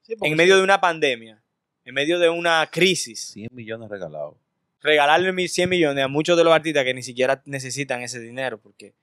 Sí, 0.04 0.16
En 0.22 0.36
medio 0.36 0.58
de 0.58 0.64
una 0.64 0.82
pandemia, 0.82 1.42
en 1.86 1.94
medio 1.94 2.20
de 2.20 2.30
una 2.30 2.68
crisis, 2.72 3.20
100 3.34 3.50
millones 3.54 3.90
regalados. 3.90 4.36
regalarle 4.82 5.32
mil- 5.32 5.48
100 5.50 5.70
millones 5.70 6.04
a 6.04 6.08
muchos 6.08 6.36
de 6.38 6.44
los 6.44 6.54
artistas 6.54 6.84
que 6.84 6.94
ni 6.94 7.04
siquiera 7.04 7.42
necesitan 7.46 8.02
ese 8.02 8.20
dinero, 8.20 8.60
porque, 8.60 8.94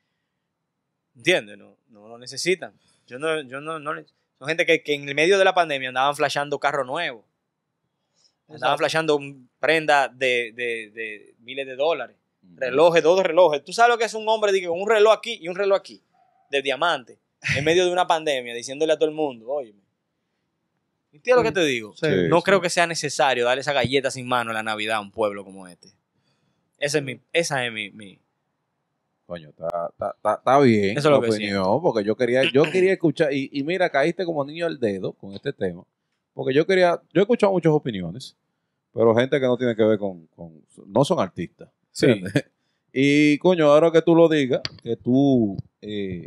¿entiendes? 1.16 1.56
No, 1.58 1.76
no 1.88 2.08
lo 2.08 2.18
necesitan. 2.18 2.72
Yo 3.06 3.18
no, 3.18 3.40
yo 3.42 3.60
no, 3.60 3.78
no 3.78 3.92
son 4.38 4.48
gente 4.48 4.66
que, 4.66 4.82
que 4.82 4.94
en 4.94 5.08
el 5.08 5.14
medio 5.14 5.38
de 5.38 5.44
la 5.44 5.54
pandemia 5.54 5.88
andaban 5.88 6.14
flashando 6.16 6.58
carro 6.58 6.84
nuevo. 6.84 7.24
Andaban 8.48 8.56
Exacto. 8.56 8.78
flashando 8.78 9.20
prendas 9.58 10.16
de, 10.18 10.52
de- 10.54 10.90
de 10.90 11.34
miles 11.40 11.66
de 11.66 11.76
dólares. 11.76 12.16
Relojes, 12.56 13.02
dos 13.02 13.22
relojes. 13.22 13.62
¿Tú 13.64 13.72
sabes 13.72 13.90
lo 13.90 13.98
que 13.98 14.04
es 14.04 14.14
un 14.14 14.28
hombre 14.28 14.50
con 14.66 14.80
un 14.80 14.88
reloj 14.88 15.12
aquí 15.12 15.38
y 15.40 15.48
un 15.48 15.54
reloj 15.56 15.78
aquí, 15.78 16.02
de 16.50 16.62
diamante, 16.62 17.18
en 17.56 17.64
medio 17.64 17.84
de 17.84 17.92
una 17.92 18.06
pandemia, 18.06 18.54
diciéndole 18.54 18.92
a 18.92 18.96
todo 18.96 19.08
el 19.08 19.14
mundo, 19.14 19.48
oye, 19.48 19.74
¿entiendes 21.18 21.44
lo 21.44 21.48
que 21.50 21.54
te 21.60 21.66
digo? 21.66 21.94
Sí. 21.94 22.06
No 22.28 22.38
sí. 22.38 22.42
creo 22.44 22.60
que 22.60 22.70
sea 22.70 22.86
necesario 22.86 23.44
darle 23.44 23.60
esa 23.60 23.72
galleta 23.72 24.10
sin 24.10 24.26
mano 24.26 24.50
en 24.50 24.54
la 24.54 24.62
Navidad 24.62 24.96
a 24.96 25.00
un 25.00 25.10
pueblo 25.10 25.44
como 25.44 25.68
este. 25.68 25.88
Esa 26.78 26.98
es 26.98 27.04
mi, 27.04 27.20
esa 27.32 27.64
es 27.66 27.72
mi, 27.72 27.90
mi- 27.90 28.18
Coño, 29.26 29.50
está, 29.50 29.66
está, 29.90 30.14
está, 30.16 30.34
está 30.36 30.58
bien 30.60 30.96
Eso 30.96 31.08
es 31.08 31.12
lo 31.14 31.20
que 31.20 31.28
opinión, 31.28 31.82
porque 31.82 32.02
yo 32.02 32.16
quería, 32.16 32.50
yo 32.50 32.62
quería 32.70 32.92
escuchar, 32.94 33.30
y, 33.32 33.50
y 33.52 33.62
mira, 33.62 33.90
caíste 33.90 34.24
como 34.24 34.42
niño 34.42 34.64
al 34.64 34.80
dedo 34.80 35.12
con 35.12 35.34
este 35.34 35.52
tema, 35.52 35.84
porque 36.32 36.54
yo 36.54 36.66
quería, 36.66 36.98
yo 37.12 37.20
he 37.20 37.24
escuchado 37.24 37.52
muchas 37.52 37.72
opiniones, 37.72 38.34
pero 38.94 39.14
gente 39.14 39.38
que 39.38 39.46
no 39.46 39.58
tiene 39.58 39.76
que 39.76 39.82
ver 39.84 39.98
con, 39.98 40.26
con- 40.28 40.64
no 40.86 41.04
son 41.04 41.20
artistas. 41.20 41.68
Sí. 41.92 42.06
Y 42.90 43.36
coño, 43.38 43.70
ahora 43.70 43.92
que 43.92 44.00
tú 44.00 44.14
lo 44.14 44.28
digas, 44.30 44.62
que 44.82 44.96
tú 44.96 45.58
eh, 45.82 46.26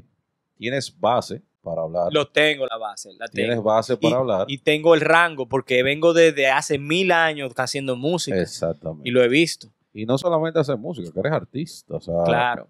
tienes 0.55 0.95
base 0.97 1.41
para 1.61 1.83
hablar, 1.83 2.11
Lo 2.11 2.27
tengo 2.27 2.65
la 2.65 2.77
base, 2.77 3.11
la 3.17 3.27
tienes 3.27 3.61
base 3.61 3.97
para 3.97 4.15
y, 4.15 4.17
hablar, 4.17 4.45
y 4.47 4.57
tengo 4.57 4.95
el 4.95 5.01
rango 5.01 5.47
porque 5.47 5.83
vengo 5.83 6.13
desde 6.13 6.47
hace 6.47 6.77
mil 6.77 7.11
años 7.11 7.53
haciendo 7.55 7.95
música 7.95 8.41
exactamente. 8.41 9.07
y 9.07 9.11
lo 9.11 9.23
he 9.23 9.27
visto. 9.27 9.71
Y 9.93 10.05
no 10.05 10.17
solamente 10.17 10.59
hacer 10.59 10.77
música, 10.77 11.11
que 11.11 11.19
eres 11.19 11.33
artista, 11.33 11.95
o 11.95 12.01
sea, 12.01 12.23
Claro. 12.25 12.67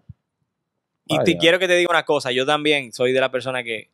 Y 1.06 1.18
te 1.24 1.36
quiero 1.36 1.58
que 1.58 1.66
te 1.66 1.76
diga 1.76 1.90
una 1.90 2.04
cosa, 2.04 2.32
yo 2.32 2.46
también 2.46 2.92
soy 2.92 3.12
de 3.12 3.20
la 3.20 3.30
persona 3.30 3.62
que, 3.62 3.90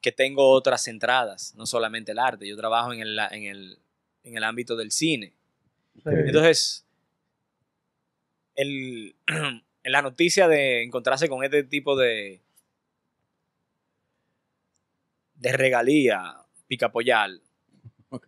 que 0.00 0.12
tengo 0.12 0.50
otras 0.50 0.86
entradas, 0.88 1.54
no 1.56 1.66
solamente 1.66 2.12
el 2.12 2.18
arte, 2.18 2.46
yo 2.46 2.56
trabajo 2.56 2.92
en 2.92 3.00
el, 3.00 3.18
en 3.30 3.44
el, 3.44 3.78
en 4.22 4.36
el 4.36 4.44
ámbito 4.44 4.76
del 4.76 4.92
cine. 4.92 5.32
Entonces, 6.04 6.84
el, 8.54 9.16
en 9.26 9.92
la 9.92 10.02
noticia 10.02 10.48
de 10.48 10.82
encontrarse 10.82 11.28
con 11.28 11.42
este 11.44 11.64
tipo 11.64 11.96
de, 11.96 12.40
de 15.36 15.52
regalía 15.52 16.36
picapoyal, 16.66 17.40
Ok. 18.08 18.26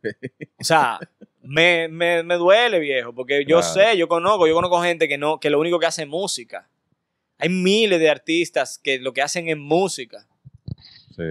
o 0.61 0.65
sea, 0.65 0.99
me, 1.43 1.89
me, 1.89 2.23
me 2.23 2.35
duele, 2.37 2.79
viejo, 2.79 3.13
porque 3.15 3.45
yo 3.47 3.59
Claro. 3.61 3.75
sé, 3.75 3.97
yo 3.97 4.09
conozco, 4.09 4.47
yo 4.47 4.55
conozco 4.55 4.83
gente 4.83 5.09
que 5.09 5.19
no, 5.19 5.39
que 5.41 5.51
lo 5.51 5.59
único 5.61 5.79
que 5.79 5.87
hace 5.87 6.03
es 6.03 6.09
música. 6.09 6.69
Hay 7.39 7.49
miles 7.49 8.01
de 8.01 8.11
artistas 8.11 8.79
que 8.79 8.99
lo 8.99 9.13
que 9.13 9.23
hacen 9.23 9.49
es 9.49 9.57
música. 9.57 10.27
Sí. 11.17 11.23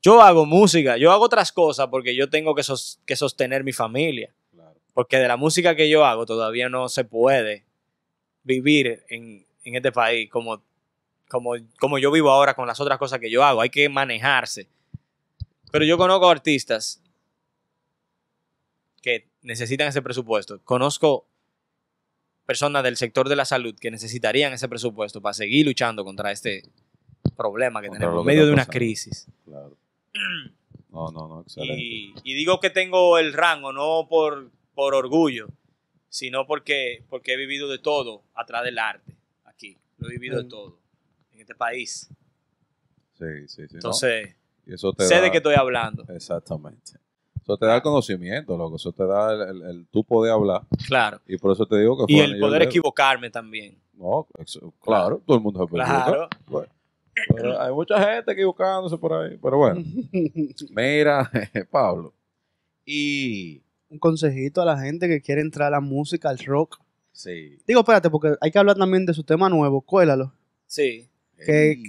Yo 0.00 0.22
hago 0.22 0.46
música, 0.46 0.96
yo 0.96 1.12
hago 1.12 1.24
otras 1.24 1.52
cosas 1.52 1.88
porque 1.88 2.14
yo 2.16 2.30
tengo 2.30 2.54
que, 2.54 2.62
sos- 2.62 3.00
que 3.06 3.14
sostener 3.16 3.62
mi 3.64 3.72
familia. 3.72 4.32
Claro. 4.52 4.74
Porque 4.94 5.18
de 5.18 5.28
la 5.28 5.36
música 5.36 5.74
que 5.76 5.88
yo 5.88 6.04
hago 6.04 6.24
todavía 6.26 6.68
no 6.68 6.88
se 6.88 7.04
puede 7.04 7.64
vivir 8.44 9.02
en, 9.08 9.44
en 9.64 9.74
este 9.76 9.92
país 9.92 10.28
como, 10.30 10.62
como, 11.28 11.52
como 11.78 11.98
yo 11.98 12.10
vivo 12.10 12.30
ahora 12.30 12.54
con 12.54 12.66
las 12.66 12.80
otras 12.80 12.98
cosas 12.98 13.18
que 13.20 13.30
yo 13.30 13.44
hago. 13.44 13.60
Hay 13.60 13.70
que 13.70 13.88
manejarse. 13.88 14.68
Pero 15.72 15.84
yo 15.84 15.96
conozco 15.98 16.28
artistas 16.30 17.02
que 19.02 19.28
necesitan 19.42 19.88
ese 19.88 20.02
presupuesto. 20.02 20.62
Conozco 20.62 21.26
personas 22.46 22.82
del 22.84 22.96
sector 22.96 23.28
de 23.28 23.36
la 23.36 23.44
salud 23.44 23.74
que 23.78 23.90
necesitarían 23.90 24.52
ese 24.52 24.68
presupuesto 24.68 25.20
para 25.20 25.32
seguir 25.32 25.66
luchando 25.66 26.04
contra 26.04 26.30
este 26.30 26.62
problema 27.36 27.80
que 27.80 27.88
Contra 27.88 28.06
tenemos 28.06 28.22
en 28.22 28.26
medio 28.26 28.46
de 28.46 28.52
una 28.52 28.62
pasando. 28.62 28.78
crisis. 28.78 29.26
Claro. 29.44 29.76
No, 30.90 31.10
no, 31.10 31.26
no, 31.28 31.40
excelente. 31.40 31.82
Y, 31.82 32.14
y 32.22 32.34
digo 32.34 32.60
que 32.60 32.68
tengo 32.70 33.16
el 33.18 33.32
rango 33.32 33.72
no 33.72 34.06
por, 34.08 34.50
por 34.74 34.94
orgullo, 34.94 35.48
sino 36.10 36.46
porque, 36.46 37.02
porque 37.08 37.32
he 37.32 37.36
vivido 37.36 37.68
de 37.68 37.78
todo 37.78 38.22
atrás 38.34 38.62
del 38.64 38.78
arte 38.78 39.16
aquí. 39.44 39.78
Lo 39.98 40.08
he 40.08 40.12
vivido 40.12 40.36
de 40.38 40.44
Mm. 40.44 40.48
todo 40.48 40.78
en 41.32 41.40
este 41.40 41.54
país. 41.54 42.08
Sí, 43.18 43.24
sí, 43.48 43.68
sí. 43.68 43.74
Entonces, 43.74 44.34
eso 44.74 44.92
te 44.92 45.04
sé 45.04 45.14
da- 45.16 45.20
de 45.22 45.30
qué 45.30 45.38
estoy 45.38 45.54
hablando. 45.54 46.04
Exactamente. 46.08 46.92
Eso 47.40 47.56
te 47.56 47.66
da 47.66 47.76
el 47.76 47.82
conocimiento, 47.82 48.56
loco. 48.56 48.76
Eso 48.76 48.92
te 48.92 49.04
da 49.04 49.32
el, 49.34 49.40
el, 49.42 49.62
el 49.62 49.86
tú 49.88 50.04
poder 50.04 50.32
hablar. 50.32 50.62
Claro. 50.86 51.20
Y 51.26 51.36
por 51.38 51.52
eso 51.52 51.66
te 51.66 51.76
digo 51.78 51.96
que 52.06 52.12
Y 52.12 52.16
fue 52.16 52.24
el 52.24 52.30
anillo 52.32 52.46
poder 52.46 52.62
equivocarme 52.62 53.30
también. 53.30 53.76
No, 53.94 54.26
claro, 54.80 55.20
todo 55.26 55.36
el 55.36 55.42
mundo 55.42 55.60
se 55.60 55.66
puede 55.68 55.84
Claro. 55.84 56.28
Pero 57.36 57.60
hay 57.60 57.72
mucha 57.72 57.98
gente 58.14 58.32
equivocándose 58.32 58.96
por 58.96 59.12
ahí. 59.12 59.36
Pero 59.42 59.58
bueno, 59.58 59.82
mira, 60.70 61.30
Pablo. 61.70 62.12
Y. 62.84 63.62
Un 63.90 63.98
consejito 63.98 64.62
a 64.62 64.64
la 64.64 64.78
gente 64.80 65.06
que 65.08 65.20
quiere 65.20 65.42
entrar 65.42 65.68
a 65.68 65.70
la 65.72 65.80
música, 65.80 66.30
al 66.30 66.38
rock. 66.38 66.78
Sí. 67.12 67.58
Digo, 67.66 67.80
espérate, 67.80 68.08
porque 68.08 68.34
hay 68.40 68.50
que 68.50 68.58
hablar 68.58 68.76
también 68.76 69.04
de 69.04 69.12
su 69.12 69.22
tema 69.22 69.48
nuevo, 69.50 69.82
cuélalo. 69.82 70.32
Sí, 70.66 71.06
Que- 71.44 71.72
Ey. 71.72 71.82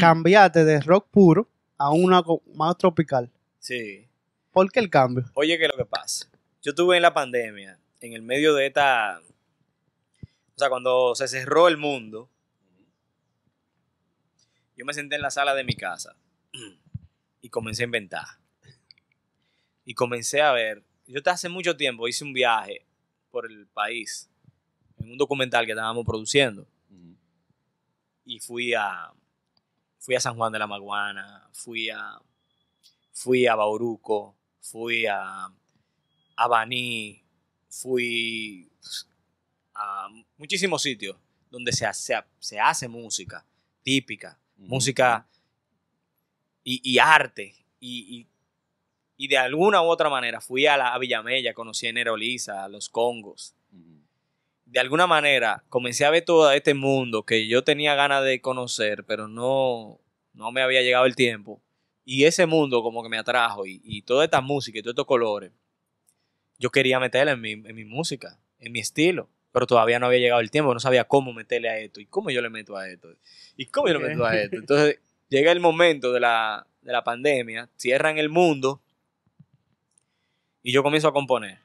Cambiate 0.00 0.64
de 0.64 0.80
rock 0.80 1.06
puro 1.10 1.48
a 1.78 1.90
una 1.90 2.22
más 2.54 2.76
tropical. 2.78 3.30
sí. 3.58 4.08
¿Por 4.52 4.72
qué 4.72 4.80
el 4.80 4.88
cambio? 4.88 5.22
Oye, 5.34 5.58
¿qué 5.58 5.66
es 5.66 5.70
lo 5.70 5.76
que 5.76 5.84
pasa? 5.84 6.30
Yo 6.62 6.74
tuve 6.74 6.96
en 6.96 7.02
la 7.02 7.12
pandemia, 7.12 7.78
en 8.00 8.14
el 8.14 8.22
medio 8.22 8.54
de 8.54 8.66
esta... 8.66 9.20
O 10.54 10.58
sea, 10.58 10.70
cuando 10.70 11.14
se 11.14 11.28
cerró 11.28 11.68
el 11.68 11.76
mundo, 11.76 12.30
yo 14.78 14.86
me 14.86 14.94
senté 14.94 15.16
en 15.16 15.20
la 15.20 15.30
sala 15.30 15.54
de 15.54 15.62
mi 15.62 15.74
casa 15.74 16.16
y 17.42 17.50
comencé 17.50 17.82
a 17.82 17.84
inventar. 17.84 18.24
Y 19.84 19.92
comencé 19.92 20.40
a 20.40 20.52
ver... 20.52 20.82
Yo 21.06 21.18
hasta 21.18 21.32
hace 21.32 21.50
mucho 21.50 21.76
tiempo 21.76 22.08
hice 22.08 22.24
un 22.24 22.32
viaje 22.32 22.86
por 23.30 23.44
el 23.44 23.66
país, 23.66 24.30
en 24.98 25.10
un 25.10 25.18
documental 25.18 25.66
que 25.66 25.72
estábamos 25.72 26.06
produciendo. 26.06 26.66
Y 28.24 28.40
fui 28.40 28.72
a 28.72 29.12
fui 30.06 30.14
a 30.14 30.20
San 30.20 30.36
Juan 30.36 30.52
de 30.52 30.58
la 30.60 30.68
Maguana, 30.68 31.48
fui 31.52 31.90
a 31.90 32.20
fui 33.12 33.46
a 33.48 33.56
Bauruco, 33.56 34.36
fui 34.60 35.04
a 35.06 35.48
a 36.36 36.46
Baní, 36.48 37.24
fui 37.68 38.70
a 39.74 40.08
muchísimos 40.38 40.80
sitios 40.82 41.16
donde 41.50 41.72
se 41.72 41.86
hace, 41.86 42.14
se 42.38 42.60
hace 42.60 42.86
música 42.88 43.44
típica, 43.82 44.38
música 44.56 45.26
y, 46.62 46.80
y 46.84 46.98
arte 47.00 47.54
y, 47.80 48.16
y- 48.20 48.26
y 49.18 49.28
de 49.28 49.38
alguna 49.38 49.80
u 49.82 49.86
otra 49.86 50.10
manera 50.10 50.40
fui 50.42 50.66
a 50.66 50.76
la 50.76 50.92
a 50.94 50.98
Villamella, 50.98 51.54
conocí 51.54 51.88
a 51.88 51.92
Nero 51.92 52.16
Lisa, 52.16 52.62
a 52.64 52.68
los 52.68 52.88
Congos. 52.90 53.54
De 54.66 54.80
alguna 54.80 55.06
manera 55.06 55.64
comencé 55.68 56.04
a 56.04 56.10
ver 56.10 56.24
todo 56.24 56.50
este 56.52 56.74
mundo 56.74 57.24
que 57.24 57.46
yo 57.46 57.64
tenía 57.64 57.94
ganas 57.94 58.24
de 58.24 58.40
conocer, 58.40 59.04
pero 59.04 59.28
no, 59.28 60.00
no 60.34 60.52
me 60.52 60.60
había 60.60 60.82
llegado 60.82 61.06
el 61.06 61.16
tiempo. 61.16 61.62
Y 62.04 62.24
ese 62.24 62.46
mundo 62.46 62.82
como 62.82 63.02
que 63.02 63.08
me 63.08 63.18
atrajo 63.18 63.66
y, 63.66 63.80
y 63.82 64.02
toda 64.02 64.24
esta 64.24 64.40
música 64.40 64.78
y 64.78 64.82
todos 64.82 64.92
estos 64.92 65.06
colores, 65.06 65.52
yo 66.58 66.70
quería 66.70 67.00
meterla 67.00 67.32
en 67.32 67.40
mi, 67.40 67.52
en 67.52 67.74
mi 67.74 67.84
música, 67.84 68.38
en 68.58 68.72
mi 68.72 68.80
estilo, 68.80 69.28
pero 69.52 69.66
todavía 69.66 69.98
no 69.98 70.06
había 70.06 70.18
llegado 70.18 70.40
el 70.40 70.50
tiempo, 70.50 70.74
no 70.74 70.80
sabía 70.80 71.04
cómo 71.04 71.32
meterle 71.32 71.68
a 71.68 71.78
esto 71.78 72.00
y 72.00 72.06
cómo 72.06 72.30
yo 72.30 72.42
le 72.42 72.50
meto 72.50 72.76
a 72.76 72.88
esto 72.88 73.08
y 73.56 73.66
cómo 73.66 73.88
yo 73.88 73.98
le 73.98 74.08
meto 74.08 74.24
a 74.24 74.36
esto. 74.36 74.56
Entonces 74.56 75.00
llega 75.28 75.52
el 75.52 75.60
momento 75.60 76.12
de 76.12 76.20
la, 76.20 76.66
de 76.82 76.92
la 76.92 77.04
pandemia, 77.04 77.70
cierran 77.76 78.18
el 78.18 78.28
mundo 78.28 78.82
y 80.62 80.72
yo 80.72 80.82
comienzo 80.82 81.08
a 81.08 81.12
componer. 81.12 81.60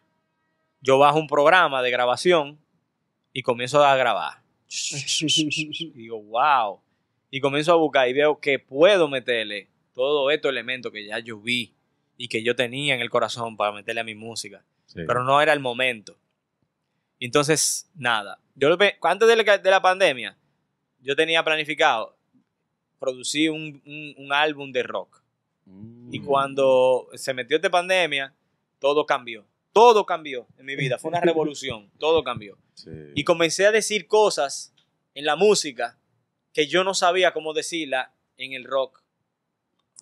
Yo 0.81 0.97
bajo 0.97 1.19
un 1.19 1.27
programa 1.27 1.81
de 1.81 1.91
grabación 1.91 2.60
y 3.33 3.41
comienzo 3.43 3.83
a 3.83 3.95
grabar. 3.95 4.41
Y 5.27 5.91
digo, 5.93 6.21
wow. 6.21 6.79
Y 7.29 7.39
comienzo 7.39 7.71
a 7.73 7.75
buscar 7.77 8.07
y 8.09 8.13
veo 8.13 8.39
que 8.39 8.59
puedo 8.59 9.07
meterle 9.07 9.69
todos 9.93 10.31
estos 10.33 10.49
elementos 10.49 10.91
que 10.91 11.05
ya 11.05 11.19
yo 11.19 11.39
vi 11.39 11.73
y 12.17 12.27
que 12.27 12.43
yo 12.43 12.55
tenía 12.55 12.93
en 12.95 13.01
el 13.01 13.09
corazón 13.09 13.55
para 13.57 13.71
meterle 13.71 14.01
a 14.01 14.05
mi 14.05 14.15
música. 14.15 14.63
Sí. 14.85 14.99
Pero 15.07 15.23
no 15.23 15.41
era 15.41 15.53
el 15.53 15.59
momento. 15.59 16.17
Entonces, 17.19 17.89
nada. 17.95 18.39
Yo 18.55 18.69
lo 18.69 18.77
antes 19.03 19.27
de 19.27 19.35
la, 19.35 19.57
de 19.57 19.69
la 19.71 19.81
pandemia, 19.81 20.37
yo 20.99 21.15
tenía 21.15 21.43
planificado 21.43 22.15
producir 22.99 23.49
un, 23.51 23.81
un- 23.85 24.13
un 24.17 24.33
álbum 24.33 24.71
de 24.71 24.83
rock. 24.83 25.21
Mm. 25.65 26.13
Y 26.13 26.19
cuando 26.19 27.07
se 27.15 27.33
metió 27.33 27.55
esta 27.57 27.69
pandemia, 27.69 28.33
todo 28.79 29.05
cambió. 29.05 29.45
Todo 29.73 30.05
cambió 30.05 30.47
en 30.57 30.65
mi 30.65 30.75
vida. 30.75 30.97
Fue 30.97 31.09
una 31.09 31.21
revolución. 31.21 31.89
Todo 31.97 32.23
cambió. 32.23 32.57
Sí. 32.83 32.89
Y 33.15 33.23
comencé 33.23 33.65
a 33.65 33.71
decir 33.71 34.07
cosas 34.07 34.73
en 35.13 35.25
la 35.25 35.35
música 35.35 35.97
que 36.53 36.67
yo 36.67 36.83
no 36.83 36.93
sabía 36.93 37.31
cómo 37.33 37.53
decirla 37.53 38.13
en 38.37 38.53
el 38.53 38.63
rock. 38.65 39.01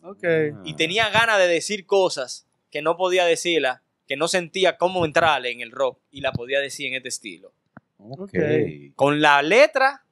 ok. 0.03 0.23
Y 0.65 0.75
tenía 0.75 1.09
ganas 1.09 1.37
de 1.37 1.47
decir 1.47 1.85
cosas 1.85 2.47
que 2.71 2.81
no 2.81 2.95
podía 2.97 3.25
decirla, 3.25 3.81
que 4.07 4.15
no 4.15 4.27
sentía 4.27 4.77
cómo 4.77 5.05
entrarle 5.05 5.51
en 5.51 5.61
el 5.61 5.71
rock 5.71 5.99
y 6.11 6.21
la 6.21 6.31
podía 6.31 6.59
decir 6.59 6.87
en 6.87 6.95
este 6.95 7.09
estilo. 7.09 7.51
Ok. 7.97 8.19
Ok. 8.21 8.35
Con 8.95 9.21
la 9.21 9.41
letra, 9.41 10.03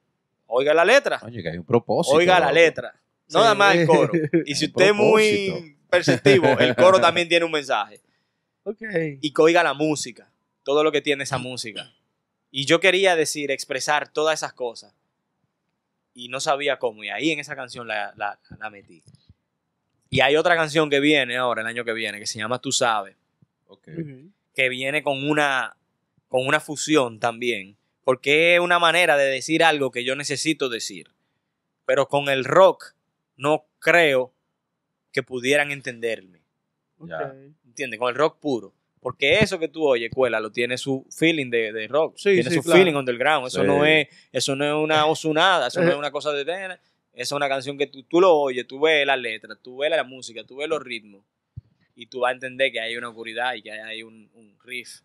oiga 0.46 0.74
la 0.74 0.84
letra, 0.84 1.20
Oye, 1.24 1.42
que 1.42 1.50
hay 1.50 1.58
un 1.58 1.64
propósito. 1.64 2.16
oiga 2.16 2.38
la 2.38 2.52
letra. 2.52 2.92
No 3.30 3.40
Sí. 3.40 3.42
nada 3.44 3.54
más 3.54 3.76
el 3.76 3.86
coro. 3.86 4.12
Y 4.46 4.54
si 4.54 4.66
usted 4.66 4.86
es 4.88 4.94
muy 4.94 5.76
perceptivo, 5.90 6.46
el 6.58 6.74
coro 6.76 7.00
también 7.00 7.28
tiene 7.28 7.44
un 7.44 7.52
mensaje. 7.52 8.00
Ok. 8.64 8.82
y 9.22 9.32
que 9.32 9.40
oiga 9.42 9.62
la 9.62 9.72
música, 9.72 10.30
todo 10.62 10.84
lo 10.84 10.92
que 10.92 11.00
tiene 11.00 11.24
esa 11.24 11.38
música. 11.38 11.90
Y 12.58 12.64
yo 12.64 12.80
quería 12.80 13.14
decir, 13.14 13.52
expresar 13.52 14.12
todas 14.12 14.40
esas 14.40 14.52
cosas. 14.52 14.92
Y 16.12 16.28
no 16.28 16.40
sabía 16.40 16.80
cómo. 16.80 17.04
Y 17.04 17.08
ahí 17.08 17.30
en 17.30 17.38
esa 17.38 17.54
canción 17.54 17.86
la, 17.86 18.12
la- 18.16 18.40
la 18.58 18.68
metí. 18.68 19.00
Y 20.10 20.22
hay 20.22 20.34
otra 20.34 20.56
canción 20.56 20.90
que 20.90 20.98
viene 20.98 21.36
ahora, 21.36 21.60
el 21.60 21.68
año 21.68 21.84
que 21.84 21.92
viene, 21.92 22.18
que 22.18 22.26
se 22.26 22.36
llama 22.40 22.58
Tú 22.60 22.72
sabes, 22.72 23.14
que 24.54 24.68
viene 24.68 25.04
con 25.04 25.28
una, 25.30 25.76
con 26.26 26.44
una 26.48 26.58
fusión 26.58 27.20
también. 27.20 27.76
Porque 28.02 28.54
es 28.56 28.60
una 28.60 28.80
manera 28.80 29.16
de 29.16 29.26
decir 29.26 29.62
algo 29.62 29.92
que 29.92 30.02
yo 30.02 30.16
necesito 30.16 30.68
decir. 30.68 31.12
Pero 31.86 32.08
con 32.08 32.28
el 32.28 32.44
rock 32.44 32.94
no 33.36 33.66
creo 33.78 34.32
que 35.12 35.22
pudieran 35.22 35.70
entenderme. 35.70 36.40
Ya. 36.98 37.18
Ok. 37.18 37.34
¿Entiendes? 37.66 38.00
Con 38.00 38.08
el 38.08 38.16
rock 38.16 38.40
puro. 38.40 38.74
Porque 39.00 39.38
eso 39.38 39.58
que 39.58 39.68
tú 39.68 39.86
oyes, 39.86 40.10
Cuela, 40.12 40.40
lo 40.40 40.50
tiene 40.50 40.76
su 40.76 41.06
feeling 41.10 41.50
de, 41.50 41.72
de 41.72 41.86
rock. 41.88 42.14
Sí, 42.16 42.34
tiene 42.34 42.50
sí, 42.50 42.56
su 42.56 42.62
claro. 42.62 42.78
feeling 42.78 42.96
underground. 42.96 43.46
Eso 43.46 43.60
Sí. 43.62 43.66
no 43.66 43.84
es, 43.84 44.08
eso 44.32 44.56
no 44.56 44.64
es 44.64 44.72
una 44.84 45.06
osunada, 45.06 45.68
eso 45.68 45.80
no 45.82 45.90
es 45.90 45.96
una 45.96 46.10
cosa 46.10 46.32
de. 46.32 46.42
Eso 46.42 46.78
es 47.14 47.32
una 47.32 47.48
canción 47.48 47.76
que 47.76 47.86
tú, 47.88 48.02
tú 48.04 48.20
lo 48.20 48.34
oyes, 48.36 48.66
tú 48.66 48.80
ves 48.80 49.04
la 49.06 49.16
letra, 49.16 49.56
tú 49.56 49.78
ves 49.78 49.90
la 49.90 50.04
música, 50.04 50.44
tú 50.44 50.56
ves 50.56 50.68
los 50.68 50.82
ritmos. 50.82 51.22
Y 51.96 52.06
tú 52.06 52.20
vas 52.20 52.30
a 52.30 52.34
entender 52.34 52.70
que 52.70 52.80
hay 52.80 52.96
una 52.96 53.08
oscuridad 53.08 53.54
y 53.54 53.62
que 53.62 53.72
hay 53.72 54.02
un, 54.04 54.30
un 54.34 54.56
riff. 54.64 55.00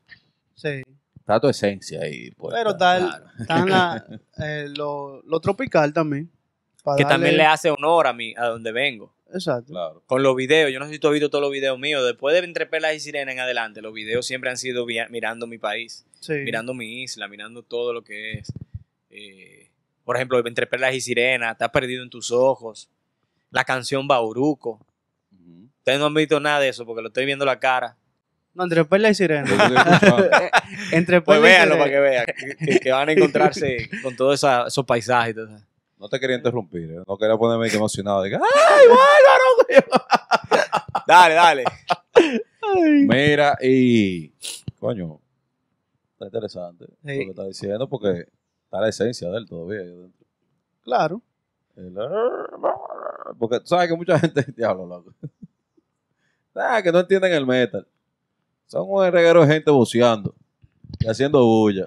Sí. 0.54 0.84
Está 1.20 1.40
tu 1.40 1.48
esencia 1.50 2.02
ahí. 2.02 2.30
Pues, 2.32 2.54
Pero 2.54 2.72
está, 2.72 2.98
el- 2.98 3.46
claro. 3.48 4.06
eh, 4.44 4.68
lo, 4.78 5.22
lo 5.24 5.40
tropical 5.40 5.92
también. 5.94 6.30
Que 6.84 7.04
darle- 7.04 7.08
también 7.08 7.38
le 7.38 7.46
hace 7.46 7.70
honor 7.72 8.06
a 8.08 8.14
mí, 8.14 8.36
a 8.38 8.46
donde 8.48 8.72
vengo. 8.72 9.16
Exacto. 9.34 9.72
Claro. 9.74 10.04
Con 10.06 10.22
los 10.24 10.36
videos, 10.36 10.72
yo 10.72 10.80
no 10.80 10.86
sé 10.86 10.94
si 10.94 11.00
tú 11.00 11.08
has 11.08 11.14
visto 11.14 11.30
todos 11.30 11.42
los 11.42 11.52
videos 11.52 11.78
míos. 11.80 12.06
Después 12.06 12.34
de 12.34 12.46
Entre 12.46 12.66
Pelas 12.66 12.96
y 12.96 13.00
Sirena 13.00 13.32
en 13.32 13.40
adelante, 13.40 13.82
los 13.82 13.94
videos 13.94 14.26
siempre 14.26 14.50
han 14.50 14.58
sido 14.58 14.86
mirando 14.86 15.48
mi 15.48 15.58
país. 15.58 16.06
Sí. 16.20 16.34
mirando 16.46 16.74
mi 16.74 17.04
isla, 17.04 17.28
mirando 17.28 17.64
todo 17.64 17.92
lo 17.94 18.04
que 18.04 18.34
es. 18.34 18.54
eh, 19.10 19.70
por 20.06 20.16
ejemplo, 20.16 20.46
Entre 20.46 20.68
Perlas 20.68 20.94
y 20.96 21.02
Sirena, 21.02 21.52
Estás 21.52 21.70
perdido 21.70 22.04
en 22.04 22.10
tus 22.10 22.32
ojos. 22.32 22.90
La 23.52 23.64
canción 23.64 24.08
Bauruco. 24.08 24.86
Ujú. 25.32 25.68
Ustedes 25.80 26.00
no 26.00 26.06
han 26.06 26.14
visto 26.14 26.40
nada 26.40 26.60
de 26.60 26.70
eso 26.70 26.86
porque 26.86 27.02
lo 27.02 27.08
estoy 27.10 27.26
viendo 27.26 27.46
la 27.46 27.60
cara. 27.60 27.98
No, 28.56 28.64
entre 28.66 28.86
perla 28.86 29.10
y 29.10 29.16
sirena. 29.16 29.46
Escuchando. 29.50 30.30
entre 30.92 31.22
Pues 31.22 31.42
véanlo 31.42 31.76
para 31.78 31.90
que 31.90 32.00
vean. 32.00 32.26
Que, 32.60 32.80
que- 32.80 32.92
van 32.92 33.10
a 33.10 33.12
encontrarse 33.14 33.90
con 34.04 34.16
todos 34.16 34.44
esos 34.68 34.86
paisajes. 34.86 35.32
y 35.32 35.34
todo 35.36 35.46
eso. 35.56 35.66
No 36.04 36.10
te 36.10 36.20
quería 36.20 36.36
interrumpir, 36.36 36.92
¿eh? 36.92 37.04
no 37.08 37.18
quería 37.18 37.38
ponerme 37.38 37.70
emocionado. 37.74 38.24
¡ay, 38.24 38.32
Bárbaro! 38.34 40.04
Dale, 41.08 41.34
dale. 41.34 41.64
Mira, 43.08 43.58
y. 43.62 44.34
Coño, 44.82 45.22
está 46.12 46.26
interesante 46.26 46.86
Sí. 47.06 47.20
lo 47.20 47.24
que 47.24 47.30
está 47.30 47.46
diciendo 47.46 47.88
porque 47.88 48.28
está 48.66 48.82
la 48.82 48.90
esencia 48.90 49.30
de 49.30 49.38
él 49.38 49.48
todavía. 49.48 49.82
Claro. 50.82 51.22
El- 51.78 51.96
Porque 53.40 53.62
tú 53.62 53.68
sabes 53.68 53.88
que 53.88 53.96
mucha 53.96 54.20
gente. 54.20 54.44
Diablo, 54.58 54.86
loco. 54.86 55.14
Ah, 56.54 56.82
que 56.84 56.92
no 56.92 57.00
entienden 57.00 57.32
el 57.32 57.46
metal. 57.48 57.88
Son 58.66 58.84
un 58.90 59.10
reguero 59.10 59.46
de 59.46 59.54
gente 59.54 59.72
buceando 59.72 60.36
y 61.00 61.08
haciendo 61.08 61.46
bulla. 61.46 61.86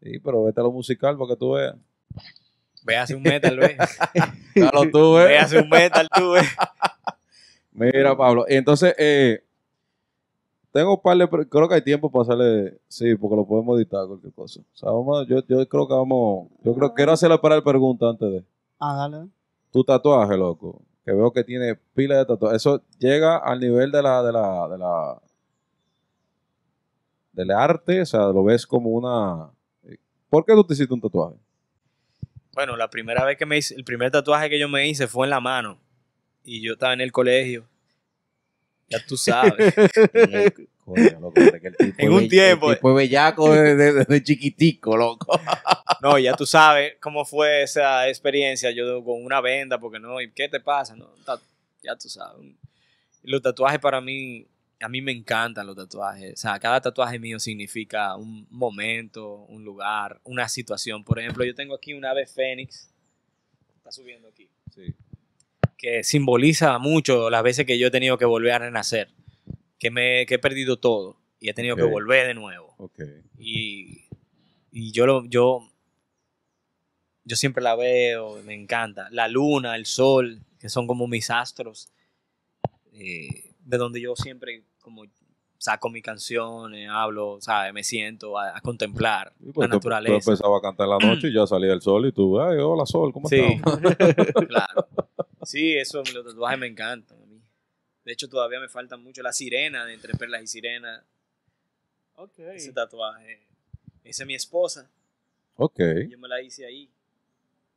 Sí, 0.00 0.20
pero 0.20 0.44
vete 0.44 0.60
a 0.60 0.62
lo 0.64 0.70
musical 0.70 1.18
para 1.18 1.30
que 1.30 1.36
tú 1.36 1.52
veas. 1.54 1.74
Ve 2.84 2.96
hace 2.96 3.14
un 3.14 3.22
metal, 3.22 3.56
ve. 3.58 3.76
Claro, 4.54 4.82
tú 4.92 5.14
Ve 5.14 5.24
ves. 5.24 5.42
hace 5.42 5.58
un 5.60 5.68
metal, 5.68 6.08
tú, 6.14 6.32
ve. 6.32 6.42
Mira, 7.72 8.16
Pablo. 8.16 8.44
Entonces, 8.46 8.94
eh, 8.98 9.42
tengo 10.70 10.94
un 10.96 11.00
par 11.02 11.16
de. 11.16 11.28
Creo 11.48 11.68
que 11.68 11.74
hay 11.74 11.82
tiempo 11.82 12.10
para 12.10 12.22
hacerle. 12.22 12.78
Sí, 12.88 13.14
porque 13.16 13.36
lo 13.36 13.46
podemos 13.46 13.76
editar, 13.78 14.06
cualquier 14.06 14.32
cosa. 14.32 14.60
O 14.60 14.76
sea, 14.76 14.90
vamos, 14.90 15.26
yo, 15.26 15.40
yo 15.48 15.68
creo 15.68 15.88
que 15.88 15.94
vamos. 15.94 16.48
Yo 16.62 16.74
creo 16.74 16.94
quiero 16.94 17.12
hacerle 17.12 17.38
para 17.38 17.56
el 17.56 17.62
pregunta 17.62 18.08
antes 18.08 18.30
de. 18.30 18.44
Ah, 18.78 18.94
dale. 19.08 19.28
Tu 19.72 19.82
tatuaje, 19.82 20.36
loco. 20.36 20.82
Que 21.04 21.12
veo 21.12 21.32
que 21.32 21.42
tiene 21.44 21.74
pila 21.94 22.16
de 22.18 22.26
tatuajes. 22.26 22.56
Eso 22.62 22.82
llega 22.98 23.38
al 23.38 23.58
nivel 23.60 23.90
de 23.90 24.02
la. 24.02 24.22
De 24.22 24.32
la, 24.32 24.68
de 24.68 24.78
la 24.78 25.18
del 27.32 27.50
arte, 27.50 28.00
o 28.02 28.06
sea, 28.06 28.26
lo 28.28 28.44
ves 28.44 28.64
como 28.66 28.90
una. 28.90 29.50
¿Por 30.30 30.44
qué 30.44 30.54
tú 30.54 30.64
te 30.64 30.74
hiciste 30.74 30.94
un 30.94 31.00
tatuaje? 31.00 31.34
Bueno, 32.54 32.76
la 32.76 32.88
primera 32.88 33.24
vez 33.24 33.36
que 33.36 33.46
me 33.46 33.58
hice, 33.58 33.74
el 33.74 33.84
primer 33.84 34.10
tatuaje 34.10 34.48
que 34.48 34.58
yo 34.58 34.68
me 34.68 34.86
hice 34.88 35.06
fue 35.06 35.26
en 35.26 35.30
la 35.30 35.40
mano. 35.40 35.78
Y 36.44 36.62
yo 36.62 36.74
estaba 36.74 36.92
en 36.92 37.00
el 37.00 37.12
colegio. 37.12 37.66
Ya 38.88 39.04
tú 39.06 39.16
sabes. 39.16 39.74
Coño, 40.84 41.18
loco, 41.18 41.32
pero 41.34 41.60
que 41.60 41.68
el 41.68 41.76
tipo 41.76 41.94
En 41.96 42.12
un 42.12 42.28
tiempo, 42.28 42.70
El 42.70 42.76
tipo 42.76 42.90
es 42.90 42.96
bellaco 42.96 43.54
desde, 43.54 44.22
chiquitico, 44.22 44.96
loco. 44.96 45.40
No, 46.02 46.18
ya 46.18 46.34
tú 46.34 46.44
sabes 46.44 46.96
cómo 47.00 47.24
fue 47.24 47.62
esa 47.62 48.06
experiencia. 48.08 48.70
Yo 48.70 49.02
con 49.02 49.24
una 49.24 49.40
venda, 49.40 49.78
porque 49.78 49.98
no, 49.98 50.20
¿y 50.20 50.30
qué 50.30 50.48
te 50.50 50.60
pasa? 50.60 50.94
No, 50.94 51.08
ya 51.82 51.96
tú 51.96 52.10
sabes. 52.10 52.44
Los 53.22 53.40
tatuajes 53.40 53.78
para 53.78 54.02
mí, 54.02 54.46
a 54.84 54.88
mí 54.88 55.00
me 55.00 55.12
encantan 55.12 55.66
los 55.66 55.76
tatuajes. 55.76 56.34
O 56.34 56.36
sea, 56.36 56.58
cada 56.58 56.80
tatuaje 56.80 57.18
mío 57.18 57.38
significa 57.38 58.16
un 58.16 58.46
momento, 58.50 59.46
un 59.48 59.64
lugar, 59.64 60.20
una 60.24 60.48
situación. 60.48 61.04
Por 61.04 61.18
ejemplo, 61.18 61.44
yo 61.44 61.54
tengo 61.54 61.74
aquí 61.74 61.94
un 61.94 62.04
ave 62.04 62.26
fénix. 62.26 62.90
Está 63.76 63.90
subiendo 63.90 64.28
aquí. 64.28 64.48
Sí. 64.74 64.94
que 65.78 66.02
simboliza 66.02 66.78
mucho 66.78 67.30
las 67.30 67.42
veces 67.42 67.64
que 67.64 67.78
yo 67.78 67.86
he 67.86 67.90
tenido 67.90 68.18
que 68.18 68.24
volver 68.24 68.52
a 68.52 68.58
renacer, 68.58 69.08
que, 69.78 69.90
me, 69.90 70.26
que 70.26 70.34
he 70.34 70.38
perdido 70.38 70.78
todo 70.78 71.16
y 71.40 71.48
he 71.48 71.54
tenido 71.54 71.76
que 71.76 71.82
volver 71.82 72.26
de 72.26 72.34
nuevo. 72.34 72.74
Y, 73.38 74.04
y 74.72 74.92
yo, 74.92 75.06
lo, 75.06 75.24
yo, 75.26 75.70
yo 77.24 77.36
siempre 77.36 77.62
la 77.62 77.76
veo, 77.76 78.42
me 78.42 78.54
encanta. 78.54 79.08
La 79.10 79.28
luna, 79.28 79.76
el 79.76 79.86
sol, 79.86 80.40
que 80.58 80.68
son 80.68 80.86
como 80.86 81.06
mis 81.06 81.30
astros, 81.30 81.92
eh, 82.92 83.50
de 83.60 83.76
donde 83.76 84.00
yo 84.00 84.16
siempre 84.16 84.62
como 84.84 85.04
saco 85.58 85.88
mis 85.88 86.02
canciones, 86.02 86.88
hablo, 86.90 87.38
¿sabes? 87.40 87.72
me 87.72 87.82
siento 87.82 88.38
a, 88.38 88.56
a 88.56 88.60
contemplar 88.60 89.32
pues 89.54 89.66
la 89.68 89.72
tú- 89.72 89.78
naturaleza. 89.78 90.12
Tú 90.24 90.30
empezabas 90.30 90.58
a 90.58 90.62
cantar 90.62 90.84
en 90.84 90.90
la 90.90 90.98
noche 90.98 91.28
y 91.28 91.34
ya 91.34 91.46
salía 91.46 91.72
el 91.72 91.80
sol 91.80 92.06
y 92.06 92.12
tú, 92.12 92.38
ay, 92.38 92.58
hola 92.58 92.84
sol, 92.84 93.12
¿cómo 93.12 93.28
Sí, 93.28 93.36
estás? 93.40 94.44
claro. 94.48 94.86
Sí, 95.42 95.74
eso, 95.76 96.02
los 96.12 96.24
tatuajes 96.26 96.58
me 96.58 96.66
encantan 96.66 97.20
a 97.22 97.26
mí. 97.26 97.40
De 98.04 98.12
hecho, 98.12 98.28
todavía 98.28 98.60
me 98.60 98.68
faltan 98.68 99.02
mucho 99.02 99.22
la 99.22 99.32
sirena 99.32 99.86
de 99.86 99.94
Entre 99.94 100.12
Perlas 100.14 100.42
y 100.42 100.46
Sirena. 100.46 101.02
Ok. 102.16 102.38
Ese 102.38 102.72
tatuaje. 102.72 103.46
Esa 104.04 104.22
es 104.24 104.26
mi 104.26 104.34
esposa. 104.34 104.90
Ok. 105.56 105.80
Yo 106.10 106.18
me 106.18 106.28
la 106.28 106.42
hice 106.42 106.66
ahí. 106.66 106.90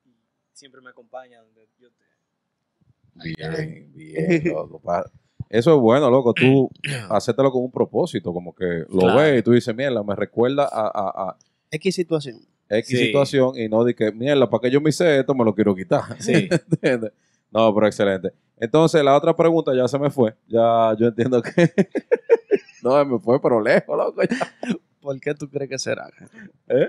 Y 0.06 0.12
siempre 0.52 0.82
me 0.82 0.90
acompaña 0.90 1.42
donde 1.42 1.70
yo 1.80 1.90
te... 1.92 2.04
Bien, 3.24 3.92
bien, 3.94 4.44
loco. 4.54 4.82
Eso 5.50 5.76
es 5.76 5.80
bueno, 5.82 6.10
loco. 6.10 6.34
Tú 6.34 6.70
hacértelo 7.10 7.52
con 7.52 7.64
un 7.64 7.72
propósito, 7.72 8.34
como 8.34 8.54
que 8.54 8.84
lo 8.90 9.00
Claro. 9.00 9.16
ves 9.20 9.40
y 9.40 9.44
tú 9.44 9.52
dices, 9.52 9.76
mierda, 9.76 10.04
me 10.04 10.16
recuerda 10.16 10.64
a, 10.72 10.88
a, 10.88 11.30
a 11.30 11.38
X 11.72 11.96
situación. 11.96 12.38
X 12.70 12.88
Sí. 13.00 13.06
situación 13.06 13.54
y 13.58 13.70
no 13.70 13.84
de 13.86 13.96
que, 13.96 14.12
mierda, 14.12 14.50
¿para 14.50 14.62
qué 14.62 14.72
yo 14.72 14.82
me 14.82 14.90
hice 14.90 15.20
esto? 15.20 15.34
Me 15.34 15.46
lo 15.46 15.56
quiero 15.56 15.74
quitar. 15.76 16.04
Sí. 16.22 16.50
¿Entiendes? 16.72 17.12
No, 17.50 17.74
pero 17.74 17.88
excelente. 17.88 18.34
Entonces, 18.60 19.02
la 19.04 19.16
otra 19.16 19.34
pregunta 19.36 19.74
ya 19.74 19.88
se 19.88 19.98
me 19.98 20.10
fue. 20.10 20.36
Ya 20.48 20.94
yo 21.00 21.08
entiendo 21.08 21.42
que. 21.42 21.52
no, 22.84 23.06
me 23.06 23.20
fue, 23.20 23.42
pero 23.42 23.62
lejos, 23.62 23.98
loco. 23.98 24.22
ya. 24.24 24.78
¿Por 25.02 25.20
qué 25.20 25.34
tú 25.34 25.50
crees 25.50 25.70
que 25.70 25.80
será? 25.80 26.10
¿Eh? 26.68 26.88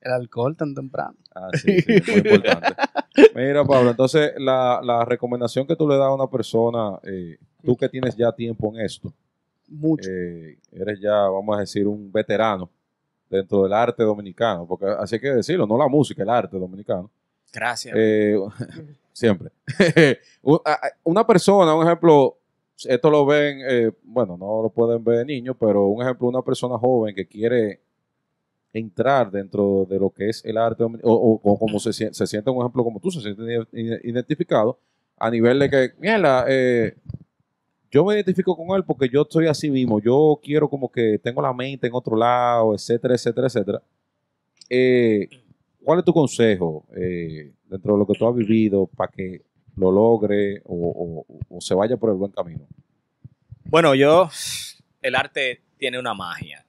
El 0.00 0.12
alcohol 0.12 0.56
tan 0.56 0.74
temprano. 0.74 1.14
Ah, 1.34 1.48
sí, 1.54 1.80
sí, 1.80 1.92
es 1.94 2.08
muy 2.08 2.16
importante. 2.18 2.74
Mira, 3.34 3.64
Pablo, 3.64 3.90
entonces, 3.90 4.32
la, 4.36 4.80
la 4.82 5.04
recomendación 5.04 5.66
que 5.66 5.76
tú 5.76 5.88
le 5.88 5.96
das 5.96 6.06
a 6.06 6.14
una 6.14 6.26
persona, 6.26 6.98
eh, 7.04 7.38
tú 7.62 7.76
que 7.76 7.88
tienes 7.88 8.16
ya 8.16 8.30
tiempo 8.32 8.72
en 8.74 8.84
esto, 8.84 9.12
Mucho. 9.68 10.10
eh, 10.10 10.58
eres 10.72 11.00
ya, 11.00 11.14
vamos 11.28 11.56
a 11.56 11.60
decir, 11.60 11.86
un 11.86 12.12
veterano 12.12 12.68
dentro 13.30 13.62
del 13.62 13.72
arte 13.72 14.02
dominicano, 14.02 14.66
porque 14.66 14.86
así 14.86 15.14
hay 15.14 15.20
que 15.20 15.30
decirlo, 15.32 15.66
no 15.66 15.78
la 15.78 15.88
música, 15.88 16.22
el 16.22 16.28
arte 16.28 16.58
dominicano. 16.58 17.10
Gracias. 17.52 17.94
Eh, 17.96 18.36
siempre. 19.12 19.50
Una 21.04 21.26
persona, 21.26 21.74
un 21.74 21.86
ejemplo, 21.86 22.36
esto 22.86 23.10
lo 23.10 23.26
ven, 23.26 23.60
eh, 23.68 23.90
bueno, 24.04 24.36
no 24.36 24.62
lo 24.62 24.70
pueden 24.70 25.02
ver 25.04 25.26
niños, 25.26 25.56
pero 25.58 25.86
un 25.88 26.02
ejemplo, 26.02 26.28
una 26.28 26.42
persona 26.42 26.78
joven 26.78 27.14
que 27.14 27.26
quiere 27.26 27.80
entrar 28.72 29.30
dentro 29.30 29.86
de 29.88 29.98
lo 29.98 30.10
que 30.10 30.28
es 30.30 30.44
el 30.44 30.56
arte, 30.58 30.82
o, 30.84 30.88
o- 31.04 31.40
o 31.42 31.58
como 31.58 31.78
se, 31.78 31.92
se 31.92 32.26
siente, 32.26 32.50
un 32.50 32.58
ejemplo 32.60 32.82
como 32.84 33.00
tú, 33.00 33.10
se 33.10 33.20
siente 33.20 33.42
ide- 33.72 34.00
identificado, 34.04 34.78
a 35.16 35.30
nivel 35.30 35.58
de 35.60 35.70
que, 35.70 35.90
mierda, 36.00 36.44
eh, 36.48 36.94
yo 37.90 38.04
me 38.04 38.14
identifico 38.14 38.56
con 38.56 38.76
él 38.76 38.84
porque 38.84 39.08
yo 39.08 39.22
estoy 39.22 39.46
así 39.46 39.70
mismo, 39.70 40.00
yo 40.00 40.40
quiero 40.42 40.68
como 40.68 40.90
que 40.90 41.18
tengo 41.20 41.40
la 41.40 41.52
mente 41.52 41.86
en 41.86 41.94
otro 41.94 42.16
lado, 42.16 42.74
etcétera, 42.74 43.14
etcétera, 43.14 43.46
etcétera. 43.46 43.82
Eh, 44.68 45.28
¿Cuál 45.84 45.98
es 46.00 46.04
tu 46.04 46.12
consejo 46.12 46.84
eh, 46.96 47.52
dentro 47.68 47.92
de 47.94 47.98
lo 47.98 48.06
que 48.06 48.14
tú 48.18 48.26
has 48.26 48.34
vivido 48.34 48.86
para 48.86 49.12
que 49.12 49.42
lo 49.76 49.90
logre 49.90 50.62
o, 50.64 51.26
se 51.60 51.74
vaya 51.74 51.96
por 51.96 52.10
el 52.10 52.16
buen 52.16 52.32
camino? 52.32 52.66
Bueno, 53.64 53.94
yo, 53.94 54.30
el 55.02 55.14
arte 55.14 55.62
tiene 55.78 55.98
una 55.98 56.14
magia. 56.14 56.64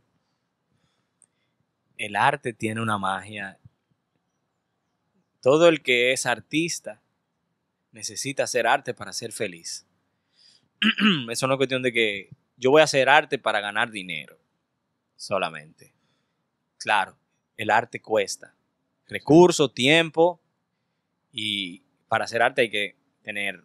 El 1.97 2.15
arte 2.15 2.53
tiene 2.53 2.81
una 2.81 2.97
magia. 2.97 3.57
Todo 5.41 5.67
el 5.67 5.81
que 5.81 6.11
es 6.11 6.25
artista 6.25 7.01
necesita 7.91 8.43
hacer 8.43 8.67
arte 8.67 8.93
para 8.93 9.13
ser 9.13 9.31
feliz. 9.31 9.85
Eso 11.29 11.47
no 11.47 11.53
es 11.53 11.57
cuestión 11.57 11.81
de 11.81 11.93
que 11.93 12.29
yo 12.57 12.71
voy 12.71 12.81
a 12.81 12.85
hacer 12.85 13.07
arte 13.09 13.37
para 13.37 13.59
ganar 13.59 13.91
dinero 13.91 14.37
solamente. 15.15 15.93
Claro, 16.77 17.15
el 17.57 17.69
arte 17.69 18.01
cuesta 18.01 18.55
recursos, 19.07 19.73
tiempo 19.73 20.39
y 21.31 21.83
para 22.15 22.23
hacer 22.23 22.41
arte 22.41 22.61
hay 22.61 22.69
que 22.69 22.95
tener 23.23 23.61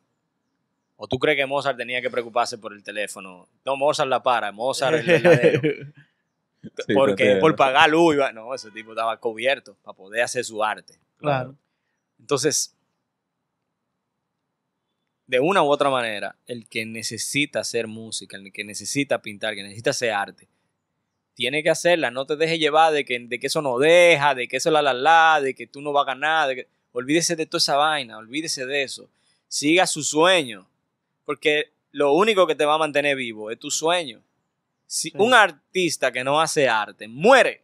¿O 0.97 1.07
tú 1.07 1.19
crees 1.21 1.37
que 1.37 1.47
Mozart 1.47 1.79
tenía 1.79 2.03
que 2.03 2.11
preocuparse 2.11 2.59
por 2.59 2.73
el 2.75 2.83
teléfono? 2.83 3.49
No, 3.65 3.77
Mozart 3.77 4.09
la 4.11 4.23
para, 4.25 4.51
Mozart 4.51 4.97
el 4.97 5.07
verdadero. 5.07 5.63
Sí, 6.87 6.93
porque 6.93 7.37
por 7.37 7.55
pagar 7.57 7.89
luz, 7.89 8.17
iba- 8.17 8.33
no, 8.33 8.53
ese 8.55 8.71
tipo 8.73 8.91
estaba 8.91 9.17
cubierto 9.19 9.77
para 9.83 9.97
poder 9.97 10.23
hacer 10.23 10.45
su 10.45 10.63
arte. 10.63 10.99
Claro. 11.17 11.55
Entonces, 12.19 12.77
de 15.27 15.39
una 15.41 15.63
u 15.63 15.69
otra 15.69 15.89
manera, 15.89 16.37
el 16.47 16.69
que 16.69 16.85
necesita 16.85 17.61
hacer 17.61 17.87
música, 17.87 18.37
el 18.37 18.53
que 18.53 18.65
necesita 18.65 19.23
pintar, 19.23 19.55
que 19.55 19.63
necesita 19.63 19.91
hacer 19.91 20.11
arte, 20.13 20.49
tiene 21.35 21.63
que 21.63 21.71
hacerla. 21.71 22.11
No 22.11 22.27
te 22.27 22.37
dejes 22.37 22.59
llevar 22.59 22.93
de 22.93 23.05
que, 23.07 23.19
de 23.21 23.39
que 23.39 23.47
eso 23.47 23.63
no 23.63 23.79
deja, 23.79 24.35
de 24.35 24.49
que 24.49 24.59
eso 24.59 24.71
la 24.71 24.83
la 24.83 24.93
la, 24.93 25.41
de 25.41 25.55
que 25.55 25.67
tú 25.67 25.81
no 25.81 25.93
vas 25.93 26.03
a 26.03 26.13
ganar. 26.13 26.49
De 26.49 26.57
que, 26.57 26.69
olvídese 26.93 27.37
de 27.37 27.47
toda 27.47 27.59
esa 27.59 27.77
vaina, 27.77 28.19
olvídese 28.19 28.67
de 28.67 28.83
eso. 28.83 29.09
Siga 29.49 29.87
su 29.87 30.03
sueño, 30.03 30.67
porque 31.25 31.73
lo 31.93 32.13
único 32.13 32.47
que 32.47 32.55
te 32.55 32.65
va 32.65 32.75
a 32.75 32.79
mantener 32.79 33.17
vivo 33.17 33.51
es 33.51 33.59
tu 33.59 33.71
sueño. 33.71 34.23
Si 34.87 35.11
Sí. 35.11 35.17
un 35.19 35.35
artista 35.35 36.11
que 36.13 36.25
no 36.25 36.41
hace 36.41 36.69
arte 36.69 37.07
muere, 37.09 37.63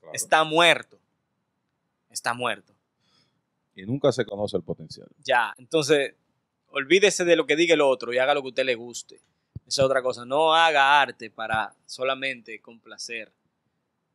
Claro. 0.00 0.14
está 0.14 0.44
muerto. 0.44 0.98
Está 2.10 2.34
muerto. 2.34 2.74
Y 3.74 3.82
nunca 3.86 4.12
se 4.12 4.24
conoce 4.26 4.56
el 4.56 4.62
potencial. 4.62 5.08
Ya, 5.24 5.54
entonces, 5.58 6.14
olvídese 6.68 7.24
de 7.24 7.36
lo 7.36 7.46
que 7.46 7.56
diga 7.56 7.74
el 7.74 7.80
otro 7.80 8.12
y 8.12 8.18
haga 8.18 8.34
lo 8.34 8.42
que 8.42 8.48
a 8.48 8.50
usted 8.50 8.64
le 8.64 8.74
guste. 8.74 9.16
Esa 9.66 9.82
es 9.82 9.86
otra 9.86 10.02
cosa. 10.02 10.24
No 10.26 10.54
haga 10.54 11.00
arte 11.00 11.30
para 11.30 11.74
solamente 11.86 12.60
complacer 12.60 13.32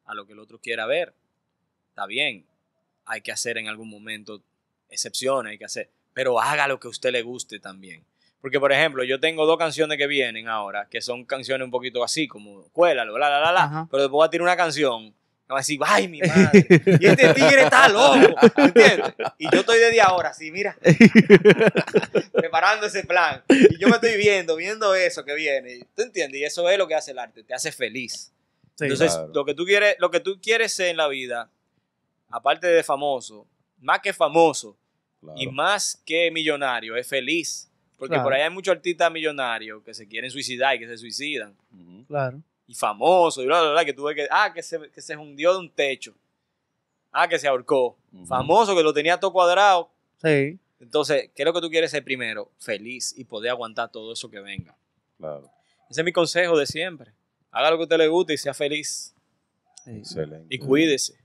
a 0.05 0.13
lo 0.13 0.27
que 0.27 0.33
el 0.33 0.39
otro 0.39 0.59
quiera 0.59 0.85
ver. 0.85 1.13
Está 1.89 2.05
bien. 2.05 2.45
Hay 3.05 3.21
que 3.21 3.31
hacer 3.31 3.57
en 3.57 3.67
algún 3.67 3.89
momento 3.89 4.41
excepciones, 4.89 5.51
hay 5.51 5.57
que 5.57 5.65
hacer. 5.65 5.89
Pero 6.13 6.39
haga 6.39 6.67
lo 6.67 6.79
que 6.79 6.87
a 6.87 6.89
usted 6.91 7.11
le 7.11 7.21
guste 7.21 7.59
también. 7.59 8.03
Porque, 8.41 8.59
por 8.59 8.71
ejemplo, 8.71 9.03
yo 9.03 9.19
tengo 9.19 9.45
dos 9.45 9.57
canciones 9.57 9.97
que 9.97 10.07
vienen 10.07 10.47
ahora, 10.47 10.87
que 10.89 11.01
son 11.01 11.25
canciones 11.25 11.65
un 11.65 11.71
poquito 11.71 12.03
así, 12.03 12.27
como 12.27 12.63
cuélalo, 12.69 13.17
la, 13.17 13.29
la, 13.29 13.39
la, 13.39 13.51
la. 13.51 13.63
Ajá. 13.63 13.87
Pero 13.91 14.03
después 14.03 14.11
voy 14.19 14.25
a 14.27 14.29
tirar 14.29 14.43
una 14.43 14.55
canción. 14.57 15.05
Me 15.49 15.53
va 15.53 15.59
a 15.59 15.61
decir, 15.61 15.79
ay, 15.85 16.07
mi 16.09 16.19
madre. 16.19 16.67
Y 16.99 17.05
este 17.07 17.33
tigre 17.33 17.63
está 17.63 17.87
loco. 17.87 18.35
¿Entiendes? 18.57 19.13
Y 19.37 19.49
yo 19.49 19.61
estoy 19.61 19.79
desde 19.79 20.01
ahora 20.01 20.29
así, 20.29 20.51
mira. 20.51 20.77
preparando 22.33 22.85
ese 22.87 23.03
plan. 23.03 23.43
Y 23.49 23.77
yo 23.77 23.87
me 23.87 23.95
estoy 23.95 24.17
viendo, 24.17 24.55
viendo 24.55 24.93
eso 24.95 25.23
que 25.23 25.33
viene. 25.35 25.79
¿Tú 25.95 26.01
entiendes? 26.03 26.41
Y 26.41 26.43
eso 26.43 26.67
es 26.69 26.77
lo 26.77 26.87
que 26.87 26.95
hace 26.95 27.11
el 27.11 27.19
arte. 27.19 27.43
Te 27.43 27.53
hace 27.53 27.71
feliz. 27.71 28.31
Sí. 28.75 28.83
Entonces, 28.85 29.13
Claro. 29.13 29.31
lo 29.33 29.45
que 29.45 29.53
tú 29.53 29.65
quieres, 29.65 29.95
lo 29.99 30.11
que 30.11 30.19
tú 30.19 30.39
quieres 30.41 30.73
ser 30.73 30.87
en 30.89 30.97
la 30.97 31.07
vida, 31.07 31.49
aparte 32.29 32.67
de 32.67 32.83
famoso, 32.83 33.47
más 33.79 33.99
que 33.99 34.13
famoso 34.13 34.75
Claro. 35.19 35.39
y 35.39 35.47
más 35.47 36.01
que 36.05 36.29
millonario, 36.31 36.95
es 36.95 37.07
feliz. 37.07 37.69
Porque 37.97 38.13
Claro. 38.13 38.23
por 38.25 38.33
ahí 38.33 38.41
hay 38.43 38.49
muchos 38.51 38.71
artistas 38.75 39.11
millonarios 39.11 39.81
que 39.83 39.93
se 39.93 40.07
quieren 40.07 40.29
suicidar 40.29 40.75
y 40.75 40.79
que 40.79 40.87
se 40.87 40.97
suicidan. 40.97 41.55
Claro. 42.07 42.41
Y 42.67 42.75
famosos, 42.75 43.43
y 43.43 43.47
bla, 43.47 43.61
bla, 43.61 43.71
bla, 43.71 43.85
que 43.85 43.93
tú 43.93 44.03
ves 44.03 44.15
que, 44.15 44.27
ah, 44.29 44.53
que 44.53 44.61
se, 44.61 44.91
que 44.91 45.01
se 45.01 45.17
hundió 45.17 45.53
de 45.53 45.59
un 45.59 45.69
techo. 45.71 46.13
Ah, 47.11 47.27
que 47.27 47.39
se 47.39 47.47
ahorcó. 47.47 47.97
Famoso, 48.27 48.75
que 48.75 48.83
lo 48.83 48.93
tenía 48.93 49.19
todo 49.19 49.31
cuadrado. 49.33 49.89
Sí. 50.21 50.59
Entonces, 50.79 51.31
¿qué 51.35 51.41
es 51.41 51.45
lo 51.45 51.53
que 51.53 51.61
tú 51.61 51.69
quieres 51.71 51.89
ser 51.89 52.03
primero? 52.03 52.51
Feliz 52.59 53.15
y 53.17 53.23
poder 53.23 53.49
aguantar 53.51 53.91
todo 53.91 54.13
eso 54.13 54.29
que 54.29 54.39
venga. 54.39 54.77
Claro. 55.17 55.49
Ese 55.89 56.01
es 56.01 56.05
mi 56.05 56.11
consejo 56.11 56.55
de 56.57 56.67
siempre. 56.67 57.11
Haga 57.49 57.71
lo 57.71 57.77
que 57.77 57.81
a 57.81 57.85
usted 57.85 57.97
le 57.97 58.07
guste 58.07 58.33
y 58.33 58.37
sea 58.37 58.53
feliz. 58.53 59.15
sí. 59.83 59.91
Excelente. 59.97 60.53
Y 60.53 60.59
cuídese. 60.59 61.15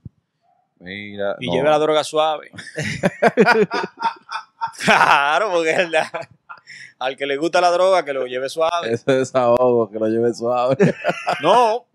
Mira. 0.83 1.35
Y 1.39 1.47
no. 1.47 1.53
lleve 1.53 1.69
la 1.69 1.79
droga 1.79 2.03
suave. 2.03 2.51
claro, 4.85 5.51
porque 5.51 5.71
es 5.71 5.89
la- 5.89 6.29
al 6.99 7.17
que 7.17 7.25
le 7.25 7.37
gusta 7.37 7.59
la 7.59 7.69
droga, 7.71 8.05
que 8.05 8.13
lo 8.13 8.25
lleve 8.25 8.49
suave. 8.49 8.93
Ese 8.93 9.11
desahogo, 9.11 9.89
que 9.89 9.99
lo 9.99 10.07
lleve 10.07 10.33
suave. 10.33 10.77
No, 11.41 11.85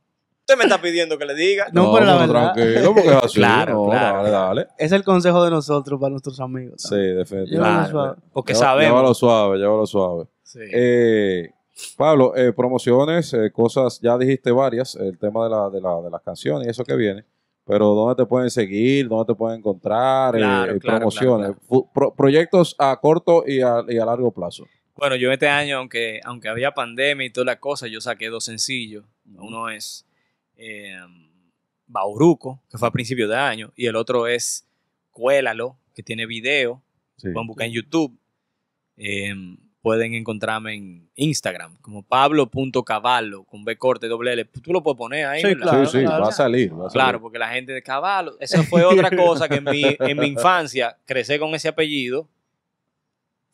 usted 0.40 0.56
me 0.58 0.64
está 0.64 0.80
pidiendo 0.80 1.16
que 1.16 1.24
le 1.24 1.34
diga. 1.34 1.68
No, 1.72 1.92
pero 1.94 2.04
la 2.06 2.16
verdad. 2.16 2.52
Tranquilo, 2.54 2.94
porque 2.94 3.08
es 3.08 3.24
así. 3.24 3.34
Claro, 3.38 3.72
no, 3.84 3.90
claro, 3.90 4.16
Dale, 4.18 4.30
dale. 4.30 4.66
Es 4.76 4.92
el 4.92 5.04
consejo 5.04 5.42
de 5.44 5.50
nosotros 5.50 5.98
para 5.98 6.10
nuestros 6.10 6.38
amigos. 6.40 6.82
Sí, 6.82 6.90
también. 6.90 7.16
definitivamente. 7.18 7.56
Llévalo 7.56 7.90
suave. 7.90 8.16
Porque 8.32 8.52
Lleva- 8.52 8.64
sabemos. 8.66 8.90
Llévalo 8.90 9.14
suave, 9.14 9.58
llévalo 9.58 9.86
suave. 9.86 10.24
Sí. 10.42 10.60
Eh, 10.72 11.50
Pablo, 11.96 12.34
eh, 12.36 12.52
promociones, 12.52 13.32
eh, 13.34 13.50
cosas, 13.52 14.00
ya 14.00 14.18
dijiste 14.18 14.50
varias, 14.50 14.96
el 14.96 15.16
tema 15.16 15.44
de, 15.44 15.50
la, 15.50 15.70
de, 15.70 15.80
la, 15.80 16.00
de 16.02 16.10
las 16.10 16.22
canciones 16.22 16.66
y 16.66 16.70
eso 16.70 16.84
que 16.84 16.96
viene, 16.96 17.24
pero 17.68 17.94
¿dónde 17.94 18.20
te 18.22 18.26
pueden 18.26 18.50
seguir? 18.50 19.06
¿Dónde 19.08 19.32
te 19.32 19.36
pueden 19.36 19.58
encontrar? 19.58 20.34
Eh, 20.34 20.38
Claro, 20.38 20.72
eh, 20.74 20.78
claro, 20.80 20.98
promociones, 20.98 21.50
claro, 21.68 21.90
pro- 21.94 22.14
proyectos 22.14 22.74
a 22.78 22.98
corto 22.98 23.44
y 23.46 23.60
a, 23.60 23.84
y 23.88 23.98
a 23.98 24.04
largo 24.06 24.32
plazo. 24.32 24.66
Bueno, 24.96 25.14
yo 25.14 25.30
este 25.30 25.46
año, 25.48 25.76
aunque, 25.78 26.20
aunque 26.24 26.48
había 26.48 26.72
pandemia 26.72 27.26
y 27.26 27.30
todas 27.30 27.46
las 27.46 27.58
cosas, 27.58 27.90
yo 27.90 28.00
saqué 28.00 28.28
dos 28.28 28.44
sencillos. 28.46 29.04
Uno 29.36 29.68
es 29.68 30.04
eh, 30.56 30.96
Bauruco, 31.86 32.60
que 32.70 32.78
fue 32.78 32.88
a 32.88 32.90
principios 32.90 33.28
de 33.28 33.36
año, 33.36 33.72
y 33.76 33.86
el 33.86 33.94
otro 33.96 34.26
es 34.26 34.66
Cuélalo, 35.12 35.76
que 35.94 36.02
tiene 36.02 36.26
video. 36.26 36.82
Sí. 37.16 37.28
Pueden 37.32 37.46
buscar 37.46 37.66
en 37.66 37.72
YouTube. 37.74 38.18
Eh, 38.96 39.34
pueden 39.88 40.12
encontrarme 40.12 40.74
en 40.74 41.08
Instagram 41.14 41.74
como 41.80 42.02
pablo.cavallo 42.02 43.44
con 43.44 43.64
B 43.64 43.78
corte 43.78 44.06
doble 44.06 44.34
L. 44.34 44.44
Tú 44.62 44.70
lo 44.70 44.82
puedes 44.82 44.98
poner 44.98 45.24
ahí. 45.24 45.40
Sí, 45.40 45.56
claro, 45.56 45.86
sí, 45.86 46.00
sí, 46.00 46.04
claro. 46.04 46.24
va 46.24 46.28
a 46.28 46.32
salir. 46.32 46.72
va 46.72 46.88
a 46.88 46.90
salir. 46.90 46.92
Claro, 46.92 47.22
porque 47.22 47.38
la 47.38 47.48
gente 47.48 47.72
de 47.72 47.82
Caballo, 47.82 48.36
esa 48.38 48.62
fue 48.64 48.84
otra 48.84 49.10
cosa 49.10 49.48
que 49.48 49.54
en 49.54 49.64
mi, 49.64 49.96
en 49.98 50.18
mi 50.18 50.26
infancia, 50.26 50.94
crecer 51.06 51.40
con 51.40 51.54
ese 51.54 51.68
apellido, 51.68 52.28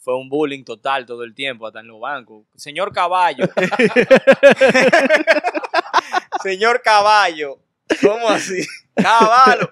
fue 0.01 0.17
un 0.17 0.29
bullying 0.29 0.65
total 0.65 1.07
todo 1.07 1.23
el 1.23 1.37
tiempo, 1.37 1.69
hasta 1.69 1.79
en 1.79 1.87
los 1.87 2.01
bancos. 2.01 2.43
Señor 2.57 2.93
Caballo. 2.93 3.47
Señor 6.43 6.83
Caballo. 6.83 7.61
¿Cómo 8.03 8.29
así? 8.29 8.67
Caballo. 8.97 9.71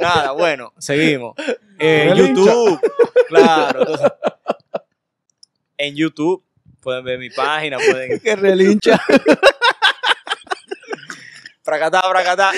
Nada, 0.00 0.32
bueno, 0.32 0.72
seguimos. 0.78 1.36
Eh, 1.78 2.12
YouTube. 2.16 2.80
Claro, 3.28 3.82
entonces. 3.82 4.12
En 5.82 5.96
YouTube 5.96 6.44
pueden 6.80 7.04
ver 7.04 7.18
mi 7.18 7.28
página, 7.28 7.76
pueden. 7.76 8.20
Que 8.20 8.36
relincha. 8.36 9.02
Fracatá, 11.64 12.02
fracatá. 12.02 12.52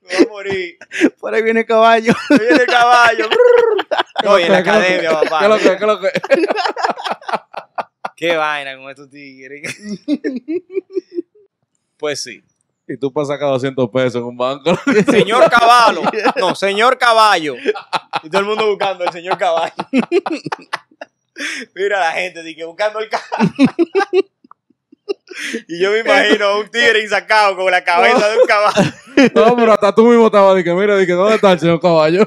Me 0.00 0.02
voy 0.02 0.24
a 0.24 0.28
morir. 0.28 0.78
Por 1.20 1.32
ahí 1.32 1.42
viene 1.42 1.64
caballo. 1.64 2.12
Viene 2.30 2.62
el 2.62 2.66
caballo. 2.66 3.28
No, 4.24 4.40
y 4.40 4.44
en 4.44 4.52
la 4.52 4.58
academia, 4.58 5.10
papá. 5.10 5.40
¿Qué 5.40 5.48
lo 5.48 5.58
que? 5.58 5.76
¿Qué 5.76 5.86
lo 5.86 6.00
que? 6.00 6.10
Qué 8.16 8.36
vaina 8.36 8.76
con 8.76 8.90
estos 8.90 9.10
tigres. 9.10 9.76
Pues 11.98 12.22
sí. 12.22 12.42
Y 12.88 12.96
tú 12.98 13.12
para 13.12 13.26
sacar 13.26 13.48
200 13.48 13.90
pesos 13.90 14.16
en 14.16 14.24
un 14.24 14.36
banco. 14.36 14.76
Señor 15.10 15.50
Caballo. 15.50 16.02
No, 16.36 16.54
señor 16.54 16.98
Caballo. 16.98 17.54
Y 18.22 18.30
todo 18.30 18.40
el 18.42 18.46
mundo 18.46 18.66
buscando 18.68 19.04
el 19.04 19.10
señor 19.12 19.36
Caballo. 19.38 19.74
Mira 21.74 22.00
la 22.00 22.12
gente 22.12 22.42
di 22.42 22.54
que 22.54 22.64
buscando 22.64 22.98
el 23.00 23.08
caballo. 23.10 23.52
Y 25.68 25.78
yo 25.82 25.90
me 25.90 25.98
imagino 25.98 26.46
a 26.46 26.58
un 26.60 26.68
tigre 26.70 27.02
insacado 27.02 27.56
con 27.56 27.70
la 27.70 27.84
cabeza 27.84 28.26
de 28.28 28.38
un 28.38 28.46
caballo. 28.46 28.90
No, 29.34 29.56
pero 29.56 29.72
hasta 29.72 29.94
tú 29.94 30.06
mismo 30.06 30.26
estabas 30.26 30.62
que, 30.64 30.72
mira, 30.72 30.96
que, 31.04 31.12
¿dónde 31.12 31.34
está 31.36 31.52
el 31.52 31.60
señor 31.60 31.80
caballo? 31.80 32.26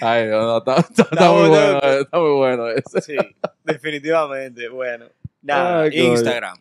Ay, 0.00 0.26
no, 0.26 0.42
no, 0.42 0.58
está, 0.58 0.76
está- 0.76 1.02
está 1.10 1.30
muy 1.32 1.48
bueno. 1.48 1.78
está 1.80 2.18
muy 2.18 2.30
bueno 2.32 2.68
ese. 2.68 3.00
Sí, 3.00 3.16
definitivamente. 3.64 4.68
Bueno. 4.68 5.06
Nada, 5.42 5.82
Ay, 5.82 5.90
coño. 5.90 6.02
Instagram, 6.12 6.58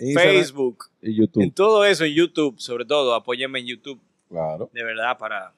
Instagram 0.00 0.34
Facebook, 0.34 0.84
y 1.02 1.14
YouTube. 1.16 1.42
en 1.42 1.50
todo 1.52 1.84
eso 1.84 2.04
en 2.04 2.12
YouTube, 2.14 2.58
sobre 2.60 2.84
todo, 2.84 3.14
apóyenme 3.14 3.58
en 3.60 3.66
YouTube, 3.66 4.00
Claro. 4.28 4.70
de 4.72 4.82
verdad, 4.84 5.16
para, 5.18 5.52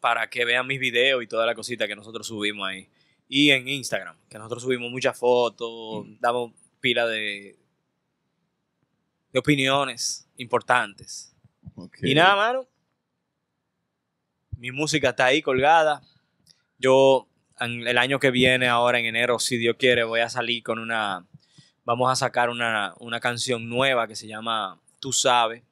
para 0.00 0.28
que 0.30 0.44
vean 0.44 0.66
mis 0.66 0.80
videos 0.80 1.22
y 1.22 1.26
toda 1.26 1.46
la 1.46 1.54
cosita 1.54 1.86
que 1.86 1.96
nosotros 1.96 2.26
subimos 2.26 2.66
ahí. 2.68 2.88
Y 3.28 3.50
en 3.50 3.68
Instagram, 3.68 4.16
que 4.28 4.38
nosotros 4.38 4.62
subimos 4.62 4.90
muchas 4.90 5.18
fotos, 5.18 6.06
damos 6.20 6.52
pila 6.80 7.06
de, 7.06 7.56
de 9.32 9.38
opiniones 9.38 10.26
importantes. 10.38 11.34
Y 12.02 12.14
nada, 12.14 12.36
mano. 12.36 12.66
Mi 14.56 14.72
música 14.72 15.10
está 15.10 15.26
ahí 15.26 15.42
colgada. 15.42 16.02
Yo, 16.78 17.28
en- 17.60 17.86
el 17.86 17.98
año 17.98 18.18
que 18.18 18.30
viene, 18.30 18.66
ahora 18.68 18.98
en 18.98 19.06
enero, 19.06 19.38
si 19.38 19.56
Dios 19.56 19.76
quiere, 19.78 20.04
voy 20.04 20.20
a 20.20 20.30
salir 20.30 20.62
con 20.62 20.78
una. 20.78 21.26
Vamos 21.88 22.12
a 22.12 22.16
sacar 22.16 22.50
una, 22.50 22.92
una 22.98 23.18
canción 23.18 23.66
nueva 23.66 24.06
que 24.06 24.14
se 24.14 24.26
llama 24.26 24.78
Tú 25.00 25.10
sabes. 25.10 25.62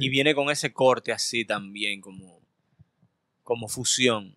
Y 0.00 0.08
viene 0.08 0.34
con 0.34 0.50
ese 0.50 0.72
corte 0.72 1.12
así 1.12 1.44
también, 1.44 2.00
como, 2.00 2.40
como 3.44 3.68
fusión. 3.68 4.34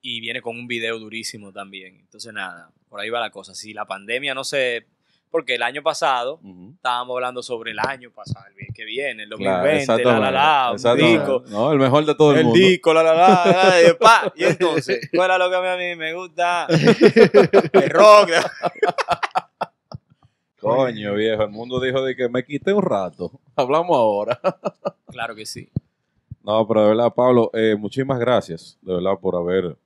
Y 0.00 0.22
viene 0.22 0.40
con 0.40 0.58
un 0.58 0.66
video 0.66 0.98
durísimo 0.98 1.52
también. 1.52 1.96
Entonces, 1.96 2.32
nada, 2.32 2.72
por 2.88 3.00
ahí 3.00 3.10
va 3.10 3.20
la 3.20 3.30
cosa. 3.30 3.54
Si 3.54 3.74
la 3.74 3.84
pandemia 3.84 4.32
no 4.32 4.42
se. 4.42 4.86
Porque 5.30 5.56
el 5.56 5.64
año 5.64 5.82
pasado. 5.82 6.40
Estábamos 6.88 7.14
hablando 7.16 7.42
sobre 7.42 7.72
el 7.72 7.78
año 7.80 8.10
pasado, 8.10 8.46
el 8.56 8.72
que 8.74 8.84
viene, 8.84 9.24
el 9.24 9.28
Claro, 9.28 9.68
2020, 9.68 10.04
la 10.04 10.18
la 10.18 10.30
la, 10.30 10.72
un 10.72 10.96
disco, 10.96 11.42
No, 11.48 11.70
el 11.72 11.78
mejor 11.78 12.06
de 12.06 12.14
todo 12.14 12.32
el, 12.32 12.38
el 12.38 12.44
mundo. 12.46 12.58
disco, 12.58 12.94
la 12.94 13.02
la 13.02 13.14
la, 13.14 13.44
la, 13.46 13.82
y, 13.82 13.94
pa, 13.94 14.32
y 14.34 14.44
entonces, 14.44 15.10
¿cuál 15.14 15.30
es 15.32 15.38
lo 15.38 15.50
que 15.50 15.56
a 15.56 15.76
mí 15.76 15.96
me 15.96 16.14
gusta? 16.14 16.66
El 17.72 17.90
rock. 17.90 18.30
Coño, 20.60 21.14
viejo, 21.14 21.42
el 21.44 21.50
mundo 21.50 21.78
dijo 21.80 22.02
de 22.02 22.16
que 22.16 22.28
me 22.28 22.44
quité 22.44 22.72
un 22.72 22.82
rato. 22.82 23.30
Hablamos 23.54 23.96
ahora. 23.96 24.40
Claro 25.10 25.34
que 25.34 25.46
sí. 25.46 25.68
No, 26.42 26.66
pero 26.66 26.82
de 26.82 26.88
verdad, 26.88 27.12
Pablo, 27.14 27.50
eh, 27.52 27.76
muchísimas 27.78 28.18
gracias, 28.18 28.78
de 28.82 28.94
verdad, 28.94 29.18
por 29.20 29.36
haber 29.36 29.76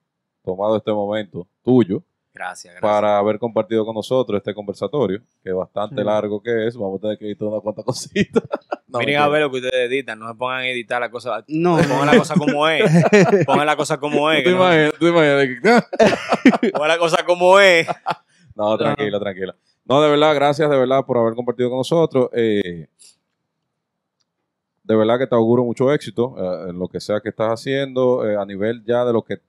tomado 0.45 0.77
este 0.77 0.93
momento 0.93 1.47
tuyo 1.65 2.03
Gracias, 2.35 2.73
gracias. 2.75 2.81
para 2.81 3.19
haber 3.19 3.39
compartido 3.39 3.85
con 3.85 3.95
nosotros 3.95 4.39
este 4.39 4.55
conversatorio, 4.55 5.21
que 5.43 5.51
es 5.51 5.55
bastante 5.55 6.03
largo 6.03 6.43
que 6.43 6.67
es. 6.67 6.77
Vamos 6.77 6.99
a 6.99 7.03
tener 7.03 7.19
que 7.19 7.27
editar 7.27 7.47
una 7.49 7.61
cuanta 7.61 7.83
cosita. 7.85 8.41
No, 8.89 8.99
Miren 9.01 9.19
a 9.19 9.29
ver 9.29 9.43
lo 9.43 9.51
que 9.51 9.57
ustedes 9.59 9.91
editan, 9.91 10.19
no 10.19 10.29
se 10.29 10.35
pongan 10.35 10.61
a 10.61 10.69
editar 10.69 11.01
la 11.01 11.11
cosa, 11.11 11.45
No, 11.49 11.77
pongan 11.77 12.07
la 12.07 12.17
cosa 12.19 12.35
como 12.35 12.67
es, 12.69 12.91
pongan 13.47 13.67
la 13.67 13.77
cosa 13.77 13.99
como 13.99 14.31
es, 14.31 14.45
¿Tú 14.45 14.51
no- 14.51 14.57
imaginas? 14.57 14.93
¿Tú 14.93 14.99
te 14.99 15.09
imaginas 15.09 15.39
de 15.39 15.61
que- 16.61 16.71
pongan 16.73 16.89
la 16.89 16.99
cosa 16.99 17.25
como 17.25 17.61
es. 17.61 17.87
No, 18.55 18.77
tranquila, 18.79 19.19
tranquila. 19.21 19.55
No, 19.85 20.01
de 20.03 20.11
verdad, 20.11 20.35
gracias 20.35 20.71
de 20.71 20.77
verdad 20.79 21.05
por 21.05 21.19
haber 21.19 21.35
compartido 21.35 21.69
con 21.69 21.79
nosotros. 21.79 22.29
Eh, 22.33 22.87
de 24.85 24.97
verdad 24.97 25.19
que 25.19 25.27
te 25.27 25.35
auguro 25.35 25.65
mucho 25.65 25.93
éxito 25.93 26.35
eh, 26.39 26.71
en 26.71 26.79
lo 26.79 26.89
que 26.89 27.01
sea 27.01 27.21
que 27.21 27.29
estás 27.29 27.49
haciendo, 27.61 28.27
eh, 28.29 28.37
a 28.37 28.45
nivel 28.45 28.83
ya 28.85 29.05
de 29.05 29.13
lo 29.13 29.23
que 29.23 29.41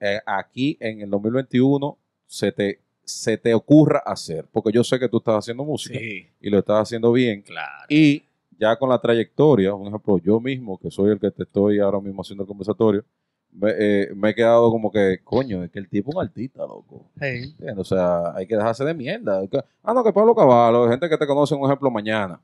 eh, 0.00 0.20
aquí 0.26 0.76
en 0.80 1.00
el 1.02 1.10
2021 1.10 1.98
se 2.28 2.52
te, 2.52 2.78
se 3.02 3.36
te 3.38 3.54
ocurra 3.54 4.00
hacer. 4.04 4.46
Porque 4.52 4.70
yo 4.70 4.84
sé 4.84 4.98
que 5.00 5.08
tú 5.08 5.16
estás 5.16 5.36
haciendo 5.36 5.64
música 5.64 5.98
Sí, 5.98 6.26
y 6.40 6.50
lo 6.50 6.58
estás 6.58 6.82
haciendo 6.82 7.10
bien. 7.10 7.42
claro. 7.42 7.86
Y 7.88 8.22
ya 8.60 8.76
con 8.76 8.88
la 8.90 9.00
trayectoria, 9.00 9.72
un 9.74 9.86
ejemplo, 9.88 10.18
yo 10.18 10.38
mismo, 10.40 10.78
que 10.78 10.90
soy 10.90 11.10
el 11.12 11.18
que 11.18 11.30
te 11.30 11.44
estoy 11.44 11.78
ahora 11.80 12.00
mismo 12.00 12.20
haciendo 12.22 12.42
el 12.44 12.48
conversatorio, 12.48 13.04
me, 13.50 13.70
eh, 13.78 14.08
me 14.14 14.30
he 14.30 14.34
quedado 14.34 14.70
como 14.70 14.90
que, 14.90 15.20
coño, 15.24 15.64
es 15.64 15.70
que 15.70 15.78
el 15.78 15.88
tipo 15.88 16.10
es 16.10 16.16
un 16.16 16.22
artista, 16.22 16.60
loco. 16.66 17.06
Hey. 17.18 17.54
O 17.76 17.84
sea, 17.84 18.34
hay 18.34 18.46
que 18.46 18.56
dejarse 18.56 18.84
de 18.84 18.92
mierda. 18.94 19.40
Ah, 19.82 19.94
no, 19.94 20.04
que 20.04 20.12
Pablo 20.12 20.34
Caballo, 20.34 20.88
gente 20.88 21.08
que 21.08 21.16
te 21.16 21.26
conoce, 21.26 21.54
un 21.54 21.64
ejemplo, 21.64 21.90
mañana. 21.90 22.40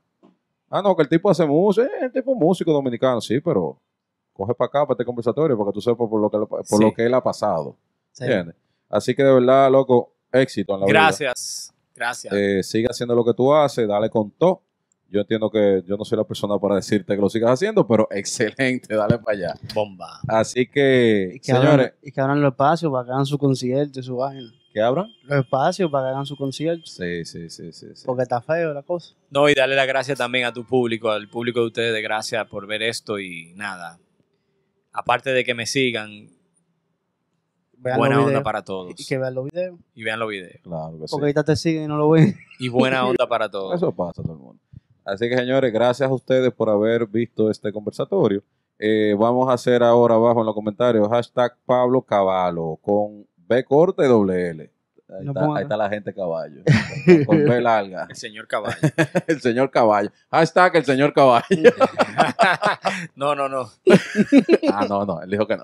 Ah, 0.69 0.81
no, 0.81 0.95
que 0.95 1.03
el 1.03 1.09
tipo 1.09 1.29
hace 1.29 1.45
música, 1.45 1.85
eh, 1.85 2.05
el 2.05 2.11
tipo 2.11 2.31
es 2.33 2.37
músico 2.39 2.71
dominicano, 2.73 3.21
sí, 3.21 3.39
pero 3.39 3.77
coge 4.33 4.53
para 4.55 4.67
acá, 4.67 4.81
para 4.85 4.93
este 4.95 5.05
conversatorio, 5.05 5.55
para 5.57 5.69
que 5.69 5.73
tú 5.75 5.81
sepas 5.81 6.09
por 6.09 6.19
lo 6.19 6.29
que, 6.29 6.37
por 6.47 6.65
Sí. 6.65 6.83
lo 6.83 6.91
que 6.93 7.05
él 7.05 7.13
ha 7.13 7.21
pasado. 7.21 7.75
Sí. 8.11 8.23
¿Entiendes? 8.23 8.55
Así 8.89 9.15
que 9.15 9.23
de 9.23 9.33
verdad, 9.33 9.71
loco, 9.71 10.13
éxito 10.31 10.73
en 10.75 10.79
la 10.81 10.85
vida. 10.85 10.99
Gracias, 10.99 11.73
gracias. 11.93 12.33
Eh, 12.33 12.63
sigue 12.63 12.87
haciendo 12.89 13.15
lo 13.15 13.23
que 13.23 13.33
tú 13.33 13.53
haces, 13.53 13.87
dale 13.87 14.09
con 14.09 14.31
todo. 14.31 14.61
Yo 15.07 15.21
entiendo 15.21 15.49
que 15.49 15.83
yo 15.85 15.97
no 15.97 16.03
soy 16.03 16.17
la 16.17 16.23
persona 16.23 16.57
para 16.57 16.75
decirte 16.75 17.15
que 17.15 17.21
lo 17.21 17.29
sigas 17.29 17.51
haciendo, 17.51 17.87
pero 17.87 18.07
excelente, 18.11 18.95
dale 18.95 19.19
para 19.19 19.37
allá. 19.37 19.53
Bomba. 19.73 20.19
Así 20.27 20.67
que, 20.67 21.31
Y 21.35 21.39
que, 21.39 21.45
señores, 21.45 21.69
abran, 21.69 21.93
y 22.01 22.11
que 22.11 22.21
abran 22.21 22.41
los 22.41 22.51
espacios 22.51 22.91
para 22.91 23.05
que 23.05 23.11
hagan 23.11 23.25
su 23.25 23.37
concierto 23.37 23.99
y 23.99 24.03
su 24.03 24.17
vaina. 24.17 24.51
¿qué 24.75 24.81
abran? 24.81 25.07
Los 25.23 25.39
espacios 25.39 25.89
para 25.89 26.07
que 26.07 26.11
hagan 26.11 26.25
su 26.25 26.35
concierto. 26.35 26.85
Sí, 26.85 27.23
sí, 27.23 27.49
sí, 27.49 27.71
sí. 27.71 27.95
sí. 27.95 28.03
Porque 28.05 28.23
está 28.23 28.41
feo 28.41 28.73
la 28.73 28.83
cosa. 28.83 29.15
No, 29.29 29.47
y 29.47 29.53
darle 29.53 29.73
las 29.73 29.87
gracias 29.87 30.17
también 30.17 30.43
a 30.43 30.51
tu 30.51 30.65
público, 30.65 31.09
al 31.11 31.29
público 31.29 31.61
de 31.61 31.67
ustedes, 31.67 31.93
de 31.93 32.01
gracias 32.01 32.45
por 32.47 32.67
ver 32.67 32.83
esto 32.83 33.17
y 33.17 33.53
nada. 33.55 33.99
Aparte 34.91 35.31
de 35.31 35.45
que 35.45 35.53
me 35.53 35.65
sigan, 35.65 36.27
Vean 37.85 37.99
Buena 37.99 38.15
los 38.15 38.23
onda 38.23 38.29
videos. 38.31 38.43
para 38.43 38.63
todos. 38.63 38.93
Y 38.97 39.05
que 39.05 39.17
vean 39.19 39.35
los 39.35 39.45
videos. 39.45 39.79
Y 39.93 40.03
vean 40.03 40.19
los 40.19 40.27
videos. 40.27 40.59
Claro 40.63 40.97
que 40.99 41.07
sí. 41.07 41.11
Porque 41.11 41.23
ahorita 41.25 41.43
te 41.43 41.55
siguen 41.55 41.83
y 41.83 41.87
no 41.87 41.97
lo 41.97 42.09
ven. 42.09 42.35
Y 42.57 42.67
buena 42.67 43.05
onda 43.07 43.27
para 43.29 43.47
todos. 43.47 43.75
Eso 43.75 43.91
pasa 43.91 44.21
a 44.21 44.23
todo 44.23 44.33
el 44.33 44.39
mundo. 44.39 44.59
Así 45.05 45.29
que, 45.29 45.37
señores, 45.37 45.71
gracias 45.71 46.09
a 46.09 46.11
ustedes 46.11 46.51
por 46.51 46.67
haber 46.71 47.05
visto 47.05 47.51
este 47.51 47.71
conversatorio. 47.71 48.41
Eh, 48.79 49.15
vamos 49.19 49.47
a 49.49 49.53
hacer 49.53 49.83
ahora 49.83 50.15
abajo 50.15 50.39
en 50.39 50.47
los 50.47 50.55
comentarios 50.55 51.07
hashtag 51.09 51.55
Pablo 51.63 52.01
Caballo 52.01 52.75
con 52.81 53.27
B 53.37 53.63
corta 53.63 54.03
y 54.03 54.07
doble 54.07 54.49
L. 54.49 54.71
Ahí, 55.07 55.23
No 55.23 55.31
está, 55.33 55.45
ahí 55.55 55.61
está 55.63 55.77
la 55.77 55.87
gente 55.89 56.11
caballo. 56.11 56.63
con 57.27 57.37
B 57.45 57.61
larga. 57.61 58.07
El 58.09 58.15
señor 58.15 58.47
caballo. 58.47 58.75
El 59.27 59.41
señor 59.41 59.69
caballo. 59.69 60.09
Hashtag 60.31 60.77
el 60.77 60.85
señor 60.85 61.13
caballo. 61.13 61.45
no, 63.15 63.35
no, 63.35 63.47
no. 63.47 63.69
Ah, 64.73 64.87
no, 64.89 65.05
no, 65.05 65.21
él 65.21 65.29
dijo 65.29 65.45
que 65.45 65.57
no. 65.57 65.63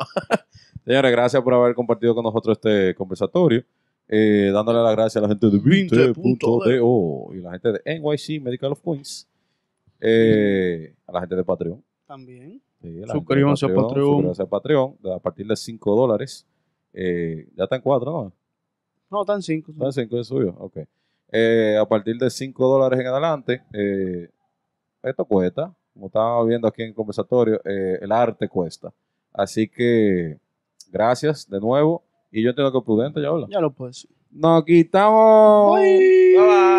Señores, 0.85 1.11
gracias 1.11 1.41
por 1.43 1.53
haber 1.53 1.75
compartido 1.75 2.15
con 2.15 2.23
nosotros 2.23 2.57
este 2.57 2.95
conversatorio. 2.95 3.63
Eh, 4.07 4.51
dándole 4.53 4.81
las 4.81 4.91
gracias 4.93 5.17
a 5.17 5.21
la 5.21 5.27
gente 5.29 5.47
de 5.47 5.57
20.do 5.57 7.33
y 7.33 7.39
la 7.39 7.51
gente 7.51 7.71
de 7.71 7.99
NYC 7.99 8.41
Medical 8.41 8.71
of 8.73 8.81
Queens. 8.81 9.27
Eh, 9.99 10.93
a 11.07 11.11
la 11.13 11.19
gente 11.21 11.35
de 11.35 11.43
Patreon. 11.43 11.83
También. 12.07 12.61
Sí, 12.81 13.01
Suscríbanse 13.11 13.65
a 13.65 13.69
Patreon. 13.69 14.07
suscríbanse 14.09 14.41
a 14.41 14.45
Patreon. 14.47 14.97
A 15.15 15.19
partir 15.19 15.45
de 15.47 15.55
5 15.55 15.95
dólares. 15.95 16.45
Eh, 16.93 17.47
ya 17.55 17.63
está 17.65 17.75
en 17.77 17.81
4, 17.83 18.11
¿no? 18.11 18.33
No, 19.11 19.21
están 19.21 19.41
cinco. 19.41 19.71
Está 19.71 19.85
en 19.85 19.91
5 19.93 20.15
de 20.17 20.23
suyo. 20.23 20.55
Ok. 20.57 20.77
Eh, 21.31 21.77
a 21.79 21.85
partir 21.85 22.17
de 22.17 22.29
5 22.29 22.67
dólares 22.67 22.99
en 22.99 23.07
adelante, 23.07 23.61
eh, 23.73 24.29
esto 25.03 25.25
cuesta. 25.25 25.73
Como 25.93 26.07
estábamos 26.07 26.47
viendo 26.47 26.67
aquí 26.67 26.81
en 26.81 26.89
el 26.89 26.95
conversatorio, 26.95 27.61
eh, 27.65 27.99
el 28.01 28.11
arte 28.11 28.47
cuesta. 28.49 28.91
Así 29.33 29.67
que, 29.67 30.37
gracias 30.91 31.49
de 31.49 31.59
nuevo. 31.59 32.03
Y 32.31 32.43
yo 32.43 32.49
entiendo 32.49 32.71
que 32.71 32.85
prudente 32.85 33.21
ya 33.21 33.29
habla. 33.29 33.47
Ya 33.49 33.59
lo 33.59 33.71
puedes 33.71 33.97
decir. 33.97 34.11
Nos 34.31 34.63
quitamos. 34.63 35.79
Bye. 35.79 36.71